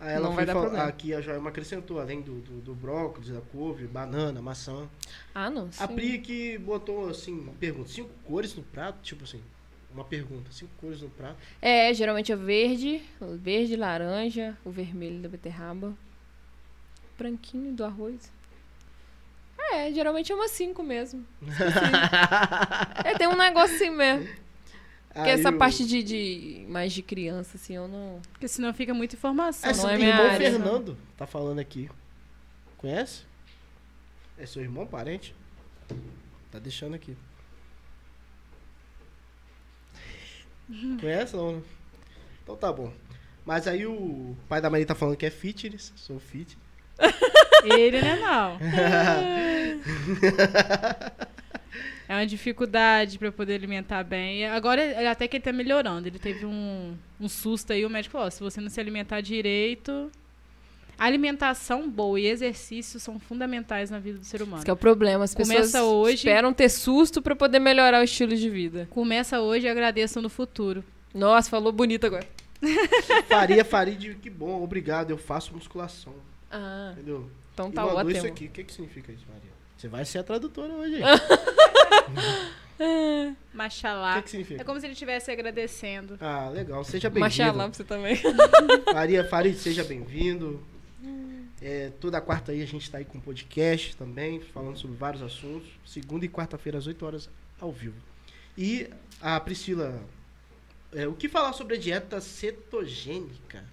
Ah, 0.00 0.10
ela 0.10 0.28
não 0.28 0.36
vai 0.36 0.46
dar 0.46 0.52
problema. 0.54 0.84
Aqui 0.84 1.12
a 1.12 1.20
Joelma 1.20 1.50
acrescentou, 1.50 1.98
além 1.98 2.20
do, 2.20 2.40
do, 2.40 2.60
do, 2.60 2.74
brócolis, 2.74 3.30
da 3.30 3.40
couve, 3.40 3.86
banana, 3.86 4.40
maçã. 4.40 4.88
Ah, 5.34 5.50
não. 5.50 5.72
Sim. 5.72 5.82
A 5.82 5.88
Pri 5.88 6.18
que 6.18 6.56
botou, 6.58 7.08
assim, 7.08 7.52
pergunta, 7.58 7.88
cinco 7.88 8.10
cores 8.24 8.54
no 8.54 8.62
prato? 8.62 9.00
Tipo 9.02 9.24
assim, 9.24 9.42
uma 9.92 10.04
pergunta, 10.04 10.52
cinco 10.52 10.70
cores 10.80 11.02
no 11.02 11.10
prato? 11.10 11.36
É, 11.60 11.92
geralmente 11.92 12.30
é 12.30 12.36
verde, 12.36 13.02
verde, 13.40 13.74
laranja, 13.74 14.56
o 14.64 14.70
vermelho 14.70 15.20
da 15.20 15.28
beterraba, 15.28 15.92
branquinho 17.18 17.72
do 17.72 17.84
arroz. 17.84 18.30
É, 19.72 19.92
geralmente 19.92 20.30
é 20.30 20.34
uma 20.34 20.48
cinco 20.48 20.82
mesmo. 20.82 21.26
é, 23.04 23.14
tem 23.18 23.26
um 23.26 23.36
negócio 23.36 23.74
assim 23.74 23.90
mesmo. 23.90 24.28
Porque 25.12 25.30
essa 25.30 25.48
eu... 25.48 25.58
parte 25.58 25.86
de, 25.86 26.02
de 26.02 26.66
mais 26.68 26.92
de 26.92 27.02
criança, 27.02 27.56
assim, 27.56 27.74
eu 27.74 27.88
não. 27.88 28.20
Porque 28.32 28.46
senão 28.46 28.72
fica 28.72 28.94
muita 28.94 29.16
informação. 29.16 29.70
É, 29.70 29.74
não 29.74 29.90
é 29.90 29.96
minha 29.96 30.10
irmão 30.10 30.26
área, 30.26 30.50
Fernando 30.50 30.88
não. 30.88 30.96
tá 31.16 31.26
falando 31.26 31.58
aqui. 31.58 31.90
Conhece? 32.76 33.22
É 34.38 34.46
seu 34.46 34.62
irmão, 34.62 34.86
parente? 34.86 35.34
Tá 36.50 36.58
deixando 36.58 36.94
aqui. 36.94 37.16
Conhece 41.00 41.34
não, 41.34 41.56
né? 41.56 41.62
Então 42.42 42.56
tá 42.56 42.72
bom. 42.72 42.92
Mas 43.44 43.66
aí 43.66 43.86
o 43.86 44.36
pai 44.48 44.60
da 44.60 44.68
Maria 44.68 44.86
tá 44.86 44.94
falando 44.94 45.16
que 45.16 45.26
é 45.26 45.30
fitness, 45.30 45.92
sou 45.96 46.20
fit. 46.20 46.56
Ele 47.64 48.00
né 48.00 48.16
não. 48.16 48.58
é 52.08 52.14
uma 52.14 52.26
dificuldade 52.26 53.18
para 53.18 53.30
poder 53.30 53.54
alimentar 53.54 54.02
bem. 54.02 54.46
Agora 54.46 55.10
até 55.10 55.28
que 55.28 55.36
ele 55.36 55.44
tá 55.44 55.52
melhorando. 55.52 56.08
Ele 56.08 56.18
teve 56.18 56.46
um, 56.46 56.96
um 57.20 57.28
susto 57.28 57.72
aí, 57.72 57.84
o 57.84 57.90
médico 57.90 58.12
falou, 58.12 58.30
se 58.30 58.40
você 58.40 58.60
não 58.60 58.70
se 58.70 58.80
alimentar 58.80 59.20
direito, 59.20 60.10
Alimentação 60.98 61.88
boa 61.88 62.18
e 62.18 62.26
exercício 62.26 62.98
são 62.98 63.20
fundamentais 63.20 63.88
na 63.88 64.00
vida 64.00 64.18
do 64.18 64.24
ser 64.24 64.42
humano. 64.42 64.62
Esse 64.62 64.70
é 64.70 64.72
o 64.72 64.76
problema. 64.76 65.22
As 65.22 65.32
pessoas 65.32 65.72
hoje, 65.76 66.14
esperam 66.14 66.52
ter 66.52 66.68
susto 66.68 67.22
para 67.22 67.36
poder 67.36 67.60
melhorar 67.60 68.00
o 68.00 68.02
estilo 68.02 68.34
de 68.34 68.50
vida. 68.50 68.88
Começa 68.90 69.40
hoje 69.40 69.66
e 69.66 69.68
agradeçam 69.68 70.20
no 70.20 70.28
futuro. 70.28 70.82
Nossa, 71.14 71.48
falou 71.48 71.70
bonito 71.70 72.04
agora. 72.04 72.26
Faria, 73.28 73.64
Farid, 73.64 74.16
que 74.16 74.28
bom, 74.28 74.60
obrigado. 74.60 75.10
Eu 75.10 75.18
faço 75.18 75.54
musculação. 75.54 76.14
Ah. 76.50 76.90
Entendeu? 76.94 77.30
Então 77.54 77.70
tá 77.70 77.82
e 77.82 77.84
ótimo. 77.84 78.10
isso 78.10 78.26
aqui. 78.26 78.46
O 78.46 78.50
que, 78.50 78.64
que 78.64 78.72
significa 78.72 79.12
isso, 79.12 79.24
Maria? 79.28 79.57
Você 79.78 79.86
vai 79.86 80.04
ser 80.04 80.18
a 80.18 80.24
tradutora 80.24 80.72
hoje. 80.72 80.98
Machalá. 83.54 84.14
O 84.14 84.16
que, 84.16 84.22
que, 84.22 84.30
significa? 84.30 84.60
É 84.60 84.64
como 84.64 84.80
se 84.80 84.86
ele 84.86 84.94
estivesse 84.94 85.30
agradecendo. 85.30 86.18
Ah, 86.20 86.48
legal. 86.48 86.82
Seja 86.82 87.08
bem-vindo. 87.08 87.20
Machalá 87.20 87.64
pra 87.64 87.72
você 87.72 87.84
também. 87.84 88.20
Maria 88.92 89.22
Farid, 89.24 89.56
seja 89.56 89.84
bem-vindo. 89.84 90.60
É, 91.62 91.92
toda 92.00 92.20
quarta 92.20 92.50
aí 92.50 92.60
a 92.60 92.66
gente 92.66 92.82
está 92.82 92.98
aí 92.98 93.04
com 93.04 93.20
podcast 93.20 93.94
também, 93.94 94.40
falando 94.40 94.76
sobre 94.76 94.96
vários 94.96 95.22
assuntos. 95.22 95.68
Segunda 95.86 96.24
e 96.24 96.28
quarta-feira, 96.28 96.76
às 96.76 96.88
8 96.88 97.06
horas, 97.06 97.30
ao 97.60 97.70
vivo. 97.70 97.94
E 98.56 98.90
a 99.20 99.38
Priscila, 99.38 100.02
é, 100.92 101.06
o 101.06 101.14
que 101.14 101.28
falar 101.28 101.52
sobre 101.52 101.76
a 101.76 101.78
dieta 101.78 102.20
cetogênica? 102.20 103.64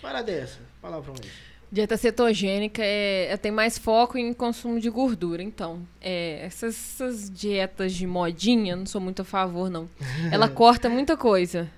Para 0.00 0.22
dessa, 0.22 0.60
palavrão 0.80 1.14
aí. 1.22 1.51
Dieta 1.72 1.96
cetogênica 1.96 2.82
é, 2.84 3.32
é, 3.32 3.36
tem 3.38 3.50
mais 3.50 3.78
foco 3.78 4.18
em 4.18 4.34
consumo 4.34 4.78
de 4.78 4.90
gordura. 4.90 5.42
Então, 5.42 5.80
é, 6.02 6.44
essas, 6.44 6.76
essas, 6.76 7.30
dietas 7.30 7.94
de 7.94 8.06
modinha, 8.06 8.76
não 8.76 8.84
sou 8.84 9.00
muito 9.00 9.22
a 9.22 9.24
favor, 9.24 9.70
não. 9.70 9.88
Ela 10.30 10.50
corta 10.50 10.90
muita 10.90 11.16
coisa. 11.16 11.70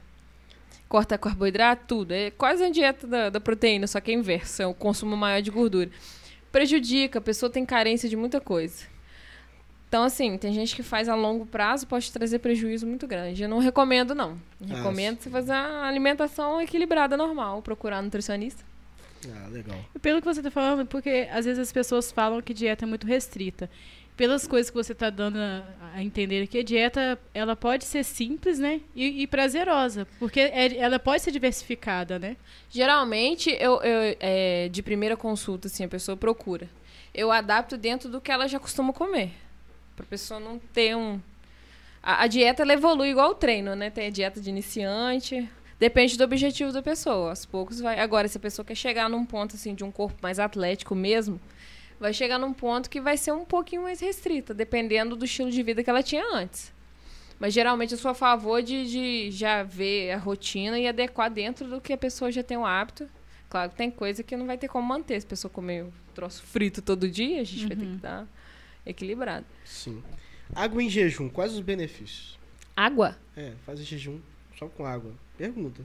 Corta 0.88 1.16
carboidrato, 1.16 1.84
tudo. 1.86 2.10
É 2.10 2.32
quase 2.32 2.64
a 2.64 2.70
dieta 2.70 3.06
da, 3.06 3.30
da 3.30 3.40
proteína, 3.40 3.86
só 3.86 4.00
que 4.00 4.10
é 4.10 4.14
inversa. 4.14 4.64
É 4.64 4.66
o 4.66 4.74
consumo 4.74 5.16
maior 5.16 5.40
de 5.40 5.52
gordura. 5.52 5.88
Prejudica, 6.50 7.20
a 7.20 7.22
pessoa 7.22 7.48
tem 7.48 7.64
carência 7.64 8.08
de 8.08 8.16
muita 8.16 8.40
coisa. 8.40 8.86
Então, 9.88 10.02
assim, 10.02 10.36
tem 10.36 10.52
gente 10.52 10.74
que 10.74 10.82
faz 10.82 11.08
a 11.08 11.14
longo 11.14 11.46
prazo, 11.46 11.86
pode 11.86 12.10
trazer 12.10 12.40
prejuízo 12.40 12.84
muito 12.84 13.06
grande. 13.06 13.44
Eu 13.44 13.48
não 13.48 13.60
recomendo, 13.60 14.12
não. 14.12 14.40
Eu 14.60 14.74
recomendo 14.76 15.20
você 15.20 15.30
fazer 15.30 15.52
a 15.52 15.84
alimentação 15.84 16.60
equilibrada, 16.60 17.16
normal, 17.16 17.62
procurar 17.62 18.02
nutricionista. 18.02 18.73
Ah, 19.32 19.48
legal. 19.48 19.78
Pelo 20.00 20.20
que 20.20 20.26
você 20.26 20.40
está 20.40 20.50
falando, 20.50 20.86
porque 20.86 21.28
às 21.30 21.44
vezes 21.44 21.58
as 21.58 21.72
pessoas 21.72 22.10
falam 22.10 22.40
que 22.42 22.54
dieta 22.54 22.84
é 22.84 22.88
muito 22.88 23.06
restrita. 23.06 23.70
Pelas 24.16 24.46
coisas 24.46 24.70
que 24.70 24.76
você 24.76 24.92
está 24.92 25.10
dando 25.10 25.38
a, 25.38 25.64
a, 25.94 26.02
entender 26.02 26.46
que 26.46 26.58
a 26.58 26.62
dieta 26.62 27.18
ela 27.32 27.56
pode 27.56 27.84
ser 27.84 28.04
simples, 28.04 28.60
né? 28.60 28.80
E, 28.94 29.22
e 29.22 29.26
prazerosa, 29.26 30.06
porque 30.20 30.38
é, 30.38 30.76
ela 30.76 31.00
pode 31.00 31.22
ser 31.22 31.32
diversificada, 31.32 32.16
né? 32.16 32.36
Geralmente, 32.70 33.50
eu, 33.50 33.82
eu 33.82 34.16
é, 34.20 34.68
de 34.68 34.82
primeira 34.84 35.16
consulta, 35.16 35.66
assim, 35.66 35.84
a 35.84 35.88
pessoa 35.88 36.16
procura. 36.16 36.68
Eu 37.12 37.32
adapto 37.32 37.76
dentro 37.76 38.08
do 38.08 38.20
que 38.20 38.30
ela 38.30 38.46
já 38.46 38.60
costuma 38.60 38.92
comer. 38.92 39.32
Pra 39.96 40.06
pessoa 40.06 40.38
não 40.38 40.60
ter 40.60 40.96
um. 40.96 41.20
A, 42.00 42.22
a 42.22 42.26
dieta 42.28 42.62
ela 42.62 42.72
evolui 42.72 43.08
igual 43.08 43.30
o 43.30 43.34
treino, 43.34 43.74
né? 43.74 43.90
Tem 43.90 44.06
a 44.06 44.10
dieta 44.10 44.40
de 44.40 44.48
iniciante, 44.48 45.48
Depende 45.78 46.16
do 46.16 46.24
objetivo 46.24 46.72
da 46.72 46.82
pessoa. 46.82 47.30
Aos 47.30 47.44
poucos 47.44 47.80
vai. 47.80 47.98
Agora, 48.00 48.28
se 48.28 48.36
a 48.36 48.40
pessoa 48.40 48.64
quer 48.64 48.74
chegar 48.74 49.08
num 49.08 49.24
ponto 49.24 49.56
assim 49.56 49.74
de 49.74 49.84
um 49.84 49.90
corpo 49.90 50.18
mais 50.22 50.38
atlético 50.38 50.94
mesmo, 50.94 51.40
vai 51.98 52.12
chegar 52.12 52.38
num 52.38 52.52
ponto 52.52 52.88
que 52.88 53.00
vai 53.00 53.16
ser 53.16 53.32
um 53.32 53.44
pouquinho 53.44 53.82
mais 53.82 54.00
restrita, 54.00 54.54
dependendo 54.54 55.16
do 55.16 55.24
estilo 55.24 55.50
de 55.50 55.62
vida 55.62 55.82
que 55.82 55.90
ela 55.90 56.02
tinha 56.02 56.24
antes. 56.34 56.72
Mas 57.38 57.52
geralmente 57.52 57.92
eu 57.92 57.98
sou 57.98 58.10
a 58.10 58.14
favor 58.14 58.62
de, 58.62 58.86
de 58.88 59.30
já 59.30 59.62
ver 59.62 60.12
a 60.12 60.18
rotina 60.18 60.78
e 60.78 60.86
adequar 60.86 61.30
dentro 61.30 61.68
do 61.68 61.80
que 61.80 61.92
a 61.92 61.98
pessoa 61.98 62.30
já 62.30 62.42
tem 62.42 62.56
o 62.56 62.64
hábito. 62.64 63.08
Claro 63.48 63.70
que 63.70 63.76
tem 63.76 63.90
coisa 63.90 64.22
que 64.22 64.36
não 64.36 64.46
vai 64.46 64.56
ter 64.56 64.68
como 64.68 64.86
manter. 64.86 65.20
Se 65.20 65.26
a 65.26 65.30
pessoa 65.30 65.50
comer 65.50 65.86
troço 66.14 66.42
frito 66.42 66.80
todo 66.80 67.08
dia, 67.08 67.40
a 67.40 67.44
gente 67.44 67.62
uhum. 67.62 67.68
vai 67.68 67.76
ter 67.76 67.84
que 67.84 67.92
uhum. 67.92 67.98
dar 67.98 68.26
equilibrado. 68.86 69.46
Sim. 69.64 70.02
Água 70.54 70.82
em 70.82 70.88
jejum, 70.88 71.28
quais 71.28 71.52
os 71.52 71.60
benefícios? 71.60 72.38
Água? 72.76 73.16
É, 73.36 73.52
faz 73.64 73.80
jejum 73.80 74.20
só 74.58 74.68
com 74.68 74.84
água. 74.84 75.12
Pergunta. 75.36 75.82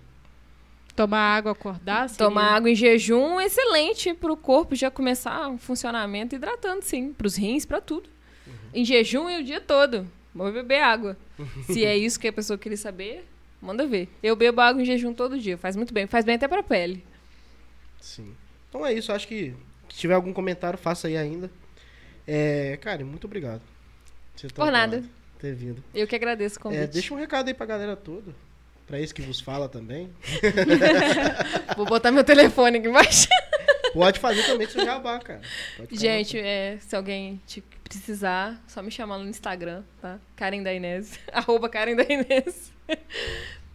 Tomar 0.96 1.38
água, 1.38 1.52
acordar? 1.54 2.10
Seria... 2.10 2.28
Tomar 2.28 2.56
água 2.56 2.70
em 2.70 2.76
jejum, 2.76 3.40
excelente 3.40 4.14
para 4.14 4.32
o 4.32 4.38
corpo 4.38 4.76
já 4.76 4.92
começar 4.92 5.50
o 5.50 5.58
funcionamento 5.58 6.36
hidratando, 6.36 6.84
sim. 6.84 7.14
Para 7.14 7.28
os 7.28 7.36
rins, 7.36 7.66
para 7.66 7.80
tudo. 7.80 8.10
Uhum. 8.46 8.54
Em 8.74 8.86
jejum 8.86 9.30
e 9.30 9.40
o 9.40 9.44
dia 9.44 9.62
todo. 9.62 10.06
Vou 10.36 10.52
beber 10.52 10.82
água. 10.82 11.18
Se 11.66 11.86
é 11.86 11.98
isso 11.98 12.20
que 12.20 12.28
a 12.28 12.34
pessoa 12.34 12.58
queria 12.58 12.78
saber, 12.78 13.26
manda 13.62 13.88
ver. 13.88 14.10
Eu 14.22 14.36
bebo 14.36 14.62
água 14.62 14.82
em 14.82 14.86
jejum 14.86 15.14
todo 15.14 15.40
dia. 15.40 15.58
Faz 15.58 15.76
muito 15.76 15.94
bem. 15.94 16.06
Faz 16.06 16.26
bem 16.26 16.36
até 16.36 16.48
para 16.48 16.60
a 16.60 16.64
pele. 16.64 17.04
Sim. 18.00 18.36
Então 18.68 18.86
é 18.86 18.94
isso. 18.94 19.12
Acho 19.12 19.28
que 19.28 19.56
se 19.90 19.98
tiver 20.00 20.14
algum 20.14 20.34
comentário, 20.34 20.78
faça 20.78 21.08
aí 21.08 21.18
ainda. 21.18 21.50
É, 22.28 22.78
cara, 22.82 23.04
muito 23.04 23.26
obrigado. 23.26 23.62
Por 24.54 24.72
nada. 24.72 25.04
Ter 25.40 25.54
vindo. 25.56 25.84
Eu 25.94 26.06
que 26.08 26.16
agradeço 26.16 26.60
o 26.60 26.62
convite. 26.62 26.84
É, 26.84 26.88
deixa 26.88 27.14
um 27.14 27.18
recado 27.18 27.48
aí 27.48 27.54
pra 27.54 27.66
galera 27.66 27.96
toda. 27.96 28.36
Pra 28.90 29.00
esse 29.00 29.14
que 29.14 29.22
vos 29.22 29.40
fala 29.40 29.70
também. 29.70 30.10
Vou 31.78 31.86
botar 31.86 32.12
meu 32.12 32.24
telefone 32.24 32.80
aqui 32.80 32.88
embaixo. 32.88 33.28
Pode 33.94 34.20
fazer 34.20 34.44
também 34.48 34.68
seu 34.68 34.84
jabá, 34.84 35.20
cara. 35.20 35.42
Gente, 35.92 36.40
é, 36.40 36.80
se 36.80 36.96
alguém 36.96 37.40
te 37.46 37.64
precisar, 37.84 38.60
só 38.68 38.82
me 38.82 38.90
chamar 38.90 39.20
no 39.20 39.30
Instagram, 39.30 39.84
tá? 40.02 40.20
Karen 40.36 40.64
da 40.64 40.74
Inês. 40.74 41.20
Arroba 41.32 41.70
Karen 41.70 41.96
da 41.96 42.04
Inês. 42.04 42.74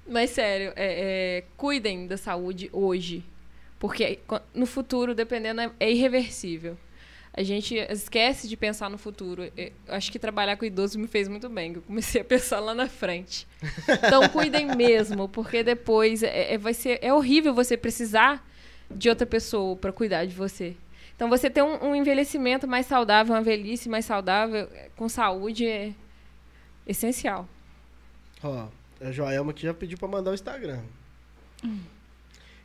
Mas 0.04 0.30
sério, 0.30 0.72
é, 0.74 1.38
é, 1.38 1.44
cuidem 1.56 2.08
da 2.08 2.16
saúde 2.16 2.68
hoje. 2.72 3.24
Porque 3.78 4.18
no 4.52 4.66
futuro, 4.66 5.14
dependendo, 5.14 5.60
é, 5.60 5.70
é 5.78 5.92
irreversível 5.92 6.76
a 7.36 7.42
gente 7.42 7.74
esquece 7.74 8.46
de 8.46 8.56
pensar 8.56 8.88
no 8.88 8.96
futuro. 8.96 9.50
Eu 9.56 9.72
acho 9.88 10.10
que 10.12 10.20
trabalhar 10.20 10.56
com 10.56 10.64
idoso 10.64 10.96
me 11.00 11.08
fez 11.08 11.26
muito 11.26 11.48
bem. 11.48 11.72
Eu 11.74 11.82
comecei 11.82 12.20
a 12.20 12.24
pensar 12.24 12.60
lá 12.60 12.72
na 12.72 12.88
frente. 12.88 13.44
Então 13.88 14.28
cuidem 14.30 14.66
mesmo, 14.76 15.28
porque 15.28 15.64
depois 15.64 16.22
é, 16.22 16.54
é, 16.54 16.58
vai 16.58 16.72
ser 16.72 17.00
é 17.02 17.12
horrível 17.12 17.52
você 17.52 17.76
precisar 17.76 18.46
de 18.88 19.08
outra 19.08 19.26
pessoa 19.26 19.74
para 19.74 19.90
cuidar 19.90 20.24
de 20.26 20.34
você. 20.34 20.76
Então 21.16 21.28
você 21.28 21.50
ter 21.50 21.62
um, 21.62 21.88
um, 21.88 21.96
envelhecimento 21.96 22.68
mais 22.68 22.86
saudável, 22.86 23.34
uma 23.34 23.42
velhice 23.42 23.88
mais 23.88 24.04
saudável, 24.04 24.68
é, 24.72 24.90
com 24.94 25.08
saúde 25.08 25.66
é 25.66 25.92
essencial. 26.86 27.48
Ó, 28.44 28.68
a 29.00 29.10
Joelma 29.10 29.52
que 29.52 29.62
já 29.62 29.74
pediu 29.74 29.98
para 29.98 30.06
mandar 30.06 30.30
o 30.30 30.34
Instagram. 30.34 30.82
Hum. 31.64 31.80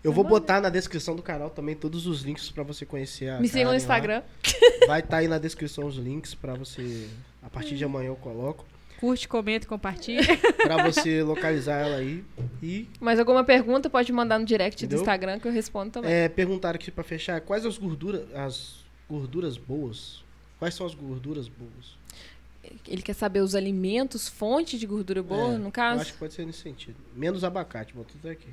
Eu 0.04 0.14
vou 0.14 0.24
botar 0.24 0.62
na 0.62 0.70
descrição 0.70 1.16
do 1.16 1.22
canal 1.22 1.50
também 1.50 1.76
todos 1.76 2.08
os 2.08 2.22
links 2.22 2.50
para 2.50 2.64
você 2.64 2.86
conhecer 2.86 3.30
a 3.30 3.40
Me 3.40 3.50
sigam 3.50 3.72
no 3.72 3.78
Instagram. 3.78 4.22
Lá. 4.22 4.88
Vai 4.88 5.00
estar 5.00 5.10
tá 5.10 5.18
aí 5.18 5.28
na 5.28 5.38
descrição 5.38 5.86
os 5.86 5.98
links 5.98 6.34
para 6.34 6.54
você. 6.54 7.08
A 7.42 7.50
partir 7.50 7.76
de 7.76 7.84
amanhã 7.84 8.08
eu 8.08 8.16
coloco. 8.16 8.66
Curte, 9.00 9.28
comenta, 9.28 9.68
compartilha. 9.68 10.22
para 10.62 10.84
você 10.84 11.24
localizar 11.24 11.80
ela 11.80 11.98
aí. 11.98 12.24
E... 12.62 12.88
Mais 13.00 13.20
alguma 13.20 13.44
pergunta 13.44 13.90
pode 13.90 14.12
mandar 14.12 14.40
no 14.40 14.46
direct 14.46 14.84
Entendeu? 14.84 15.00
do 15.00 15.02
Instagram 15.02 15.40
que 15.40 15.48
eu 15.48 15.52
respondo 15.52 15.92
também. 15.92 16.12
É, 16.12 16.28
perguntaram 16.30 16.76
aqui 16.76 16.92
para 16.92 17.04
fechar, 17.04 17.40
quais 17.42 17.66
as 17.66 17.78
gorduras, 17.78 18.34
as 18.36 18.84
gorduras 19.10 19.58
boas? 19.58 20.24
Quais 20.60 20.74
são 20.74 20.86
as 20.86 20.94
gorduras 20.94 21.48
boas? 21.48 21.98
Ele 22.88 23.02
quer 23.02 23.14
saber 23.14 23.40
os 23.40 23.56
alimentos, 23.56 24.28
fonte 24.28 24.78
de 24.78 24.86
gordura 24.86 25.24
boa, 25.24 25.56
é, 25.56 25.58
no 25.58 25.72
caso? 25.72 25.98
Eu 25.98 26.02
acho 26.02 26.14
que 26.14 26.20
pode 26.20 26.34
ser 26.34 26.46
nesse 26.46 26.60
sentido. 26.60 26.98
Menos 27.16 27.44
abacate, 27.44 27.94
botou 27.94 28.12
tudo 28.14 28.30
aqui. 28.30 28.50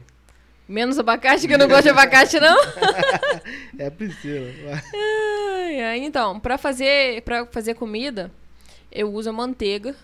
Menos 0.68 0.98
abacate, 0.98 1.46
que 1.46 1.54
eu 1.54 1.58
não 1.58 1.68
gosto 1.68 1.84
de 1.84 1.90
abacate, 1.90 2.40
não? 2.40 2.56
é 3.78 3.88
Priscila. 3.88 4.50
Então, 5.98 6.40
para 6.40 6.58
fazer, 6.58 7.22
pra 7.22 7.46
fazer 7.46 7.74
comida, 7.74 8.30
eu 8.90 9.12
uso 9.12 9.30
a 9.30 9.32
manteiga 9.32 9.94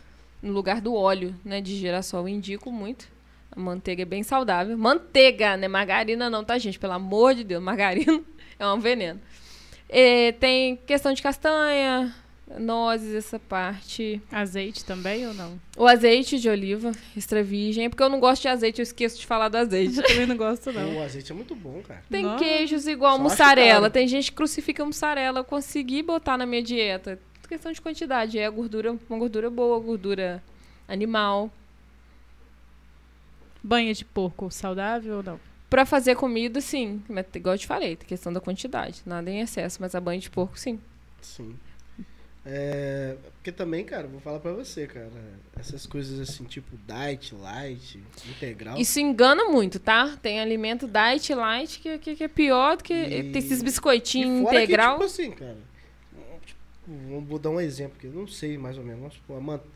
no 0.42 0.52
lugar 0.52 0.80
do 0.80 0.94
óleo 0.94 1.34
né, 1.44 1.60
de 1.60 1.76
girassol. 1.76 2.20
Eu 2.20 2.28
indico 2.28 2.70
muito. 2.70 3.08
A 3.54 3.60
manteiga 3.60 4.02
é 4.02 4.06
bem 4.06 4.22
saudável. 4.22 4.76
Manteiga, 4.76 5.56
né? 5.56 5.68
Margarina 5.68 6.30
não, 6.30 6.44
tá, 6.44 6.58
gente? 6.58 6.78
Pelo 6.78 6.94
amor 6.94 7.34
de 7.34 7.44
Deus, 7.44 7.62
margarina 7.62 8.20
é 8.58 8.66
um 8.66 8.80
veneno. 8.80 9.20
E 9.88 10.32
tem 10.40 10.76
questão 10.76 11.12
de 11.12 11.22
castanha, 11.22 12.14
nozes, 12.58 13.14
essa 13.14 13.38
parte. 13.38 14.20
Azeite 14.30 14.84
também 14.84 15.26
ou 15.26 15.34
não? 15.34 15.60
O 15.76 15.86
azeite 15.86 16.38
de 16.38 16.48
oliva, 16.48 16.92
extra 17.16 17.42
virgem. 17.42 17.88
Porque 17.88 18.02
eu 18.02 18.08
não 18.08 18.20
gosto 18.20 18.42
de 18.42 18.48
azeite, 18.48 18.80
eu 18.80 18.82
esqueço 18.82 19.18
de 19.18 19.26
falar 19.26 19.48
do 19.48 19.56
azeite. 19.56 19.96
Eu 19.96 20.02
também 20.06 20.26
não 20.26 20.36
gosto, 20.36 20.72
não. 20.72 20.96
O 20.96 21.02
azeite 21.02 21.32
é 21.32 21.34
muito 21.34 21.54
bom, 21.54 21.80
cara. 21.82 22.02
Tem 22.10 22.24
Nossa. 22.24 22.44
queijos 22.44 22.86
igual 22.86 23.16
Só 23.16 23.22
mussarela. 23.22 23.90
Tem 23.90 24.06
gente 24.06 24.30
que 24.30 24.36
crucifica 24.36 24.84
mussarela. 24.84 25.40
Eu 25.40 25.44
consegui 25.44 26.02
botar 26.02 26.36
na 26.36 26.46
minha 26.46 26.62
dieta. 26.62 27.18
Questão 27.48 27.72
de 27.72 27.80
quantidade. 27.80 28.38
É 28.38 28.46
a 28.46 28.50
gordura, 28.50 28.96
uma 29.08 29.18
gordura 29.18 29.50
boa, 29.50 29.78
gordura 29.78 30.42
animal. 30.88 31.50
Banha 33.62 33.94
de 33.94 34.04
porco 34.04 34.50
saudável 34.50 35.18
ou 35.18 35.22
não? 35.22 35.40
Pra 35.70 35.86
fazer 35.86 36.16
comida, 36.16 36.60
sim. 36.60 37.02
Igual 37.34 37.54
eu 37.54 37.58
te 37.58 37.66
falei, 37.66 37.96
tem 37.96 38.06
questão 38.06 38.32
da 38.32 38.40
quantidade. 38.40 39.00
Nada 39.06 39.30
em 39.30 39.40
excesso, 39.40 39.78
mas 39.80 39.94
a 39.94 40.00
banha 40.00 40.20
de 40.20 40.28
porco, 40.28 40.58
sim. 40.58 40.78
Sim. 41.22 41.56
É, 42.44 43.14
porque 43.34 43.52
também, 43.52 43.84
cara, 43.84 44.08
vou 44.08 44.20
falar 44.20 44.40
pra 44.40 44.52
você, 44.52 44.86
cara. 44.86 45.10
Essas 45.56 45.86
coisas 45.86 46.18
assim, 46.18 46.44
tipo 46.44 46.76
diet, 46.86 47.34
light, 47.34 48.02
integral. 48.28 48.78
Isso 48.78 48.98
engana 48.98 49.44
muito, 49.44 49.78
tá? 49.78 50.16
Tem 50.20 50.40
alimento 50.40 50.88
diet, 50.88 51.32
light, 51.34 51.78
que, 51.78 51.98
que, 51.98 52.16
que 52.16 52.24
é 52.24 52.28
pior 52.28 52.76
do 52.76 52.84
que 52.84 52.92
e... 52.92 53.38
esses 53.38 53.62
biscoitinhos 53.62 54.40
integral. 54.40 54.98
Que, 54.98 55.06
tipo 55.06 55.12
assim, 55.12 55.30
cara. 55.30 55.72
Vou 57.28 57.38
dar 57.38 57.50
um 57.50 57.60
exemplo 57.60 57.96
aqui. 57.96 58.08
Eu 58.08 58.12
não 58.12 58.26
sei 58.26 58.58
mais 58.58 58.76
ou 58.76 58.82
menos. 58.82 59.14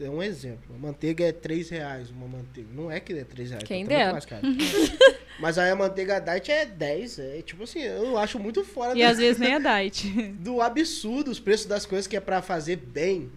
é 0.00 0.10
um 0.10 0.20
exemplo. 0.20 0.74
A 0.74 0.78
manteiga 0.78 1.24
é 1.24 1.30
3 1.30 1.70
reais 1.70 2.10
uma 2.10 2.26
manteiga. 2.26 2.68
Não 2.74 2.90
é 2.90 2.98
que 2.98 3.12
é 3.12 3.22
3 3.22 3.50
reais. 3.50 3.64
Quem 3.64 3.84
tá 3.84 3.88
dera. 3.90 4.12
Mais 4.12 4.26
caro. 4.26 4.42
Mas 5.38 5.58
aí 5.58 5.70
a 5.70 5.76
manteiga 5.76 6.20
diet 6.20 6.50
é 6.50 6.64
10. 6.64 7.18
É 7.18 7.42
tipo 7.42 7.64
assim, 7.64 7.80
eu 7.80 8.16
acho 8.16 8.38
muito 8.38 8.64
fora. 8.64 8.92
E 8.98 9.02
do, 9.02 9.08
às 9.08 9.18
vezes 9.18 9.38
nem 9.38 9.54
é 9.54 9.60
diet. 9.60 10.32
Do 10.32 10.60
absurdo 10.60 11.30
os 11.30 11.40
preços 11.40 11.66
das 11.66 11.84
coisas 11.84 12.06
que 12.06 12.16
é 12.16 12.20
pra 12.20 12.40
fazer 12.42 12.76
bem 12.76 13.30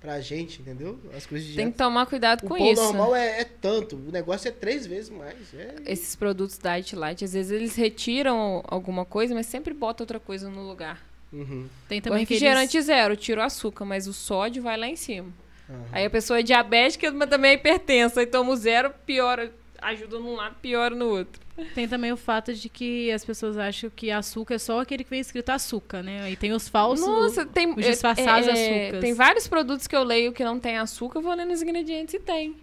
pra 0.00 0.20
gente, 0.20 0.60
entendeu? 0.60 0.98
As 1.16 1.26
coisas 1.26 1.48
de 1.48 1.56
Tem 1.56 1.70
que 1.70 1.76
tomar 1.76 2.06
cuidado 2.06 2.44
o 2.44 2.48
com 2.48 2.56
isso. 2.56 2.80
O 2.80 2.84
normal 2.84 3.16
é, 3.16 3.40
é, 3.40 3.44
tanto, 3.44 3.96
o 3.96 4.12
negócio 4.12 4.48
é 4.48 4.52
três 4.52 4.86
vezes 4.86 5.10
mais. 5.10 5.52
É... 5.54 5.74
Esses 5.86 6.14
produtos 6.14 6.58
diet 6.58 6.94
light, 6.94 7.24
às 7.24 7.32
vezes 7.32 7.50
eles 7.50 7.74
retiram 7.74 8.62
alguma 8.68 9.04
coisa, 9.04 9.34
mas 9.34 9.46
sempre 9.46 9.74
bota 9.74 10.02
outra 10.02 10.20
coisa 10.20 10.48
no 10.48 10.66
lugar. 10.66 11.04
Uhum. 11.32 11.66
Tem 11.88 12.00
também 12.00 12.18
o 12.18 12.20
refrigerante 12.20 12.68
aqueles... 12.68 12.86
zero, 12.86 13.16
tira 13.16 13.40
o 13.40 13.44
açúcar, 13.44 13.84
mas 13.84 14.06
o 14.06 14.12
sódio 14.12 14.62
vai 14.62 14.76
lá 14.76 14.86
em 14.86 14.96
cima. 14.96 15.28
Uhum. 15.68 15.84
Aí 15.92 16.06
a 16.06 16.10
pessoa 16.10 16.38
é 16.38 16.42
diabética, 16.42 17.10
mas 17.12 17.28
também 17.28 17.50
é 17.50 17.54
hipertensa. 17.54 18.20
Aí 18.20 18.26
toma 18.26 18.52
o 18.52 18.56
zero, 18.56 18.90
piora, 19.04 19.52
ajuda 19.80 20.18
num 20.18 20.34
lado, 20.34 20.56
piora 20.60 20.94
no 20.94 21.06
outro. 21.06 21.40
Tem 21.74 21.88
também 21.88 22.12
o 22.12 22.16
fato 22.16 22.54
de 22.54 22.68
que 22.68 23.10
as 23.10 23.24
pessoas 23.24 23.56
acham 23.56 23.90
que 23.90 24.10
açúcar 24.10 24.54
é 24.54 24.58
só 24.58 24.80
aquele 24.80 25.02
que 25.02 25.10
vem 25.10 25.20
escrito 25.20 25.50
açúcar, 25.50 26.02
né? 26.02 26.30
E 26.30 26.36
tem 26.36 26.52
os 26.52 26.68
falsos, 26.68 27.06
Nossa, 27.06 27.44
tem, 27.44 27.70
os 27.70 27.84
disfarçados 27.84 28.48
é, 28.48 28.50
é, 28.50 28.80
açúcares. 28.80 29.00
Tem 29.00 29.14
vários 29.14 29.48
produtos 29.48 29.86
que 29.86 29.96
eu 29.96 30.04
leio 30.04 30.32
que 30.32 30.44
não 30.44 30.60
tem 30.60 30.78
açúcar, 30.78 31.18
eu 31.18 31.22
vou 31.22 31.34
lendo 31.34 31.52
os 31.52 31.62
ingredientes 31.62 32.14
e 32.14 32.20
tem. 32.20 32.56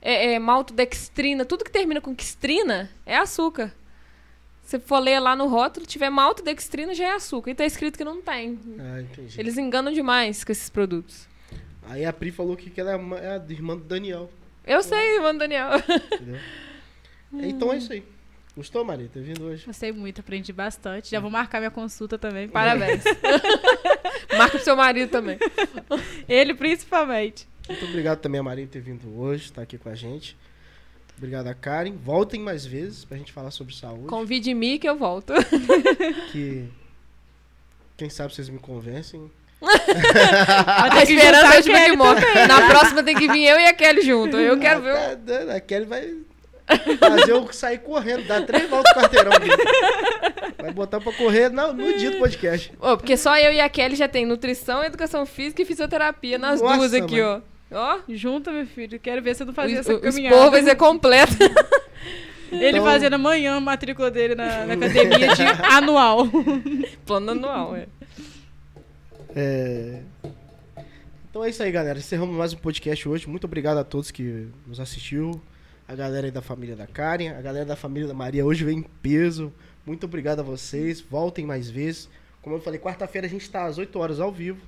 É, 0.00 0.34
é, 0.34 0.38
maltodextrina, 0.38 1.44
tudo 1.44 1.64
que 1.64 1.70
termina 1.70 2.00
com 2.00 2.12
dextrina 2.12 2.90
é 3.06 3.16
açúcar. 3.16 3.72
Se 4.62 4.78
for 4.78 4.98
ler 4.98 5.20
lá 5.20 5.36
no 5.36 5.46
rótulo, 5.46 5.86
tiver 5.86 6.10
maltodextrina 6.10 6.94
já 6.94 7.04
é 7.04 7.12
açúcar. 7.12 7.50
E 7.50 7.54
tá 7.54 7.64
escrito 7.64 7.98
que 7.98 8.04
não 8.04 8.20
tem. 8.20 8.58
Ah, 8.78 9.00
entendi. 9.00 9.38
Eles 9.38 9.58
enganam 9.58 9.92
demais 9.92 10.42
com 10.42 10.52
esses 10.52 10.70
produtos. 10.70 11.28
Aí 11.86 12.04
a 12.04 12.12
Pri 12.12 12.30
falou 12.30 12.56
que 12.56 12.80
ela 12.80 12.92
é 12.92 13.36
a 13.36 13.52
irmã 13.52 13.76
do 13.76 13.84
Daniel. 13.84 14.30
Eu 14.66 14.82
sei, 14.82 15.20
do 15.20 15.38
Daniel. 15.38 15.70
Entendeu? 15.76 16.40
Então 17.32 17.72
é 17.72 17.78
isso 17.78 17.92
aí. 17.92 18.04
Gostou, 18.56 18.84
Maria, 18.84 19.08
ter 19.12 19.20
vindo 19.20 19.44
hoje? 19.44 19.66
Gostei 19.66 19.90
muito, 19.90 20.20
aprendi 20.20 20.52
bastante. 20.52 21.10
Já 21.10 21.18
vou 21.18 21.30
marcar 21.30 21.58
minha 21.58 21.72
consulta 21.72 22.16
também. 22.16 22.48
Parabéns. 22.48 23.02
Marca 24.38 24.56
pro 24.56 24.64
seu 24.64 24.76
marido 24.76 25.10
também. 25.10 25.38
Ele 26.28 26.54
principalmente. 26.54 27.48
Muito 27.68 27.84
obrigado 27.86 28.20
também 28.20 28.38
a 28.38 28.44
Maria 28.44 28.66
ter 28.66 28.80
vindo 28.80 29.18
hoje, 29.18 29.44
estar 29.44 29.56
tá 29.56 29.62
aqui 29.62 29.76
com 29.76 29.88
a 29.88 29.94
gente. 29.94 30.36
Obrigado 31.16 31.48
a 31.48 31.54
Karen. 31.54 31.96
Voltem 31.96 32.40
mais 32.40 32.64
vezes 32.64 33.04
pra 33.04 33.16
gente 33.16 33.32
falar 33.32 33.50
sobre 33.50 33.74
saúde. 33.74 34.06
Convide-me 34.06 34.78
que 34.78 34.88
eu 34.88 34.96
volto. 34.96 35.32
Que 36.30 36.68
quem 37.96 38.10
sabe 38.10 38.34
vocês 38.34 38.48
me 38.48 38.58
convencem. 38.58 39.30
a 40.90 41.02
esperança 41.02 41.54
é 41.56 41.60
de 41.60 41.96
morre. 41.96 42.46
Na 42.46 42.68
próxima 42.68 43.02
tem 43.02 43.14
que 43.14 43.28
vir 43.28 43.44
eu 43.44 43.58
e 43.58 43.66
a 43.66 43.72
Kelly 43.72 44.02
junto. 44.02 44.38
Eu 44.38 44.58
quero 44.58 44.82
ver. 44.82 44.94
O... 44.94 45.50
A 45.50 45.60
Kelly 45.60 45.86
vai 45.86 46.14
fazer 46.98 47.32
eu 47.32 47.52
sair 47.52 47.78
correndo, 47.78 48.26
dar 48.26 48.44
três 48.46 48.68
voltas 48.68 48.94
no 48.94 49.02
quarteirão. 49.02 49.32
Vai 50.58 50.72
botar 50.72 51.00
pra 51.00 51.12
correr 51.12 51.50
no, 51.50 51.72
no 51.72 51.96
dia 51.96 52.12
do 52.12 52.18
podcast. 52.18 52.72
Oh, 52.80 52.96
porque 52.96 53.16
só 53.16 53.36
eu 53.38 53.52
e 53.52 53.60
a 53.60 53.68
Kelly 53.68 53.96
já 53.96 54.08
tem 54.08 54.24
nutrição, 54.24 54.82
educação 54.82 55.26
física 55.26 55.62
e 55.62 55.64
fisioterapia 55.64 56.38
nas 56.38 56.60
Nossa, 56.60 56.76
duas 56.76 56.94
aqui, 56.94 57.20
mano. 57.20 57.42
ó. 57.50 57.54
Ó. 57.74 57.98
Junta, 58.08 58.52
meu 58.52 58.66
filho. 58.66 59.00
Quero 59.00 59.20
ver 59.20 59.34
se 59.34 59.42
eu 59.42 59.46
não 59.46 59.54
fazia 59.54 59.76
o, 59.76 59.80
essa 59.80 59.94
o, 59.94 60.00
caminhada. 60.00 60.36
O 60.36 60.38
expor 60.38 60.50
vai 60.50 60.62
ser 60.62 60.76
completo. 60.76 61.36
Ele 62.52 62.78
então... 62.78 62.84
fazendo 62.84 63.14
amanhã 63.14 63.56
a 63.56 63.60
matrícula 63.60 64.10
dele 64.10 64.34
na, 64.34 64.64
na 64.66 64.74
academia 64.74 65.28
de 65.34 65.42
anual. 65.72 66.28
Plano 67.04 67.32
anual, 67.32 67.74
é. 67.74 67.86
É... 69.34 70.00
Então 71.28 71.44
é 71.44 71.50
isso 71.50 71.62
aí, 71.62 71.72
galera. 71.72 71.98
Encerramos 71.98 72.36
mais 72.36 72.52
um 72.52 72.56
podcast 72.56 73.08
hoje. 73.08 73.28
Muito 73.28 73.44
obrigado 73.44 73.78
a 73.78 73.84
todos 73.84 74.12
que 74.12 74.48
nos 74.66 74.78
assistiu. 74.78 75.42
A 75.88 75.94
galera 75.94 76.28
aí 76.28 76.30
da 76.30 76.40
família 76.40 76.76
da 76.76 76.86
Karen, 76.86 77.30
a 77.30 77.42
galera 77.42 77.66
da 77.66 77.74
família 77.74 78.06
da 78.06 78.14
Maria 78.14 78.46
hoje 78.46 78.64
vem 78.64 78.78
em 78.78 78.82
peso. 78.82 79.52
Muito 79.84 80.06
obrigado 80.06 80.38
a 80.38 80.42
vocês. 80.42 81.00
Voltem 81.00 81.44
mais 81.44 81.68
vezes. 81.68 82.08
Como 82.40 82.54
eu 82.54 82.60
falei, 82.60 82.78
quarta-feira 82.78 83.26
a 83.26 83.30
gente 83.30 83.42
está 83.42 83.64
às 83.64 83.76
8 83.76 83.98
horas 83.98 84.20
ao 84.20 84.30
vivo. 84.30 84.64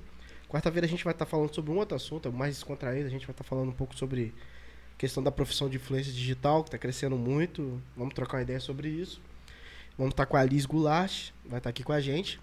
Quarta-feira 0.49 0.85
a 0.85 0.89
gente 0.89 1.03
vai 1.03 1.13
estar 1.13 1.25
tá 1.25 1.31
falando 1.31 1.55
sobre 1.55 1.71
um 1.71 1.77
outro 1.77 1.95
assunto, 1.95 2.31
mais 2.31 2.55
descontraído. 2.55 3.07
A 3.07 3.09
gente 3.09 3.25
vai 3.25 3.33
estar 3.33 3.43
tá 3.43 3.49
falando 3.49 3.69
um 3.69 3.73
pouco 3.73 3.95
sobre 3.95 4.33
questão 4.97 5.23
da 5.23 5.31
profissão 5.31 5.69
de 5.69 5.77
influência 5.77 6.11
digital, 6.11 6.63
que 6.63 6.67
está 6.67 6.77
crescendo 6.77 7.15
muito. 7.15 7.81
Vamos 7.95 8.13
trocar 8.13 8.37
uma 8.37 8.43
ideia 8.43 8.59
sobre 8.59 8.89
isso. 8.89 9.21
Vamos 9.97 10.11
estar 10.11 10.25
tá 10.25 10.29
com 10.29 10.35
a 10.35 10.43
Liz 10.43 10.65
Goulart, 10.65 11.29
vai 11.45 11.59
estar 11.59 11.61
tá 11.61 11.69
aqui 11.69 11.83
com 11.83 11.93
a 11.93 12.01
gente. 12.01 12.39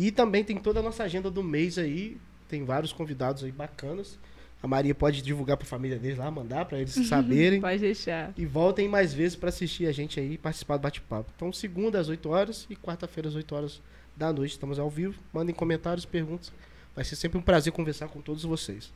E 0.00 0.12
também 0.12 0.44
tem 0.44 0.56
toda 0.56 0.78
a 0.78 0.82
nossa 0.82 1.02
agenda 1.02 1.28
do 1.28 1.42
mês 1.42 1.76
aí. 1.76 2.16
Tem 2.48 2.64
vários 2.64 2.92
convidados 2.92 3.42
aí 3.42 3.50
bacanas. 3.50 4.16
A 4.62 4.68
Maria 4.68 4.94
pode 4.94 5.22
divulgar 5.22 5.56
para 5.56 5.66
a 5.66 5.68
família 5.68 5.98
deles 5.98 6.18
lá, 6.18 6.30
mandar 6.30 6.66
para 6.66 6.78
eles 6.78 6.92
saberem. 7.08 7.60
pode 7.60 7.80
deixar. 7.80 8.32
E 8.36 8.46
voltem 8.46 8.88
mais 8.88 9.12
vezes 9.12 9.34
para 9.34 9.48
assistir 9.48 9.86
a 9.86 9.92
gente 9.92 10.20
aí 10.20 10.34
e 10.34 10.38
participar 10.38 10.76
do 10.76 10.82
bate-papo. 10.82 11.32
Então, 11.34 11.52
segunda 11.52 11.98
às 11.98 12.08
8 12.08 12.28
horas 12.28 12.64
e 12.70 12.76
quarta-feira 12.76 13.28
às 13.28 13.34
8 13.34 13.54
horas 13.56 13.82
da 14.16 14.32
noite. 14.32 14.52
Estamos 14.52 14.78
ao 14.78 14.88
vivo. 14.88 15.18
Mandem 15.32 15.52
comentários, 15.52 16.04
perguntas. 16.06 16.52
Vai 16.94 17.04
ser 17.04 17.16
sempre 17.16 17.36
um 17.36 17.42
prazer 17.42 17.72
conversar 17.72 18.06
com 18.06 18.20
todos 18.20 18.44
vocês. 18.44 18.92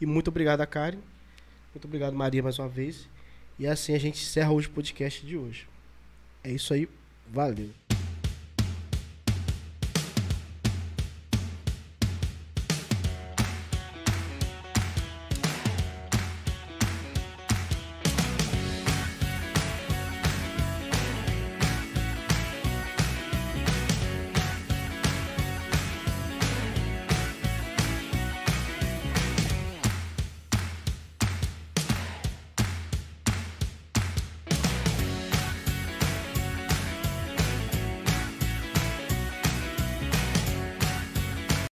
E 0.00 0.06
muito 0.06 0.28
obrigado 0.28 0.62
a 0.62 0.66
Karen. 0.66 0.98
Muito 1.74 1.84
obrigado, 1.84 2.14
Maria, 2.14 2.42
mais 2.42 2.58
uma 2.58 2.68
vez. 2.68 3.06
E 3.58 3.66
assim 3.66 3.94
a 3.94 3.98
gente 3.98 4.22
encerra 4.22 4.52
hoje 4.52 4.68
o 4.68 4.70
podcast 4.70 5.24
de 5.26 5.36
hoje. 5.36 5.66
É 6.42 6.50
isso 6.50 6.72
aí. 6.72 6.88
Valeu. 7.30 7.68